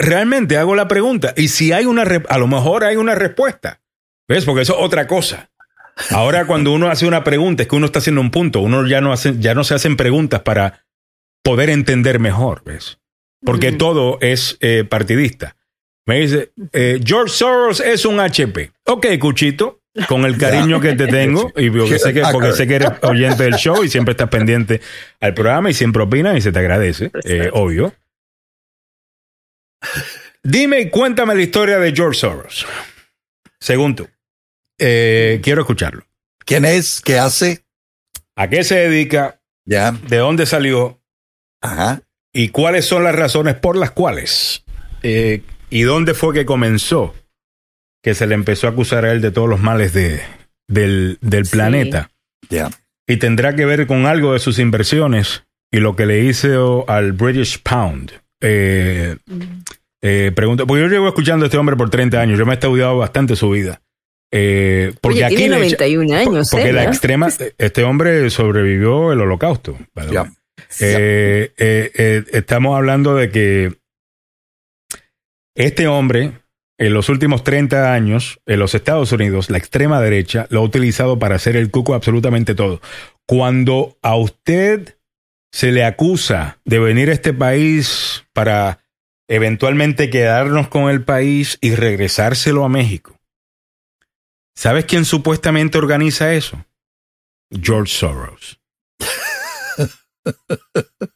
Realmente 0.00 0.56
hago 0.56 0.74
la 0.74 0.88
pregunta. 0.88 1.34
Y 1.36 1.46
si 1.46 1.70
hay 1.70 1.86
una, 1.86 2.02
a 2.02 2.38
lo 2.38 2.48
mejor 2.48 2.82
hay 2.82 2.96
una 2.96 3.14
respuesta. 3.14 3.80
¿Ves? 4.26 4.44
Porque 4.44 4.62
eso 4.62 4.76
es 4.76 4.84
otra 4.84 5.06
cosa. 5.06 5.52
Ahora 6.10 6.48
cuando 6.48 6.72
uno 6.72 6.90
hace 6.90 7.06
una 7.06 7.22
pregunta 7.22 7.62
es 7.62 7.68
que 7.68 7.76
uno 7.76 7.86
está 7.86 8.00
haciendo 8.00 8.20
un 8.20 8.32
punto. 8.32 8.58
Uno 8.58 8.88
ya 8.88 9.00
no, 9.00 9.12
hace, 9.12 9.38
ya 9.38 9.54
no 9.54 9.62
se 9.62 9.74
hacen 9.74 9.96
preguntas 9.96 10.40
para 10.40 10.84
poder 11.44 11.70
entender 11.70 12.18
mejor, 12.18 12.62
¿ves? 12.64 12.98
Porque 13.44 13.70
todo 13.70 14.18
es 14.20 14.56
eh, 14.60 14.84
partidista. 14.84 15.56
Me 16.06 16.20
dice, 16.20 16.52
eh, 16.72 17.00
George 17.04 17.34
Soros 17.34 17.80
es 17.80 18.04
un 18.06 18.18
HP. 18.18 18.72
Ok, 18.86 19.06
Cuchito, 19.20 19.82
con 20.08 20.24
el 20.24 20.38
cariño 20.38 20.80
que 20.80 20.94
te 20.94 21.06
tengo, 21.06 21.52
y 21.54 21.70
porque 21.70 21.98
sé, 21.98 22.14
que, 22.14 22.22
porque 22.32 22.52
sé 22.52 22.66
que 22.66 22.76
eres 22.76 22.90
oyente 23.02 23.44
del 23.44 23.54
show 23.54 23.84
y 23.84 23.90
siempre 23.90 24.12
estás 24.12 24.30
pendiente 24.30 24.80
al 25.20 25.34
programa 25.34 25.70
y 25.70 25.74
siempre 25.74 26.02
opinas 26.02 26.36
y 26.36 26.40
se 26.40 26.50
te 26.50 26.58
agradece, 26.58 27.10
eh, 27.24 27.50
obvio. 27.52 27.94
Dime 30.42 30.80
y 30.80 30.90
cuéntame 30.90 31.34
la 31.34 31.42
historia 31.42 31.78
de 31.78 31.92
George 31.92 32.20
Soros. 32.20 32.66
Según 33.60 33.94
tú. 33.94 34.08
quiero 34.78 35.60
escucharlo. 35.60 36.06
¿Quién 36.46 36.64
es? 36.64 37.02
¿Qué 37.02 37.18
hace? 37.18 37.64
¿A 38.34 38.48
qué 38.48 38.64
se 38.64 38.76
dedica? 38.76 39.40
Ya. 39.66 39.92
¿De 39.92 40.16
dónde 40.18 40.46
salió? 40.46 41.03
Ajá. 41.64 42.02
¿Y 42.32 42.48
cuáles 42.48 42.84
son 42.84 43.04
las 43.04 43.14
razones 43.14 43.54
por 43.54 43.76
las 43.76 43.90
cuales? 43.90 44.64
Eh, 45.02 45.42
¿Y 45.70 45.82
dónde 45.82 46.14
fue 46.14 46.34
que 46.34 46.44
comenzó? 46.44 47.14
Que 48.02 48.14
se 48.14 48.26
le 48.26 48.34
empezó 48.34 48.66
a 48.66 48.70
acusar 48.70 49.04
a 49.04 49.12
él 49.12 49.20
de 49.20 49.30
todos 49.30 49.48
los 49.48 49.60
males 49.60 49.94
de, 49.94 50.20
del, 50.68 51.18
del 51.22 51.44
planeta. 51.44 52.10
Ya. 52.50 52.70
Y 53.06 53.16
tendrá 53.16 53.54
que 53.54 53.64
ver 53.64 53.86
con 53.86 54.06
algo 54.06 54.34
de 54.34 54.40
sus 54.40 54.58
inversiones 54.58 55.44
y 55.72 55.78
lo 55.78 55.96
que 55.96 56.06
le 56.06 56.24
hizo 56.24 56.84
al 56.88 57.12
British 57.12 57.62
Pound. 57.62 58.12
Eh, 58.40 59.16
eh, 60.02 60.32
pregunto, 60.34 60.66
porque 60.66 60.82
yo 60.82 60.88
llevo 60.88 61.08
escuchando 61.08 61.44
a 61.44 61.46
este 61.46 61.56
hombre 61.56 61.76
por 61.76 61.88
30 61.88 62.20
años, 62.20 62.38
yo 62.38 62.44
me 62.44 62.52
he 62.52 62.54
estudiado 62.54 62.98
bastante 62.98 63.36
su 63.36 63.48
vida. 63.50 63.80
Eh, 64.30 64.92
porque 65.00 65.24
aquí 65.24 65.36
tiene 65.36 65.56
91 65.56 66.14
años. 66.14 66.48
Porque 66.50 66.72
la 66.72 66.84
extrema, 66.84 67.28
este 67.56 67.84
hombre 67.84 68.28
sobrevivió 68.28 69.12
el 69.12 69.20
holocausto. 69.20 69.78
Eh, 70.80 71.52
eh, 71.56 71.92
eh, 71.94 72.24
estamos 72.32 72.76
hablando 72.76 73.14
de 73.14 73.30
que 73.30 73.76
este 75.54 75.86
hombre, 75.86 76.32
en 76.78 76.94
los 76.94 77.08
últimos 77.08 77.44
30 77.44 77.92
años, 77.92 78.40
en 78.46 78.58
los 78.58 78.74
Estados 78.74 79.12
Unidos, 79.12 79.50
la 79.50 79.58
extrema 79.58 80.00
derecha 80.00 80.46
lo 80.50 80.60
ha 80.60 80.64
utilizado 80.64 81.18
para 81.18 81.36
hacer 81.36 81.56
el 81.56 81.70
cuco 81.70 81.94
absolutamente 81.94 82.54
todo. 82.54 82.80
Cuando 83.26 83.96
a 84.02 84.16
usted 84.16 84.96
se 85.52 85.70
le 85.70 85.84
acusa 85.84 86.58
de 86.64 86.80
venir 86.80 87.10
a 87.10 87.12
este 87.12 87.32
país 87.32 88.24
para 88.32 88.80
eventualmente 89.28 90.10
quedarnos 90.10 90.68
con 90.68 90.90
el 90.90 91.04
país 91.04 91.58
y 91.60 91.74
regresárselo 91.74 92.64
a 92.64 92.68
México. 92.68 93.18
¿Sabes 94.56 94.84
quién 94.84 95.04
supuestamente 95.04 95.78
organiza 95.78 96.34
eso? 96.34 96.64
George 97.50 97.92
Soros. 97.92 98.60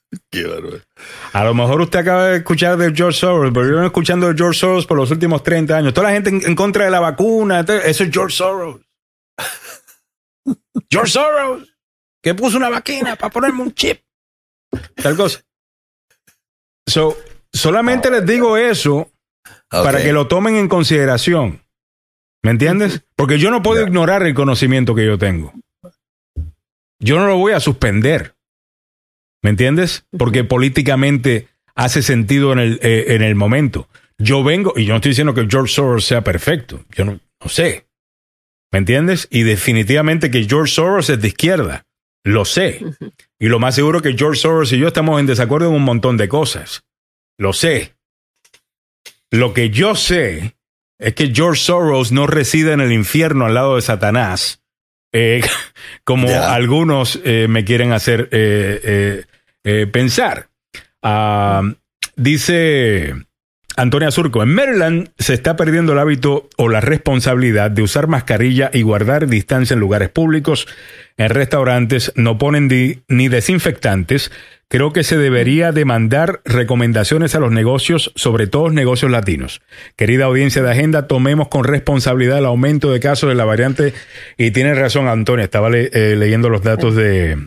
A 1.32 1.44
lo 1.44 1.54
mejor 1.54 1.80
usted 1.80 2.00
acaba 2.00 2.28
de 2.28 2.38
escuchar 2.38 2.76
de 2.76 2.94
George 2.94 3.18
Soros, 3.18 3.50
pero 3.52 3.66
yo 3.66 3.72
no 3.72 3.86
escuchando 3.86 4.28
de 4.28 4.34
George 4.36 4.58
Soros 4.58 4.86
por 4.86 4.96
los 4.96 5.10
últimos 5.10 5.42
30 5.42 5.76
años. 5.76 5.94
Toda 5.94 6.08
la 6.08 6.14
gente 6.14 6.30
en, 6.30 6.54
contra 6.54 6.84
de 6.84 6.90
la 6.90 7.00
vacuna, 7.00 7.60
eso 7.60 8.04
es 8.04 8.10
George 8.12 8.36
Soros. 8.36 8.80
George 10.90 11.12
Soros, 11.12 11.68
que 12.22 12.34
puso 12.34 12.56
una 12.56 12.68
vacuna 12.68 13.16
para 13.16 13.32
ponerme 13.32 13.62
un 13.62 13.74
chip. 13.74 14.00
Tal 14.94 15.16
cosa. 15.16 15.40
So, 16.86 17.16
solamente 17.52 18.10
les 18.10 18.24
digo 18.24 18.56
eso 18.56 19.10
para 19.68 20.02
que 20.02 20.12
lo 20.12 20.28
tomen 20.28 20.56
en 20.56 20.68
consideración. 20.68 21.62
¿Me 22.42 22.52
entiendes? 22.52 23.04
Porque 23.16 23.38
yo 23.38 23.50
no 23.50 23.62
puedo 23.62 23.82
ignorar 23.82 24.22
el 24.22 24.34
conocimiento 24.34 24.94
que 24.94 25.04
yo 25.04 25.18
tengo. 25.18 25.52
Yo 27.00 27.18
no 27.18 27.26
lo 27.26 27.36
voy 27.36 27.52
a 27.52 27.60
suspender. 27.60 28.37
¿Me 29.42 29.50
entiendes? 29.50 30.06
Porque 30.16 30.44
políticamente 30.44 31.48
hace 31.74 32.02
sentido 32.02 32.52
en 32.52 32.58
el, 32.58 32.80
eh, 32.82 33.14
en 33.14 33.22
el 33.22 33.34
momento. 33.34 33.88
Yo 34.18 34.42
vengo, 34.42 34.72
y 34.76 34.84
yo 34.84 34.90
no 34.90 34.96
estoy 34.96 35.10
diciendo 35.10 35.34
que 35.34 35.46
George 35.48 35.72
Soros 35.72 36.04
sea 36.04 36.24
perfecto, 36.24 36.84
yo 36.90 37.04
no, 37.04 37.20
sé. 37.46 37.86
¿Me 38.72 38.80
entiendes? 38.80 39.28
Y 39.30 39.44
definitivamente 39.44 40.30
que 40.30 40.44
George 40.44 40.72
Soros 40.72 41.08
es 41.08 41.20
de 41.22 41.28
izquierda, 41.28 41.86
lo 42.24 42.44
sé. 42.44 42.84
Y 43.38 43.46
lo 43.46 43.60
más 43.60 43.76
seguro 43.76 44.02
que 44.02 44.16
George 44.16 44.40
Soros 44.40 44.72
y 44.72 44.78
yo 44.78 44.88
estamos 44.88 45.20
en 45.20 45.26
desacuerdo 45.26 45.68
en 45.68 45.76
un 45.76 45.84
montón 45.84 46.16
de 46.16 46.28
cosas. 46.28 46.82
Lo 47.38 47.52
sé. 47.52 47.94
Lo 49.30 49.54
que 49.54 49.70
yo 49.70 49.94
sé 49.94 50.56
es 50.98 51.14
que 51.14 51.32
George 51.32 51.62
Soros 51.62 52.10
no 52.10 52.26
reside 52.26 52.72
en 52.72 52.80
el 52.80 52.92
infierno 52.92 53.46
al 53.46 53.54
lado 53.54 53.76
de 53.76 53.82
Satanás, 53.82 54.62
eh, 55.12 55.42
como 56.04 56.28
algunos 56.28 57.20
eh, 57.24 57.46
me 57.48 57.64
quieren 57.64 57.92
hacer 57.92 58.28
eh, 58.32 59.24
pensar. 59.92 60.48
Ah, 61.02 61.62
dice 62.16 63.14
Antonia 63.78 64.10
Surco, 64.10 64.42
en 64.42 64.52
Maryland 64.52 65.10
se 65.18 65.34
está 65.34 65.54
perdiendo 65.54 65.92
el 65.92 66.00
hábito 66.00 66.48
o 66.56 66.68
la 66.68 66.80
responsabilidad 66.80 67.70
de 67.70 67.82
usar 67.82 68.08
mascarilla 68.08 68.70
y 68.72 68.82
guardar 68.82 69.28
distancia 69.28 69.74
en 69.74 69.80
lugares 69.80 70.08
públicos. 70.08 70.66
En 71.16 71.30
restaurantes 71.30 72.12
no 72.16 72.38
ponen 72.38 72.68
ni 73.06 73.28
desinfectantes. 73.28 74.32
Creo 74.66 74.92
que 74.92 75.04
se 75.04 75.16
debería 75.16 75.70
demandar 75.70 76.40
recomendaciones 76.44 77.36
a 77.36 77.38
los 77.38 77.52
negocios, 77.52 78.10
sobre 78.16 78.48
todo 78.48 78.68
negocios 78.70 79.12
latinos. 79.12 79.62
Querida 79.94 80.24
audiencia 80.24 80.60
de 80.60 80.72
Agenda, 80.72 81.06
tomemos 81.06 81.46
con 81.46 81.62
responsabilidad 81.62 82.38
el 82.38 82.46
aumento 82.46 82.90
de 82.90 82.98
casos 82.98 83.28
de 83.28 83.36
la 83.36 83.44
variante. 83.44 83.94
Y 84.36 84.50
tiene 84.50 84.74
razón, 84.74 85.06
Antonia, 85.06 85.44
estaba 85.44 85.70
eh, 85.72 86.16
leyendo 86.18 86.50
los 86.50 86.62
datos 86.62 86.96
de, 86.96 87.46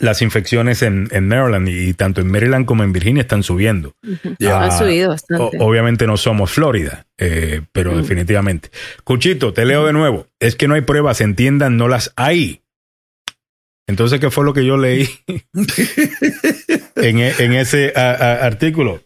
las 0.00 0.22
infecciones 0.22 0.82
en, 0.82 1.08
Maryland 1.26 1.68
y 1.68 1.94
tanto 1.94 2.20
en 2.20 2.30
Maryland 2.30 2.66
como 2.66 2.82
en 2.82 2.92
Virginia 2.92 3.22
están 3.22 3.42
subiendo. 3.42 3.94
Ya 4.38 4.62
ha 4.62 4.78
subido 4.78 5.10
bastante. 5.10 5.58
obviamente 5.60 6.06
no 6.06 6.16
somos 6.16 6.50
Florida, 6.50 7.06
eh, 7.18 7.62
pero 7.72 7.96
definitivamente. 7.96 8.70
Cuchito, 9.04 9.52
te 9.52 9.64
leo 9.64 9.86
de 9.86 9.92
nuevo. 9.92 10.26
Es 10.40 10.56
que 10.56 10.68
no 10.68 10.74
hay 10.74 10.82
pruebas, 10.82 11.20
entiendan, 11.20 11.76
no 11.76 11.88
las 11.88 12.12
hay. 12.16 12.62
Entonces, 13.86 14.20
¿qué 14.20 14.30
fue 14.30 14.44
lo 14.44 14.54
que 14.54 14.64
yo 14.64 14.76
leí 14.76 15.08
en, 16.96 17.18
en, 17.18 17.52
ese 17.52 17.92
artículo? 17.96 19.02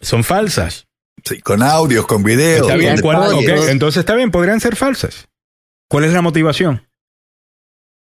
Son 0.00 0.24
falsas. 0.24 0.86
Sí, 1.24 1.40
con 1.40 1.62
audios, 1.62 2.06
con 2.06 2.22
videos. 2.22 2.68
Está 2.68 2.76
bien, 2.76 2.96
entonces 3.68 4.00
está 4.00 4.14
bien, 4.14 4.30
podrían 4.30 4.60
ser 4.60 4.76
falsas. 4.76 5.28
¿Cuál 5.88 6.04
es 6.04 6.12
la 6.12 6.22
motivación? 6.22 6.86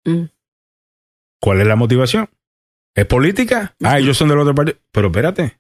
Mm. 0.06 0.26
¿Cuál 1.44 1.60
es 1.60 1.68
la 1.68 1.76
motivación? 1.76 2.30
¿Es 2.96 3.06
política? 3.06 3.76
Ah, 3.84 4.00
ellos 4.00 4.18
son 4.18 4.30
del 4.30 4.40
otro 4.40 4.56
partido. 4.56 4.78
Pero 4.92 5.08
espérate, 5.08 5.60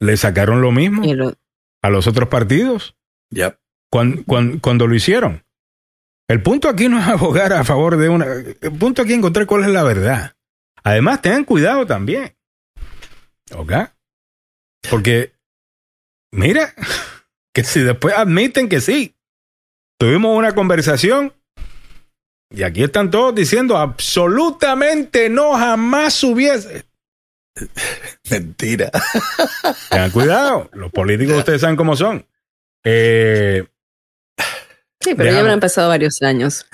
¿le 0.00 0.16
sacaron 0.16 0.62
lo 0.62 0.72
mismo 0.72 1.02
a 1.82 1.90
los 1.90 2.08
otros 2.08 2.28
partidos? 2.28 2.96
Ya. 3.30 3.60
Cuando, 3.88 4.24
cuando, 4.60 4.86
lo 4.88 4.94
hicieron. 4.94 5.44
El 6.28 6.42
punto 6.42 6.68
aquí 6.68 6.88
no 6.88 6.98
es 6.98 7.06
abogar 7.06 7.52
a 7.52 7.64
favor 7.64 7.98
de 7.98 8.08
una. 8.08 8.26
El 8.26 8.72
punto 8.78 9.02
aquí 9.02 9.12
es 9.12 9.18
encontrar 9.18 9.46
cuál 9.46 9.62
es 9.62 9.70
la 9.70 9.84
verdad. 9.84 10.34
Además, 10.82 11.22
tengan 11.22 11.44
cuidado 11.44 11.86
también. 11.86 12.36
¿Ok? 13.52 13.72
Porque 14.90 15.34
Mira, 16.32 16.74
que 17.54 17.64
si 17.64 17.80
después 17.80 18.14
admiten 18.14 18.68
que 18.68 18.80
sí, 18.80 19.16
tuvimos 19.98 20.36
una 20.36 20.54
conversación 20.54 21.32
y 22.52 22.64
aquí 22.64 22.82
están 22.82 23.10
todos 23.10 23.34
diciendo 23.34 23.76
absolutamente 23.76 25.28
no, 25.28 25.54
jamás 25.54 26.22
hubiese. 26.24 26.84
Mentira. 28.30 28.90
Tengan 29.90 30.10
cuidado, 30.10 30.70
los 30.72 30.90
políticos 30.90 31.38
ustedes 31.38 31.60
saben 31.60 31.76
cómo 31.76 31.96
son. 31.96 32.26
Eh, 32.84 33.64
sí, 35.00 35.14
pero 35.14 35.30
ya 35.30 35.40
habrán 35.40 35.60
pasado 35.60 35.88
varios 35.88 36.22
años. 36.22 36.66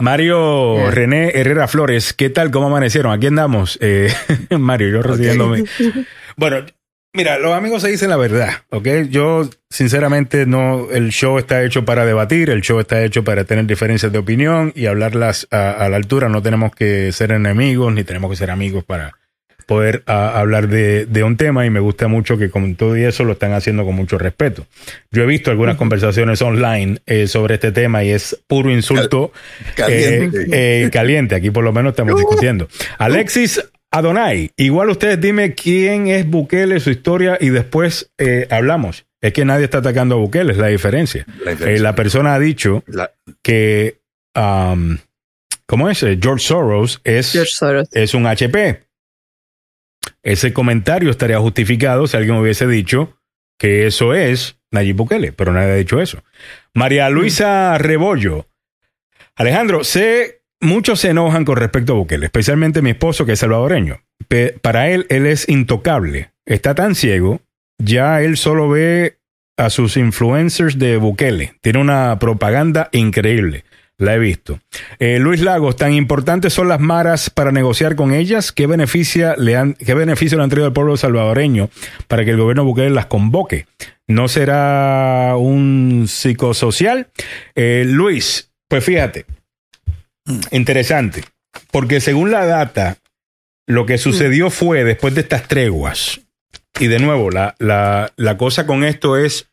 Mario 0.00 0.90
René 0.90 1.30
Herrera 1.34 1.68
Flores, 1.68 2.12
¿qué 2.12 2.28
tal? 2.30 2.50
¿Cómo 2.50 2.66
amanecieron? 2.66 3.12
Aquí 3.12 3.26
andamos. 3.28 3.78
Eh, 3.80 4.12
Mario, 4.50 4.88
yo 4.88 5.02
recibiéndome. 5.02 5.64
Bueno, 6.36 6.66
Mira, 7.14 7.38
los 7.38 7.52
amigos 7.52 7.82
se 7.82 7.90
dicen 7.90 8.08
la 8.08 8.16
verdad, 8.16 8.62
¿ok? 8.70 8.88
Yo, 9.10 9.48
sinceramente, 9.68 10.46
no, 10.46 10.90
el 10.90 11.10
show 11.10 11.38
está 11.38 11.62
hecho 11.62 11.84
para 11.84 12.06
debatir, 12.06 12.48
el 12.48 12.62
show 12.62 12.80
está 12.80 13.04
hecho 13.04 13.22
para 13.22 13.44
tener 13.44 13.66
diferencias 13.66 14.10
de 14.10 14.18
opinión 14.18 14.72
y 14.74 14.86
hablarlas 14.86 15.46
a, 15.50 15.86
la 15.90 15.96
altura. 15.96 16.30
No 16.30 16.40
tenemos 16.40 16.74
que 16.74 17.12
ser 17.12 17.32
enemigos 17.32 17.92
ni 17.92 18.02
tenemos 18.02 18.30
que 18.30 18.36
ser 18.38 18.50
amigos 18.50 18.84
para 18.84 19.12
poder 19.66 20.02
hablar 20.06 20.68
de, 20.68 21.22
un 21.22 21.36
tema 21.36 21.66
y 21.66 21.70
me 21.70 21.80
gusta 21.80 22.08
mucho 22.08 22.38
que 22.38 22.48
con 22.48 22.76
todo 22.76 22.96
y 22.96 23.04
eso 23.04 23.24
lo 23.24 23.32
están 23.32 23.52
haciendo 23.52 23.84
con 23.84 23.94
mucho 23.94 24.16
respeto. 24.16 24.66
Yo 25.10 25.24
he 25.24 25.26
visto 25.26 25.50
algunas 25.50 25.76
conversaciones 25.76 26.40
online 26.40 27.00
eh, 27.04 27.26
sobre 27.26 27.54
este 27.54 27.72
tema 27.72 28.04
y 28.04 28.10
es 28.10 28.42
puro 28.46 28.70
insulto 28.70 29.32
caliente. 29.76 30.44
Eh, 30.44 30.84
eh, 30.84 30.90
caliente. 30.90 31.34
Aquí 31.34 31.50
por 31.50 31.62
lo 31.62 31.74
menos 31.74 31.90
estamos 31.90 32.16
discutiendo. 32.18 32.68
Alexis 32.96 33.62
Adonai, 33.92 34.50
igual 34.56 34.88
ustedes 34.88 35.20
dime 35.20 35.54
quién 35.54 36.08
es 36.08 36.26
Bukele, 36.26 36.80
su 36.80 36.90
historia 36.90 37.36
y 37.38 37.50
después 37.50 38.10
eh, 38.16 38.48
hablamos. 38.50 39.04
Es 39.20 39.34
que 39.34 39.44
nadie 39.44 39.64
está 39.64 39.78
atacando 39.78 40.14
a 40.14 40.18
Bukele, 40.18 40.52
es 40.52 40.58
la 40.58 40.68
diferencia. 40.68 41.26
La, 41.44 41.90
eh, 41.90 41.92
persona 41.92 42.34
ha 42.34 42.38
dicho 42.38 42.82
que, 43.42 44.00
um, 44.34 44.96
¿cómo 45.66 45.90
es? 45.90 46.00
George 46.00 46.44
Soros 46.44 47.02
es, 47.04 47.34
es 47.92 48.14
un 48.14 48.26
HP. 48.26 48.82
Ese 50.22 50.52
comentario 50.54 51.10
estaría 51.10 51.38
justificado 51.38 52.06
si 52.06 52.16
alguien 52.16 52.36
hubiese 52.36 52.66
dicho 52.66 53.18
que 53.58 53.86
eso 53.86 54.14
es 54.14 54.56
Nayib 54.70 54.96
Bukele, 54.96 55.32
pero 55.32 55.52
nadie 55.52 55.72
ha 55.72 55.76
dicho 55.76 56.00
eso. 56.00 56.24
María 56.72 57.10
Luisa 57.10 57.76
Rebollo. 57.76 58.46
Alejandro, 59.36 59.84
sé 59.84 60.41
Muchos 60.62 61.00
se 61.00 61.10
enojan 61.10 61.44
con 61.44 61.56
respecto 61.56 61.92
a 61.92 61.96
Bukele, 61.96 62.26
especialmente 62.26 62.82
mi 62.82 62.90
esposo 62.90 63.26
que 63.26 63.32
es 63.32 63.40
salvadoreño. 63.40 64.00
para 64.62 64.90
él, 64.90 65.06
él 65.08 65.26
es 65.26 65.48
intocable. 65.48 66.30
Está 66.46 66.76
tan 66.76 66.94
ciego, 66.94 67.40
ya 67.78 68.22
él 68.22 68.36
solo 68.36 68.68
ve 68.68 69.18
a 69.56 69.70
sus 69.70 69.96
influencers 69.96 70.78
de 70.78 70.98
Bukele. 70.98 71.54
Tiene 71.62 71.80
una 71.80 72.16
propaganda 72.20 72.90
increíble. 72.92 73.64
La 73.98 74.14
he 74.14 74.20
visto. 74.20 74.60
Eh, 75.00 75.18
Luis 75.18 75.40
Lagos, 75.40 75.74
tan 75.74 75.94
importantes 75.94 76.52
son 76.52 76.68
las 76.68 76.78
maras 76.78 77.28
para 77.28 77.50
negociar 77.50 77.96
con 77.96 78.14
ellas. 78.14 78.52
¿Qué, 78.52 78.68
beneficia 78.68 79.34
le 79.36 79.56
han, 79.56 79.74
¿Qué 79.74 79.94
beneficio 79.94 80.38
le 80.38 80.44
han 80.44 80.50
traído 80.50 80.66
al 80.66 80.72
pueblo 80.72 80.96
salvadoreño 80.96 81.70
para 82.06 82.24
que 82.24 82.30
el 82.30 82.36
gobierno 82.36 82.64
Bukele 82.64 82.90
las 82.90 83.06
convoque? 83.06 83.66
¿No 84.06 84.28
será 84.28 85.34
un 85.36 86.04
psicosocial? 86.06 87.08
Eh, 87.56 87.84
Luis, 87.84 88.52
pues 88.68 88.84
fíjate, 88.84 89.26
Interesante, 90.50 91.24
porque 91.70 92.00
según 92.00 92.30
la 92.30 92.46
data, 92.46 92.98
lo 93.66 93.86
que 93.86 93.98
sucedió 93.98 94.50
fue 94.50 94.84
después 94.84 95.14
de 95.14 95.22
estas 95.22 95.48
treguas, 95.48 96.20
y 96.78 96.86
de 96.86 96.98
nuevo, 96.98 97.30
la, 97.30 97.54
la, 97.58 98.12
la 98.16 98.36
cosa 98.36 98.66
con 98.66 98.84
esto 98.84 99.16
es 99.16 99.50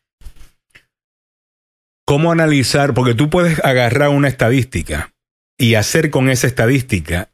cómo 2.06 2.32
analizar, 2.32 2.94
porque 2.94 3.14
tú 3.14 3.30
puedes 3.30 3.62
agarrar 3.64 4.08
una 4.08 4.28
estadística 4.28 5.12
y 5.58 5.74
hacer 5.74 6.10
con 6.10 6.30
esa 6.30 6.46
estadística 6.46 7.30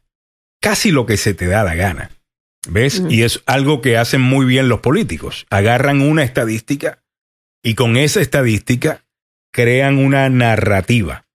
casi 0.61 0.91
lo 0.91 1.05
que 1.05 1.17
se 1.17 1.33
te 1.33 1.47
da 1.47 1.63
la 1.63 1.75
gana. 1.75 2.11
¿Ves? 2.69 3.01
Y 3.09 3.23
es 3.23 3.41
algo 3.45 3.81
que 3.81 3.97
hacen 3.97 4.19
muy 4.19 4.45
bien 4.45 4.67
los 4.67 4.81
políticos. 4.81 5.45
Agarran 5.49 6.01
una 6.01 6.23
estadística 6.23 7.01
y 7.63 7.75
con 7.75 7.95
esa 7.95 8.19
estadística 8.19 9.05
crean 9.53 9.97
una 9.97 10.29
narrativa 10.29 11.26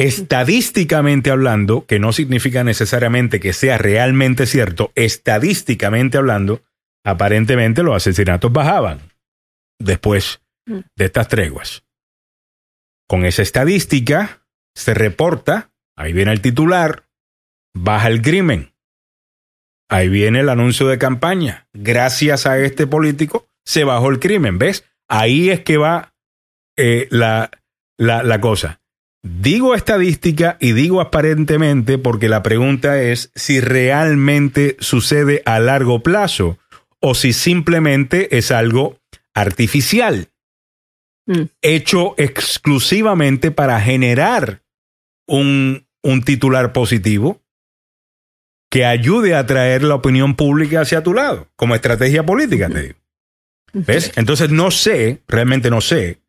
estadísticamente 0.00 1.30
hablando, 1.30 1.84
que 1.84 1.98
no 1.98 2.14
significa 2.14 2.64
necesariamente 2.64 3.38
que 3.38 3.52
sea 3.52 3.76
realmente 3.76 4.46
cierto, 4.46 4.92
estadísticamente 4.94 6.16
hablando, 6.16 6.62
aparentemente 7.04 7.82
los 7.82 7.96
asesinatos 7.96 8.50
bajaban 8.50 9.00
después 9.78 10.40
mm. 10.66 10.78
de 10.96 11.04
estas 11.04 11.28
treguas. 11.28 11.84
Con 13.06 13.26
esa 13.26 13.42
estadística 13.42 14.46
se 14.74 14.94
reporta, 14.94 15.70
ahí 15.96 16.14
viene 16.14 16.32
el 16.32 16.40
titular, 16.40 17.06
baja 17.74 18.08
el 18.08 18.22
crimen. 18.22 18.72
Ahí 19.90 20.08
viene 20.08 20.40
el 20.40 20.48
anuncio 20.48 20.86
de 20.86 20.96
campaña. 20.96 21.68
Gracias 21.74 22.46
a 22.46 22.58
este 22.58 22.86
político 22.86 23.48
se 23.66 23.84
bajó 23.84 24.08
el 24.08 24.18
crimen. 24.18 24.56
¿Ves? 24.56 24.84
Ahí 25.08 25.50
es 25.50 25.60
que 25.60 25.76
va 25.76 26.14
eh, 26.78 27.06
la, 27.10 27.50
la, 27.98 28.22
la 28.22 28.40
cosa. 28.40 28.79
Digo 29.22 29.74
estadística 29.74 30.56
y 30.60 30.72
digo 30.72 31.00
aparentemente 31.00 31.98
porque 31.98 32.28
la 32.28 32.42
pregunta 32.42 33.02
es 33.02 33.30
si 33.34 33.60
realmente 33.60 34.76
sucede 34.80 35.42
a 35.44 35.60
largo 35.60 36.02
plazo 36.02 36.58
o 37.00 37.14
si 37.14 37.34
simplemente 37.34 38.38
es 38.38 38.50
algo 38.50 38.98
artificial, 39.34 40.28
mm. 41.26 41.42
hecho 41.60 42.14
exclusivamente 42.16 43.50
para 43.50 43.78
generar 43.80 44.62
un, 45.26 45.86
un 46.02 46.22
titular 46.22 46.72
positivo 46.72 47.42
que 48.70 48.86
ayude 48.86 49.34
a 49.34 49.40
atraer 49.40 49.82
la 49.82 49.96
opinión 49.96 50.34
pública 50.34 50.80
hacia 50.80 51.02
tu 51.02 51.12
lado, 51.12 51.48
como 51.56 51.74
estrategia 51.74 52.24
política, 52.24 52.68
te 52.68 52.82
digo. 52.82 52.94
¿Ves? 53.72 54.12
Entonces 54.16 54.50
no 54.50 54.70
sé, 54.70 55.22
realmente 55.28 55.70
no 55.70 55.80
sé 55.80 56.20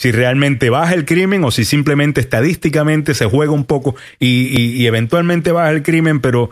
si 0.00 0.12
realmente 0.12 0.70
baja 0.70 0.94
el 0.94 1.04
crimen 1.04 1.44
o 1.44 1.50
si 1.50 1.66
simplemente 1.66 2.22
estadísticamente 2.22 3.12
se 3.12 3.26
juega 3.26 3.52
un 3.52 3.66
poco 3.66 3.96
y, 4.18 4.86
eventualmente 4.86 5.52
baja 5.52 5.72
el 5.72 5.82
crimen, 5.82 6.20
pero 6.20 6.48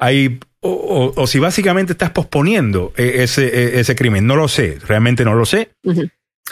hay 0.00 0.40
o, 0.62 1.24
si 1.28 1.38
básicamente 1.38 1.92
estás 1.92 2.10
posponiendo 2.10 2.92
e, 2.96 3.22
ese, 3.22 3.46
e, 3.46 3.78
ese 3.78 3.94
crimen. 3.94 4.26
No 4.26 4.34
lo 4.34 4.48
sé, 4.48 4.78
realmente 4.84 5.24
no 5.24 5.34
lo 5.34 5.46
sé. 5.46 5.70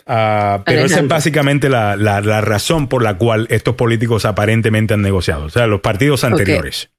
Ah, 0.07 0.63
pero 0.65 0.85
esa 0.85 1.01
es 1.01 1.09
básicamente 1.09 1.69
la, 1.69 1.97
la, 1.97 2.41
razón 2.41 2.87
por 2.87 3.03
la 3.03 3.19
cual 3.19 3.49
estos 3.51 3.75
políticos 3.75 4.25
aparentemente 4.25 4.95
han 4.95 5.03
negociado, 5.03 5.47
o 5.47 5.51
sea, 5.51 5.67
los 5.67 5.81
partidos 5.81 6.23
anteriores. 6.23 6.91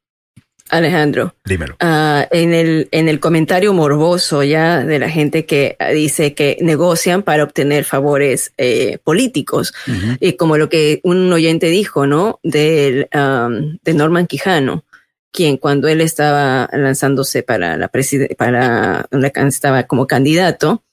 Alejandro. 0.69 1.35
Dímelo. 1.45 1.76
Ah, 1.80 2.27
en, 2.31 2.53
el, 2.53 2.88
en 2.91 3.10
el 3.10 3.19
comentario 3.19 3.73
morboso 3.73 4.44
ya 4.44 4.84
de 4.84 4.99
la 4.99 5.10
gente 5.10 5.45
que 5.45 5.77
dice 5.94 6.34
que 6.34 6.57
negocian 6.61 7.23
para 7.23 7.44
obtener 7.44 7.84
favores 7.85 8.53
eh, 8.57 8.98
políticos, 9.03 9.73
y 10.19 10.34
como 10.34 10.57
lo 10.57 10.69
que 10.69 10.99
un 11.03 11.31
oyente 11.31 11.68
dijo, 11.68 12.07
¿no? 12.07 12.39
Del, 12.44 13.07
de 13.11 13.94
Norman 13.94 14.27
Quijano, 14.27 14.85
quien 15.31 15.57
cuando 15.57 15.88
él 15.88 16.02
estaba 16.02 16.69
lanzándose 16.73 17.44
para 17.44 17.77
la 17.77 17.89
para 18.38 19.07
estaba 19.48 19.84
como 19.84 20.07
candidato, 20.07 20.84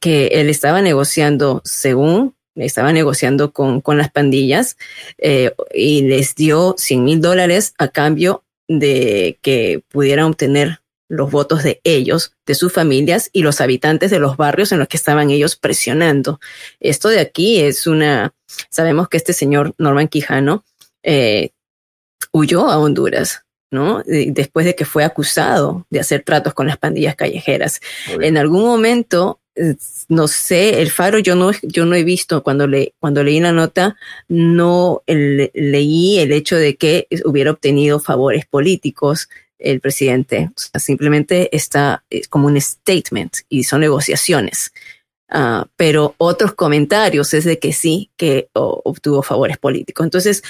que 0.00 0.26
él 0.28 0.50
estaba 0.50 0.82
negociando 0.82 1.62
según 1.64 2.34
estaba 2.56 2.92
negociando 2.92 3.52
con, 3.52 3.80
con 3.82 3.98
las 3.98 4.10
pandillas 4.10 4.76
eh, 5.18 5.52
y 5.74 6.02
les 6.02 6.34
dio 6.34 6.74
100 6.78 7.04
mil 7.04 7.20
dólares 7.20 7.74
a 7.78 7.88
cambio 7.88 8.45
de 8.68 9.38
que 9.42 9.82
pudieran 9.88 10.26
obtener 10.26 10.80
los 11.08 11.30
votos 11.30 11.62
de 11.62 11.80
ellos, 11.84 12.32
de 12.46 12.54
sus 12.54 12.72
familias 12.72 13.30
y 13.32 13.42
los 13.42 13.60
habitantes 13.60 14.10
de 14.10 14.18
los 14.18 14.36
barrios 14.36 14.72
en 14.72 14.80
los 14.80 14.88
que 14.88 14.96
estaban 14.96 15.30
ellos 15.30 15.56
presionando. 15.56 16.40
Esto 16.80 17.08
de 17.08 17.20
aquí 17.20 17.60
es 17.60 17.86
una, 17.86 18.34
sabemos 18.70 19.08
que 19.08 19.16
este 19.16 19.32
señor 19.32 19.74
Norman 19.78 20.08
Quijano 20.08 20.64
eh, 21.04 21.50
huyó 22.32 22.68
a 22.68 22.78
Honduras 22.78 23.46
¿no? 23.70 24.02
Después 24.06 24.64
de 24.64 24.74
que 24.74 24.84
fue 24.84 25.04
acusado 25.04 25.86
de 25.90 26.00
hacer 26.00 26.22
tratos 26.22 26.54
con 26.54 26.66
las 26.66 26.76
pandillas 26.76 27.16
callejeras. 27.16 27.80
En 28.20 28.36
algún 28.36 28.62
momento, 28.62 29.40
no 30.08 30.28
sé, 30.28 30.82
el 30.82 30.90
Faro 30.90 31.18
yo 31.18 31.34
no, 31.34 31.50
yo 31.62 31.86
no 31.86 31.94
he 31.94 32.04
visto 32.04 32.42
cuando, 32.42 32.66
le, 32.66 32.94
cuando 32.98 33.24
leí 33.24 33.40
la 33.40 33.52
nota, 33.52 33.96
no 34.28 35.02
leí 35.06 36.18
el 36.18 36.32
hecho 36.32 36.56
de 36.56 36.76
que 36.76 37.08
hubiera 37.24 37.50
obtenido 37.50 38.00
favores 38.00 38.46
políticos 38.46 39.28
el 39.58 39.80
presidente. 39.80 40.50
simplemente 40.78 41.54
está 41.56 42.04
como 42.28 42.46
un 42.46 42.60
statement 42.60 43.38
y 43.48 43.64
son 43.64 43.80
negociaciones. 43.80 44.72
Ah, 45.28 45.66
pero 45.76 46.14
otros 46.18 46.54
comentarios 46.54 47.34
es 47.34 47.44
de 47.44 47.58
que 47.58 47.72
sí, 47.72 48.10
que 48.16 48.48
obtuvo 48.52 49.22
favores 49.22 49.58
políticos. 49.58 50.04
Entonces, 50.04 50.42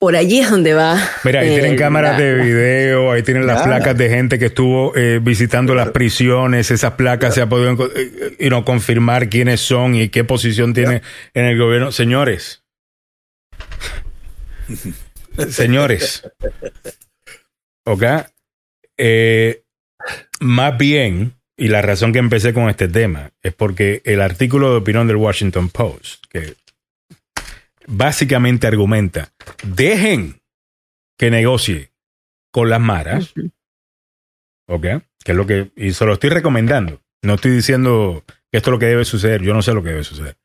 por 0.00 0.16
allí 0.16 0.40
es 0.40 0.50
donde 0.50 0.72
va. 0.72 0.98
Mira, 1.24 1.40
ahí 1.40 1.50
tienen 1.50 1.76
cámaras 1.76 2.16
de 2.16 2.34
video, 2.34 3.12
ahí 3.12 3.22
tienen 3.22 3.46
las 3.46 3.62
placas 3.62 3.94
de 3.98 4.08
gente 4.08 4.38
que 4.38 4.46
estuvo 4.46 4.96
eh, 4.96 5.20
visitando 5.22 5.74
las 5.74 5.90
prisiones, 5.90 6.70
esas 6.70 6.94
placas 6.94 7.34
se 7.34 7.42
ha 7.42 7.48
podido 7.50 7.86
eh, 7.94 8.36
eh, 8.38 8.48
no 8.48 8.64
confirmar 8.64 9.28
quiénes 9.28 9.60
son 9.60 9.94
y 9.94 10.08
qué 10.08 10.24
posición 10.24 10.72
tienen 10.72 11.02
en 11.34 11.44
el 11.44 11.58
gobierno. 11.58 11.92
Señores, 11.92 12.62
señores, 15.50 16.22
¿ok? 17.84 18.04
más 20.40 20.78
bien, 20.78 21.34
y 21.58 21.68
la 21.68 21.82
razón 21.82 22.14
que 22.14 22.20
empecé 22.20 22.54
con 22.54 22.70
este 22.70 22.88
tema 22.88 23.32
es 23.42 23.52
porque 23.52 24.00
el 24.06 24.22
artículo 24.22 24.70
de 24.70 24.78
opinión 24.78 25.06
del 25.06 25.16
Washington 25.16 25.68
Post, 25.68 26.24
que 26.30 26.54
básicamente 27.90 28.66
argumenta, 28.66 29.32
dejen 29.62 30.40
que 31.18 31.30
negocie 31.30 31.92
con 32.52 32.70
las 32.70 32.80
maras, 32.80 33.34
¿ok? 34.68 34.82
Que 35.22 35.32
es 35.32 35.36
lo 35.36 35.46
que, 35.46 35.70
y 35.76 35.92
se 35.92 36.06
lo 36.06 36.14
estoy 36.14 36.30
recomendando. 36.30 37.02
No 37.22 37.34
estoy 37.34 37.50
diciendo 37.50 38.24
que 38.50 38.58
esto 38.58 38.70
es 38.70 38.72
lo 38.72 38.78
que 38.78 38.86
debe 38.86 39.04
suceder, 39.04 39.42
yo 39.42 39.52
no 39.52 39.62
sé 39.62 39.74
lo 39.74 39.82
que 39.82 39.90
debe 39.90 40.04
suceder. 40.04 40.36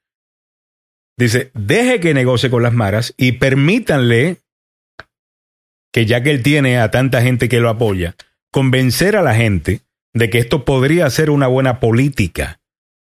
Dice, 1.18 1.52
deje 1.54 2.02
que 2.02 2.14
negocie 2.14 2.50
con 2.50 2.62
las 2.62 2.74
maras 2.74 3.14
y 3.16 3.34
permítanle 3.34 4.42
que 5.94 6.06
ya 6.06 6.22
que 6.22 6.32
él 6.32 6.44
tiene 6.44 6.80
a 6.80 6.92
tanta 6.92 7.22
gente 7.22 7.48
que 7.48 7.62
lo 7.62 7.70
apoya, 7.70 8.16
convencer 8.52 9.16
a 9.16 9.22
la 9.22 9.34
gente 9.34 9.82
de 10.14 10.30
que 10.30 10.40
esto 10.40 10.66
podría 10.66 11.10
ser 11.10 11.30
una 11.30 11.48
buena 11.48 11.80
política 11.80 12.60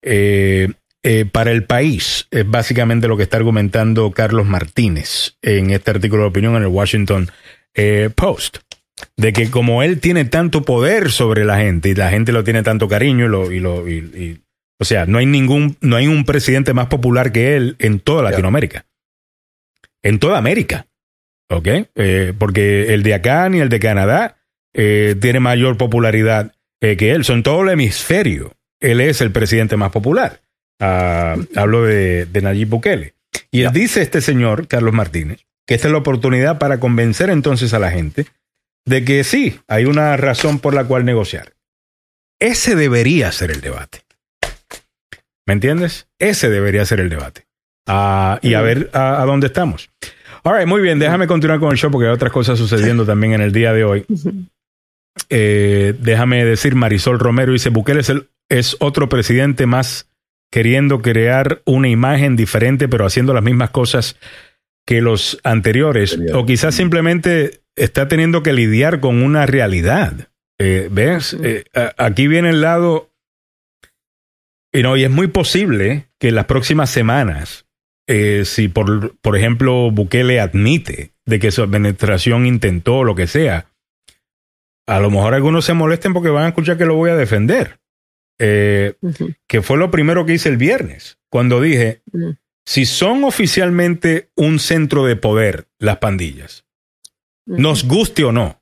eh, 0.02 0.74
eh, 1.08 1.26
para 1.26 1.52
el 1.52 1.66
país. 1.66 2.28
Es 2.32 2.50
básicamente 2.50 3.08
lo 3.08 3.16
que 3.16 3.22
está 3.22 3.38
argumentando 3.38 4.10
Carlos 4.10 4.48
Martínez 4.48 5.38
en 5.44 5.70
este 5.70 5.92
artículo 5.92 6.24
de 6.24 6.30
opinión 6.30 6.56
en 6.56 6.64
el 6.64 6.70
Washington 6.70 7.30
eh, 7.76 8.10
Post. 8.16 8.58
De 9.16 9.32
que 9.32 9.52
como 9.52 9.84
él 9.84 10.00
tiene 10.00 10.26
tanto 10.26 10.64
poder 10.64 11.12
sobre 11.12 11.46
la 11.46 11.60
gente 11.60 11.90
y 11.90 11.94
la 11.94 12.10
gente 12.10 12.32
lo 12.32 12.44
tiene 12.44 12.64
tanto 12.64 12.88
cariño 12.88 13.26
y 13.26 13.30
lo, 13.30 13.52
y 13.52 13.60
lo 13.60 13.88
y, 13.88 14.42
o 14.80 14.84
sea, 14.84 15.06
no 15.06 15.20
hay 15.20 15.28
ningún, 15.28 15.78
no 15.80 15.96
hay 15.96 16.08
un 16.08 16.26
presidente 16.26 16.74
más 16.74 16.88
popular 16.88 17.32
que 17.32 17.56
él 17.56 17.76
en 17.78 18.00
toda 18.00 18.24
Latinoamérica. 18.24 18.88
En 20.02 20.18
toda 20.18 20.40
América. 20.40 20.88
¿Ok? 21.52 21.68
porque 22.40 22.96
el 22.96 23.04
de 23.04 23.14
acá 23.14 23.48
ni 23.50 23.60
el 23.60 23.70
de 23.70 23.80
Canadá 23.80 24.38
tiene 24.74 25.40
mayor 25.40 25.78
popularidad 25.78 26.56
eh, 26.82 26.98
que 26.98 27.12
él. 27.12 27.24
Son 27.24 27.44
todo 27.44 27.62
el 27.64 27.70
hemisferio. 27.70 28.54
Él 28.80 29.02
es 29.02 29.22
el 29.22 29.32
presidente 29.32 29.78
más 29.78 29.92
popular. 29.92 30.42
Ah, 30.80 31.36
hablo 31.56 31.84
de, 31.84 32.28
Nayib 32.42 32.70
Bukele. 32.70 33.14
Y 33.52 33.62
él 33.62 33.72
dice 33.72 34.02
este 34.02 34.22
señor, 34.22 34.68
Carlos 34.68 34.94
Martínez, 34.94 35.46
que 35.66 35.76
esta 35.76 35.88
es 35.88 35.92
la 35.92 36.00
oportunidad 36.00 36.60
para 36.60 36.80
convencer 36.80 37.30
entonces 37.30 37.74
a 37.74 37.80
la 37.80 37.92
gente 37.92 38.28
de 38.86 39.04
que 39.04 39.24
sí, 39.24 39.60
hay 39.68 39.86
una 39.86 40.16
razón 40.18 40.60
por 40.60 40.74
la 40.74 40.86
cual 40.86 41.06
negociar. 41.06 41.54
Ese 42.40 42.76
debería 42.76 43.32
ser 43.32 43.52
el 43.52 43.62
debate. 43.62 44.02
¿Me 45.48 45.54
entiendes? 45.54 46.08
Ese 46.20 46.50
debería 46.50 46.86
ser 46.86 47.00
el 47.00 47.10
debate. 47.10 47.48
Ah, 47.88 48.40
y 48.42 48.56
a 48.56 48.62
ver 48.62 48.90
a, 48.94 49.24
dónde 49.26 49.48
estamos. 49.48 49.90
All 50.44 50.68
muy 50.68 50.82
bien, 50.82 51.00
déjame 51.00 51.28
continuar 51.28 51.60
con 51.60 51.72
el 51.72 51.78
show 51.78 51.92
porque 51.92 52.08
hay 52.08 52.14
otras 52.14 52.32
cosas 52.32 52.58
sucediendo 52.60 53.06
también 53.06 53.34
en 53.34 53.42
el 53.42 53.52
día 53.52 53.74
de 53.74 53.84
hoy. 53.84 54.06
Eh, 55.30 55.96
déjame 56.00 56.44
decir, 56.46 56.76
Marisol 56.76 57.20
Romero 57.20 57.54
dice, 57.54 57.70
Bukele 57.70 58.02
es, 58.02 58.12
es 58.50 58.76
otro 58.80 59.08
presidente 59.08 59.66
más 59.66 60.08
queriendo 60.56 61.02
crear 61.02 61.62
una 61.66 61.90
imagen 61.90 62.38
diferente, 62.38 62.88
pero 62.88 63.06
haciendo 63.06 63.34
las 63.34 63.44
mismas 63.44 63.72
cosas 63.72 64.18
que 64.86 65.02
los 65.02 65.38
anteriores. 65.44 66.18
O 66.34 66.46
quizás 66.46 66.74
simplemente 66.74 67.60
está 67.76 68.08
teniendo 68.08 68.42
que 68.42 68.54
lidiar 68.54 69.02
con 69.02 69.22
una 69.22 69.46
realidad. 69.46 70.30
Eh, 70.58 70.88
¿Ves? 70.90 71.36
Eh, 71.44 71.66
aquí 71.98 72.30
viene 72.30 72.52
el 72.52 72.62
lado... 72.62 73.12
Y, 74.72 74.82
no, 74.82 74.96
y 74.96 75.04
es 75.04 75.12
muy 75.12 75.28
posible 75.28 76.08
que 76.22 76.30
en 76.30 76.36
las 76.36 76.46
próximas 76.46 76.90
semanas, 76.90 77.66
si 78.08 78.70
por, 78.70 79.18
por 79.18 79.36
ejemplo 79.36 79.92
Bukele 79.92 80.40
admite 80.40 81.12
de 81.26 81.40
que 81.40 81.52
su 81.52 81.64
administración 81.64 82.46
intentó 82.46 83.04
lo 83.04 83.14
que 83.14 83.28
sea, 83.28 83.66
a 84.88 85.02
lo 85.02 85.12
mejor 85.12 85.34
algunos 85.34 85.66
se 85.66 85.74
molesten 85.74 86.14
porque 86.14 86.30
van 86.30 86.46
a 86.46 86.48
escuchar 86.48 86.78
que 86.78 86.86
lo 86.86 86.96
voy 86.96 87.10
a 87.10 87.18
defender. 87.18 87.78
Eh, 88.38 88.96
que 89.48 89.62
fue 89.62 89.78
lo 89.78 89.92
primero 89.92 90.26
que 90.26 90.34
hice 90.34 90.50
el 90.50 90.58
viernes, 90.58 91.20
cuando 91.30 91.62
dije, 91.62 92.02
si 92.66 92.86
son 92.86 93.24
oficialmente 93.24 94.30
un 94.36 94.60
centro 94.60 95.06
de 95.06 95.16
poder 95.16 95.68
las 95.80 95.98
pandillas, 95.98 96.66
nos 97.46 97.88
guste 97.88 98.24
o 98.26 98.32
no, 98.32 98.62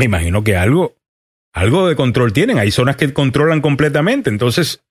me 0.00 0.06
imagino 0.06 0.42
que 0.42 0.56
algo, 0.56 0.96
algo 1.52 1.86
de 1.86 1.94
control 1.94 2.32
tienen. 2.32 2.58
Hay 2.58 2.70
zonas 2.70 2.96
que 2.96 3.12
controlan 3.12 3.60
completamente. 3.60 4.30
Entonces, 4.30 4.82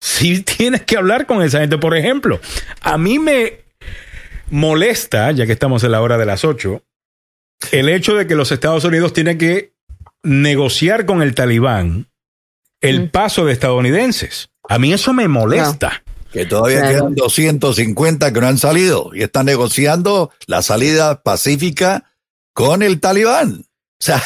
si 0.00 0.40
tienes 0.44 0.82
que 0.82 0.96
hablar 0.96 1.26
con 1.26 1.42
esa 1.42 1.58
gente, 1.58 1.78
por 1.78 1.96
ejemplo, 1.96 2.40
a 2.80 2.96
mí 2.96 3.18
me 3.18 3.64
molesta, 4.48 5.32
ya 5.32 5.46
que 5.46 5.52
estamos 5.52 5.82
en 5.82 5.90
la 5.90 6.00
hora 6.00 6.16
de 6.16 6.26
las 6.26 6.44
ocho, 6.44 6.84
el 7.72 7.88
hecho 7.88 8.14
de 8.14 8.28
que 8.28 8.36
los 8.36 8.52
Estados 8.52 8.84
Unidos 8.84 9.12
tienen 9.12 9.36
que 9.36 9.72
negociar 10.26 11.06
con 11.06 11.22
el 11.22 11.34
talibán 11.34 12.08
el 12.80 13.10
paso 13.10 13.46
de 13.46 13.52
estadounidenses. 13.52 14.50
A 14.68 14.78
mí 14.78 14.92
eso 14.92 15.12
me 15.12 15.28
molesta. 15.28 16.02
Que 16.32 16.44
todavía 16.44 16.86
quedan 16.86 17.14
250 17.14 18.32
que 18.32 18.40
no 18.40 18.46
han 18.46 18.58
salido 18.58 19.10
y 19.14 19.22
están 19.22 19.46
negociando 19.46 20.30
la 20.46 20.60
salida 20.60 21.22
pacífica 21.22 22.12
con 22.52 22.82
el 22.82 23.00
talibán. 23.00 23.64
O 23.98 24.02
sea, 24.02 24.22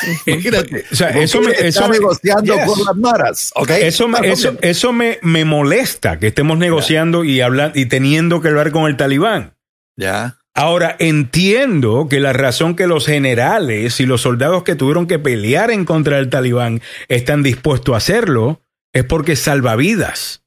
eso 1.11 1.41
me, 1.41 1.53
eso 1.53 1.89
negociando 1.89 2.57
con 2.67 2.85
las 2.85 2.97
maras, 2.97 3.53
Eso, 3.69 4.09
me, 4.09 4.29
eso, 4.29 4.57
eso 4.63 4.93
me, 4.93 5.21
me, 5.23 5.45
molesta 5.45 6.19
que 6.19 6.27
estemos 6.27 6.59
negociando 6.59 7.23
y 7.23 7.41
hablando 7.41 7.79
y 7.79 7.87
teniendo 7.87 8.41
que 8.41 8.49
hablar 8.49 8.73
con 8.73 8.91
el 8.91 8.97
talibán. 8.97 9.55
Ya. 9.97 10.40
Ahora, 10.55 10.97
entiendo 10.99 12.09
que 12.09 12.21
la 12.21 12.33
razón 12.33 12.75
que 12.75 12.87
los 12.87 13.07
generales 13.07 14.01
y 14.01 14.07
los 14.07 14.23
soldados 14.23 14.65
que 14.65 14.75
tuvieron 14.75 15.07
que 15.07 15.19
pelear 15.19 15.71
en 15.71 15.85
contra 15.85 16.17
del 16.17 16.29
talibán 16.29 16.81
están 17.09 17.43
dispuestos 17.43 17.95
a 17.95 17.99
hacerlo 17.99 18.61
es 18.93 19.05
porque 19.05 19.37
salva 19.37 19.77
vidas. 19.77 20.43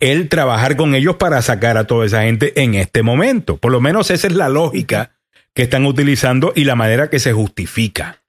El 0.00 0.28
trabajar 0.28 0.76
con 0.76 0.94
ellos 0.94 1.16
para 1.16 1.40
sacar 1.42 1.76
a 1.78 1.86
toda 1.86 2.06
esa 2.06 2.22
gente 2.22 2.62
en 2.62 2.74
este 2.74 3.02
momento. 3.02 3.56
Por 3.56 3.72
lo 3.72 3.80
menos 3.80 4.10
esa 4.10 4.26
es 4.26 4.34
la 4.34 4.48
lógica 4.48 5.18
que 5.54 5.62
están 5.62 5.86
utilizando 5.86 6.52
y 6.54 6.64
la 6.64 6.76
manera 6.76 7.08
que 7.08 7.18
se 7.18 7.32
justifica. 7.32 8.22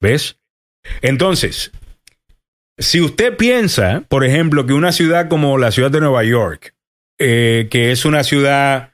¿Ves? 0.00 0.38
Entonces, 1.00 1.70
si 2.78 3.00
usted 3.00 3.36
piensa, 3.36 4.04
por 4.08 4.24
ejemplo, 4.24 4.66
que 4.66 4.72
una 4.72 4.90
ciudad 4.90 5.28
como 5.28 5.58
la 5.58 5.70
ciudad 5.70 5.90
de 5.90 6.00
Nueva 6.00 6.24
York, 6.24 6.74
eh, 7.18 7.68
que 7.70 7.92
es 7.92 8.04
una 8.04 8.24
ciudad 8.24 8.91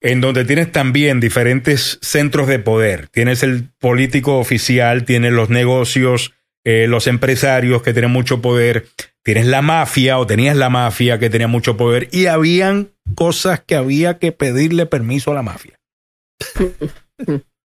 en 0.00 0.20
donde 0.20 0.44
tienes 0.44 0.72
también 0.72 1.20
diferentes 1.20 1.98
centros 2.02 2.48
de 2.48 2.58
poder. 2.58 3.08
Tienes 3.08 3.42
el 3.42 3.68
político 3.78 4.38
oficial, 4.38 5.04
tienes 5.04 5.32
los 5.32 5.50
negocios, 5.50 6.32
eh, 6.64 6.86
los 6.88 7.06
empresarios 7.06 7.82
que 7.82 7.92
tienen 7.92 8.10
mucho 8.10 8.40
poder, 8.40 8.86
tienes 9.22 9.46
la 9.46 9.62
mafia 9.62 10.18
o 10.18 10.26
tenías 10.26 10.56
la 10.56 10.70
mafia 10.70 11.18
que 11.18 11.30
tenía 11.30 11.48
mucho 11.48 11.76
poder 11.76 12.08
y 12.12 12.26
habían 12.26 12.92
cosas 13.14 13.60
que 13.60 13.76
había 13.76 14.18
que 14.18 14.32
pedirle 14.32 14.86
permiso 14.86 15.30
a 15.32 15.34
la 15.34 15.42
mafia 15.42 15.78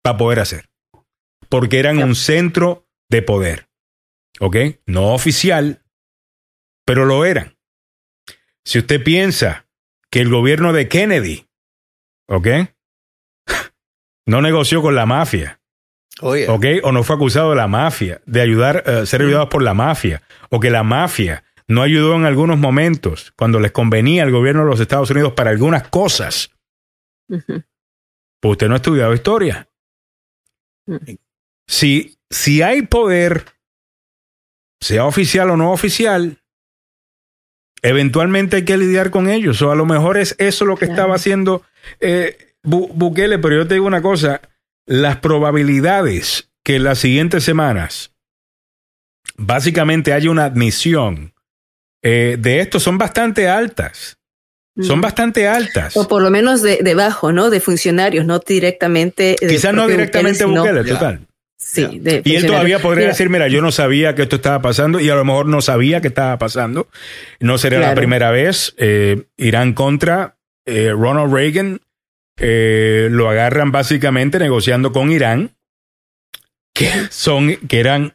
para 0.02 0.18
poder 0.18 0.40
hacer. 0.40 0.66
Porque 1.50 1.80
eran 1.80 2.00
un 2.00 2.16
centro 2.16 2.88
de 3.10 3.22
poder. 3.22 3.68
¿Ok? 4.40 4.58
No 4.86 5.14
oficial, 5.14 5.84
pero 6.86 7.06
lo 7.06 7.24
eran. 7.24 7.56
Si 8.66 8.80
usted 8.80 9.04
piensa 9.04 9.68
que 10.10 10.22
el 10.22 10.30
gobierno 10.30 10.74
de 10.74 10.88
Kennedy 10.88 11.45
¿Ok? 12.28 12.48
No 14.28 14.42
negoció 14.42 14.82
con 14.82 14.96
la 14.96 15.06
mafia. 15.06 15.60
¿Ok? 16.22 16.66
O 16.84 16.92
no 16.92 17.04
fue 17.04 17.16
acusado 17.16 17.52
de 17.52 17.58
la 17.58 17.68
mafia, 17.68 18.22
de 18.26 18.42
ayudar, 18.42 18.84
eh, 18.86 19.06
ser 19.06 19.22
ayudados 19.22 19.50
por 19.50 19.62
la 19.62 19.74
mafia. 19.74 20.24
O 20.50 20.60
que 20.60 20.72
la 20.72 20.84
mafia 20.84 21.44
no 21.68 21.82
ayudó 21.82 22.16
en 22.16 22.26
algunos 22.26 22.58
momentos 22.58 23.34
cuando 23.36 23.60
les 23.60 23.72
convenía 23.72 24.24
al 24.24 24.32
gobierno 24.32 24.64
de 24.64 24.70
los 24.70 24.80
Estados 24.80 25.10
Unidos 25.10 25.34
para 25.34 25.50
algunas 25.50 25.88
cosas. 25.90 26.52
Pues 27.28 28.52
usted 28.52 28.68
no 28.68 28.74
ha 28.74 28.78
estudiado 28.78 29.14
historia. 29.14 29.68
Mm. 30.86 31.16
Si, 31.68 32.18
si 32.30 32.62
hay 32.62 32.84
poder, 32.84 33.46
sea 34.80 35.06
oficial 35.06 35.50
o 35.50 35.58
no 35.58 35.72
oficial, 35.72 36.42
eventualmente 37.82 38.58
hay 38.58 38.66
que 38.66 38.78
lidiar 38.78 39.10
con 39.10 39.30
ellos. 39.30 39.62
O 39.62 39.72
a 39.72 39.76
lo 39.76 39.86
mejor 39.86 40.18
es 40.18 40.36
eso 40.38 40.66
lo 40.66 40.78
que 40.78 40.86
estaba 40.86 41.16
haciendo 41.16 41.64
eh, 42.00 42.56
Bukele, 42.64 43.40
pero 43.40 43.56
yo 43.58 43.68
te 43.68 43.76
digo 43.76 43.86
una 43.86 44.02
cosa, 44.02 44.42
las 44.86 45.18
probabilidades 45.18 46.50
que 46.64 46.78
en 46.78 46.84
las 46.84 47.00
siguientes 47.00 47.44
semanas 47.44 48.14
básicamente 49.38 50.14
haya 50.14 50.32
una 50.32 50.46
admisión 50.46 51.34
eh, 52.02 52.38
de 52.40 52.60
esto 52.60 52.80
son 52.80 52.98
bastante 52.98 53.48
altas. 53.48 54.18
Son 54.82 55.00
bastante 55.00 55.48
altas. 55.48 55.96
O 55.96 56.06
por 56.06 56.22
lo 56.22 56.30
menos 56.30 56.62
de, 56.62 56.80
debajo, 56.84 57.32
¿no? 57.32 57.50
De 57.50 57.62
funcionarios, 57.62 58.26
no 58.26 58.40
directamente. 58.40 59.38
Quizás 59.40 59.74
no 59.74 59.88
directamente 59.88 60.44
Bukele, 60.44 60.84
total. 60.84 61.28
Sí, 61.58 62.02
y 62.04 62.36
él 62.36 62.46
todavía 62.46 62.80
podría 62.80 63.08
decir, 63.08 63.30
mira, 63.30 63.48
yo 63.48 63.62
no 63.62 63.72
sabía 63.72 64.14
que 64.14 64.24
esto 64.24 64.36
estaba 64.36 64.62
pasando 64.62 65.00
y 65.00 65.10
a 65.10 65.16
lo 65.16 65.24
mejor 65.24 65.46
no 65.46 65.62
sabía 65.62 66.02
que 66.02 66.10
estaba 66.10 66.38
pasando. 66.38 66.90
No 67.40 67.58
sería 67.58 67.80
la 67.80 67.96
primera 67.96 68.30
vez. 68.32 68.76
Eh, 68.78 69.24
Irán 69.38 69.74
contra 69.74 70.35
eh, 70.66 70.92
Ronald 70.92 71.34
Reagan 71.34 71.80
eh, 72.38 73.08
lo 73.12 73.30
agarran 73.30 73.72
básicamente 73.72 74.40
negociando 74.40 74.92
con 74.92 75.12
Irán, 75.12 75.56
que 76.74 76.90
son, 77.10 77.56
que 77.68 77.80
eran, 77.80 78.14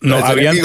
nos 0.00 0.24
habían 0.24 0.56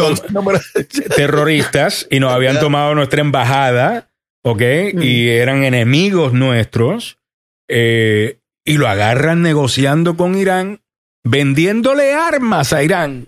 terroristas 1.16 2.08
y 2.10 2.20
nos 2.20 2.32
habían 2.32 2.60
tomado 2.60 2.96
nuestra 2.96 3.22
embajada, 3.22 4.10
¿ok? 4.44 4.62
Mm. 4.94 5.02
Y 5.04 5.30
eran 5.30 5.64
enemigos 5.64 6.34
nuestros, 6.34 7.20
eh, 7.68 8.40
y 8.66 8.78
lo 8.78 8.88
agarran 8.88 9.42
negociando 9.44 10.18
con 10.18 10.36
Irán, 10.36 10.82
vendiéndole 11.24 12.14
armas 12.14 12.74
a 12.74 12.84
Irán. 12.84 13.28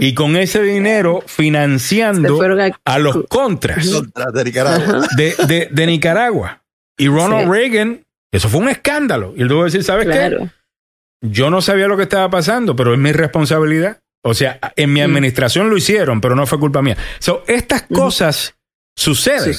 Y 0.00 0.12
con 0.12 0.36
ese 0.36 0.62
dinero 0.62 1.24
financiando 1.26 2.38
a, 2.84 2.98
los 2.98 3.24
contras 3.26 3.90
de 4.26 5.86
Nicaragua. 5.86 6.65
Y 6.98 7.08
Ronald 7.08 7.50
Reagan 7.50 8.06
eso 8.36 8.50
fue 8.50 8.60
un 8.60 8.68
escándalo. 8.68 9.32
Y 9.36 9.42
él 9.42 9.48
tuvo 9.48 9.60
que 9.60 9.64
decir, 9.66 9.84
¿sabes 9.84 10.06
qué? 10.06 10.50
Yo 11.22 11.50
no 11.50 11.62
sabía 11.62 11.88
lo 11.88 11.96
que 11.96 12.02
estaba 12.02 12.28
pasando, 12.28 12.76
pero 12.76 12.92
es 12.92 12.98
mi 12.98 13.12
responsabilidad. 13.12 14.00
O 14.22 14.34
sea, 14.34 14.58
en 14.76 14.92
mi 14.92 15.00
mm. 15.00 15.04
administración 15.04 15.70
lo 15.70 15.76
hicieron, 15.78 16.20
pero 16.20 16.36
no 16.36 16.46
fue 16.46 16.58
culpa 16.58 16.82
mía. 16.82 16.98
So, 17.18 17.44
estas 17.46 17.86
mm. 17.88 17.94
cosas 17.94 18.54
suceden. 18.94 19.56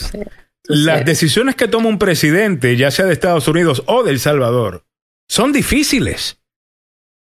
Las 0.66 1.06
decisiones 1.06 1.56
que 1.56 1.68
toma 1.68 1.88
un 1.88 1.98
presidente, 1.98 2.76
ya 2.76 2.92
sea 2.92 3.06
de 3.06 3.14
Estados 3.14 3.48
Unidos 3.48 3.82
o 3.88 4.04
de 4.04 4.12
El 4.12 4.20
Salvador, 4.20 4.86
son 5.28 5.54
difíciles. 5.54 6.40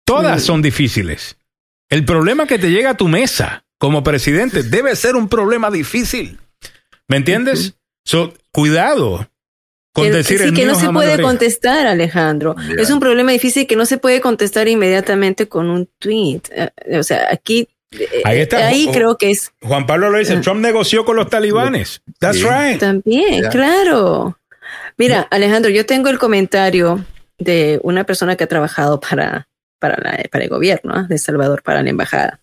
Todas 0.05 0.43
mm. 0.43 0.47
son 0.47 0.63
difíciles. 0.63 1.37
El 1.89 2.05
problema 2.05 2.47
que 2.47 2.59
te 2.59 2.71
llega 2.71 2.91
a 2.91 2.97
tu 2.97 3.09
mesa 3.09 3.65
como 3.79 4.05
presidente 4.05 4.63
debe 4.63 4.95
ser 4.95 5.17
un 5.17 5.29
problema 5.29 5.71
difícil. 5.71 6.39
¿Me 7.09 7.17
entiendes? 7.17 7.75
So, 8.05 8.35
cuidado 8.53 9.29
que, 9.95 10.11
decir 10.11 10.53
que 10.55 10.67
no 10.67 10.75
se 10.75 10.89
puede 10.91 11.21
contestar, 11.21 11.87
Alejandro. 11.87 12.55
Es 12.79 12.91
un 12.91 13.01
problema 13.01 13.33
difícil 13.33 13.67
que 13.67 13.77
no 13.77 13.87
se 13.87 13.99
puede 13.99 14.21
contestar 14.21 14.69
inmediatamente 14.69 15.49
con 15.49 15.71
un 15.71 15.89
tweet. 15.99 16.43
Eh, 16.51 16.99
o 16.99 17.03
sea, 17.03 17.29
aquí 17.31 17.69
eh, 17.93 18.23
Ahí, 18.25 18.41
está. 18.41 18.69
Ahí 18.69 18.89
creo 18.93 19.17
que 19.17 19.31
es. 19.31 19.53
Juan 19.63 19.87
Pablo 19.87 20.11
lo 20.11 20.19
dice, 20.19 20.35
ah. 20.35 20.41
Trump 20.41 20.61
negoció 20.61 21.05
con 21.05 21.17
los 21.17 21.29
talibanes. 21.29 22.03
That's 22.19 22.43
right. 22.43 22.79
También, 22.79 23.49
claro. 23.51 24.39
Mira, 24.97 25.27
Alejandro, 25.31 25.71
yo 25.71 25.87
tengo 25.87 26.09
el 26.09 26.19
comentario 26.19 27.05
de 27.39 27.81
una 27.83 28.05
persona 28.05 28.37
que 28.37 28.45
ha 28.45 28.49
trabajado 28.49 29.01
para, 29.01 29.49
para, 29.79 29.97
para 30.31 30.45
el 30.45 30.51
gobierno 30.51 31.07
de 31.09 31.19
Salvador, 31.19 31.63
para 31.63 31.83
la 31.83 31.91
embajada. 31.91 32.41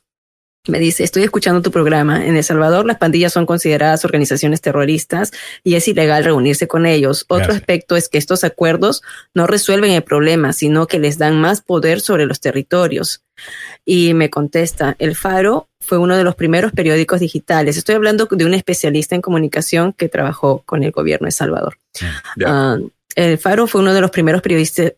Me 0.67 0.79
dice, 0.79 1.03
estoy 1.03 1.23
escuchando 1.23 1.61
tu 1.61 1.71
programa. 1.71 2.25
En 2.25 2.35
El 2.35 2.43
Salvador 2.43 2.85
las 2.85 2.97
pandillas 2.97 3.33
son 3.33 3.45
consideradas 3.45 4.03
organizaciones 4.05 4.61
terroristas 4.61 5.31
y 5.63 5.75
es 5.75 5.87
ilegal 5.87 6.23
reunirse 6.23 6.67
con 6.67 6.85
ellos. 6.85 7.25
Otro 7.29 7.53
aspecto 7.53 7.95
es 7.95 8.09
que 8.09 8.17
estos 8.17 8.43
acuerdos 8.43 9.01
no 9.33 9.47
resuelven 9.47 9.91
el 9.91 10.03
problema, 10.03 10.53
sino 10.53 10.87
que 10.87 10.99
les 10.99 11.17
dan 11.17 11.39
más 11.39 11.61
poder 11.61 12.01
sobre 12.01 12.25
los 12.25 12.39
territorios. 12.39 13.23
Y 13.85 14.13
me 14.13 14.29
contesta, 14.29 14.95
El 14.99 15.15
Faro 15.15 15.69
fue 15.79 15.97
uno 15.97 16.17
de 16.17 16.23
los 16.23 16.35
primeros 16.35 16.71
periódicos 16.71 17.19
digitales. 17.19 17.77
Estoy 17.77 17.95
hablando 17.95 18.27
de 18.29 18.45
un 18.45 18.53
especialista 18.53 19.15
en 19.15 19.21
comunicación 19.21 19.93
que 19.93 20.09
trabajó 20.09 20.63
con 20.65 20.83
el 20.83 20.91
gobierno 20.91 21.25
de 21.25 21.31
Salvador. 21.31 21.77
Ah, 22.45 22.77
el 23.15 23.37
Faro 23.37 23.67
fue 23.67 23.81
uno 23.81 23.93
de 23.93 24.01
los 24.01 24.11
primeros 24.11 24.41
periodistas, 24.41 24.93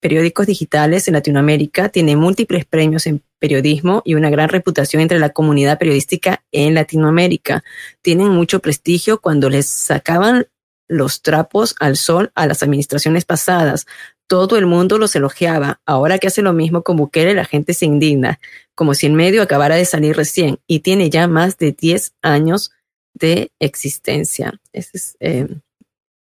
periódicos 0.00 0.46
digitales 0.46 1.06
en 1.06 1.14
Latinoamérica, 1.14 1.90
tiene 1.90 2.16
múltiples 2.16 2.64
premios 2.64 3.06
en 3.06 3.22
periodismo 3.38 4.02
y 4.04 4.14
una 4.14 4.30
gran 4.30 4.48
reputación 4.48 5.02
entre 5.02 5.18
la 5.18 5.30
comunidad 5.30 5.78
periodística 5.78 6.42
en 6.52 6.74
Latinoamérica. 6.74 7.62
Tienen 8.02 8.28
mucho 8.28 8.60
prestigio 8.60 9.20
cuando 9.20 9.50
les 9.50 9.66
sacaban 9.66 10.46
los 10.88 11.22
trapos 11.22 11.74
al 11.78 11.96
sol 11.96 12.32
a 12.34 12.46
las 12.46 12.62
administraciones 12.62 13.24
pasadas. 13.24 13.86
Todo 14.26 14.56
el 14.56 14.66
mundo 14.66 14.98
los 14.98 15.14
elogiaba. 15.14 15.80
Ahora 15.86 16.18
que 16.18 16.26
hace 16.26 16.42
lo 16.42 16.52
mismo 16.52 16.82
con 16.82 16.96
Bukele, 16.96 17.34
la 17.34 17.44
gente 17.44 17.74
se 17.74 17.86
indigna, 17.86 18.40
como 18.74 18.94
si 18.94 19.06
en 19.06 19.14
medio 19.14 19.42
acabara 19.42 19.76
de 19.76 19.84
salir 19.84 20.16
recién 20.16 20.58
y 20.66 20.80
tiene 20.80 21.10
ya 21.10 21.28
más 21.28 21.58
de 21.58 21.72
10 21.72 22.14
años 22.22 22.72
de 23.14 23.52
existencia. 23.60 24.60
Ese 24.72 24.90
es, 24.94 25.16
eh, 25.20 25.48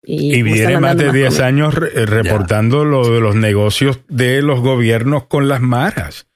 y, 0.06 0.44
viene 0.44 0.80
más 0.80 0.98
de 0.98 1.12
10 1.12 1.40
años 1.40 1.76
eh, 1.76 2.06
reportando 2.06 2.84
lo 2.84 3.10
de 3.10 3.22
los 3.22 3.36
negocios 3.36 4.00
de 4.10 4.42
los 4.42 4.60
gobiernos 4.60 5.26
con 5.26 5.48
las 5.48 5.62
maras. 5.62 6.28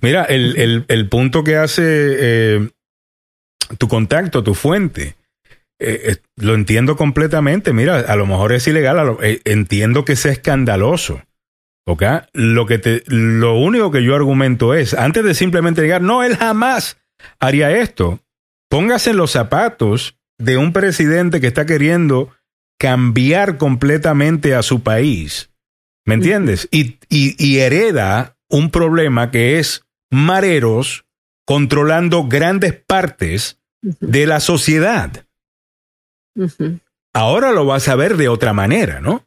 Mira, 0.00 0.24
el, 0.24 0.84
el, 0.88 1.08
punto 1.08 1.44
que 1.44 1.56
hace 1.56 1.82
eh, 1.84 2.68
tu 3.76 3.88
contacto, 3.88 4.42
tu 4.42 4.54
fuente, 4.54 5.16
eh, 5.80 6.16
lo 6.36 6.54
entiendo 6.54 6.96
completamente. 6.96 7.72
Mira, 7.72 7.98
a 8.00 8.16
lo 8.16 8.26
mejor 8.26 8.52
es 8.52 8.66
ilegal, 8.66 9.16
entiendo 9.44 10.04
que 10.04 10.12
es 10.12 10.26
escandaloso. 10.26 11.22
¿Ok? 11.86 12.02
Lo, 12.34 12.66
que 12.66 12.78
te, 12.78 13.02
lo 13.06 13.58
único 13.58 13.90
que 13.90 14.02
yo 14.02 14.14
argumento 14.14 14.74
es, 14.74 14.92
antes 14.92 15.24
de 15.24 15.34
simplemente 15.34 15.80
llegar, 15.80 16.02
no, 16.02 16.22
él 16.22 16.36
jamás 16.36 16.98
haría 17.40 17.70
esto. 17.70 18.20
Póngase 18.68 19.10
en 19.10 19.16
los 19.16 19.30
zapatos 19.30 20.18
de 20.38 20.58
un 20.58 20.72
presidente 20.72 21.40
que 21.40 21.46
está 21.46 21.64
queriendo 21.64 22.30
cambiar 22.78 23.58
completamente 23.58 24.54
a 24.54 24.62
su 24.62 24.82
país. 24.82 25.50
¿Me 26.04 26.14
entiendes? 26.14 26.68
Y, 26.70 26.98
y, 27.10 27.58
hereda 27.58 28.38
un 28.48 28.70
problema 28.70 29.30
que 29.30 29.58
es 29.58 29.84
mareros 30.10 31.04
controlando 31.44 32.28
grandes 32.28 32.74
partes 32.74 33.60
de 33.82 34.26
la 34.26 34.40
sociedad. 34.40 35.26
Ahora 37.12 37.52
lo 37.52 37.66
vas 37.66 37.88
a 37.88 37.94
ver 37.94 38.16
de 38.16 38.28
otra 38.28 38.54
manera, 38.54 39.00
¿no? 39.00 39.26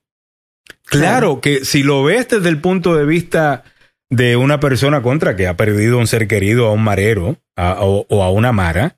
Claro, 0.85 1.39
que 1.39 1.65
si 1.65 1.83
lo 1.83 2.03
ves 2.03 2.29
desde 2.29 2.49
el 2.49 2.59
punto 2.59 2.95
de 2.95 3.05
vista 3.05 3.63
de 4.09 4.35
una 4.35 4.59
persona 4.59 5.01
contra 5.01 5.35
que 5.35 5.47
ha 5.47 5.55
perdido 5.55 5.97
un 5.97 6.07
ser 6.07 6.27
querido 6.27 6.67
a 6.67 6.73
un 6.73 6.83
marero 6.83 7.37
o, 7.57 8.05
o, 8.09 8.23
a 8.23 8.31
una 8.31 8.51
mara, 8.51 8.97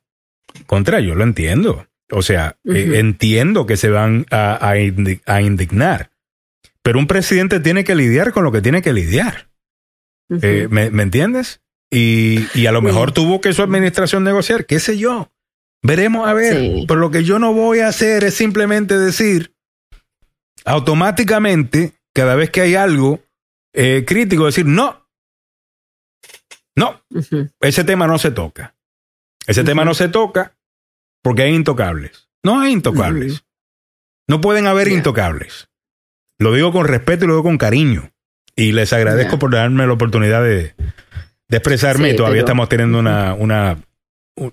contra 0.65 1.01
yo 1.01 1.15
lo 1.15 1.23
entiendo. 1.23 1.85
O 2.11 2.21
sea, 2.21 2.57
eh, 2.65 2.93
entiendo 2.95 3.65
que 3.65 3.77
se 3.77 3.89
van 3.89 4.25
a, 4.29 4.75
indignar, 4.77 6.11
pero 6.81 6.99
un 6.99 7.07
presidente 7.07 7.59
tiene 7.59 7.83
que 7.83 7.95
lidiar 7.95 8.33
con 8.33 8.43
lo 8.43 8.51
que 8.51 8.61
tiene 8.61 8.81
que 8.81 8.93
lidiar. 8.93 9.49
Eh, 10.41 10.67
¿me, 10.69 10.87
entiendes? 11.03 11.61
Y, 11.91 12.65
a 12.65 12.71
lo 12.71 12.81
mejor 12.81 13.11
tuvo 13.11 13.39
que 13.41 13.53
su 13.53 13.61
administración 13.61 14.23
negociar, 14.23 14.65
qué 14.65 14.79
sé 14.79 14.97
yo. 14.97 15.31
Veremos 15.81 16.27
a 16.27 16.33
ver. 16.33 16.85
Pero 16.87 16.99
lo 16.99 17.11
que 17.11 17.23
yo 17.23 17.39
no 17.39 17.53
voy 17.53 17.79
a 17.79 17.87
hacer 17.87 18.23
es 18.23 18.33
simplemente 18.35 18.97
decir 18.97 19.53
automáticamente, 20.65 21.93
cada 22.13 22.35
vez 22.35 22.49
que 22.49 22.61
hay 22.61 22.75
algo 22.75 23.21
eh, 23.73 24.03
crítico, 24.07 24.45
decir 24.45 24.65
no. 24.65 25.07
No, 26.75 27.03
ese 27.59 27.83
tema 27.83 28.07
no 28.07 28.17
se 28.17 28.31
toca. 28.31 28.75
Ese 29.45 29.63
tema 29.63 29.85
no 29.85 29.93
se 29.93 30.07
toca 30.09 30.55
porque 31.23 31.41
hay 31.41 31.55
intocables. 31.55 32.29
No 32.43 32.59
hay 32.59 32.73
intocables. 32.73 33.45
No 34.27 34.41
pueden 34.41 34.67
haber 34.67 34.89
intocables. 34.89 35.69
Lo 36.37 36.53
digo 36.53 36.71
con 36.71 36.85
respeto 36.85 37.25
y 37.25 37.27
lo 37.27 37.35
digo 37.35 37.43
con 37.43 37.57
cariño. 37.57 38.11
Y 38.55 38.73
les 38.73 38.93
agradezco 38.93 39.39
por 39.39 39.51
darme 39.51 39.87
la 39.87 39.93
oportunidad 39.93 40.43
de, 40.43 40.75
expresarme. 41.49 42.11
y 42.11 42.15
todavía 42.15 42.41
estamos 42.41 42.69
teniendo 42.69 42.99
una, 42.99 43.33
una 43.33 43.77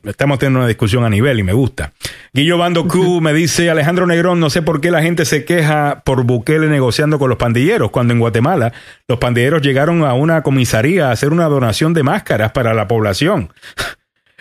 estamos 0.05 0.39
teniendo 0.39 0.61
una 0.61 0.69
discusión 0.69 1.05
a 1.05 1.11
nivel 1.11 1.39
y 1.39 1.43
me 1.43 1.53
gusta. 1.53 1.93
Guillo 2.33 2.59
Bando 2.59 2.87
Q 2.87 3.21
me 3.21 3.33
dice, 3.33 3.71
Alejandro 3.71 4.07
Negrón, 4.07 4.39
no 4.41 4.51
sé 4.51 4.63
por 4.63 4.81
qué 4.81 4.91
la 4.91 5.03
gente 5.03 5.25
se 5.25 5.45
queja 5.45 6.03
por 6.05 6.25
Bukele 6.25 6.69
negociando 6.69 7.19
con 7.19 7.29
los 7.29 7.39
pandilleros, 7.39 7.91
cuando 7.91 8.13
en 8.13 8.21
Guatemala 8.21 8.73
los 9.09 9.19
pandilleros 9.19 9.63
llegaron 9.63 10.05
a 10.05 10.15
una 10.15 10.43
comisaría 10.43 11.09
a 11.09 11.13
hacer 11.13 11.33
una 11.33 11.47
donación 11.47 11.95
de 11.95 12.03
máscaras 12.03 12.53
para 12.53 12.75
la 12.75 12.87
población. 12.87 13.53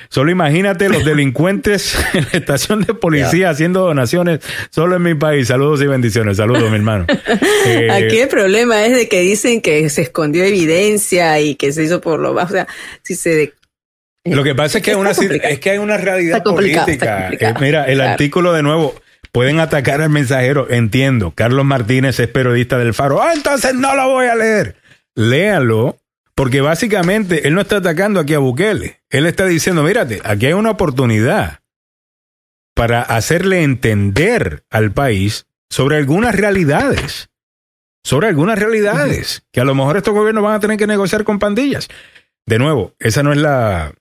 Solo 0.10 0.32
imagínate 0.32 0.90
los 0.90 1.06
delincuentes 1.06 1.96
en 2.14 2.26
la 2.32 2.40
estación 2.40 2.82
de 2.82 2.94
policía 2.96 3.52
haciendo 3.52 3.82
donaciones 3.82 4.40
solo 4.72 4.96
en 4.96 5.04
mi 5.04 5.14
país. 5.14 5.48
Saludos 5.48 5.82
y 5.82 5.88
bendiciones. 5.88 6.38
Saludos, 6.38 6.70
mi 6.70 6.76
hermano. 6.78 7.06
Aquí 7.92 8.18
el 8.18 8.28
problema 8.28 8.86
es 8.86 8.96
de 8.96 9.08
que 9.08 9.22
dicen 9.22 9.62
que 9.62 9.88
se 9.90 10.02
escondió 10.02 10.44
evidencia 10.44 11.40
y 11.40 11.56
que 11.56 11.72
se 11.72 11.84
hizo 11.84 12.02
por 12.02 12.20
lo 12.20 12.34
bajo. 12.34 12.50
O 12.50 12.54
sea, 12.54 12.68
si 13.04 13.14
se 13.16 13.54
lo 14.26 14.44
que 14.44 14.54
pasa 14.54 14.80
es 14.80 14.84
que, 14.84 14.92
hay 14.92 14.98
una, 14.98 15.12
es 15.12 15.60
que 15.60 15.70
hay 15.70 15.78
una 15.78 15.98
realidad 15.98 16.44
política. 16.44 17.30
Eh, 17.32 17.54
mira, 17.60 17.86
el 17.86 18.02
artículo 18.02 18.54
de 18.54 18.64
nuevo, 18.64 18.94
pueden 19.32 19.60
atacar 19.60 20.02
al 20.02 20.10
mensajero, 20.10 20.70
entiendo. 20.70 21.32
Carlos 21.36 21.66
Martínez 21.66 22.20
es 22.20 22.28
periodista 22.28 22.78
del 22.78 22.94
Faro. 22.94 23.22
Ah, 23.22 23.32
entonces 23.34 23.74
no 23.74 23.96
lo 23.96 24.10
voy 24.10 24.28
a 24.28 24.36
leer. 24.36 24.76
Léalo, 25.16 25.98
porque 26.40 26.62
básicamente 26.62 27.50
él 27.50 27.54
no 27.54 27.60
está 27.60 27.76
atacando 27.80 28.18
aquí 28.18 28.34
a 28.34 28.40
Bukele. 28.40 29.02
Él 29.10 29.26
está 29.26 29.46
diciendo, 29.46 29.84
mírate, 29.84 30.22
aquí 30.24 30.46
hay 30.46 30.54
una 30.54 30.72
oportunidad 30.72 31.60
para 32.74 33.02
hacerle 33.02 33.64
entender 33.64 34.64
al 34.70 34.94
país 34.94 35.48
sobre 35.70 35.98
algunas 35.98 36.34
realidades. 36.34 37.30
Sobre 38.06 38.30
algunas 38.30 38.58
realidades 38.58 39.44
que 39.52 39.60
a 39.60 39.66
lo 39.66 39.76
mejor 39.76 39.98
estos 39.98 40.14
gobiernos 40.14 40.42
van 40.42 40.54
a 40.54 40.60
tener 40.62 40.78
que 40.78 40.88
negociar 40.88 41.26
con 41.26 41.40
pandillas. 41.40 41.90
De 42.46 42.58
nuevo, 42.58 42.96
esa 43.00 43.22
no 43.22 43.34
es 43.34 43.38
la, 43.38 43.94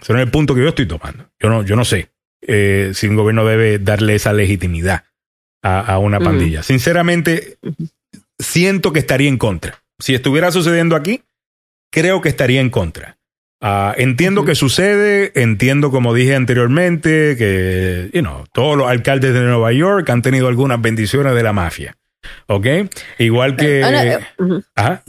ese 0.00 0.14
no 0.14 0.18
es 0.18 0.24
el 0.24 0.30
punto 0.30 0.54
que 0.54 0.62
yo 0.62 0.68
estoy 0.68 0.88
tomando. 0.88 1.28
Yo 1.38 1.50
no, 1.50 1.62
yo 1.62 1.76
no 1.76 1.84
sé 1.84 2.10
eh, 2.40 2.92
si 2.94 3.06
un 3.06 3.16
gobierno 3.16 3.44
debe 3.44 3.78
darle 3.78 4.14
esa 4.14 4.32
legitimidad 4.32 5.04
a, 5.62 5.98
una 5.98 6.20
pandilla. 6.20 6.62
Sinceramente, 6.62 7.58
siento 8.38 8.94
que 8.94 9.00
estaría 9.00 9.28
en 9.28 9.36
contra. 9.36 9.82
Si 9.98 10.14
estuviera 10.14 10.50
sucediendo 10.50 10.96
aquí, 10.96 11.20
creo 11.96 12.20
que 12.20 12.28
estaría 12.28 12.60
en 12.60 12.68
contra. 12.68 13.16
Ah, 13.62 13.94
entiendo 13.96 14.44
que 14.44 14.54
sucede, 14.54 15.32
entiendo 15.34 15.90
como 15.90 16.12
dije 16.12 16.34
anteriormente 16.34 17.36
que, 17.38 18.10
you 18.12 18.20
know, 18.20 18.44
todos 18.52 18.76
los 18.76 18.86
alcaldes 18.86 19.32
de 19.32 19.40
Nueva 19.40 19.72
York 19.72 20.10
han 20.10 20.20
tenido 20.20 20.48
algunas 20.48 20.78
bendiciones 20.82 21.34
de 21.34 21.42
la 21.42 21.54
mafia. 21.54 21.96
¿Ok? 22.48 22.66
Igual 23.18 23.56
que... 23.56 23.80
Eh, 23.80 24.18
ajá. 24.74 25.04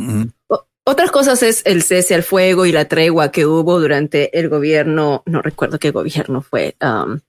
Otras 0.86 1.12
cosas 1.12 1.44
es 1.44 1.62
el 1.66 1.84
cese 1.84 2.16
al 2.16 2.24
fuego 2.24 2.66
y 2.66 2.72
la 2.72 2.86
tregua 2.86 3.34
que 3.34 3.46
hubo 3.46 3.82
durante 3.82 4.40
el 4.40 4.48
gobierno, 4.48 5.24
no 5.26 5.42
recuerdo 5.42 5.80
qué 5.80 5.92
gobierno 5.92 6.42
fue, 6.42 6.78
um, 6.82 7.20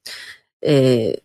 eh, 0.61 1.23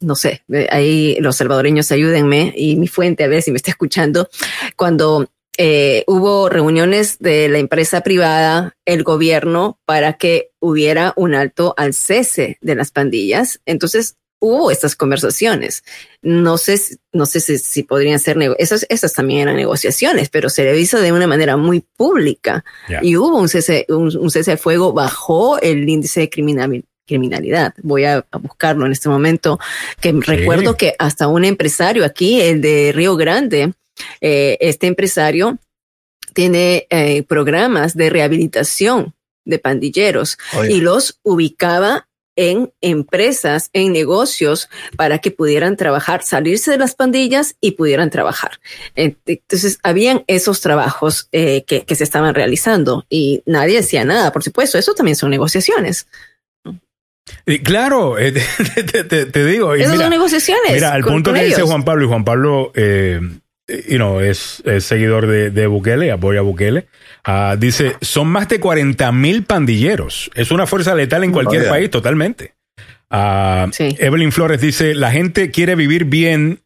no 0.00 0.14
sé, 0.14 0.42
ahí 0.70 1.18
los 1.20 1.36
salvadoreños 1.36 1.92
ayúdenme 1.92 2.54
y 2.56 2.76
mi 2.76 2.88
fuente 2.88 3.24
a 3.24 3.28
ver 3.28 3.42
si 3.42 3.50
me 3.50 3.58
está 3.58 3.70
escuchando, 3.70 4.30
cuando 4.76 5.28
eh, 5.58 6.04
hubo 6.06 6.48
reuniones 6.48 7.18
de 7.18 7.48
la 7.48 7.58
empresa 7.58 8.02
privada, 8.02 8.76
el 8.84 9.02
gobierno, 9.02 9.78
para 9.84 10.14
que 10.14 10.50
hubiera 10.60 11.12
un 11.16 11.34
alto 11.34 11.74
al 11.76 11.94
cese 11.94 12.58
de 12.60 12.74
las 12.74 12.90
pandillas. 12.90 13.60
Entonces, 13.66 14.16
hubo 14.40 14.70
estas 14.70 14.96
conversaciones. 14.96 15.82
No 16.22 16.58
sé, 16.58 16.78
no 17.12 17.26
sé 17.26 17.40
si, 17.40 17.82
podrían 17.82 18.18
ser, 18.18 18.36
esas, 18.58 18.86
esas 18.88 19.12
también 19.12 19.40
eran 19.40 19.56
negociaciones, 19.56 20.28
pero 20.28 20.48
se 20.48 20.64
le 20.64 20.78
hizo 20.78 21.00
de 21.00 21.12
una 21.12 21.26
manera 21.26 21.56
muy 21.56 21.80
pública 21.80 22.64
y 23.02 23.16
hubo 23.16 23.38
un 23.38 23.48
cese, 23.48 23.86
un, 23.88 24.30
cese 24.30 24.52
de 24.52 24.56
fuego, 24.56 24.92
bajó 24.92 25.58
el 25.60 25.88
índice 25.88 26.20
de 26.20 26.30
criminalidad. 27.06 27.74
Voy 27.82 28.04
a, 28.04 28.26
buscarlo 28.40 28.86
en 28.86 28.92
este 28.92 29.08
momento, 29.08 29.58
que 30.00 30.12
recuerdo 30.12 30.76
que 30.76 30.94
hasta 30.98 31.28
un 31.28 31.44
empresario 31.44 32.04
aquí, 32.04 32.40
el 32.40 32.60
de 32.60 32.92
Río 32.94 33.16
Grande, 33.16 33.72
eh, 34.20 34.56
este 34.60 34.86
empresario 34.86 35.58
tiene 36.32 36.86
eh, 36.90 37.22
programas 37.22 37.96
de 37.96 38.10
rehabilitación 38.10 39.14
de 39.44 39.58
pandilleros 39.58 40.38
y 40.68 40.80
los 40.80 41.20
ubicaba 41.22 42.06
en 42.36 42.70
empresas, 42.82 43.70
en 43.72 43.92
negocios, 43.92 44.68
para 44.96 45.18
que 45.18 45.30
pudieran 45.30 45.76
trabajar, 45.76 46.22
salirse 46.22 46.70
de 46.70 46.78
las 46.78 46.94
pandillas 46.94 47.56
y 47.60 47.72
pudieran 47.72 48.10
trabajar. 48.10 48.60
Entonces, 48.94 49.78
habían 49.82 50.22
esos 50.26 50.60
trabajos 50.60 51.28
eh, 51.32 51.64
que, 51.64 51.84
se 51.96 52.04
estaban 52.04 52.34
realizando 52.34 53.06
y 53.08 53.42
nadie 53.46 53.76
decía 53.76 54.04
nada, 54.04 54.32
por 54.32 54.42
supuesto, 54.42 54.76
eso 54.76 54.94
también 54.94 55.16
son 55.16 55.30
negociaciones. 55.30 56.06
claro, 57.64 58.18
eh, 58.18 58.32
te, 58.32 59.46
digo. 59.46 59.74
Esas 59.74 59.96
son 59.96 60.10
negociaciones. 60.10 60.74
Mira, 60.74 60.92
al 60.92 61.02
punto 61.02 61.32
que 61.32 61.44
dice 61.44 61.62
Juan 61.62 61.84
Pablo, 61.84 62.04
y 62.04 62.08
Juan 62.08 62.24
Pablo 62.24 62.72
eh, 62.74 63.20
you 63.68 63.96
know, 63.96 64.20
es, 64.20 64.62
seguidor 64.80 65.26
de, 65.26 65.50
de, 65.50 65.66
Bukele, 65.66 66.12
apoya 66.12 66.40
a 66.40 66.42
Bukele. 66.42 66.86
Ah, 67.24 67.56
dice, 67.58 67.96
son 68.00 68.28
más 68.28 68.48
de 68.48 68.60
40 68.60 69.10
mil 69.12 69.44
pandilleros. 69.44 70.30
Es 70.34 70.50
una 70.50 70.66
fuerza 70.66 70.94
letal 70.94 71.24
en 71.24 71.32
cualquier 71.32 71.68
país, 71.68 71.90
totalmente. 71.90 72.54
Uh, 73.10 73.70
Evelyn 73.78 74.32
Flores 74.32 74.60
dice, 74.60 74.94
la 74.94 75.10
gente 75.10 75.50
quiere 75.50 75.74
vivir 75.74 76.04
bien, 76.04 76.60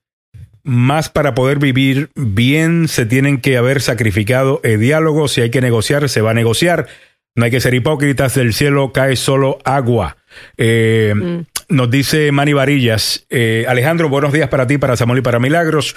más 0.63 1.09
para 1.09 1.35
poder 1.35 1.59
vivir 1.59 2.11
bien 2.15 2.89
se 2.89 3.07
tienen 3.07 3.41
que 3.41 3.57
haber 3.57 3.81
sacrificado 3.81 4.61
el 4.63 4.81
diálogo. 4.81 5.29
Si 5.29 5.41
hay 5.41 5.51
que 5.51 5.61
negociar, 5.61 6.09
se 6.09 6.21
va 6.21 6.33
a 6.33 6.35
negociar. 6.35 6.87
No 7.35 7.45
hay 7.45 7.51
que 7.51 7.61
ser 7.61 7.75
hipócritas, 7.75 8.35
del 8.35 8.53
cielo 8.53 8.93
cae 8.93 9.17
solo 9.17 9.59
agua. 9.65 10.17
Eh, 10.57 11.15
mm. 11.15 11.41
Nos 11.71 11.91
dice 11.91 12.33
Manny 12.33 12.53
Varillas, 12.53 13.27
eh, 13.31 13.65
Alejandro, 13.69 14.09
buenos 14.09 14.33
días 14.33 14.49
para 14.49 14.67
ti, 14.67 14.77
para 14.77 14.97
Samuel 14.97 15.21
y 15.21 15.23
para 15.23 15.39
Milagros. 15.39 15.95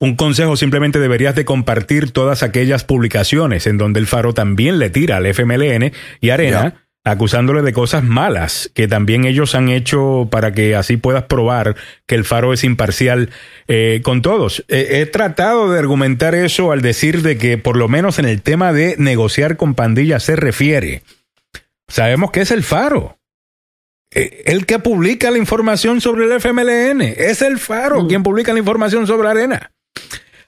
Un 0.00 0.16
consejo 0.16 0.56
simplemente 0.56 0.98
deberías 0.98 1.34
de 1.34 1.44
compartir 1.44 2.10
todas 2.10 2.42
aquellas 2.42 2.84
publicaciones 2.84 3.66
en 3.66 3.78
donde 3.78 4.00
el 4.00 4.06
Faro 4.06 4.34
también 4.34 4.78
le 4.78 4.90
tira 4.90 5.16
al 5.16 5.26
FMLN 5.26 5.92
y 6.20 6.30
Arena. 6.30 6.80
acusándole 7.06 7.60
de 7.60 7.74
cosas 7.74 8.02
malas 8.02 8.70
que 8.74 8.88
también 8.88 9.26
ellos 9.26 9.54
han 9.54 9.68
hecho 9.68 10.28
para 10.30 10.52
que 10.52 10.74
así 10.74 10.96
puedas 10.96 11.24
probar 11.24 11.76
que 12.06 12.14
el 12.14 12.24
faro 12.24 12.54
es 12.54 12.64
imparcial 12.64 13.28
eh, 13.68 14.00
con 14.02 14.22
todos. 14.22 14.64
he 14.68 15.04
tratado 15.04 15.70
de 15.70 15.78
argumentar 15.78 16.34
eso 16.34 16.72
al 16.72 16.80
decir 16.80 17.20
de 17.20 17.36
que 17.36 17.58
por 17.58 17.76
lo 17.76 17.88
menos 17.88 18.18
en 18.18 18.24
el 18.24 18.40
tema 18.40 18.72
de 18.72 18.94
negociar 18.96 19.58
con 19.58 19.74
pandillas 19.74 20.22
se 20.22 20.34
refiere. 20.34 21.02
Sabemos 21.88 22.30
que 22.30 22.40
es 22.40 22.50
el 22.50 22.62
faro. 22.62 23.18
Eh, 24.14 24.44
el 24.46 24.64
que 24.64 24.78
publica 24.78 25.30
la 25.30 25.38
información 25.38 26.00
sobre 26.00 26.24
el 26.24 26.40
FMLN. 26.40 27.02
Es 27.02 27.42
el 27.42 27.58
faro 27.58 28.02
mm. 28.02 28.08
quien 28.08 28.22
publica 28.22 28.52
la 28.52 28.60
información 28.60 29.06
sobre 29.06 29.28
Arena. 29.28 29.72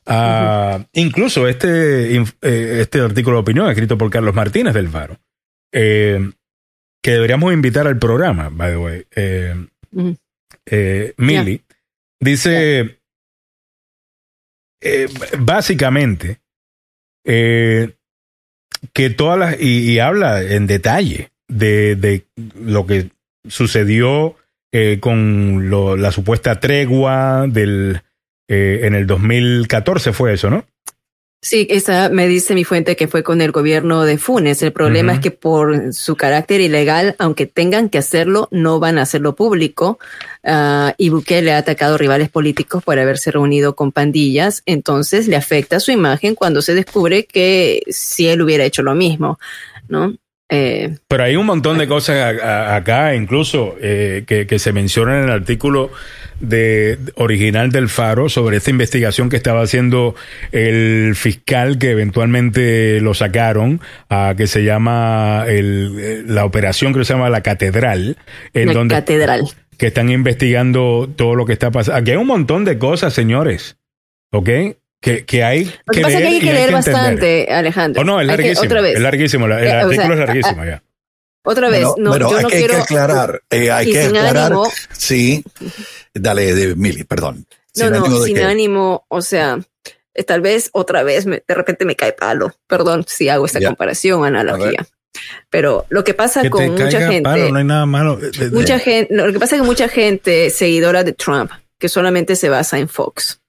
Ah, 0.08 0.86
incluso 0.92 1.48
este, 1.48 2.14
eh, 2.16 2.24
este 2.40 3.00
artículo 3.00 3.38
de 3.38 3.40
opinión 3.40 3.68
escrito 3.68 3.98
por 3.98 4.08
Carlos 4.08 4.36
Martínez 4.36 4.72
del 4.72 4.88
Faro, 4.88 5.18
eh, 5.72 6.30
que 7.02 7.10
deberíamos 7.10 7.52
invitar 7.52 7.88
al 7.88 7.98
programa, 7.98 8.48
by 8.50 8.70
the 8.70 8.76
way, 8.76 9.06
eh, 10.70 11.14
Milly, 11.16 11.60
dice 12.20 13.00
básicamente 15.38 16.38
que 17.24 19.10
todas 19.16 19.38
las, 19.38 19.60
y, 19.60 19.98
habla 19.98 20.40
en 20.42 20.68
detalle 20.68 21.32
de, 21.48 21.96
de 21.96 22.26
lo 22.60 22.86
que 22.86 23.10
sucedió 23.48 24.36
con 25.00 25.70
la 26.00 26.12
supuesta 26.12 26.60
tregua 26.60 27.46
del 27.48 28.02
eh, 28.48 28.80
en 28.84 28.94
el 28.94 29.06
2014 29.06 30.12
fue 30.12 30.34
eso, 30.34 30.50
¿no? 30.50 30.64
Sí, 31.42 31.68
esa 31.70 32.08
me 32.08 32.26
dice 32.26 32.54
mi 32.54 32.64
fuente 32.64 32.96
que 32.96 33.06
fue 33.06 33.22
con 33.22 33.40
el 33.40 33.52
gobierno 33.52 34.02
de 34.02 34.18
Funes. 34.18 34.62
El 34.62 34.72
problema 34.72 35.12
es 35.12 35.20
que 35.20 35.30
por 35.30 35.92
su 35.94 36.16
carácter 36.16 36.60
ilegal, 36.60 37.14
aunque 37.20 37.46
tengan 37.46 37.88
que 37.88 37.98
hacerlo, 37.98 38.48
no 38.50 38.80
van 38.80 38.98
a 38.98 39.02
hacerlo 39.02 39.36
público. 39.36 40.00
Uh, 40.42 40.90
y 40.96 41.10
Bukele 41.10 41.52
ha 41.52 41.58
atacado 41.58 41.98
rivales 41.98 42.30
políticos 42.30 42.82
por 42.82 42.98
haberse 42.98 43.30
reunido 43.30 43.76
con 43.76 43.92
pandillas. 43.92 44.64
Entonces 44.66 45.28
le 45.28 45.36
afecta 45.36 45.78
su 45.78 45.92
imagen 45.92 46.34
cuando 46.34 46.62
se 46.62 46.74
descubre 46.74 47.26
que 47.26 47.82
si 47.90 48.26
él 48.26 48.42
hubiera 48.42 48.64
hecho 48.64 48.82
lo 48.82 48.96
mismo, 48.96 49.38
¿no? 49.86 50.16
Eh, 50.48 50.96
Pero 51.08 51.24
hay 51.24 51.34
un 51.34 51.46
montón 51.46 51.78
de 51.78 51.88
cosas 51.88 52.38
acá, 52.40 53.14
incluso 53.16 53.74
eh, 53.80 54.24
que, 54.26 54.58
se 54.58 54.72
mencionan 54.72 55.18
en 55.18 55.24
el 55.24 55.30
artículo 55.30 55.90
de, 56.38 56.98
original 57.16 57.72
del 57.72 57.88
Faro 57.88 58.28
sobre 58.28 58.58
esta 58.58 58.70
investigación 58.70 59.28
que 59.28 59.36
estaba 59.36 59.62
haciendo 59.62 60.14
el 60.52 61.14
fiscal 61.16 61.78
que 61.78 61.90
eventualmente 61.90 63.00
lo 63.00 63.14
sacaron, 63.14 63.80
que 64.36 64.46
se 64.46 64.62
llama 64.62 65.46
la 65.48 66.44
operación 66.44 66.94
que 66.94 67.04
se 67.04 67.14
llama 67.14 67.28
la 67.28 67.40
Catedral. 67.40 68.16
En 68.54 68.72
la 68.72 68.86
Catedral. 68.88 69.48
Que 69.78 69.88
están 69.88 70.10
investigando 70.10 71.10
todo 71.14 71.34
lo 71.34 71.44
que 71.44 71.52
está 71.52 71.70
pasando. 71.70 71.98
Aquí 71.98 72.12
hay 72.12 72.16
un 72.16 72.26
montón 72.26 72.64
de 72.64 72.78
cosas, 72.78 73.12
señores. 73.12 73.76
¿Ok? 74.32 74.48
Que, 75.00 75.24
que 75.24 75.44
hay 75.44 75.64
Lo 75.64 75.92
que, 75.92 76.00
pasa 76.00 76.18
es 76.18 76.22
que 76.22 76.28
hay 76.28 76.40
que 76.40 76.52
leer 76.52 76.72
bastante, 76.72 77.48
Alejandro. 77.50 78.02
Oh, 78.02 78.04
no, 78.04 78.20
es 78.20 78.26
larguísimo. 78.26 78.64
otra 78.64 78.80
vez. 78.80 78.96
Es 78.96 79.02
larguísimo. 79.02 79.46
El, 79.46 79.52
eh, 79.52 79.70
artículo 79.70 80.14
es 80.14 80.20
larguísimo, 80.20 80.64
ya. 80.64 80.82
Otra 81.44 81.70
vez, 81.70 81.86
no, 81.96 82.10
bueno, 82.10 82.28
yo 82.28 82.38
hay, 82.38 82.42
no 82.42 82.48
que, 82.48 82.58
quiero... 82.58 82.74
hay 82.74 82.78
que 82.80 82.94
aclarar, 82.94 83.42
eh, 83.50 83.70
hay 83.70 83.92
que 83.92 84.02
aclarar, 84.02 84.52
sí, 84.90 85.44
dale, 86.12 86.52
de 86.52 86.74
Mili, 86.74 87.04
perdón. 87.04 87.46
No, 87.76 87.88
no, 87.90 88.24
sin 88.24 88.38
ánimo, 88.38 89.04
o 89.06 89.20
sea, 89.20 89.60
eh, 90.12 90.24
tal 90.24 90.40
vez 90.40 90.70
otra 90.72 91.04
vez 91.04 91.24
me, 91.24 91.44
de 91.46 91.54
repente 91.54 91.84
me 91.84 91.94
cae 91.94 92.12
palo, 92.12 92.52
perdón 92.66 93.04
si 93.06 93.28
hago 93.28 93.46
esta 93.46 93.60
comparación, 93.60 94.24
analogía. 94.24 94.84
Pero 95.48 95.86
lo 95.88 96.02
que 96.02 96.14
pasa 96.14 96.48
con 96.50 96.72
mucha 96.72 97.06
gente. 97.06 97.50
no 97.50 97.58
hay 97.58 97.64
nada 97.64 97.86
malo. 97.86 98.18
Mucha 98.50 98.80
gente, 98.80 99.14
lo 99.14 99.32
que 99.32 99.38
pasa 99.38 99.54
es 99.56 99.62
que 99.62 99.66
mucha 99.66 99.88
gente 99.88 100.50
seguidora 100.50 101.04
de 101.04 101.12
Trump 101.12 101.52
que 101.78 101.88
solamente 101.88 102.36
se 102.36 102.48
basa 102.48 102.78
en 102.78 102.88
Fox. 102.88 103.40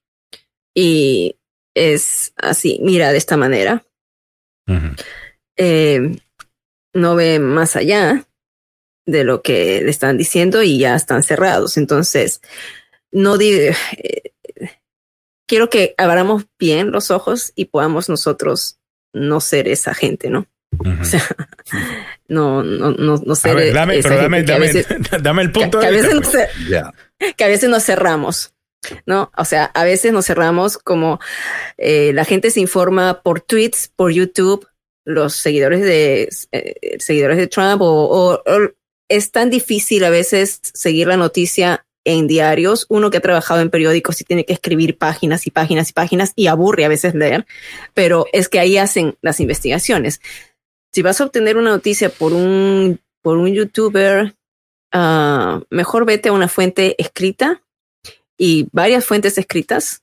Y 0.80 1.40
es 1.74 2.34
así, 2.36 2.80
mira 2.84 3.12
de 3.12 3.18
esta 3.18 3.36
manera. 3.36 3.84
Eh, 5.56 6.20
no 6.94 7.16
ve 7.16 7.40
más 7.40 7.76
allá 7.76 8.28
de 9.08 9.24
lo 9.24 9.42
que 9.42 9.82
le 9.82 9.90
están 9.90 10.20
diciendo 10.20 10.62
y 10.62 10.78
ya 10.78 10.96
están 10.96 11.24
cerrados. 11.24 11.78
Entonces, 11.78 12.44
no 13.12 13.42
eh, 13.42 13.74
quiero 15.48 15.72
que 15.72 15.96
abramos 15.98 16.46
bien 16.60 16.92
los 16.92 17.10
ojos 17.10 17.54
y 17.56 17.66
podamos 17.66 18.08
nosotros 18.08 18.78
no 19.14 19.42
ser 19.42 19.68
esa 19.68 19.96
gente, 19.96 20.30
¿no? 20.30 20.46
O 20.78 21.06
sea, 21.06 21.24
no, 22.28 22.62
no, 22.62 22.92
no, 22.92 23.18
no 23.26 23.36
ser. 23.36 23.74
dame, 23.74 24.00
pero 24.04 24.18
dame, 24.18 24.44
dame, 25.24 25.42
el 25.42 25.52
punto 25.52 25.80
que, 25.80 25.88
a 25.88 25.90
veces 25.90 26.14
nos, 26.14 26.28
que 27.36 27.44
a 27.44 27.48
veces 27.48 27.68
nos 27.68 27.84
cerramos. 27.84 28.54
¿No? 29.06 29.32
O 29.38 29.46
sea, 29.46 29.66
a 29.66 29.84
veces 29.84 30.14
nos 30.14 30.26
cerramos 30.26 30.78
como 30.78 31.20
eh, 31.78 32.12
la 32.14 32.26
gente 32.26 32.52
se 32.52 32.60
informa 32.60 33.22
por 33.22 33.42
tweets, 33.42 33.92
por 33.96 34.12
YouTube, 34.12 34.68
los 35.06 35.34
seguidores 35.34 35.82
de 35.82 36.30
eh, 36.52 36.98
seguidores 37.00 37.38
de 37.38 37.48
Trump 37.48 37.82
o, 37.82 38.42
es 39.10 39.32
tan 39.32 39.50
difícil 39.50 40.04
a 40.04 40.10
veces 40.10 40.60
seguir 40.62 41.08
la 41.08 41.16
noticia 41.16 41.86
en 42.04 42.28
diarios, 42.28 42.86
uno 42.90 43.10
que 43.10 43.18
ha 43.18 43.22
trabajado 43.22 43.62
en 43.62 43.70
periódicos 43.70 44.20
y 44.20 44.26
tiene 44.26 44.46
que 44.46 44.54
escribir 44.54 44.98
páginas 44.98 45.48
y 45.48 45.52
páginas 45.52 45.90
y 45.90 45.94
páginas 45.94 46.34
y 46.36 46.48
aburre 46.48 46.86
a 46.86 46.90
veces 46.90 47.16
leer, 47.16 47.46
pero 47.94 48.26
es 48.34 48.50
que 48.50 48.60
ahí 48.60 48.78
hacen 48.78 49.18
las 49.22 49.40
investigaciones. 49.40 50.22
Si 50.94 51.02
vas 51.02 51.20
a 51.20 51.26
obtener 51.26 51.58
una 51.58 51.72
noticia 51.72 52.10
por 52.10 52.34
un, 52.34 53.00
por 53.22 53.38
un 53.38 53.54
youtuber, 53.54 54.36
uh, 54.94 55.62
mejor 55.70 56.06
vete 56.06 56.30
a 56.30 56.34
una 56.34 56.48
fuente 56.48 56.96
escrita 57.02 57.62
y 58.38 58.68
varias 58.72 59.06
fuentes 59.06 59.38
escritas 59.38 60.02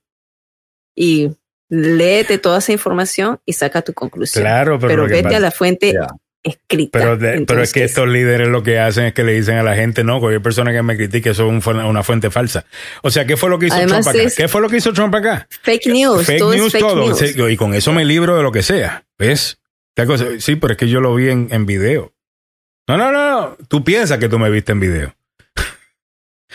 y 0.95 1.31
léete 1.69 2.39
toda 2.39 2.59
esa 2.59 2.73
información 2.73 3.41
y 3.45 3.55
saca 3.55 3.83
tu 3.83 3.95
conclusión. 3.95 4.43
Claro, 4.43 4.79
pero, 4.79 5.07
vete 5.07 5.35
a 5.35 5.41
la 5.41 5.51
fuente 5.51 5.95
escrita. 6.43 7.17
Pero, 7.47 7.63
es 7.63 7.73
que 7.73 7.85
estos 7.85 8.09
líderes 8.09 8.49
lo 8.49 8.63
que 8.63 8.79
hacen 8.79 9.07
es 9.07 9.15
que 9.15 9.25
le 9.25 9.33
dicen 9.33 9.57
a 9.57 9.63
la 9.63 9.75
gente, 9.75 10.05
no, 10.05 10.21
cualquier 10.21 10.43
persona 10.43 10.73
que 10.73 10.83
me 10.83 10.97
critique 10.97 11.31
eso 11.31 11.51
es 11.51 11.67
una 11.67 12.03
fuente 12.03 12.31
falsa. 12.31 12.67
O 13.03 13.11
sea, 13.11 13.27
¿qué 13.27 13.37
fue 13.37 13.51
lo 13.51 13.59
que 13.59 13.67
hizo 13.67 13.77
Trump 13.87 14.07
acá? 14.07 14.29
¿Qué 14.37 14.49
fue 14.49 14.61
lo 14.61 14.69
que 14.69 14.77
hizo 14.77 14.93
Trump 14.93 15.15
acá? 15.15 15.49
Fake 15.63 15.87
news. 15.87 16.27
Fake 16.27 16.43
news 16.43 16.73
todo. 16.73 17.51
Y 17.51 17.57
con 17.57 17.75
eso 17.75 17.93
me 17.93 18.05
libro 18.05 18.37
de 18.37 18.43
lo 18.43 18.53
que 18.53 18.63
sea. 18.63 19.05
¿Ves? 19.19 19.59
Sí, 20.39 20.57
pero 20.57 20.73
es 20.73 20.79
que 20.79 20.89
yo 20.89 21.01
lo 21.01 21.15
vi 21.15 21.31
en, 21.31 21.49
en 21.51 21.67
video. 21.67 22.13
No, 22.87 22.99
no, 22.99 23.11
no. 23.11 23.57
Tú 23.69 23.83
piensas 23.83 24.19
que 24.19 24.29
tú 24.29 24.39
me 24.39 24.51
viste 24.51 24.73
en 24.73 24.81
video. 24.81 25.15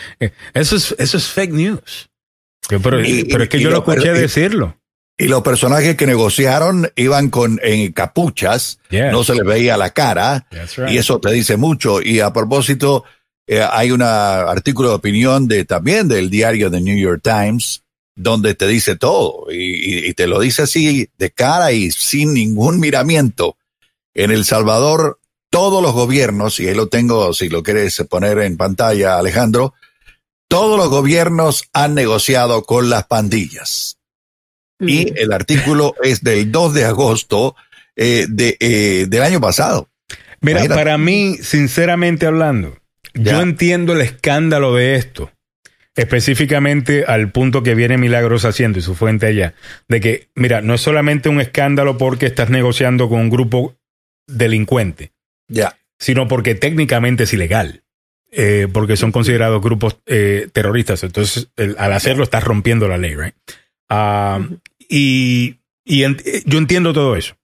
eso, 0.54 0.76
es, 0.76 0.94
eso 0.98 1.16
es 1.16 1.26
fake 1.26 1.52
news. 1.52 2.10
pero, 2.82 3.00
es 3.00 3.48
que 3.48 3.60
yo 3.60 3.70
lo 3.70 3.78
escuché 3.78 4.12
decirlo. 4.12 4.76
Y 5.20 5.28
los 5.28 5.42
personajes 5.42 5.96
que 5.96 6.06
negociaron 6.06 6.90
iban 6.96 7.28
con 7.28 7.60
en 7.62 7.92
capuchas, 7.92 8.78
no 8.90 9.22
se 9.22 9.34
les 9.34 9.44
veía 9.44 9.76
la 9.76 9.90
cara, 9.90 10.46
y 10.88 10.96
eso 10.96 11.20
te 11.20 11.30
dice 11.30 11.58
mucho. 11.58 12.00
Y 12.00 12.20
a 12.20 12.32
propósito, 12.32 13.04
eh, 13.46 13.62
hay 13.70 13.90
un 13.90 14.00
artículo 14.00 14.88
de 14.88 14.94
opinión 14.94 15.46
de 15.46 15.66
también 15.66 16.08
del 16.08 16.30
diario 16.30 16.70
The 16.70 16.80
New 16.80 16.96
York 16.96 17.20
Times, 17.22 17.82
donde 18.14 18.54
te 18.54 18.66
dice 18.66 18.96
todo, 18.96 19.46
y, 19.52 20.14
te 20.14 20.26
lo 20.26 20.40
dice 20.40 20.62
así 20.62 21.10
de 21.18 21.30
cara 21.30 21.72
y 21.72 21.90
sin 21.90 22.32
ningún 22.32 22.80
miramiento. 22.80 23.58
En 24.14 24.30
El 24.30 24.46
Salvador, 24.46 25.20
todos 25.50 25.82
los 25.82 25.92
gobiernos, 25.92 26.60
y 26.60 26.68
ahí 26.68 26.74
lo 26.74 26.88
tengo, 26.88 27.34
si 27.34 27.50
lo 27.50 27.62
quieres 27.62 28.02
poner 28.08 28.38
en 28.38 28.56
pantalla, 28.56 29.18
Alejandro, 29.18 29.74
todos 30.50 30.76
los 30.76 30.88
gobiernos 30.88 31.70
han 31.72 31.94
negociado 31.94 32.64
con 32.64 32.90
las 32.90 33.06
pandillas. 33.06 33.98
Y 34.80 35.12
el 35.16 35.32
artículo 35.32 35.94
es 36.02 36.24
del 36.24 36.50
2 36.50 36.74
de 36.74 36.84
agosto 36.86 37.54
eh, 37.94 38.26
de, 38.28 38.56
eh, 38.58 39.06
del 39.08 39.22
año 39.22 39.40
pasado. 39.40 39.88
Mira, 40.40 40.64
para 40.64 40.98
mí, 40.98 41.36
sinceramente 41.40 42.26
hablando, 42.26 42.76
yo 43.14 43.40
entiendo 43.42 43.92
el 43.92 44.00
escándalo 44.00 44.74
de 44.74 44.96
esto, 44.96 45.30
específicamente 45.94 47.04
al 47.04 47.30
punto 47.30 47.62
que 47.62 47.76
viene 47.76 47.96
Milagros 47.96 48.44
haciendo 48.44 48.80
y 48.80 48.82
su 48.82 48.96
fuente 48.96 49.26
allá, 49.26 49.54
de 49.86 50.00
que, 50.00 50.28
mira, 50.34 50.62
no 50.62 50.74
es 50.74 50.80
solamente 50.80 51.28
un 51.28 51.40
escándalo 51.40 51.96
porque 51.96 52.26
estás 52.26 52.50
negociando 52.50 53.08
con 53.08 53.20
un 53.20 53.30
grupo 53.30 53.76
delincuente, 54.26 55.12
ya, 55.46 55.78
sino 55.98 56.26
porque 56.26 56.56
técnicamente 56.56 57.24
es 57.24 57.32
ilegal. 57.34 57.84
Eh, 58.32 58.68
porque 58.72 58.96
son 58.96 59.10
considerados 59.10 59.60
grupos 59.60 59.96
terroristas. 60.04 61.02
Entonces, 61.02 61.48
al 61.56 61.92
hacerlo, 61.92 62.22
estás 62.22 62.44
rompiendo 62.44 62.86
la 62.86 62.96
ley, 62.96 63.16
right? 63.16 63.34
Ah, 63.88 64.40
y, 64.88 65.56
yo 65.84 66.58
entiendo 66.58 66.92
todo 66.92 67.16
eso. 67.16 67.36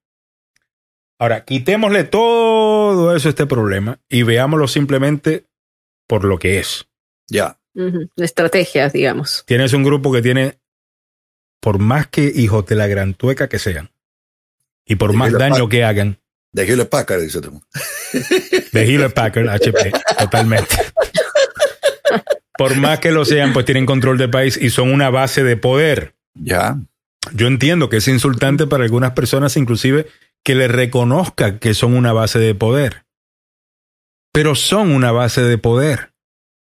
Ahora, 1.18 1.44
quitémosle 1.44 2.04
todo 2.04 3.16
eso, 3.16 3.28
este 3.28 3.46
problema, 3.46 3.98
y 4.08 4.22
veámoslo 4.22 4.68
simplemente 4.68 5.46
por 6.06 6.24
lo 6.24 6.38
que 6.38 6.58
es. 6.58 6.86
Ya. 7.28 7.58
Estrategias, 8.16 8.92
digamos. 8.92 9.44
Tienes 9.46 9.72
un 9.72 9.82
grupo 9.82 10.12
que 10.12 10.22
tiene, 10.22 10.58
por 11.60 11.78
más 11.78 12.06
que 12.06 12.32
hijos 12.34 12.66
de 12.66 12.76
la 12.76 12.86
gran 12.86 13.14
tueca 13.14 13.48
que 13.48 13.58
sean, 13.58 13.90
y 14.84 14.96
por 14.96 15.12
más 15.14 15.32
daño 15.32 15.68
que 15.68 15.84
hagan. 15.84 16.18
De 16.56 16.64
Hewlett 16.64 16.88
Packard, 16.88 17.20
dice 17.20 17.42
tú. 17.42 17.62
De 18.72 18.86
Hewlett 18.86 19.12
Packard, 19.12 19.46
HP, 19.46 19.92
totalmente. 20.18 20.74
Por 22.56 22.74
más 22.76 22.98
que 22.98 23.10
lo 23.10 23.26
sean, 23.26 23.52
pues 23.52 23.66
tienen 23.66 23.84
control 23.84 24.16
del 24.16 24.30
país 24.30 24.56
y 24.56 24.70
son 24.70 24.90
una 24.90 25.10
base 25.10 25.44
de 25.44 25.58
poder. 25.58 26.14
Ya. 26.32 26.78
Yo 27.34 27.46
entiendo 27.46 27.90
que 27.90 27.98
es 27.98 28.08
insultante 28.08 28.66
para 28.66 28.84
algunas 28.84 29.12
personas, 29.12 29.54
inclusive, 29.58 30.06
que 30.42 30.54
le 30.54 30.66
reconozca 30.66 31.58
que 31.58 31.74
son 31.74 31.92
una 31.92 32.14
base 32.14 32.38
de 32.38 32.54
poder. 32.54 33.04
Pero 34.32 34.54
son 34.54 34.92
una 34.92 35.12
base 35.12 35.42
de 35.42 35.58
poder. 35.58 36.12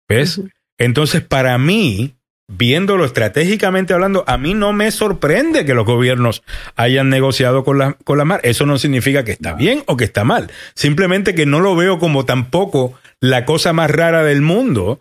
¿Ves? 0.09 0.41
Entonces, 0.79 1.21
para 1.21 1.59
mí, 1.59 2.15
viéndolo 2.49 3.05
estratégicamente 3.05 3.95
hablando, 3.95 4.25
a 4.27 4.37
mí 4.39 4.55
no 4.55 4.73
me 4.73 4.91
sorprende 4.91 5.65
que 5.65 5.75
los 5.75 5.87
gobiernos 5.87 6.43
hayan 6.77 7.09
negociado 7.09 7.65
con 7.65 7.79
la, 7.79 7.95
con 8.05 8.19
la 8.19 8.25
mar. 8.25 8.41
Eso 8.43 8.67
no 8.67 8.79
significa 8.79 9.25
que 9.25 9.33
está 9.33 9.55
bien 9.55 9.83
o 9.87 9.97
que 9.97 10.05
está 10.05 10.25
mal. 10.25 10.51
Simplemente 10.75 11.35
que 11.35 11.47
no 11.47 11.61
lo 11.61 11.75
veo 11.77 11.99
como 11.99 12.25
tampoco 12.25 12.95
la 13.21 13.45
cosa 13.45 13.73
más 13.73 13.91
rara 13.91 14.23
del 14.23 14.43
mundo, 14.43 15.01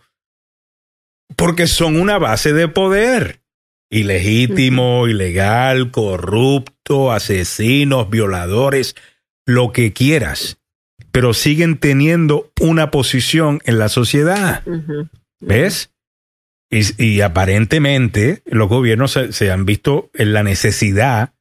porque 1.36 1.66
son 1.66 2.00
una 2.00 2.18
base 2.18 2.52
de 2.52 2.68
poder 2.68 3.40
ilegítimo, 3.90 5.06
ilegal, 5.06 5.90
corrupto, 5.90 7.12
asesinos, 7.12 8.10
violadores, 8.10 8.96
lo 9.46 9.72
que 9.72 9.92
quieras, 9.92 10.58
pero 11.12 11.34
siguen 11.34 11.78
teniendo 11.78 12.50
una 12.60 12.90
posición 12.90 13.60
en 13.64 13.78
la 13.78 13.88
sociedad. 13.88 14.64
¿Ves? 15.40 15.93
Y, 16.74 17.20
aparentemente 17.20 18.42
los 18.46 18.68
gobiernos 18.68 19.18
se, 19.30 19.50
han 19.50 19.64
visto 19.64 20.10
en 20.14 20.32
la 20.32 20.42
necesidad 20.42 21.34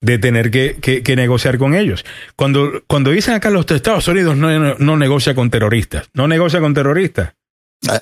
de 0.00 0.18
tener 0.18 0.50
que, 0.50 1.02
negociar 1.16 1.58
con 1.58 1.74
ellos. 1.74 2.04
Cuando, 2.36 2.82
cuando 2.86 3.10
dicen 3.10 3.34
acá 3.34 3.50
los 3.50 3.70
Estados 3.70 4.08
Unidos 4.08 4.36
no, 4.36 4.74
no 4.74 4.96
negocia 4.96 5.34
con 5.34 5.50
terroristas, 5.50 6.08
no 6.12 6.26
negocia 6.26 6.60
con 6.60 6.74
terroristas. 6.74 7.34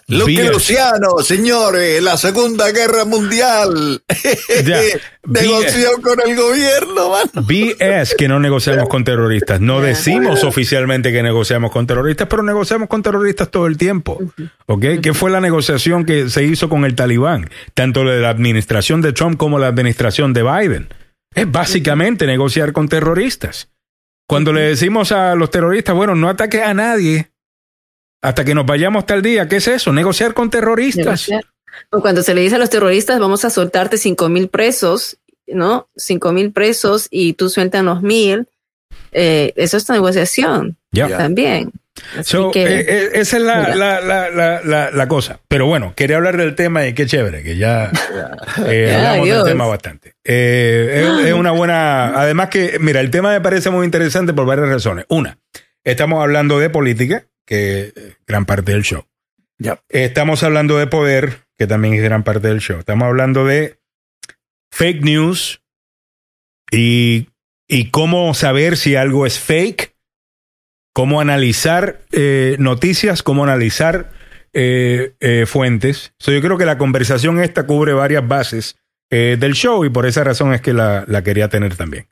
Luque 0.09 0.45
Luciano, 0.45 1.19
señores, 1.23 2.03
la 2.03 2.17
Segunda 2.17 2.71
Guerra 2.73 3.05
Mundial. 3.05 4.03
Negoció 5.25 5.91
con 6.03 6.19
el 6.27 6.35
gobierno, 6.35 7.13
BS 7.35 8.15
que 8.17 8.27
no 8.27 8.41
negociamos 8.41 8.89
con 8.89 9.05
terroristas. 9.05 9.61
No 9.61 9.81
decimos 9.81 10.43
oficialmente 10.43 11.13
que 11.13 11.23
negociamos 11.23 11.71
con 11.71 11.87
terroristas, 11.87 12.27
pero 12.29 12.43
negociamos 12.43 12.89
con 12.89 13.03
terroristas 13.03 13.51
todo 13.51 13.67
el 13.67 13.77
tiempo. 13.79 14.19
¿Ok? 14.67 14.85
¿Qué 15.01 15.15
fue 15.15 15.31
la 15.31 15.41
negociación 15.41 16.05
que 16.05 16.29
se 16.29 16.45
hizo 16.45 16.69
con 16.69 16.85
el 16.85 16.97
talibán? 16.97 17.49
Tanto 17.75 18.05
de 18.05 18.21
la 18.21 18.31
administración 18.31 19.01
de 19.01 19.13
Trump 19.13 19.37
como 19.37 19.59
la 19.59 19.69
administración 19.69 20.33
de 20.33 20.43
Biden. 20.43 20.89
Es 21.35 21.51
básicamente 21.51 22.27
negociar 22.27 22.73
con 22.73 22.89
terroristas. 22.89 23.69
Cuando 24.27 24.53
le 24.53 24.63
decimos 24.63 25.13
a 25.13 25.35
los 25.37 25.51
terroristas, 25.51 25.95
bueno, 25.95 26.15
no 26.15 26.29
ataques 26.29 26.63
a 26.63 26.75
nadie, 26.75 27.31
hasta 28.23 28.45
que 28.45 28.55
nos 28.55 28.67
vayamos 28.67 29.07
tal 29.07 29.23
día. 29.23 29.49
¿Qué 29.49 29.57
es 29.57 29.69
eso? 29.69 29.93
Negociar 29.93 30.35
con 30.35 30.51
terroristas. 30.51 31.29
Cuando 31.91 32.23
se 32.23 32.35
le 32.35 32.41
dice 32.41 32.57
a 32.57 32.59
los 32.59 32.71
terroristas, 32.71 33.19
vamos 33.21 33.45
a 33.45 33.51
soltarte 33.51 33.99
cinco 33.99 34.29
mil 34.29 34.49
presos, 34.49 35.19
¿no? 35.47 35.89
Cinco 35.97 36.33
mil 36.33 36.53
presos 36.53 37.09
y 37.11 37.35
tú 37.35 37.49
sueltas 37.49 38.03
mil. 38.03 38.49
Eh, 39.13 39.53
eso 39.57 39.77
es 39.77 39.89
negociación 39.89 40.77
también. 40.93 41.73
Eh, 42.17 42.23
eh, 42.55 43.11
esa 43.15 43.37
es 43.39 43.43
la, 43.43 43.75
la, 43.75 44.01
la, 44.01 44.91
la, 44.91 45.09
cosa. 45.09 45.41
Pero 45.49 45.67
bueno, 45.67 45.95
quería 45.97 46.17
hablar 46.17 46.37
del 46.37 46.55
tema 46.55 46.87
y 46.87 46.95
qué 46.95 47.07
chévere, 47.07 47.43
que 47.43 47.57
ya 47.57 47.91
hablamos 48.57 49.29
del 49.29 49.45
tema 49.45 49.67
bastante. 49.67 50.15
es, 50.23 51.33
una 51.33 51.51
buena. 51.51 52.21
Además, 52.21 52.51
que, 52.51 52.79
mira, 52.81 53.01
el 53.01 53.11
tema 53.11 53.31
me 53.31 53.41
parece 53.41 53.71
muy 53.71 53.85
interesante 53.85 54.33
por 54.33 54.47
varias 54.47 54.69
razones. 54.69 55.07
Una, 55.09 55.39
estamos 55.83 56.23
hablando 56.23 56.61
de 56.61 56.71
política, 56.71 57.25
que 57.49 57.93
es 57.97 58.19
gran 58.27 58.45
parte 58.45 58.73
del 58.73 58.83
show. 58.83 59.07
Estamos 59.89 60.43
hablando 60.43 60.77
de 60.77 60.87
poder, 60.87 61.47
que 61.57 61.67
también 61.67 61.95
es 61.95 62.03
gran 62.03 62.23
parte 62.23 62.49
del 62.49 62.61
show. 62.61 62.79
Estamos 62.79 63.07
hablando 63.07 63.47
de 63.47 63.81
fake 64.71 65.03
news 65.03 65.63
y, 66.71 67.31
y 67.67 67.91
cómo 67.91 68.35
saber 68.35 68.77
si 68.77 68.97
algo 68.97 69.25
es 69.25 69.41
fake, 69.41 69.97
cómo 70.93 71.23
analizar 71.23 72.03
eh, 72.13 72.57
noticias, 72.59 73.23
cómo 73.23 73.45
analizar 73.45 74.13
eh, 74.53 75.15
eh, 75.21 75.47
fuentes. 75.47 76.13
yo 76.19 76.41
creo 76.43 76.59
que 76.59 76.67
la 76.67 76.77
conversación 76.77 77.41
esta 77.41 77.67
cubre 77.67 77.95
varias 77.95 78.29
bases 78.29 78.77
del 79.11 79.55
show 79.55 79.87
y 79.87 79.89
por 79.89 80.05
esa 80.05 80.23
razón 80.23 80.53
es 80.53 80.61
que 80.61 80.75
la, 80.75 81.07
la 81.09 81.25
quería 81.25 81.49
tener 81.49 81.77
también. 81.77 82.09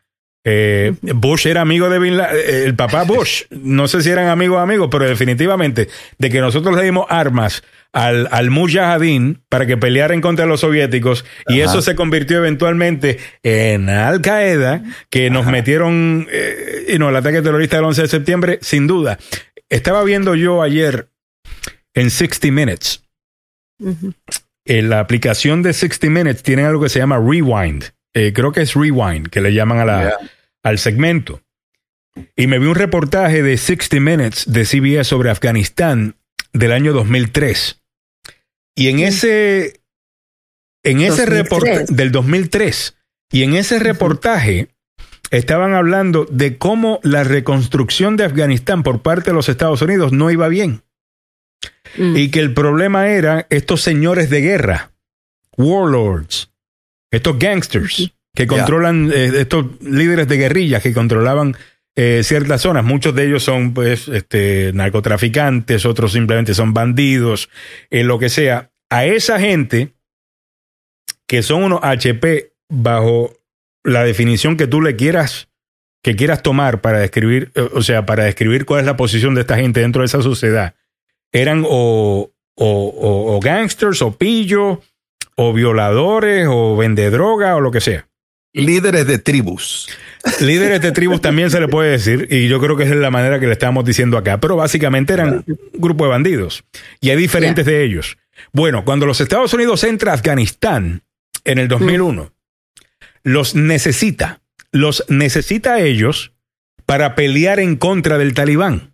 Eh, 0.49 0.95
Bush 1.03 1.49
era 1.49 1.63
amigo 1.63 1.91
de 1.91 1.99
Bin 1.99 2.17
Laden, 2.17 2.37
eh, 2.37 2.63
el 2.67 2.77
papá 2.77 3.03
Bush, 3.03 3.47
no 3.51 3.89
sé 3.89 4.01
si 4.01 4.11
eran 4.11 4.29
amigos 4.29 4.59
o 4.59 4.61
amigos, 4.61 4.87
pero 4.93 5.05
definitivamente 5.05 5.89
de 6.19 6.31
que 6.31 6.41
nosotros 6.41 6.77
le 6.77 6.85
dimos 6.85 7.05
armas 7.09 7.65
al, 7.93 8.29
al 8.31 8.51
Mujahideen 8.51 9.43
para 9.49 9.67
que 9.67 9.77
pelearan 9.77 10.21
contra 10.21 10.47
los 10.47 10.61
soviéticos 10.61 11.25
y 11.49 11.63
eso 11.63 11.83
se 11.83 11.97
convirtió 11.97 12.39
eventualmente 12.39 13.19
en 13.43 13.89
Al 13.89 14.21
Qaeda, 14.21 14.85
que 15.11 15.31
nos 15.31 15.47
metieron 15.47 16.29
eh, 16.31 16.93
y 16.95 16.99
no, 17.01 17.09
el 17.09 17.17
ataque 17.17 17.43
terrorista 17.43 17.79
del 17.79 17.87
11 17.87 18.03
de 18.03 18.09
septiembre, 18.09 18.59
sin 18.63 18.87
duda. 18.87 19.19
Estaba 19.69 20.05
viendo 20.05 20.37
yo 20.37 20.63
ayer 20.63 21.09
en 21.93 22.09
60 22.09 22.53
Minutes. 22.53 23.03
En 24.65 24.91
la 24.91 25.01
aplicación 25.01 25.65
de 25.65 25.73
60 25.73 26.09
Minutes 26.09 26.45
tienen 26.45 26.67
algo 26.67 26.85
que 26.85 26.89
se 26.89 27.01
llama 27.01 27.19
Rewind. 27.19 27.87
creo 28.13 28.53
que 28.53 28.61
es 28.61 28.75
Rewind, 28.75 29.29
que 29.29 29.41
le 29.41 29.53
llaman 29.53 29.79
a 29.79 29.85
la, 29.85 30.19
al 30.67 30.79
segmento. 30.79 31.43
Y 32.35 32.49
me 32.49 32.59
vi 32.59 32.67
un 32.67 32.75
reportaje 32.75 33.41
de 33.41 33.57
60 33.57 34.01
Minutes 34.01 34.45
de 34.47 34.65
CBS 34.65 35.05
sobre 35.05 35.31
Afganistán 35.31 36.17
del 36.53 36.73
año 36.73 36.93
2003. 36.93 37.81
Y 38.75 38.89
en 38.89 38.99
ese, 38.99 39.81
en 40.83 41.03
ese 41.03 41.25
reportaje 41.25 41.85
del 41.89 42.11
2003, 42.11 42.97
y 43.31 43.45
en 43.45 43.55
ese 43.55 43.79
reportaje 43.79 44.71
estaban 45.31 45.73
hablando 45.75 46.25
de 46.25 46.59
cómo 46.59 46.99
la 47.05 47.23
reconstrucción 47.23 48.17
de 48.17 48.25
Afganistán 48.25 48.83
por 48.83 49.03
parte 49.03 49.31
de 49.31 49.35
los 49.35 49.49
Estados 49.49 49.83
Unidos 49.83 50.13
no 50.13 50.33
iba 50.33 50.49
bien. 50.49 50.83
Mm. 51.97 52.17
Y 52.17 52.31
que 52.33 52.41
el 52.41 52.53
problema 52.55 53.09
era 53.09 53.47
estos 53.51 53.83
señores 53.83 54.31
de 54.31 54.41
guerra, 54.41 54.91
warlords, 55.57 56.51
estos 57.13 57.39
gangsters, 57.39 58.16
que 58.37 58.47
controlan 58.47 59.11
eh, 59.13 59.33
estos 59.35 59.65
líderes 59.81 60.29
de 60.29 60.37
guerrillas 60.37 60.83
que 60.83 60.93
controlaban 60.93 61.57
eh, 61.97 62.21
ciertas 62.23 62.61
zonas. 62.61 62.85
Muchos 62.85 63.15
de 63.15 63.27
ellos 63.27 63.43
son 63.43 63.73
pues 63.73 64.09
este, 64.09 64.73
narcotraficantes, 64.75 65.87
otros 65.87 66.13
simplemente 66.13 66.53
son 66.53 66.75
bandidos, 66.75 67.49
eh, 67.91 68.05
lo 68.05 68.19
que 68.19 68.29
sea. 68.29 68.71
A 68.91 69.07
esa 69.07 69.41
gente 69.41 69.95
que 71.27 71.43
son 71.43 71.65
unos 71.65 71.81
HP 71.83 72.53
bajo 72.69 73.33
la 73.83 74.05
definición 74.05 74.59
que 74.59 74.67
tú 74.67 74.83
le 74.83 74.95
quieras 74.97 75.49
que 76.03 76.15
quieras 76.15 76.43
tomar 76.43 76.83
para 76.83 77.01
describir, 77.01 77.51
o 77.73 77.83
sea, 77.83 78.07
para 78.07 78.25
describir 78.25 78.65
cuál 78.65 78.81
es 78.81 78.87
la 78.87 78.97
posición 78.97 79.35
de 79.35 79.41
esta 79.41 79.57
gente 79.57 79.81
dentro 79.81 80.03
de 80.03 80.07
esa 80.07 80.23
sociedad, 80.23 80.77
eran 81.33 81.65
o, 81.67 82.31
o, 82.55 83.35
o 83.35 83.41
gangsters, 83.41 84.03
o 84.03 84.17
pillos, 84.17 84.79
o 85.37 85.53
violadores, 85.53 86.47
o 86.49 86.77
vendedroga, 86.77 87.57
o 87.57 87.61
lo 87.61 87.73
que 87.73 87.81
sea. 87.81 88.07
Líderes 88.57 89.07
de 89.07 89.19
tribus. 89.19 89.87
Líderes 90.41 90.81
de 90.81 90.91
tribus 90.91 91.21
también 91.21 91.51
se 91.51 91.61
le 91.61 91.69
puede 91.69 91.91
decir, 91.91 92.27
y 92.31 92.49
yo 92.49 92.59
creo 92.59 92.75
que 92.77 92.85
es 92.85 92.91
la 92.91 93.11
manera 93.11 93.39
que 93.39 93.47
le 93.47 93.53
estamos 93.53 93.85
diciendo 93.85 94.17
acá, 94.17 94.41
pero 94.41 94.57
básicamente 94.57 95.13
eran 95.13 95.45
un 95.47 95.59
grupo 95.75 96.05
de 96.05 96.11
bandidos, 96.11 96.65
y 97.01 97.11
hay 97.11 97.17
diferentes 97.17 97.67
de 97.67 97.85
ellos. 97.85 98.17
Bueno, 98.53 98.85
cuando 98.85 99.05
los 99.05 99.21
Estados 99.21 99.53
Unidos 99.53 99.85
entra 99.85 100.13
a 100.13 100.15
Afganistán 100.15 101.03
en 101.45 101.59
el 101.59 101.69
2001, 101.69 102.33
los 103.23 103.55
necesita, 103.55 104.41
los 104.73 105.05
necesita 105.09 105.75
a 105.75 105.81
ellos 105.81 106.33
para 106.87 107.15
pelear 107.15 107.61
en 107.61 107.77
contra 107.77 108.17
del 108.17 108.33
talibán. 108.33 108.93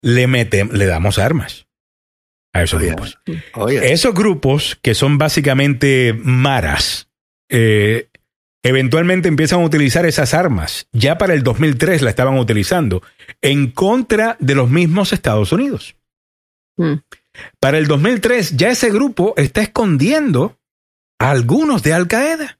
Le 0.00 0.26
metemos, 0.26 0.74
le 0.74 0.86
damos 0.86 1.18
armas 1.18 1.66
a 2.54 2.62
esos 2.62 2.80
grupos. 2.80 3.18
Esos 3.82 4.14
grupos 4.14 4.78
que 4.80 4.94
son 4.94 5.18
básicamente 5.18 6.18
maras, 6.18 7.08
eh, 7.52 8.08
eventualmente 8.62 9.28
empiezan 9.28 9.60
a 9.60 9.64
utilizar 9.64 10.06
esas 10.06 10.32
armas. 10.32 10.86
Ya 10.92 11.18
para 11.18 11.34
el 11.34 11.42
2003 11.42 12.00
la 12.00 12.10
estaban 12.10 12.38
utilizando 12.38 13.02
en 13.42 13.70
contra 13.70 14.36
de 14.40 14.54
los 14.54 14.70
mismos 14.70 15.12
Estados 15.12 15.52
Unidos. 15.52 15.94
Hmm. 16.76 16.94
Para 17.60 17.76
el 17.76 17.86
2003 17.86 18.56
ya 18.56 18.70
ese 18.70 18.90
grupo 18.90 19.34
está 19.36 19.60
escondiendo 19.60 20.58
a 21.18 21.30
algunos 21.30 21.82
de 21.82 21.92
Al 21.92 22.08
Qaeda. 22.08 22.58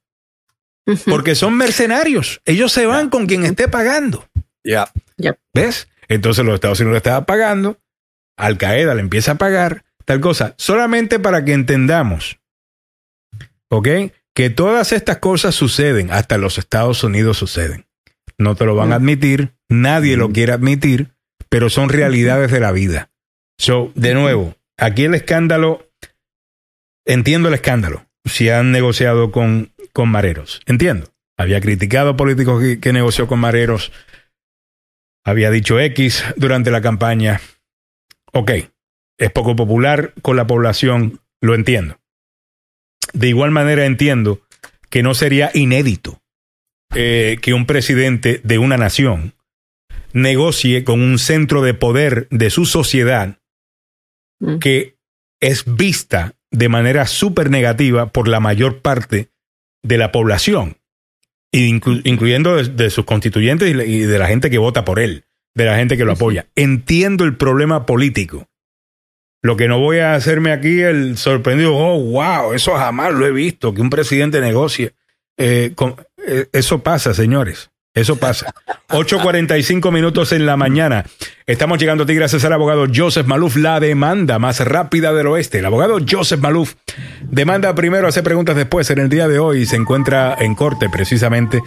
Porque 1.07 1.35
son 1.35 1.57
mercenarios. 1.57 2.43
Ellos 2.45 2.73
se 2.73 2.87
van 2.87 3.09
con 3.09 3.27
quien 3.27 3.45
esté 3.45 3.69
pagando. 3.69 4.29
Ya. 4.65 4.91
¿Ves? 5.55 5.89
Entonces 6.09 6.45
los 6.45 6.55
Estados 6.55 6.81
Unidos 6.81 6.95
le 6.95 6.99
estaban 6.99 7.25
pagando. 7.25 7.79
Al 8.37 8.59
Qaeda 8.59 8.95
le 8.95 9.01
empieza 9.01 9.33
a 9.33 9.37
pagar 9.37 9.85
tal 10.05 10.21
cosa. 10.21 10.55
Solamente 10.59 11.19
para 11.19 11.45
que 11.45 11.53
entendamos. 11.53 12.41
¿Ok? 13.69 13.89
Que 14.35 14.51
todas 14.51 14.93
estas 14.93 15.19
cosas 15.19 15.55
suceden, 15.55 16.11
hasta 16.11 16.39
los 16.39 16.59
Estados 16.59 17.05
Unidos 17.05 17.39
suceden. 17.39 17.87
No 18.39 18.55
te 18.55 18.65
lo 18.65 18.75
van 18.75 18.93
a 18.93 18.97
admitir, 18.97 19.55
nadie 19.69 20.17
lo 20.17 20.31
quiere 20.31 20.53
admitir, 20.53 21.15
pero 21.49 21.69
son 21.69 21.89
realidades 21.89 22.51
de 22.51 22.61
la 22.61 22.73
vida. 22.73 23.11
So, 23.59 23.93
de 23.95 24.15
nuevo, 24.15 24.57
aquí 24.79 25.05
el 25.05 25.15
escándalo, 25.15 25.91
entiendo 27.05 27.49
el 27.49 27.55
escándalo, 27.55 28.07
si 28.25 28.49
han 28.49 28.73
negociado 28.73 29.31
con, 29.31 29.73
con 29.93 30.09
mareros, 30.09 30.61
entiendo. 30.67 31.09
Había 31.37 31.61
criticado 31.61 32.11
a 32.11 32.17
políticos 32.17 32.63
que, 32.63 32.81
que 32.81 32.93
negoció 32.93 33.27
con 33.27 33.39
mareros, 33.39 33.93
había 35.25 35.51
dicho 35.51 35.79
X 35.79 36.25
durante 36.37 36.71
la 36.71 36.81
campaña. 36.81 37.41
Ok, 38.33 38.51
es 39.19 39.31
poco 39.31 39.55
popular 39.55 40.15
con 40.23 40.37
la 40.37 40.47
población, 40.47 41.21
lo 41.41 41.55
entiendo. 41.55 42.02
De 43.13 43.29
igual 43.29 43.51
manera 43.51 43.85
entiendo 43.87 44.41
que 44.91 45.03
no 45.03 45.15
sería 45.15 45.51
inédito 45.55 46.21
eh, 46.95 47.39
que 47.41 47.55
un 47.55 47.67
presidente 47.67 48.41
de 48.45 48.59
una 48.59 48.77
nación 48.77 49.35
negocie 50.13 50.85
con 50.85 51.01
un 51.01 51.19
centro 51.19 51.63
de 51.63 51.75
poder 51.75 52.29
de 52.31 52.51
su 52.51 52.67
sociedad 52.67 53.39
mm. 54.41 54.59
que 54.59 54.97
es 55.41 55.65
vista 55.67 56.35
de 56.51 56.69
manera 56.69 57.07
súper 57.07 57.51
negativa 57.51 58.13
por 58.13 58.29
la 58.29 58.41
mayor 58.41 58.83
parte 58.83 59.31
de 59.83 59.99
la 59.99 60.13
población, 60.13 60.77
incluyendo 61.51 62.63
de, 62.63 62.91
sus 62.91 63.05
constituyentes 63.05 63.71
y 63.71 64.01
de 64.01 64.19
la 64.19 64.29
gente 64.29 64.51
que 64.51 64.59
vota 64.59 64.85
por 64.85 65.01
él, 65.01 65.25
de 65.55 65.65
la 65.65 65.77
gente 65.77 65.97
que 65.97 66.05
lo 66.05 66.13
apoya. 66.13 66.47
Entiendo 66.55 67.25
el 67.25 67.37
problema 67.37 67.87
político 67.87 68.49
lo 69.43 69.57
que 69.57 69.69
no 69.69 69.79
voy 69.79 69.99
a 69.99 70.15
hacerme 70.15 70.53
aquí 70.53 70.81
el 70.81 71.19
sorprendido, 71.19 71.75
oh, 71.77 72.01
wow, 72.01 72.53
eso 72.55 72.75
jamás 72.77 73.13
lo 73.13 73.27
he 73.27 73.33
visto, 73.33 73.75
que 73.75 73.81
un 73.81 73.91
presidente 73.91 74.41
negocie. 74.41 74.95
Eh, 75.37 75.75
eh, 76.27 76.47
eso 76.53 76.83
pasa, 76.83 77.13
señores. 77.13 77.69
Eso 77.95 78.17
pasa. 78.17 78.55
8.45 78.89 79.91
minutos 79.91 80.33
en 80.33 80.47
la 80.47 80.57
mañana. 80.57 81.05
Estamos 81.47 81.79
llegando 81.79 82.05
a 82.05 82.07
ti 82.07 82.15
gracias 82.15 82.45
al 82.45 82.53
abogado 82.53 82.87
Joseph 82.95 83.27
Maluf, 83.27 83.57
la 83.57 83.81
demanda 83.81 84.39
más 84.39 84.61
rápida 84.61 85.13
del 85.13 85.27
oeste. 85.27 85.59
El 85.59 85.67
abogado 85.67 85.99
Joseph 86.09 86.41
Maluf 86.41 86.75
demanda 87.23 87.75
primero, 87.75 88.07
hace 88.07 88.23
preguntas 88.23 88.57
después. 88.57 88.89
En 88.91 88.99
el 88.99 89.09
día 89.09 89.29
de 89.29 89.39
hoy 89.39 89.67
se 89.67 89.77
encuentra 89.77 90.37
en 90.39 90.55
corte 90.55 90.89
precisamente, 90.89 91.61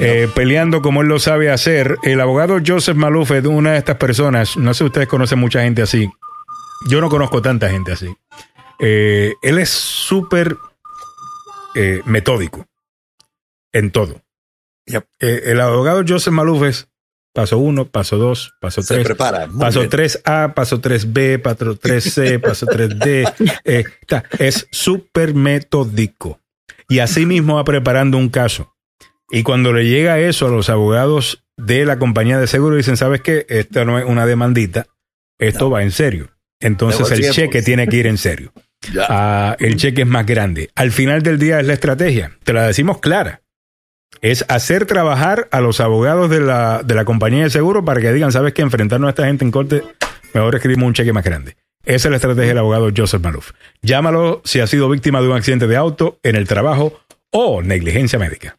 eh, 0.00 0.28
peleando 0.34 0.82
como 0.82 1.02
él 1.02 1.08
lo 1.08 1.18
sabe 1.18 1.50
hacer. 1.50 1.96
El 2.02 2.20
abogado 2.20 2.58
Joseph 2.66 2.96
Maluf 2.96 3.30
es 3.30 3.44
una 3.44 3.72
de 3.72 3.78
estas 3.78 3.96
personas, 3.96 4.56
no 4.56 4.74
sé 4.74 4.78
si 4.78 4.84
ustedes 4.84 5.06
conocen 5.06 5.38
mucha 5.38 5.62
gente 5.62 5.82
así, 5.82 6.10
yo 6.86 7.00
no 7.00 7.08
conozco 7.08 7.42
tanta 7.42 7.68
gente 7.70 7.92
así. 7.92 8.14
Eh, 8.78 9.34
él 9.42 9.58
es 9.58 9.70
súper 9.70 10.56
eh, 11.74 12.02
metódico 12.04 12.66
en 13.72 13.90
todo. 13.90 14.22
Eh, 14.86 15.42
el 15.46 15.60
abogado 15.60 16.02
Joseph 16.06 16.32
Maluf 16.32 16.62
es 16.64 16.88
paso 17.32 17.58
uno, 17.58 17.86
paso 17.86 18.18
dos, 18.18 18.54
paso 18.60 18.82
tres. 18.86 19.08
paso 19.58 19.88
tres 19.88 20.20
a 20.24 20.52
paso 20.54 20.80
tres 20.80 21.12
b 21.12 21.38
paso 21.38 21.76
tres 21.76 22.04
c 22.12 22.38
paso 22.40 22.66
tres 22.66 22.98
d 22.98 23.24
es 24.38 24.68
súper 24.70 25.34
metódico. 25.34 26.40
Y 26.88 26.98
así 26.98 27.24
mismo 27.24 27.56
va 27.56 27.64
preparando 27.64 28.18
un 28.18 28.28
caso. 28.28 28.74
Y 29.30 29.42
cuando 29.42 29.72
le 29.72 29.86
llega 29.86 30.20
eso 30.20 30.46
a 30.46 30.50
los 30.50 30.68
abogados 30.68 31.44
de 31.56 31.86
la 31.86 31.98
compañía 31.98 32.38
de 32.38 32.46
seguro, 32.46 32.76
dicen, 32.76 32.96
¿sabes 32.96 33.22
qué? 33.22 33.46
Esto 33.48 33.84
no 33.84 33.98
es 33.98 34.04
una 34.04 34.26
demandita, 34.26 34.86
esto 35.38 35.70
va 35.70 35.82
en 35.82 35.90
serio. 35.92 36.33
Entonces 36.64 37.10
el 37.10 37.30
cheque 37.30 37.62
tiene 37.62 37.86
que 37.86 37.96
ir 37.96 38.06
en 38.06 38.18
serio. 38.18 38.52
Ah, 39.08 39.56
el 39.60 39.76
cheque 39.76 40.02
es 40.02 40.06
más 40.06 40.26
grande. 40.26 40.68
Al 40.74 40.92
final 40.92 41.22
del 41.22 41.38
día 41.38 41.58
es 41.58 41.66
la 41.66 41.72
estrategia. 41.72 42.32
Te 42.44 42.52
la 42.52 42.66
decimos 42.66 42.98
clara. 42.98 43.40
es 44.20 44.44
hacer 44.48 44.84
trabajar 44.84 45.48
a 45.52 45.62
los 45.62 45.80
abogados 45.80 46.28
de 46.28 46.40
la, 46.40 46.82
de 46.84 46.94
la 46.94 47.06
compañía 47.06 47.44
de 47.44 47.50
seguro 47.50 47.82
para 47.82 48.02
que 48.02 48.12
digan, 48.12 48.30
sabes 48.30 48.52
que 48.52 48.60
enfrentarnos 48.60 49.06
a 49.06 49.10
esta 49.10 49.24
gente 49.24 49.42
en 49.42 49.50
corte, 49.50 49.82
mejor 50.34 50.54
escribimos 50.54 50.86
un 50.86 50.92
cheque 50.92 51.14
más 51.14 51.24
grande. 51.24 51.56
Esa 51.86 52.08
es 52.08 52.10
la 52.10 52.16
estrategia 52.16 52.48
del 52.48 52.58
abogado 52.58 52.90
Joseph 52.94 53.22
Malouf. 53.22 53.52
Llámalo 53.80 54.42
si 54.44 54.60
ha 54.60 54.66
sido 54.66 54.90
víctima 54.90 55.22
de 55.22 55.28
un 55.28 55.36
accidente 55.36 55.66
de 55.66 55.76
auto, 55.76 56.18
en 56.22 56.36
el 56.36 56.46
trabajo 56.46 57.00
o 57.30 57.62
negligencia 57.62 58.18
médica. 58.18 58.58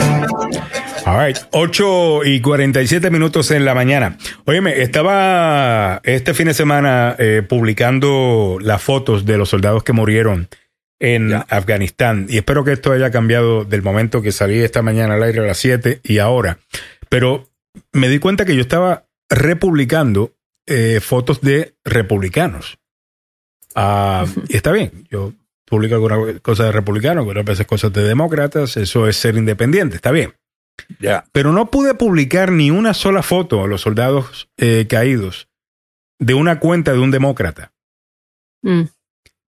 All 1.05 1.27
right. 1.27 1.36
8 1.51 2.24
y 2.24 2.40
47 2.40 3.10
minutos 3.10 3.51
en 3.51 3.64
la 3.64 3.74
mañana. 3.74 4.16
Óyeme, 4.47 4.81
estaba 4.81 6.01
este 6.05 6.32
fin 6.32 6.47
de 6.47 6.55
semana 6.55 7.16
eh, 7.19 7.43
publicando 7.47 8.56
las 8.60 8.81
fotos 8.82 9.27
de 9.27 9.36
los 9.36 9.51
soldados 9.51 9.82
que 9.82 9.93
murieron 9.93 10.48
en 11.02 11.34
Afganistán. 11.34 12.26
Y 12.28 12.36
espero 12.36 12.62
que 12.62 12.72
esto 12.72 12.92
haya 12.92 13.10
cambiado 13.10 13.64
del 13.64 13.82
momento 13.82 14.22
que 14.22 14.30
salí 14.30 14.60
esta 14.60 14.82
mañana 14.82 15.14
al 15.14 15.22
aire 15.24 15.40
a 15.40 15.46
las 15.46 15.58
7 15.58 16.00
y 16.04 16.18
ahora. 16.18 16.58
Pero 17.08 17.50
me 17.92 18.08
di 18.08 18.20
cuenta 18.20 18.44
que 18.44 18.54
yo 18.54 18.60
estaba 18.60 19.08
republicando 19.28 20.32
eh, 20.64 21.00
fotos 21.00 21.40
de 21.40 21.74
republicanos. 21.84 22.78
Ah, 23.74 24.26
y 24.48 24.56
está 24.56 24.70
bien, 24.70 25.08
yo 25.10 25.32
publico 25.64 25.96
algunas 25.96 26.40
cosas 26.40 26.66
de 26.66 26.72
republicanos, 26.72 27.22
algunas 27.22 27.44
veces 27.44 27.66
cosas 27.66 27.92
de 27.92 28.04
demócratas, 28.04 28.76
eso 28.76 29.08
es 29.08 29.16
ser 29.16 29.36
independiente, 29.36 29.96
está 29.96 30.12
bien. 30.12 30.34
Ya. 31.00 31.24
Pero 31.32 31.52
no 31.52 31.68
pude 31.68 31.94
publicar 31.94 32.52
ni 32.52 32.70
una 32.70 32.94
sola 32.94 33.24
foto 33.24 33.64
a 33.64 33.66
los 33.66 33.80
soldados 33.80 34.50
eh, 34.56 34.86
caídos 34.88 35.48
de 36.20 36.34
una 36.34 36.60
cuenta 36.60 36.92
de 36.92 37.00
un 37.00 37.10
demócrata. 37.10 37.72
Mm. 38.62 38.82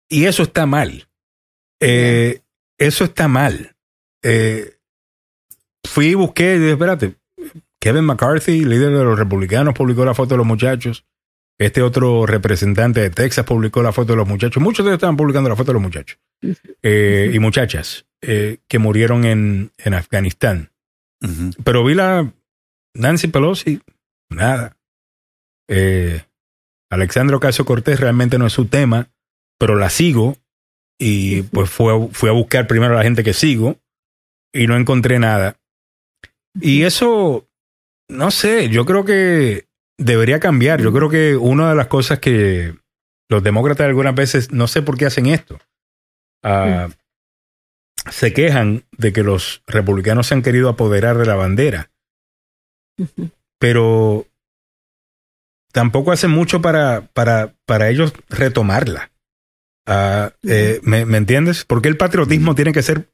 Y 0.09 0.25
eso 0.25 0.43
está 0.43 0.67
mal. 0.67 1.07
Eh, 1.87 2.41
eso 2.79 3.05
está 3.05 3.29
mal. 3.29 3.77
Eh, 4.23 4.79
fui 5.87 6.07
y 6.07 6.15
busqué 6.15 6.55
y 6.55 6.59
dije, 6.59 6.73
espérate, 6.73 7.17
Kevin 7.79 8.05
McCarthy, 8.05 8.65
líder 8.65 8.97
de 8.97 9.05
los 9.05 9.19
republicanos, 9.19 9.75
publicó 9.75 10.05
la 10.05 10.15
foto 10.15 10.35
de 10.35 10.39
los 10.39 10.47
muchachos. 10.47 11.05
Este 11.59 11.83
otro 11.83 12.25
representante 12.25 13.01
de 13.01 13.11
Texas 13.11 13.45
publicó 13.45 13.83
la 13.83 13.93
foto 13.93 14.15
de 14.15 14.17
los 14.17 14.27
muchachos. 14.27 14.63
Muchos 14.63 14.85
de 14.85 14.91
ellos 14.91 14.97
estaban 14.97 15.17
publicando 15.17 15.51
la 15.51 15.57
foto 15.57 15.73
de 15.73 15.75
los 15.75 15.83
muchachos 15.83 16.19
eh, 16.83 17.31
y 17.33 17.39
muchachas 17.39 18.07
que 18.21 18.79
murieron 18.79 19.27
en, 19.27 19.71
en 19.77 19.93
Afganistán. 19.93 20.71
Pero 21.63 21.85
vi 21.85 21.93
la 21.93 22.33
Nancy 22.95 23.29
Pelosi, 23.29 23.83
nada. 24.31 24.79
Alexandro 26.89 27.39
Caso 27.39 27.67
Cortés 27.67 28.01
realmente 28.01 28.39
no 28.39 28.47
es 28.47 28.55
su 28.55 28.65
tema, 28.65 29.11
pero 29.59 29.77
la 29.77 29.91
sigo 29.91 30.39
y 30.99 31.43
pues 31.43 31.71
fue, 31.71 32.09
fui 32.13 32.29
a 32.29 32.33
buscar 32.33 32.67
primero 32.67 32.95
a 32.95 32.99
la 32.99 33.03
gente 33.03 33.25
que 33.25 33.33
sigo 33.33 33.77
y 34.53 34.67
no 34.67 34.77
encontré 34.77 35.19
nada. 35.19 35.57
Y 36.61 36.83
eso, 36.85 37.49
no 38.09 38.31
sé, 38.31 38.69
yo 38.69 38.87
creo 38.87 39.05
que 39.05 39.67
debería 39.99 40.41
cambiar. 40.41 40.81
Yo 40.81 40.93
creo 40.93 41.09
que 41.09 41.37
una 41.37 41.71
de 41.71 41.75
las 41.75 41.89
cosas 41.89 42.21
que 42.21 42.75
los 43.29 43.43
demócratas 43.43 43.87
algunas 43.87 44.15
veces, 44.15 44.53
no 44.53 44.69
sé 44.69 44.83
por 44.83 44.97
qué 44.97 45.07
hacen 45.07 45.27
esto, 45.27 45.59
ah, 46.43 46.89
se 48.11 48.33
quejan 48.33 48.85
de 48.93 49.13
que 49.13 49.23
los 49.23 49.63
republicanos 49.67 50.27
se 50.27 50.35
han 50.35 50.43
querido 50.43 50.69
apoderar 50.69 51.19
de 51.19 51.27
la 51.27 51.35
bandera, 51.35 51.91
pero 53.59 54.27
tampoco 55.73 56.13
hacen 56.13 56.31
mucho 56.31 56.61
para, 56.61 57.09
para, 57.13 57.55
para 57.67 57.89
ellos 57.89 58.13
retomarla. 58.29 59.11
Ah, 59.87 60.33
eh, 60.43 60.81
¿me, 60.83 61.01
entiendes? 61.01 61.65
Porque 61.65 61.89
el 61.89 61.97
patriotismo 61.97 62.55
tiene 62.55 62.73
que 62.73 62.83
ser 62.83 63.11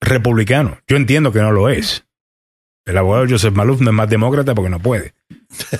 republicano. 0.00 0.78
Yo 0.86 0.96
entiendo 0.96 1.32
que 1.32 1.40
no 1.40 1.52
lo 1.52 1.68
es. 1.68 2.04
El 2.86 2.98
abogado 2.98 3.26
Joseph 3.28 3.54
Malouf 3.54 3.80
no 3.80 3.90
es 3.90 3.96
más 3.96 4.08
demócrata 4.08 4.54
porque 4.54 4.70
no 4.70 4.80
puede. 4.80 5.14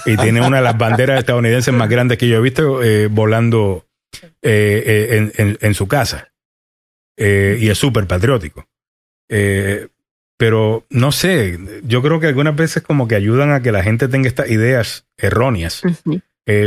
Y 0.04 0.16
tiene 0.16 0.40
una 0.40 0.58
de 0.58 0.64
las 0.64 0.76
banderas 0.76 1.20
estadounidenses 1.20 1.72
más 1.72 1.88
grandes 1.88 2.18
que 2.18 2.28
yo 2.28 2.36
he 2.36 2.40
visto 2.40 2.82
eh, 2.82 3.06
volando 3.06 3.86
eh, 4.42 5.30
en, 5.60 5.74
su 5.74 5.86
casa. 5.86 6.32
y 7.16 7.68
es 7.68 7.78
súper 7.78 8.06
patriótico. 8.06 8.66
pero 10.36 10.84
no 10.90 11.12
sé, 11.12 11.58
yo 11.84 12.02
creo 12.02 12.18
que 12.18 12.26
algunas 12.26 12.56
veces 12.56 12.82
como 12.82 13.06
que 13.06 13.14
ayudan 13.14 13.52
a 13.52 13.62
que 13.62 13.72
la 13.72 13.82
gente 13.82 14.08
tenga 14.08 14.28
estas 14.28 14.50
ideas 14.50 15.06
erróneas 15.16 15.82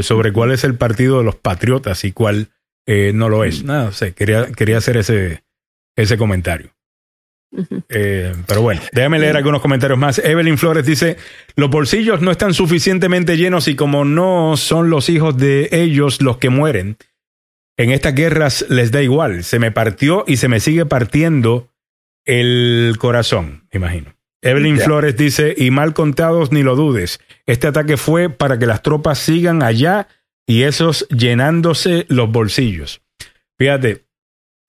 sobre 0.01 0.31
cuál 0.31 0.51
es 0.51 0.63
el 0.63 0.75
partido 0.75 1.17
de 1.17 1.25
los 1.25 1.35
patriotas 1.35 2.05
y 2.05 2.13
cuál 2.13 2.49
eh, 2.91 3.11
no 3.13 3.29
lo 3.29 3.43
es. 3.43 3.63
No, 3.63 3.91
sé, 3.91 4.15
quería, 4.15 4.47
quería 4.51 4.79
hacer 4.79 4.97
ese, 4.97 5.43
ese 5.95 6.17
comentario. 6.17 6.71
Eh, 7.87 8.33
pero 8.47 8.63
bueno, 8.63 8.81
déjame 8.91 9.19
leer 9.19 9.37
algunos 9.37 9.61
comentarios 9.61 9.99
más. 9.99 10.17
Evelyn 10.17 10.57
Flores 10.57 10.87
dice, 10.87 11.17
los 11.55 11.69
bolsillos 11.69 12.21
no 12.21 12.31
están 12.31 12.55
suficientemente 12.55 13.37
llenos 13.37 13.67
y 13.67 13.75
como 13.75 14.05
no 14.05 14.57
son 14.57 14.89
los 14.89 15.07
hijos 15.09 15.37
de 15.37 15.69
ellos 15.71 16.23
los 16.23 16.37
que 16.37 16.49
mueren, 16.49 16.97
en 17.77 17.91
estas 17.91 18.15
guerras 18.15 18.65
les 18.69 18.91
da 18.91 19.03
igual. 19.03 19.43
Se 19.43 19.59
me 19.59 19.71
partió 19.71 20.23
y 20.25 20.37
se 20.37 20.47
me 20.47 20.59
sigue 20.59 20.87
partiendo 20.87 21.69
el 22.25 22.95
corazón, 22.97 23.67
imagino. 23.71 24.15
Evelyn 24.41 24.79
Flores 24.79 25.15
dice, 25.15 25.53
y 25.55 25.69
mal 25.69 25.93
contados 25.93 26.51
ni 26.51 26.63
lo 26.63 26.75
dudes, 26.75 27.19
este 27.45 27.67
ataque 27.67 27.97
fue 27.97 28.31
para 28.31 28.57
que 28.57 28.65
las 28.65 28.81
tropas 28.81 29.19
sigan 29.19 29.61
allá 29.61 30.07
y 30.49 30.63
esos 30.63 31.07
llenándose 31.09 32.07
los 32.09 32.31
bolsillos. 32.31 33.01
Fíjate, 33.59 34.05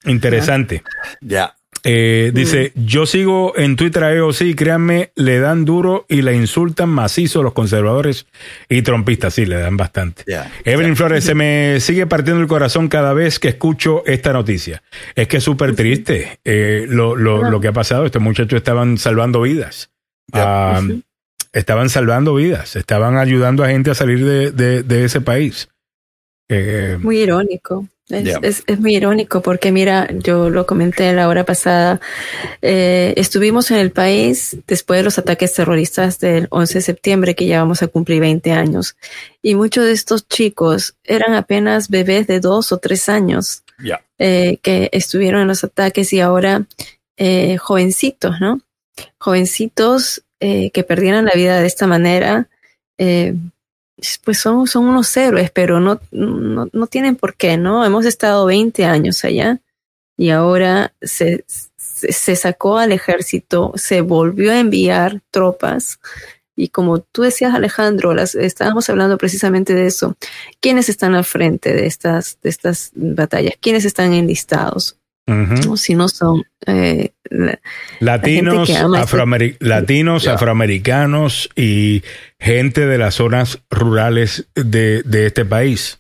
interesante. 0.04 0.82
Ya. 1.22 1.56
Eh, 1.84 2.32
dice, 2.34 2.74
mm. 2.74 2.84
yo 2.84 3.06
sigo 3.06 3.56
en 3.56 3.76
Twitter 3.76 4.04
a 4.04 4.12
EOC, 4.12 4.54
créanme, 4.54 5.12
le 5.14 5.38
dan 5.38 5.64
duro 5.64 6.04
y 6.06 6.20
le 6.20 6.36
insultan 6.36 6.90
macizo 6.90 7.42
los 7.42 7.54
conservadores 7.54 8.26
y 8.68 8.82
trompistas, 8.82 9.32
sí, 9.32 9.46
le 9.46 9.56
dan 9.56 9.78
bastante. 9.78 10.24
Evelyn 10.66 10.96
Flores, 10.96 11.24
se 11.24 11.34
me 11.34 11.80
sigue 11.80 12.06
partiendo 12.06 12.42
el 12.42 12.48
corazón 12.48 12.88
cada 12.88 13.14
vez 13.14 13.38
que 13.38 13.48
escucho 13.48 14.04
esta 14.04 14.34
noticia. 14.34 14.82
Es 15.14 15.28
que 15.28 15.38
es 15.38 15.44
súper 15.44 15.74
triste 15.74 16.40
eh, 16.44 16.84
lo, 16.86 17.16
lo, 17.16 17.50
lo, 17.50 17.58
que 17.58 17.68
ha 17.68 17.72
pasado. 17.72 18.04
Estos 18.04 18.20
muchachos 18.20 18.58
estaban 18.58 18.98
salvando 18.98 19.40
vidas. 19.40 19.90
Estaban 21.52 21.88
salvando 21.88 22.34
vidas, 22.34 22.76
estaban 22.76 23.16
ayudando 23.16 23.64
a 23.64 23.68
gente 23.68 23.90
a 23.90 23.94
salir 23.94 24.24
de, 24.24 24.82
de, 24.82 25.04
ese 25.04 25.20
país. 25.20 25.68
Eh, 26.48 26.98
muy 27.00 27.20
irónico. 27.20 27.86
Es, 28.08 28.64
es, 28.66 28.80
muy 28.80 28.96
irónico 28.96 29.40
porque 29.40 29.70
mira, 29.70 30.08
yo 30.12 30.50
lo 30.50 30.66
comenté 30.66 31.12
la 31.12 31.28
hora 31.28 31.44
pasada, 31.44 32.00
eh, 32.60 33.14
estuvimos 33.16 33.70
en 33.70 33.76
el 33.76 33.92
país 33.92 34.56
después 34.66 34.98
de 34.98 35.04
los 35.04 35.16
ataques 35.20 35.54
terroristas 35.54 36.18
del 36.18 36.48
11 36.50 36.74
de 36.74 36.82
septiembre 36.82 37.34
que 37.36 37.46
ya 37.46 37.60
vamos 37.60 37.84
a 37.84 37.86
cumplir 37.86 38.20
20 38.20 38.50
años 38.50 38.96
y 39.42 39.54
muchos 39.54 39.84
de 39.84 39.92
estos 39.92 40.26
chicos 40.26 40.96
eran 41.04 41.34
apenas 41.34 41.88
bebés 41.88 42.26
de 42.26 42.40
dos 42.40 42.72
o 42.72 42.78
tres 42.78 43.08
años 43.08 43.62
eh, 44.18 44.58
que 44.60 44.88
estuvieron 44.90 45.42
en 45.42 45.48
los 45.48 45.62
ataques 45.62 46.12
y 46.12 46.18
ahora 46.18 46.66
jovencitos, 47.60 48.40
¿no? 48.40 48.60
Jovencitos 49.18 50.24
eh, 50.40 50.70
que 50.70 50.84
perdieran 50.84 51.26
la 51.26 51.32
vida 51.34 51.60
de 51.60 51.66
esta 51.66 51.86
manera, 51.86 52.48
eh, 52.98 53.34
pues 54.24 54.38
son, 54.38 54.66
son 54.66 54.86
unos 54.86 55.14
héroes, 55.16 55.50
pero 55.50 55.80
no, 55.80 56.00
no, 56.10 56.86
tienen 56.86 57.16
por 57.16 57.34
qué, 57.34 57.56
¿no? 57.56 57.84
Hemos 57.84 58.06
estado 58.06 58.46
20 58.46 58.84
años 58.84 59.24
allá 59.24 59.60
y 60.16 60.30
ahora 60.30 60.94
se, 61.02 61.44
se, 61.76 62.36
sacó 62.36 62.78
al 62.78 62.92
ejército, 62.92 63.72
se 63.76 64.00
volvió 64.00 64.52
a 64.52 64.58
enviar 64.58 65.20
tropas. 65.30 66.00
Y 66.56 66.68
como 66.68 67.00
tú 67.00 67.22
decías, 67.22 67.54
Alejandro, 67.54 68.14
estábamos 68.18 68.88
hablando 68.90 69.16
precisamente 69.16 69.74
de 69.74 69.86
eso. 69.86 70.16
¿Quiénes 70.60 70.88
están 70.88 71.14
al 71.14 71.24
frente 71.24 71.72
de 71.72 71.86
estas, 71.86 72.38
de 72.42 72.50
estas 72.50 72.92
batallas? 72.94 73.54
¿Quiénes 73.60 73.84
están 73.84 74.12
enlistados? 74.12 74.99
Si 75.76 75.94
no 75.94 76.08
son 76.08 76.44
eh, 76.66 77.12
latinos, 78.00 78.70
latinos 79.60 80.26
afroamericanos 80.26 81.48
y 81.54 82.02
gente 82.38 82.86
de 82.86 82.98
las 82.98 83.14
zonas 83.14 83.62
rurales 83.70 84.48
de, 84.54 85.02
este 85.26 85.44
país. 85.44 85.98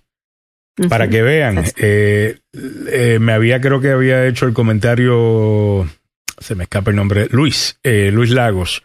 Para 0.88 1.08
que 1.08 1.20
vean, 1.20 1.62
eh, 1.76 2.38
eh, 2.54 3.18
me 3.20 3.32
había, 3.32 3.60
creo 3.60 3.80
que 3.80 3.90
había 3.90 4.26
hecho 4.26 4.46
el 4.46 4.54
comentario, 4.54 5.86
se 6.38 6.54
me 6.54 6.64
escapa 6.64 6.90
el 6.90 6.96
nombre, 6.96 7.28
Luis, 7.30 7.78
Luis 7.84 8.30
Lagos, 8.30 8.82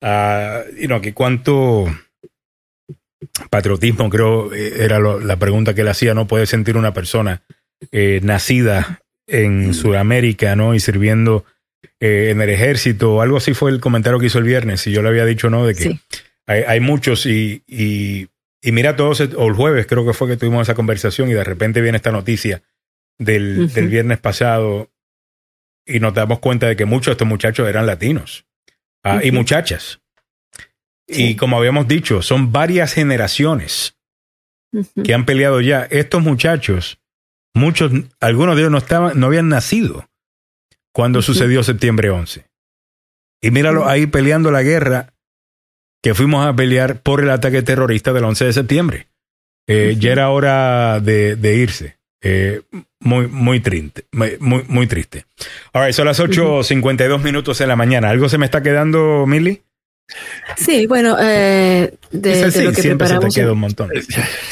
uh, 0.00 1.00
que 1.02 1.12
cuánto 1.12 1.84
patriotismo, 3.50 4.08
creo, 4.08 4.54
era 4.54 4.98
la 4.98 5.36
pregunta 5.36 5.74
que 5.74 5.84
le 5.84 5.90
hacía, 5.90 6.14
no 6.14 6.26
puede 6.26 6.46
sentir 6.46 6.78
una 6.78 6.94
persona 6.94 7.42
nacida 8.22 9.03
en 9.26 9.68
mm. 9.68 9.74
Sudamérica, 9.74 10.56
¿no? 10.56 10.74
Y 10.74 10.80
sirviendo 10.80 11.44
eh, 12.00 12.30
en 12.30 12.40
el 12.40 12.50
ejército, 12.50 13.20
algo 13.20 13.36
así 13.36 13.54
fue 13.54 13.70
el 13.70 13.80
comentario 13.80 14.18
que 14.18 14.26
hizo 14.26 14.38
el 14.38 14.44
viernes, 14.44 14.86
y 14.86 14.92
yo 14.92 15.02
le 15.02 15.08
había 15.08 15.24
dicho, 15.24 15.50
¿no? 15.50 15.66
De 15.66 15.74
que 15.74 15.98
hay, 16.46 16.80
muchos 16.80 17.24
y, 17.26 17.62
y, 17.66 18.28
mira 18.72 18.96
todos, 18.96 19.20
o 19.20 19.46
el 19.46 19.54
jueves 19.54 19.86
creo 19.86 20.04
que 20.06 20.12
fue 20.12 20.28
que 20.28 20.36
tuvimos 20.36 20.62
esa 20.62 20.74
conversación 20.74 21.30
y 21.30 21.32
de 21.32 21.44
repente 21.44 21.80
viene 21.80 21.96
esta 21.96 22.12
noticia 22.12 22.62
del, 23.18 23.72
del 23.72 23.88
viernes 23.88 24.18
pasado 24.18 24.90
y 25.86 26.00
nos 26.00 26.14
damos 26.14 26.40
cuenta 26.40 26.66
de 26.66 26.76
que 26.76 26.84
muchos 26.84 27.06
de 27.06 27.12
estos 27.12 27.28
muchachos 27.28 27.68
eran 27.68 27.86
latinos 27.86 28.46
ah, 29.02 29.20
y 29.22 29.30
muchachas. 29.30 30.00
Y 31.06 31.36
como 31.36 31.58
habíamos 31.58 31.86
dicho, 31.86 32.22
son 32.22 32.52
varias 32.52 32.94
generaciones 32.94 33.96
que 35.02 35.14
han 35.14 35.26
peleado 35.26 35.60
ya. 35.60 35.86
Estos 35.90 36.22
muchachos 36.22 36.98
Muchos, 37.54 37.92
algunos 38.20 38.56
de 38.56 38.62
ellos 38.62 38.72
no 38.72 38.78
estaban, 38.78 39.18
no 39.18 39.26
habían 39.26 39.48
nacido 39.48 40.08
cuando 40.92 41.22
sucedió 41.22 41.62
septiembre 41.62 42.10
11. 42.10 42.46
Y 43.40 43.50
míralo 43.50 43.88
ahí 43.88 44.06
peleando 44.06 44.50
la 44.50 44.62
guerra 44.62 45.12
que 46.02 46.14
fuimos 46.14 46.46
a 46.46 46.54
pelear 46.54 47.00
por 47.00 47.22
el 47.22 47.30
ataque 47.30 47.62
terrorista 47.62 48.12
del 48.12 48.24
11 48.24 48.44
de 48.46 48.52
septiembre. 48.52 49.08
Eh, 49.66 49.96
ya 49.98 50.12
era 50.12 50.30
hora 50.30 51.00
de, 51.00 51.56
irse. 51.56 51.96
Eh, 52.22 52.62
muy, 53.00 53.28
muy 53.28 53.60
triste. 53.60 54.06
Muy, 54.12 54.38
muy 54.40 54.86
triste. 54.86 55.24
Ahora, 55.72 55.92
son 55.92 56.06
las 56.06 56.20
8.52 56.20 57.22
minutos 57.22 57.58
de 57.58 57.66
la 57.66 57.76
mañana. 57.76 58.10
¿Algo 58.10 58.28
se 58.28 58.38
me 58.38 58.44
está 58.44 58.62
quedando, 58.62 59.26
Milly? 59.26 59.62
Sí, 60.56 60.86
bueno, 60.86 61.16
eh, 61.20 61.94
de, 62.10 62.52
lo 62.62 62.72
que 62.72 62.82
preparamos. 62.82 63.36
un 63.36 63.58
montón. 63.58 63.90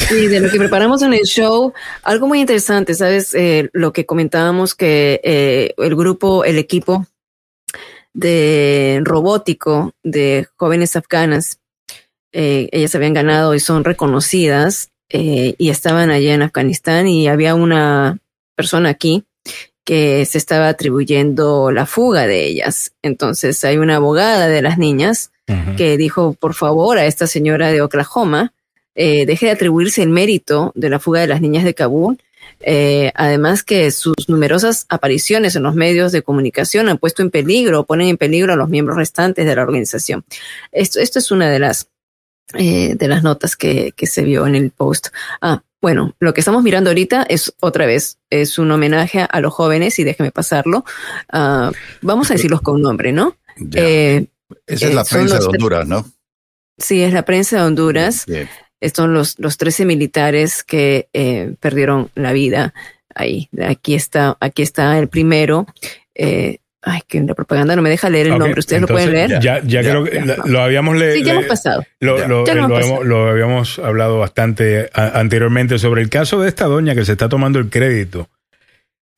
Sí, 0.08 0.26
de 0.26 0.40
lo 0.40 0.50
que 0.50 0.58
preparamos 0.58 1.02
en 1.02 1.12
el 1.12 1.24
show, 1.24 1.72
algo 2.02 2.26
muy 2.26 2.40
interesante, 2.40 2.94
¿sabes? 2.94 3.34
Eh, 3.34 3.68
lo 3.72 3.92
que 3.92 4.06
comentábamos 4.06 4.74
que 4.74 5.20
eh, 5.22 5.74
el 5.76 5.94
grupo, 5.94 6.44
el 6.44 6.58
equipo 6.58 7.06
de 8.14 9.00
robótico 9.04 9.92
de 10.02 10.48
jóvenes 10.56 10.96
afganas, 10.96 11.58
ellas 12.32 12.94
habían 12.94 13.12
ganado 13.12 13.54
y 13.54 13.60
son 13.60 13.84
reconocidas 13.84 14.90
y 15.10 15.68
estaban 15.68 16.10
allá 16.10 16.32
en 16.32 16.40
Afganistán 16.40 17.06
y 17.06 17.28
había 17.28 17.54
una 17.54 18.18
persona 18.56 18.88
aquí 18.88 19.24
que 19.84 20.24
se 20.24 20.38
estaba 20.38 20.68
atribuyendo 20.68 21.70
la 21.70 21.86
fuga 21.86 22.26
de 22.26 22.46
ellas. 22.46 22.92
Entonces 23.02 23.62
hay 23.64 23.76
una 23.76 23.96
abogada 23.96 24.48
de 24.48 24.62
las 24.62 24.78
niñas 24.78 25.32
que 25.76 25.96
dijo, 25.96 26.34
por 26.34 26.54
favor, 26.54 26.98
a 26.98 27.06
esta 27.06 27.26
señora 27.26 27.70
de 27.70 27.82
Oklahoma, 27.82 28.52
eh, 28.94 29.26
deje 29.26 29.46
de 29.46 29.52
atribuirse 29.52 30.02
el 30.02 30.10
mérito 30.10 30.72
de 30.74 30.90
la 30.90 30.98
fuga 30.98 31.20
de 31.20 31.26
las 31.26 31.40
niñas 31.40 31.64
de 31.64 31.74
Kabul. 31.74 32.18
Eh, 32.60 33.10
además 33.14 33.62
que 33.62 33.90
sus 33.90 34.14
numerosas 34.28 34.86
apariciones 34.88 35.56
en 35.56 35.62
los 35.62 35.74
medios 35.74 36.12
de 36.12 36.22
comunicación 36.22 36.88
han 36.88 36.98
puesto 36.98 37.22
en 37.22 37.30
peligro, 37.30 37.84
ponen 37.84 38.08
en 38.08 38.16
peligro 38.16 38.52
a 38.52 38.56
los 38.56 38.68
miembros 38.68 38.96
restantes 38.96 39.46
de 39.46 39.56
la 39.56 39.62
organización. 39.62 40.24
Esto, 40.70 41.00
esto 41.00 41.18
es 41.18 41.30
una 41.30 41.50
de 41.50 41.58
las, 41.58 41.88
eh, 42.54 42.94
de 42.94 43.08
las 43.08 43.22
notas 43.22 43.56
que, 43.56 43.92
que 43.96 44.06
se 44.06 44.22
vio 44.22 44.46
en 44.46 44.54
el 44.54 44.70
post. 44.70 45.08
Ah, 45.40 45.62
bueno, 45.80 46.14
lo 46.20 46.32
que 46.32 46.40
estamos 46.40 46.62
mirando 46.62 46.90
ahorita 46.90 47.24
es 47.28 47.52
otra 47.58 47.86
vez, 47.86 48.18
es 48.30 48.58
un 48.58 48.70
homenaje 48.70 49.26
a 49.28 49.40
los 49.40 49.52
jóvenes 49.52 49.98
y 49.98 50.04
déjeme 50.04 50.30
pasarlo. 50.30 50.84
Ah, 51.28 51.72
vamos 52.02 52.30
a 52.30 52.34
decirlos 52.34 52.60
con 52.60 52.80
nombre, 52.80 53.12
¿no? 53.12 53.36
Esa 54.66 54.88
es 54.88 54.94
la 54.94 55.02
eh, 55.02 55.06
prensa 55.10 55.38
de 55.38 55.46
Honduras, 55.46 55.86
¿no? 55.86 56.04
Sí, 56.78 57.02
es 57.02 57.12
la 57.12 57.24
prensa 57.24 57.56
de 57.56 57.62
Honduras. 57.62 58.26
Son 58.94 59.14
los, 59.14 59.38
los 59.38 59.58
13 59.58 59.84
militares 59.84 60.62
que 60.64 61.08
eh, 61.12 61.54
perdieron 61.60 62.10
la 62.14 62.32
vida 62.32 62.74
ahí. 63.14 63.48
Aquí 63.64 63.94
está, 63.94 64.36
aquí 64.40 64.62
está 64.62 64.98
el 64.98 65.08
primero. 65.08 65.66
Eh, 66.14 66.58
ay, 66.82 67.00
que 67.06 67.20
la 67.20 67.34
propaganda 67.34 67.76
no 67.76 67.82
me 67.82 67.90
deja 67.90 68.10
leer 68.10 68.26
el 68.28 68.38
nombre. 68.38 68.58
¿Ustedes 68.58 68.82
lo 68.82 68.88
pueden 68.88 69.12
leer? 69.12 69.40
Ya, 69.40 69.62
ya, 69.62 69.80
creo 69.82 70.04
que 70.04 70.20
lo, 70.44 70.60
habíamos 70.60 70.96
leído. 70.96 71.14
Sí, 71.14 71.24
ya 71.24 71.32
hemos 71.34 71.46
pasado. 71.46 71.84
Lo, 72.00 72.26
lo, 73.04 73.28
habíamos 73.28 73.78
hablado 73.78 74.18
bastante 74.18 74.90
anteriormente 74.94 75.78
sobre 75.78 76.02
el 76.02 76.08
caso 76.08 76.40
de 76.40 76.48
esta 76.48 76.64
doña 76.64 76.94
que 76.94 77.04
se 77.04 77.12
está 77.12 77.28
tomando 77.28 77.58
el 77.58 77.70
crédito 77.70 78.28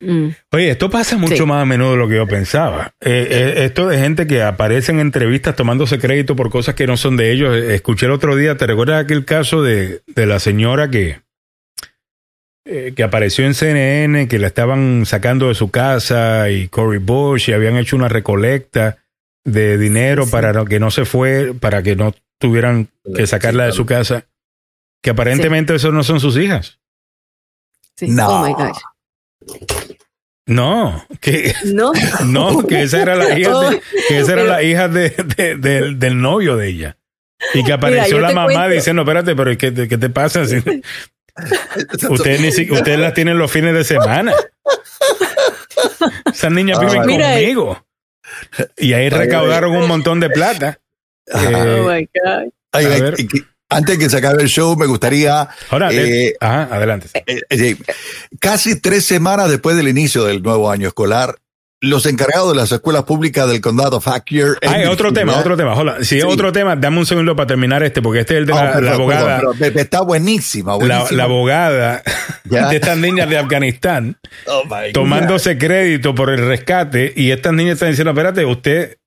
Mm. 0.05 0.35
Oye, 0.51 0.69
esto 0.69 0.89
pasa 0.89 1.17
mucho 1.17 1.47
más 1.47 1.63
a 1.63 1.65
menudo 1.65 1.91
de 1.91 1.97
lo 1.97 2.07
que 2.07 2.15
yo 2.15 2.27
pensaba. 2.27 2.93
Eh, 3.01 3.27
eh, 3.29 3.65
esto 3.65 3.87
de 3.87 3.97
gente 3.97 4.27
que 4.27 4.43
aparece 4.43 4.91
en 4.91 4.99
entrevistas 4.99 5.55
tomándose 5.55 5.99
crédito 5.99 6.35
por 6.35 6.49
cosas 6.49 6.75
que 6.75 6.85
no 6.85 6.95
son 6.95 7.17
de 7.17 7.31
ellos. 7.31 7.55
Eh, 7.55 7.75
escuché 7.75 8.05
el 8.05 8.11
otro 8.11 8.35
día, 8.35 8.55
¿te 8.55 8.67
recuerdas 8.67 9.03
aquel 9.03 9.25
caso 9.25 9.63
de, 9.63 10.01
de 10.05 10.25
la 10.25 10.39
señora 10.39 10.89
que, 10.89 11.21
que 12.63 13.03
apareció 13.03 13.45
en 13.45 13.55
CNN, 13.55 14.27
que 14.27 14.39
la 14.39 14.47
estaban 14.47 15.05
sacando 15.05 15.47
de 15.47 15.55
su 15.55 15.71
casa 15.71 16.49
y 16.51 16.67
Cory 16.67 16.99
Bush 16.99 17.49
y 17.49 17.53
habían 17.53 17.77
hecho 17.77 17.95
una 17.95 18.07
recolecta 18.07 18.97
de 19.43 19.77
dinero 19.77 20.27
para 20.27 20.65
que 20.65 20.79
no 20.79 20.91
se 20.91 21.05
fue, 21.05 21.53
para 21.59 21.83
que 21.83 21.95
no 21.95 22.13
tuvieran 22.39 22.89
que 23.15 23.25
sacarla 23.25 23.65
de 23.65 23.71
su 23.71 23.85
casa? 23.85 24.25
Que 25.01 25.11
aparentemente 25.11 25.75
eso 25.75 25.91
no 25.91 26.03
son 26.03 26.19
sus 26.19 26.37
hijas. 26.37 26.79
No. 28.01 28.27
Oh 28.27 28.45
my 28.45 28.53
gosh. 28.53 28.81
No, 30.47 31.03
que 31.21 31.53
no, 31.65 31.91
no, 32.25 32.67
que 32.67 32.83
esa 32.83 33.01
era 33.01 33.15
la 33.15 33.37
hija, 33.37 33.59
de, 33.61 33.81
que 34.07 34.19
esa 34.19 34.33
era 34.33 34.43
la 34.43 34.63
hija 34.63 34.87
de, 34.87 35.09
del 35.97 36.21
novio 36.21 36.55
de 36.55 36.67
ella. 36.67 36.97
Y 37.53 37.63
que 37.63 37.73
apareció 37.73 38.19
la 38.19 38.31
mamá 38.31 38.67
diciendo, 38.67 39.01
espérate, 39.01 39.35
pero 39.35 39.57
¿qué, 39.57 39.73
qué 39.87 39.97
te 39.97 40.09
pasa? 40.09 40.41
ustedes, 42.09 42.41
ni, 42.41 42.71
ustedes 42.71 42.99
las 42.99 43.13
tienen 43.13 43.37
los 43.37 43.51
fines 43.51 43.73
de 43.73 43.83
semana. 43.83 44.33
Esas 46.31 46.51
niñas 46.51 46.79
viven 46.79 47.01
conmigo. 47.01 47.85
Y 48.77 48.93
ahí 48.93 49.09
recaudaron 49.09 49.75
un 49.75 49.87
montón 49.87 50.19
de 50.19 50.29
plata. 50.29 50.79
oh 51.33 51.89
my 51.91 52.07
God. 52.13 52.51
Antes 53.69 53.97
que 53.97 54.09
se 54.09 54.17
acabe 54.17 54.43
el 54.43 54.49
show, 54.49 54.75
me 54.77 54.85
gustaría. 54.85 55.49
Ahora, 55.69 55.91
eh, 55.91 56.35
adelante. 56.39 57.09
Eh, 57.25 57.41
eh, 57.49 57.75
casi 58.39 58.79
tres 58.79 59.05
semanas 59.05 59.49
después 59.49 59.75
del 59.75 59.87
inicio 59.87 60.23
del 60.23 60.43
nuevo 60.43 60.69
año 60.69 60.87
escolar, 60.87 61.35
los 61.81 62.05
encargados 62.05 62.51
de 62.51 62.55
las 62.57 62.71
escuelas 62.71 63.03
públicas 63.03 63.47
del 63.47 63.61
condado 63.61 63.99
Fauquier. 63.99 64.57
Hay 64.67 64.85
otro 64.85 65.11
tema, 65.11 65.37
otro 65.37 65.57
tema. 65.57 65.73
Hola. 65.73 66.03
Si 66.03 66.17
es 66.17 66.23
otro 66.23 66.51
tema, 66.51 66.75
dame 66.75 66.99
un 66.99 67.05
segundo 67.07 67.35
para 67.35 67.47
terminar 67.47 67.81
este, 67.81 68.03
porque 68.03 68.21
este 68.21 68.35
es 68.35 68.39
el 68.41 68.45
de 68.45 68.53
la, 68.53 68.79
oh, 68.83 68.93
abogada. 68.93 69.41
está 69.59 70.01
buenísima, 70.01 70.77
La, 71.11 71.23
abogada 71.23 72.03
de 72.43 72.75
estas 72.75 72.97
niñas 72.97 73.29
de 73.29 73.37
Afganistán 73.39 74.17
oh, 74.45 74.63
tomándose 74.93 75.57
crédito 75.57 76.13
por 76.13 76.29
el 76.29 76.47
rescate 76.47 77.13
y 77.15 77.31
estas 77.31 77.53
niñas 77.53 77.73
están 77.73 77.89
diciendo, 77.89 78.11
espérate, 78.11 78.45
usted 78.45 78.97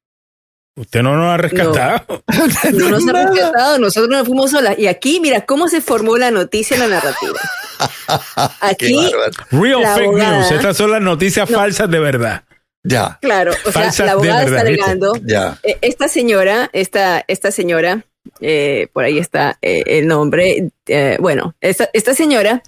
Usted 0.78 1.02
no 1.02 1.16
nos 1.16 1.26
ha 1.26 1.36
rescatado. 1.36 2.22
No, 2.72 2.88
nos 2.90 3.08
ha 3.08 3.12
rescatado, 3.24 3.78
nosotros 3.78 4.10
nos 4.10 4.26
fuimos 4.26 4.50
solas. 4.50 4.78
Y 4.78 4.86
aquí, 4.86 5.18
mira 5.20 5.44
cómo 5.44 5.68
se 5.68 5.80
formó 5.80 6.16
la 6.16 6.30
noticia 6.30 6.74
en 6.74 6.80
la 6.80 6.88
narrativa. 6.88 7.38
Aquí, 8.60 9.10
real 9.50 9.82
fake 9.94 10.12
news. 10.12 10.50
Estas 10.52 10.76
son 10.76 10.90
las 10.90 11.02
noticias 11.02 11.48
falsas 11.48 11.90
de 11.90 11.98
verdad. 11.98 12.44
Ya. 12.84 13.18
Claro, 13.20 13.52
o 13.66 13.72
sea, 13.72 13.90
la 14.06 14.12
abogada 14.12 14.44
está 14.44 14.60
alegando. 14.60 15.12
Ya. 15.24 15.58
Eh, 15.62 15.78
esta 15.80 16.08
señora, 16.08 16.70
esta, 16.72 17.24
esta 17.26 17.50
señora, 17.50 18.04
eh, 18.40 18.88
por 18.92 19.04
ahí 19.04 19.18
está 19.18 19.58
eh, 19.62 19.82
el 19.86 20.06
nombre. 20.06 20.70
bueno, 21.18 21.54
esta, 21.60 21.90
esta 21.92 22.14
señora 22.14 22.62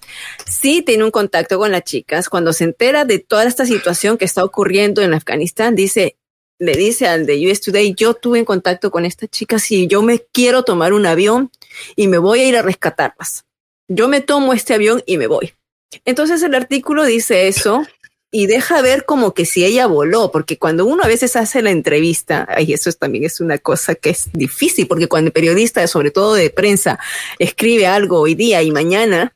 sí 0.47 0.83
tiene 0.83 1.05
un 1.05 1.11
contacto 1.11 1.59
con 1.59 1.71
las 1.71 1.85
chicas. 1.85 2.29
Cuando 2.29 2.53
se 2.53 2.65
entera 2.65 3.05
de 3.05 3.19
toda 3.19 3.45
esta 3.45 3.67
situación 3.67 4.19
que 4.19 4.25
está 4.25 4.45
ocurriendo 4.45 5.03
en 5.03 5.15
Afganistán, 5.15 5.75
dice, 5.75 6.17
le 6.61 6.73
dice 6.77 7.09
al 7.09 7.27
de 7.27 7.51
US 7.51 7.61
Today, 7.61 7.95
yo 7.95 8.15
tuve 8.15 8.39
en 8.39 8.45
contacto 8.45 8.91
con 8.91 9.05
esta 9.07 9.27
chica, 9.27 9.59
si 9.59 9.87
yo 9.87 10.03
me 10.03 10.21
quiero 10.31 10.63
tomar 10.63 10.93
un 10.93 11.07
avión 11.07 11.51
y 11.97 12.07
me 12.07 12.19
voy 12.19 12.41
a 12.41 12.49
ir 12.49 12.57
a 12.57 12.63
rescatarlas. 12.63 13.47
Yo 13.89 14.09
me 14.09 14.21
tomo 14.21 14.53
este 14.53 14.75
avión 14.75 15.03
y 15.07 15.17
me 15.17 15.27
voy. 15.27 15.55
Entonces 16.05 16.43
el 16.43 16.55
artículo 16.55 17.05
dice 17.05 17.49
eso 17.49 17.83
y 18.31 18.47
deja 18.47 18.83
ver 18.83 19.07
como 19.07 19.33
que 19.33 19.47
si 19.47 19.65
ella 19.65 19.87
voló, 19.87 20.31
porque 20.31 20.59
cuando 20.59 20.85
uno 20.85 21.03
a 21.03 21.09
veces 21.09 21.35
hace 21.35 21.63
la 21.63 21.71
entrevista, 21.71 22.47
y 22.61 22.75
eso 22.75 22.93
también 22.93 23.25
es 23.25 23.41
una 23.41 23.59
cosa 23.59 23.95
que 23.95 24.11
es 24.11 24.31
difícil, 24.33 24.87
porque 24.87 25.09
cuando 25.09 25.29
el 25.29 25.33
periodista, 25.33 25.85
sobre 25.89 26.11
todo 26.11 26.35
de 26.35 26.51
prensa, 26.51 27.01
escribe 27.39 27.87
algo 27.87 28.21
hoy 28.21 28.35
día 28.35 28.63
y 28.63 28.71
mañana 28.71 29.35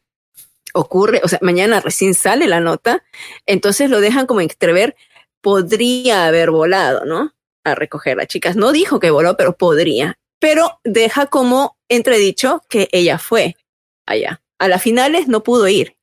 ocurre, 0.74 1.20
o 1.24 1.28
sea, 1.28 1.38
mañana 1.42 1.80
recién 1.80 2.14
sale 2.14 2.46
la 2.46 2.60
nota, 2.60 3.02
entonces 3.46 3.90
lo 3.90 4.00
dejan 4.00 4.26
como 4.26 4.42
entrever, 4.42 4.94
podría 5.44 6.26
haber 6.26 6.50
volado, 6.50 7.04
¿no? 7.04 7.34
A 7.64 7.74
recoger 7.74 8.18
a 8.18 8.26
chicas. 8.26 8.56
No 8.56 8.72
dijo 8.72 8.98
que 8.98 9.10
voló, 9.10 9.36
pero 9.36 9.56
podría. 9.56 10.18
Pero 10.40 10.80
deja 10.84 11.26
como 11.26 11.76
entredicho 11.88 12.62
que 12.68 12.88
ella 12.92 13.18
fue 13.18 13.56
allá. 14.06 14.42
A 14.58 14.68
las 14.68 14.82
finales 14.82 15.28
no 15.28 15.44
pudo 15.44 15.68
ir. 15.68 15.96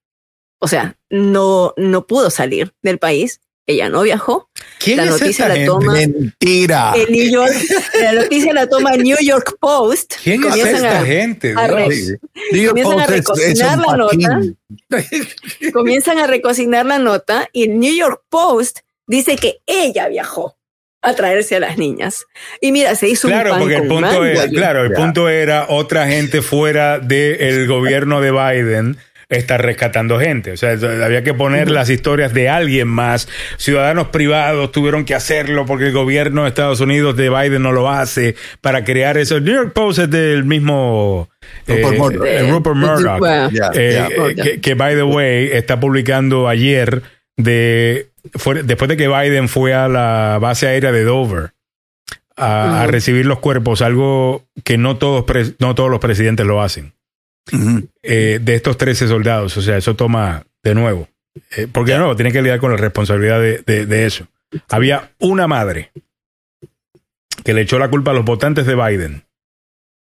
O 0.60 0.68
sea, 0.68 0.96
no, 1.10 1.74
no 1.76 2.06
pudo 2.06 2.30
salir 2.30 2.74
del 2.84 3.00
país 3.00 3.42
ella 3.68 3.90
no 3.90 4.02
viajó. 4.02 4.50
¿Quién 4.80 4.98
la 4.98 5.06
noticia 5.06 5.48
la 5.48 5.66
toma 5.66 5.94
Mentira. 5.94 6.94
El 6.96 7.12
New 7.12 7.32
York, 7.32 7.54
la 8.02 8.14
noticia 8.14 8.54
la 8.54 8.68
toma 8.68 8.98
New 8.98 9.18
York 9.22 9.58
Post. 9.60 10.16
¿Quién 10.24 10.44
es 10.44 10.56
esta 10.56 11.06
gente? 11.06 11.54
comienzan 11.54 13.00
a 13.00 13.08
recocinar 13.08 13.78
la 13.78 13.98
nota. 13.98 14.42
comienzan 15.74 16.20
a 16.20 16.28
recocinar 16.28 16.86
la 16.86 17.00
nota 17.00 17.50
y 17.54 17.64
el 17.64 17.80
New 17.80 17.94
York 17.94 18.24
Post 18.30 18.80
dice 19.12 19.36
que 19.36 19.62
ella 19.68 20.08
viajó 20.08 20.58
a 21.02 21.14
traerse 21.14 21.58
a 21.58 21.60
las 21.60 21.78
niñas. 21.78 22.26
Y 22.62 22.72
mira, 22.72 22.96
se 22.96 23.10
hizo 23.10 23.28
claro, 23.28 23.54
un 23.54 23.60
porque 23.60 23.76
el 23.76 23.88
punto 23.88 24.26
era, 24.26 24.48
claro, 24.48 24.86
el 24.86 24.94
punto 24.94 25.30
era 25.30 25.66
otra 25.70 26.08
gente 26.08 26.42
fuera 26.42 27.00
del 27.00 27.68
gobierno 27.68 28.22
de 28.22 28.32
Biden 28.32 28.98
está 29.38 29.58
rescatando 29.58 30.20
gente. 30.20 30.52
O 30.52 30.58
sea, 30.58 30.72
había 31.04 31.24
que 31.24 31.34
poner 31.34 31.72
las 31.72 31.90
historias 31.90 32.34
de 32.34 32.50
alguien 32.50 32.88
más. 32.88 33.30
Ciudadanos 33.58 34.08
privados 34.08 34.72
tuvieron 34.72 35.06
que 35.06 35.16
hacerlo 35.16 35.66
porque 35.66 35.88
el 35.88 35.94
gobierno 35.94 36.44
de 36.44 36.50
Estados 36.50 36.82
Unidos 36.82 37.16
de 37.16 37.30
Biden 37.30 37.64
no 37.64 37.72
lo 37.72 37.90
hace 37.90 38.36
para 38.60 38.84
crear 38.84 39.18
eso. 39.18 39.38
El 39.38 39.46
New 39.46 39.56
York 39.56 39.74
Post 39.74 40.00
es 40.00 40.10
del 40.10 40.44
mismo 40.44 41.30
Rupert 41.66 41.96
eh, 41.96 42.74
Murdoch, 42.76 43.26
eh, 43.74 44.08
eh, 44.36 44.60
que, 44.62 44.74
by 44.76 44.96
the 44.96 45.04
way 45.04 45.50
está 45.54 45.80
publicando 45.80 46.50
ayer 46.50 47.02
de 47.38 48.12
después 48.34 48.90
de 48.90 48.98
que 48.98 49.08
Biden 49.08 49.49
fue 49.49 49.74
a 49.74 49.88
la 49.88 50.38
base 50.40 50.68
aérea 50.68 50.91
de 50.91 51.03
Dover. 51.03 51.53
A, 52.38 52.88
recibir 52.88 53.28
los 53.28 53.40
cuerpos, 53.40 53.84
algo 53.84 54.45
que 54.64 54.78
no 54.78 54.98
todos, 54.98 55.26
no 55.60 55.76
todos 55.76 55.91
los 55.91 55.99
presidentes 55.99 56.44
lo 56.44 56.62
hacen. 56.62 56.94
Eh, 58.02 58.40
de 58.41 58.56
estos 58.56 58.78
13 58.78 59.08
soldados. 59.08 59.56
O 59.58 59.62
sea, 59.62 59.78
eso 59.78 59.95
toma 59.95 60.44
de 60.64 60.74
nuevo. 60.74 61.08
Eh, 61.56 61.68
porque 61.72 61.91
de 61.91 61.99
nuevo, 61.99 62.16
tiene 62.16 62.32
que 62.32 62.41
lidiar 62.41 62.60
con 62.60 62.72
la 62.72 62.78
responsabilidad 62.78 63.40
de, 63.40 64.06
eso. 64.06 64.28
Había 64.70 65.12
una 65.20 65.48
madre 65.48 65.91
que 67.44 67.53
le 67.53 67.62
echó 67.62 67.78
la 67.78 67.90
culpa 67.90 68.12
a 68.12 68.14
los 68.14 68.26
votantes 68.26 68.66
de 68.66 68.76
Biden. 68.76 69.24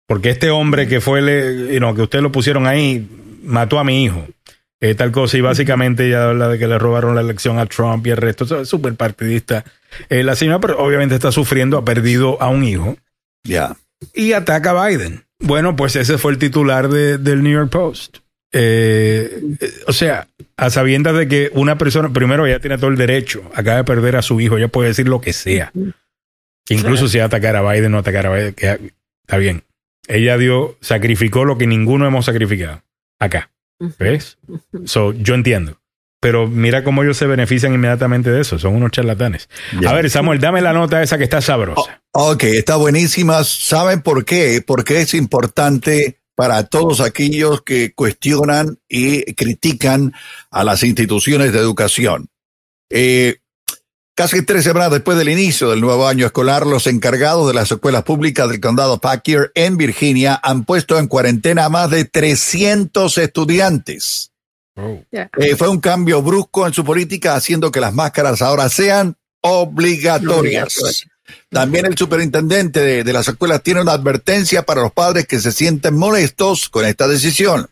Porque 0.06 0.30
este 0.30 0.50
hombre 0.50 0.86
que 0.86 1.00
fue, 1.00 1.22
le, 1.22 1.78
que 1.78 2.02
ustedes 2.02 2.22
lo 2.22 2.32
pusieron 2.32 2.66
ahí, 2.66 3.08
mató 3.42 3.78
a 3.78 3.84
mi 3.84 4.04
hijo. 4.04 4.26
Eh, 4.80 4.94
tal 4.94 5.10
cosa, 5.10 5.36
y 5.36 5.40
básicamente 5.40 6.06
ella 6.06 6.28
habla 6.28 6.48
de 6.48 6.58
que 6.58 6.68
le 6.68 6.78
robaron 6.78 7.14
la 7.14 7.20
elección 7.20 7.58
a 7.58 7.66
Trump 7.66 8.06
y 8.06 8.10
el 8.10 8.16
resto. 8.16 8.60
es 8.60 8.68
súper 8.68 8.94
partidista. 8.94 9.64
la 10.08 10.36
señora, 10.36 10.60
pero 10.60 10.78
obviamente 10.78 11.14
está 11.14 11.32
sufriendo, 11.32 11.78
ha 11.78 11.84
perdido 11.84 12.40
a 12.40 12.48
un 12.48 12.64
hijo. 12.64 12.96
Ya. 13.44 13.76
Y 14.14 14.32
ataca 14.32 14.70
a 14.70 14.88
Biden. 14.88 15.24
Bueno, 15.40 15.76
pues 15.76 15.96
ese 15.96 16.18
fue 16.18 16.32
el 16.32 16.38
titular 16.38 16.88
de, 16.88 17.18
del 17.18 17.42
New 17.42 17.52
York 17.52 17.70
Post. 17.70 18.18
Eh, 18.52 19.42
o 19.86 19.92
sea, 19.92 20.28
a 20.56 20.70
sabiendas 20.70 21.16
de 21.16 21.28
que 21.28 21.50
una 21.52 21.76
persona, 21.76 22.12
primero 22.12 22.46
ella 22.46 22.60
tiene 22.60 22.78
todo 22.78 22.90
el 22.90 22.96
derecho, 22.96 23.42
acaba 23.54 23.76
de 23.76 23.84
perder 23.84 24.16
a 24.16 24.22
su 24.22 24.40
hijo, 24.40 24.56
ella 24.56 24.68
puede 24.68 24.88
decir 24.88 25.08
lo 25.08 25.20
que 25.20 25.32
sea. 25.32 25.72
Incluso 26.68 27.08
si 27.08 27.18
atacar 27.18 27.56
a 27.56 27.72
Biden 27.72 27.94
o 27.94 27.98
atacar 27.98 28.26
a 28.26 28.34
Biden, 28.34 28.54
está 29.22 29.36
bien. 29.36 29.64
Ella 30.06 30.38
dio, 30.38 30.76
sacrificó 30.80 31.44
lo 31.44 31.58
que 31.58 31.66
ninguno 31.66 32.06
hemos 32.06 32.24
sacrificado 32.24 32.82
acá. 33.18 33.50
¿Ves? 33.98 34.38
So, 34.84 35.12
yo 35.12 35.34
entiendo. 35.34 35.80
Pero 36.20 36.48
mira 36.48 36.82
cómo 36.82 37.04
ellos 37.04 37.16
se 37.16 37.26
benefician 37.26 37.74
inmediatamente 37.74 38.30
de 38.30 38.40
eso. 38.40 38.58
Son 38.58 38.74
unos 38.74 38.90
charlatanes. 38.90 39.48
A 39.86 39.92
ver, 39.92 40.10
Samuel, 40.10 40.40
dame 40.40 40.60
la 40.60 40.72
nota 40.72 41.00
esa 41.00 41.16
que 41.16 41.24
está 41.24 41.40
sabrosa. 41.40 42.02
Oh, 42.12 42.32
ok, 42.32 42.42
está 42.44 42.74
buenísima. 42.74 43.44
¿Saben 43.44 44.02
por 44.02 44.24
qué? 44.24 44.62
Porque 44.66 45.00
es 45.00 45.14
importante 45.14 46.18
para 46.34 46.64
todos 46.64 47.00
aquellos 47.00 47.62
que 47.62 47.94
cuestionan 47.94 48.78
y 48.88 49.32
critican 49.34 50.12
a 50.50 50.64
las 50.64 50.82
instituciones 50.82 51.52
de 51.52 51.58
educación. 51.58 52.28
Eh, 52.90 53.38
casi 54.18 54.42
tres 54.42 54.64
semanas 54.64 54.90
después 54.90 55.16
del 55.16 55.28
inicio 55.28 55.70
del 55.70 55.80
nuevo 55.80 56.08
año 56.08 56.26
escolar, 56.26 56.66
los 56.66 56.88
encargados 56.88 57.46
de 57.46 57.54
las 57.54 57.70
escuelas 57.70 58.02
públicas 58.02 58.48
del 58.48 58.58
condado 58.58 58.98
Packer 58.98 59.52
en 59.54 59.76
Virginia 59.76 60.40
han 60.42 60.64
puesto 60.64 60.98
en 60.98 61.06
cuarentena 61.06 61.66
a 61.66 61.68
más 61.68 61.88
de 61.90 62.04
300 62.04 63.16
estudiantes. 63.16 64.32
Oh. 64.74 65.04
Eh, 65.12 65.54
fue 65.56 65.68
un 65.68 65.78
cambio 65.78 66.20
brusco 66.20 66.66
en 66.66 66.74
su 66.74 66.84
política, 66.84 67.36
haciendo 67.36 67.70
que 67.70 67.78
las 67.78 67.94
máscaras 67.94 68.42
ahora 68.42 68.68
sean 68.68 69.16
obligatorias. 69.40 71.06
También 71.48 71.86
el 71.86 71.96
superintendente 71.96 72.80
de, 72.80 73.04
de, 73.04 73.12
las 73.12 73.28
escuelas 73.28 73.62
tiene 73.62 73.82
una 73.82 73.92
advertencia 73.92 74.64
para 74.64 74.82
los 74.82 74.90
padres 74.90 75.28
que 75.28 75.38
se 75.38 75.52
sienten 75.52 75.96
molestos 75.96 76.68
con 76.68 76.84
esta 76.84 77.06
decisión. 77.06 77.70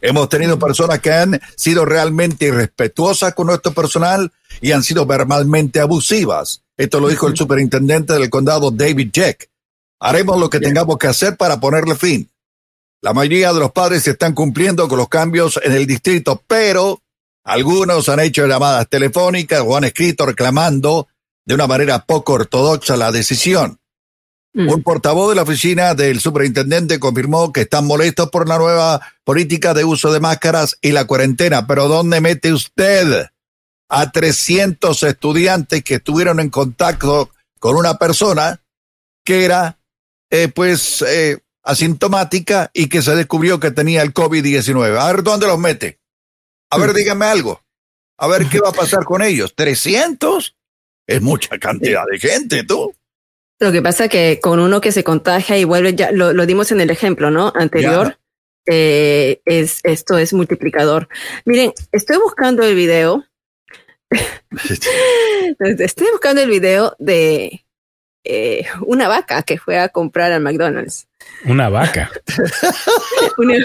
Hemos 0.00 0.28
tenido 0.28 0.58
personas 0.58 1.00
que 1.00 1.10
han 1.10 1.40
sido 1.56 1.86
realmente 1.86 2.46
irrespetuosas 2.46 3.34
con 3.34 3.46
nuestro 3.46 3.72
personal 3.72 4.30
y 4.60 4.72
han 4.72 4.82
sido 4.82 5.06
verbalmente 5.06 5.80
abusivas. 5.80 6.62
Esto 6.76 7.00
lo 7.00 7.08
dijo 7.08 7.28
el 7.28 7.36
superintendente 7.36 8.12
del 8.12 8.28
condado 8.28 8.70
David 8.70 9.10
Jack. 9.10 9.48
Haremos 9.98 10.38
lo 10.38 10.50
que 10.50 10.60
tengamos 10.60 10.98
que 10.98 11.06
hacer 11.06 11.38
para 11.38 11.58
ponerle 11.58 11.94
fin. 11.94 12.30
La 13.00 13.14
mayoría 13.14 13.54
de 13.54 13.60
los 13.60 13.72
padres 13.72 14.06
están 14.06 14.34
cumpliendo 14.34 14.86
con 14.86 14.98
los 14.98 15.08
cambios 15.08 15.58
en 15.62 15.72
el 15.72 15.86
distrito, 15.86 16.42
pero 16.46 17.02
algunos 17.44 18.08
han 18.10 18.20
hecho 18.20 18.46
llamadas 18.46 18.88
telefónicas 18.88 19.62
o 19.64 19.76
han 19.76 19.84
escrito 19.84 20.26
reclamando 20.26 21.08
de 21.46 21.54
una 21.54 21.66
manera 21.66 22.04
poco 22.04 22.34
ortodoxa 22.34 22.96
la 22.96 23.12
decisión. 23.12 23.78
Mm. 24.56 24.70
Un 24.70 24.82
portavoz 24.82 25.28
de 25.28 25.34
la 25.34 25.42
oficina 25.42 25.94
del 25.94 26.18
superintendente 26.18 26.98
confirmó 26.98 27.52
que 27.52 27.60
están 27.60 27.86
molestos 27.86 28.30
por 28.30 28.48
la 28.48 28.56
nueva 28.56 29.02
política 29.22 29.74
de 29.74 29.84
uso 29.84 30.10
de 30.14 30.18
máscaras 30.18 30.78
y 30.80 30.92
la 30.92 31.06
cuarentena. 31.06 31.66
Pero 31.66 31.88
¿dónde 31.88 32.22
mete 32.22 32.54
usted 32.54 33.26
a 33.90 34.10
300 34.10 35.02
estudiantes 35.02 35.84
que 35.84 35.96
estuvieron 35.96 36.40
en 36.40 36.48
contacto 36.48 37.30
con 37.58 37.76
una 37.76 37.98
persona 37.98 38.62
que 39.26 39.44
era, 39.44 39.78
eh, 40.30 40.48
pues, 40.48 41.02
eh, 41.02 41.38
asintomática 41.62 42.70
y 42.72 42.88
que 42.88 43.02
se 43.02 43.14
descubrió 43.14 43.60
que 43.60 43.72
tenía 43.72 44.00
el 44.00 44.14
COVID-19. 44.14 44.98
A 44.98 45.12
ver, 45.12 45.22
¿dónde 45.22 45.48
los 45.48 45.58
mete? 45.58 46.00
A 46.70 46.78
ver, 46.78 46.94
dígame 46.94 47.26
algo. 47.26 47.60
A 48.16 48.26
ver 48.26 48.48
qué 48.48 48.60
va 48.60 48.70
a 48.70 48.72
pasar 48.80 49.04
con 49.04 49.20
ellos. 49.20 49.54
¿300? 49.54 50.54
Es 51.06 51.20
mucha 51.20 51.58
cantidad 51.58 52.04
de 52.10 52.18
gente, 52.18 52.64
tú. 52.64 52.94
Lo 53.58 53.72
que 53.72 53.82
pasa 53.82 54.04
es 54.04 54.10
que 54.10 54.40
con 54.40 54.60
uno 54.60 54.80
que 54.80 54.92
se 54.92 55.04
contagia 55.04 55.56
y 55.56 55.64
vuelve, 55.64 55.94
ya 55.94 56.10
lo, 56.12 56.46
dimos 56.46 56.72
en 56.72 56.80
el 56.80 56.90
ejemplo, 56.90 57.30
¿no? 57.30 57.52
Anterior, 57.54 58.18
eh, 58.66 59.40
es, 59.44 59.80
esto 59.84 60.18
es 60.18 60.32
multiplicador. 60.34 61.08
Miren, 61.44 61.72
estoy 61.92 62.18
buscando 62.18 62.64
el 62.64 62.74
video. 62.74 63.24
estoy 65.58 66.06
buscando 66.12 66.42
el 66.42 66.50
video 66.50 66.94
de 66.98 67.64
eh, 68.24 68.66
una 68.80 69.08
vaca 69.08 69.42
que 69.42 69.56
fue 69.56 69.78
a 69.78 69.88
comprar 69.88 70.32
al 70.32 70.42
McDonald's. 70.42 71.06
Una 71.44 71.68
vaca. 71.68 72.10
una, 73.38 73.56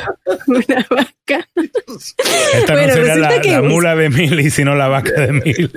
vaca. 0.90 1.50
Esta 2.54 2.76
no 2.76 2.94
será 2.94 3.16
la, 3.16 3.62
mula 3.62 3.96
de 3.96 4.10
mil, 4.10 4.52
sino 4.52 4.76
la 4.76 4.88
vaca 4.88 5.12
de 5.20 5.32
mil. 5.34 5.72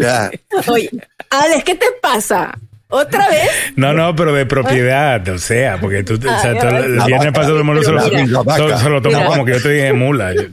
Oye, 0.68 0.90
Alex, 1.30 1.64
¿qué 1.64 1.74
te 1.74 1.86
pasa? 2.00 2.56
¿Otra 2.94 3.28
vez? 3.30 3.50
No, 3.74 3.92
no, 3.92 4.14
pero 4.14 4.32
de 4.32 4.46
propiedad, 4.46 5.26
o 5.28 5.38
sea, 5.38 5.80
porque 5.80 6.04
tú, 6.04 6.14
o 6.14 6.40
sea, 6.40 6.52
el 6.52 7.00
viernes 7.06 7.32
pasado 7.32 7.60
el 7.60 7.84
se, 7.84 7.90
lo, 7.90 8.78
se 8.78 8.88
lo 8.88 9.02
tomó 9.02 9.26
como 9.26 9.44
que 9.44 9.52
yo 9.52 9.62
te 9.62 9.70
dije 9.70 9.92
mula. 9.92 10.32
Sí, 10.32 10.46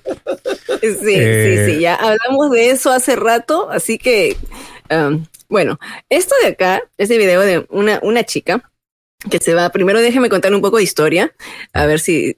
sí, 0.81 0.95
sí, 0.99 1.13
eh, 1.15 1.77
ya 1.79 1.93
hablamos 1.93 2.49
de 2.49 2.71
eso 2.71 2.91
hace 2.91 3.15
rato, 3.15 3.69
así 3.69 3.99
que, 3.99 4.35
um, 4.89 5.23
bueno, 5.49 5.79
esto 6.09 6.33
de 6.41 6.49
acá, 6.49 6.81
este 6.97 7.19
video 7.19 7.41
de 7.41 7.67
una, 7.69 7.99
una 8.01 8.23
chica 8.23 8.71
que 9.29 9.37
se 9.37 9.53
va, 9.53 9.69
primero 9.69 10.01
déjeme 10.01 10.29
contar 10.29 10.55
un 10.55 10.61
poco 10.61 10.77
de 10.77 10.83
historia, 10.83 11.33
a 11.73 11.85
ver 11.85 11.99
si... 11.99 12.37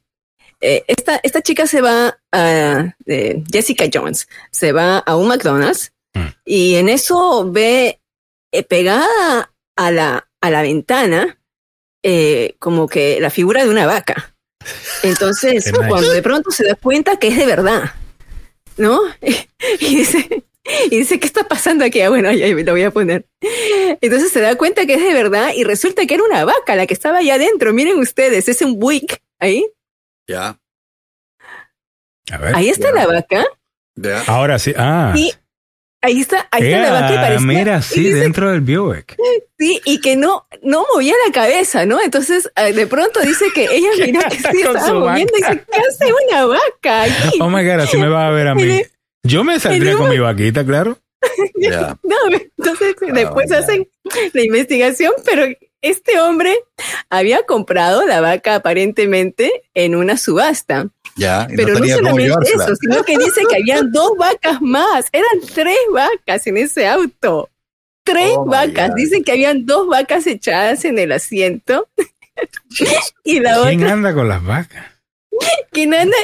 Eh, 0.65 0.85
esta, 0.87 1.19
esta 1.23 1.41
chica 1.41 1.67
se 1.67 1.81
va 1.81 2.17
a 2.31 2.95
eh, 3.05 3.43
Jessica 3.51 3.83
Jones, 3.93 4.29
se 4.49 4.71
va 4.71 4.99
a 4.99 5.17
un 5.17 5.27
McDonald's 5.27 5.91
mm. 6.13 6.27
y 6.45 6.75
en 6.75 6.87
eso 6.87 7.51
ve 7.51 7.99
eh, 8.53 8.63
pegada 8.63 9.52
a 9.75 9.91
la, 9.91 10.29
a 10.41 10.49
la 10.49 10.61
ventana 10.61 11.39
como 12.59 12.87
que 12.87 13.19
la 13.21 13.29
figura 13.29 13.63
de 13.63 13.69
una 13.69 13.85
vaca. 13.85 14.35
Entonces, 15.03 15.71
cuando 15.87 16.11
de 16.11 16.21
pronto 16.21 16.51
se 16.51 16.65
da 16.65 16.75
cuenta 16.75 17.17
que 17.17 17.29
es 17.29 17.37
de 17.37 17.45
verdad, 17.45 17.93
¿no? 18.77 18.99
y 19.21 19.95
dice, 19.95 20.43
y 20.89 20.97
dice, 20.97 21.19
¿qué 21.19 21.27
está 21.27 21.47
pasando 21.47 21.83
aquí? 21.83 22.01
Ah, 22.01 22.09
bueno, 22.09 22.31
ya 22.31 22.47
me 22.53 22.63
lo 22.63 22.71
voy 22.71 22.83
a 22.83 22.91
poner. 22.91 23.25
Entonces 24.01 24.31
se 24.31 24.39
da 24.39 24.55
cuenta 24.55 24.85
que 24.85 24.95
es 24.95 25.01
de 25.01 25.13
verdad 25.13 25.51
y 25.55 25.63
resulta 25.63 26.05
que 26.05 26.13
era 26.13 26.23
una 26.23 26.45
vaca 26.45 26.75
la 26.75 26.87
que 26.87 26.93
estaba 26.93 27.19
allá 27.19 27.35
adentro. 27.35 27.73
Miren 27.73 27.99
ustedes, 27.99 28.47
es 28.47 28.61
un 28.61 28.79
buick 28.79 29.21
ahí. 29.39 29.67
Ya. 30.27 30.57
A 32.31 32.37
ver, 32.37 32.55
ahí 32.55 32.69
está 32.69 32.91
la 32.91 33.05
vaca. 33.05 33.45
Ahora 34.27 34.57
sí. 34.57 34.73
Ah. 34.77 35.13
Ahí 36.05 36.19
está, 36.19 36.49
ahí 36.51 36.65
está 36.65 36.81
la 36.81 36.91
vaca 36.91 37.13
y 37.13 37.15
parecía, 37.15 37.47
Mira, 37.47 37.81
sí, 37.81 38.09
dentro 38.09 38.51
del 38.51 38.59
Buick. 38.59 39.15
Sí, 39.57 39.79
y 39.85 40.01
que 40.01 40.17
no, 40.17 40.45
no 40.61 40.85
movía 40.93 41.13
la 41.25 41.31
cabeza, 41.31 41.85
¿no? 41.85 42.01
Entonces, 42.01 42.51
eh, 42.57 42.73
de 42.73 42.87
pronto 42.87 43.21
dice 43.21 43.45
que 43.55 43.69
ella 43.71 43.87
miró 44.05 44.19
que 44.29 44.35
sí 44.35 44.61
estaba 44.61 44.99
moviendo 44.99 45.31
y 45.37 45.41
dice, 45.41 45.63
¿qué 45.71 45.79
hace 45.79 46.13
una 46.27 46.45
vaca 46.45 47.03
aquí? 47.03 47.39
Oh 47.39 47.49
my 47.49 47.65
God, 47.65 47.79
así 47.79 47.95
me 47.95 48.09
va 48.09 48.27
a 48.27 48.31
ver 48.31 48.49
a 48.49 48.53
mí. 48.55 48.81
Yo 49.23 49.45
me 49.45 49.57
saldría 49.61 49.95
con 49.95 50.09
mi 50.09 50.19
vaquita, 50.19 50.65
claro. 50.65 50.97
No, 52.03 52.17
entonces 52.57 52.95
ah, 53.01 53.11
después 53.13 53.49
hacen 53.53 53.87
la 54.33 54.41
investigación, 54.41 55.13
pero 55.23 55.45
este 55.81 56.19
hombre 56.19 56.53
había 57.09 57.43
comprado 57.43 58.05
la 58.05 58.19
vaca 58.19 58.55
aparentemente 58.55 59.63
en 59.73 59.95
una 59.95 60.17
subasta. 60.17 60.89
Ya, 61.15 61.47
pero 61.55 61.79
no, 61.79 61.85
solamente 61.85 62.49
eso, 62.49 62.75
sino 62.75 63.03
que 63.03 63.17
dice 63.17 63.41
que 63.49 63.57
habían 63.57 63.91
dos 63.91 64.17
vacas 64.17 64.61
más. 64.61 65.05
Eran 65.11 65.41
tres 65.53 65.77
vacas 65.91 66.47
en 66.47 66.57
ese 66.57 66.87
auto. 66.87 67.49
Tres 68.03 68.33
oh 68.35 68.45
vacas. 68.45 68.95
Dicen 68.95 69.23
que 69.23 69.31
habían 69.31 69.65
dos 69.65 69.87
vacas 69.87 70.27
echadas 70.27 70.83
en 70.85 70.99
el 70.99 71.11
asiento. 71.11 71.87
y 73.23 73.39
la 73.39 73.63
¿Quién 73.67 73.83
anda 73.83 74.13
con 74.13 74.27
las 74.27 74.43
vacas? 74.43 74.85
¿Quién 75.71 75.93
anda? 75.93 76.17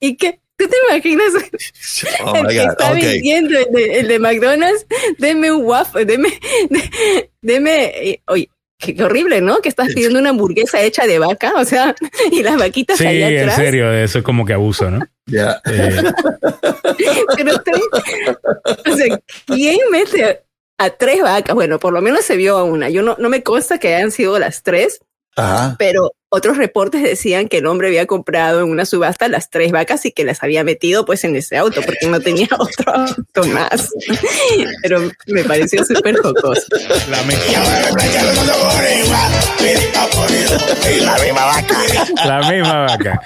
¿Y 0.00 0.16
qué? 0.16 0.40
¿Tú 0.56 0.66
te 0.68 0.76
imaginas? 0.88 1.32
Oh 2.24 2.34
el 2.36 2.46
que 2.46 2.62
está 2.62 2.92
vendiendo 2.92 3.58
el 3.58 4.08
de, 4.08 4.18
McDonald's, 4.18 4.86
deme 5.18 5.52
un 5.52 5.66
waffle, 5.66 6.06
deme, 6.06 6.30
deme, 7.42 7.84
eh, 7.84 8.22
oye, 8.26 8.48
Qué, 8.78 9.02
horrible, 9.02 9.40
¿no? 9.40 9.60
Que 9.60 9.68
estás 9.68 9.88
pidiendo 9.88 10.18
una 10.18 10.30
hamburguesa 10.30 10.82
hecha 10.82 11.06
de 11.06 11.18
vaca, 11.18 11.54
o 11.56 11.64
sea, 11.64 11.94
y 12.30 12.42
las 12.42 12.58
vaquitas 12.58 12.98
sí, 12.98 13.06
allá 13.06 13.28
atrás. 13.28 13.58
en 13.58 13.64
serio, 13.64 13.92
eso 13.92 14.18
es 14.18 14.24
como 14.24 14.44
que 14.44 14.52
abuso, 14.52 14.90
¿no? 14.90 15.00
Ya. 15.26 15.60
Eh. 15.64 16.02
Pero 17.36 17.52
o 18.86 18.96
sea, 18.96 19.20
¿quién 19.46 19.78
mete 19.90 20.42
a 20.78 20.90
tres 20.90 21.22
vacas? 21.22 21.54
Bueno, 21.54 21.78
por 21.78 21.92
lo 21.92 22.02
menos 22.02 22.24
se 22.24 22.36
vio 22.36 22.58
a 22.58 22.64
una. 22.64 22.90
Yo 22.90 23.02
no, 23.02 23.16
no 23.18 23.28
me 23.28 23.42
consta 23.42 23.78
que 23.78 23.94
hayan 23.94 24.10
sido 24.10 24.38
las 24.38 24.62
tres, 24.62 25.00
pero 25.78 26.12
otros 26.28 26.56
reportes 26.56 27.02
decían 27.02 27.48
que 27.48 27.58
el 27.58 27.66
hombre 27.66 27.88
había 27.88 28.06
comprado 28.06 28.60
en 28.60 28.70
una 28.70 28.84
subasta 28.84 29.28
las 29.28 29.50
tres 29.50 29.70
vacas 29.70 30.04
y 30.06 30.12
que 30.12 30.24
las 30.24 30.42
había 30.42 30.64
metido 30.64 31.04
pues 31.04 31.24
en 31.24 31.36
ese 31.36 31.56
auto 31.56 31.82
porque 31.82 32.06
no 32.08 32.20
tenía 32.20 32.48
otro 32.58 32.94
auto 32.94 33.44
más. 33.52 33.90
Pero 34.82 35.10
me 35.26 35.44
pareció 35.44 35.84
súper 35.84 36.16
jocoso. 36.16 36.66
La 37.08 37.22
misma 41.18 41.44
vaca. 41.44 41.76
La 42.24 42.50
misma 42.50 42.86
vaca. 42.86 43.20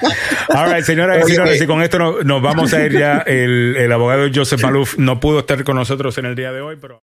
Ahora, 0.49 0.82
señoras 0.82 1.24
y 1.24 1.31
señores, 1.31 1.62
y 1.62 1.66
con 1.66 1.82
esto 1.82 1.99
nos, 1.99 2.43
vamos 2.43 2.73
a 2.73 2.85
ir 2.85 2.99
ya. 2.99 3.19
El, 3.19 3.77
el 3.77 3.93
abogado 3.93 4.28
Joseph 4.35 4.62
Maluf 4.62 4.99
no 4.99 5.20
pudo 5.20 5.41
estar 5.41 5.62
con 5.65 5.77
nosotros 5.77 6.19
en 6.19 6.27
el 6.27 6.35
día 6.35 6.53
de 6.53 6.61
hoy, 6.61 6.77
pero... 6.81 6.99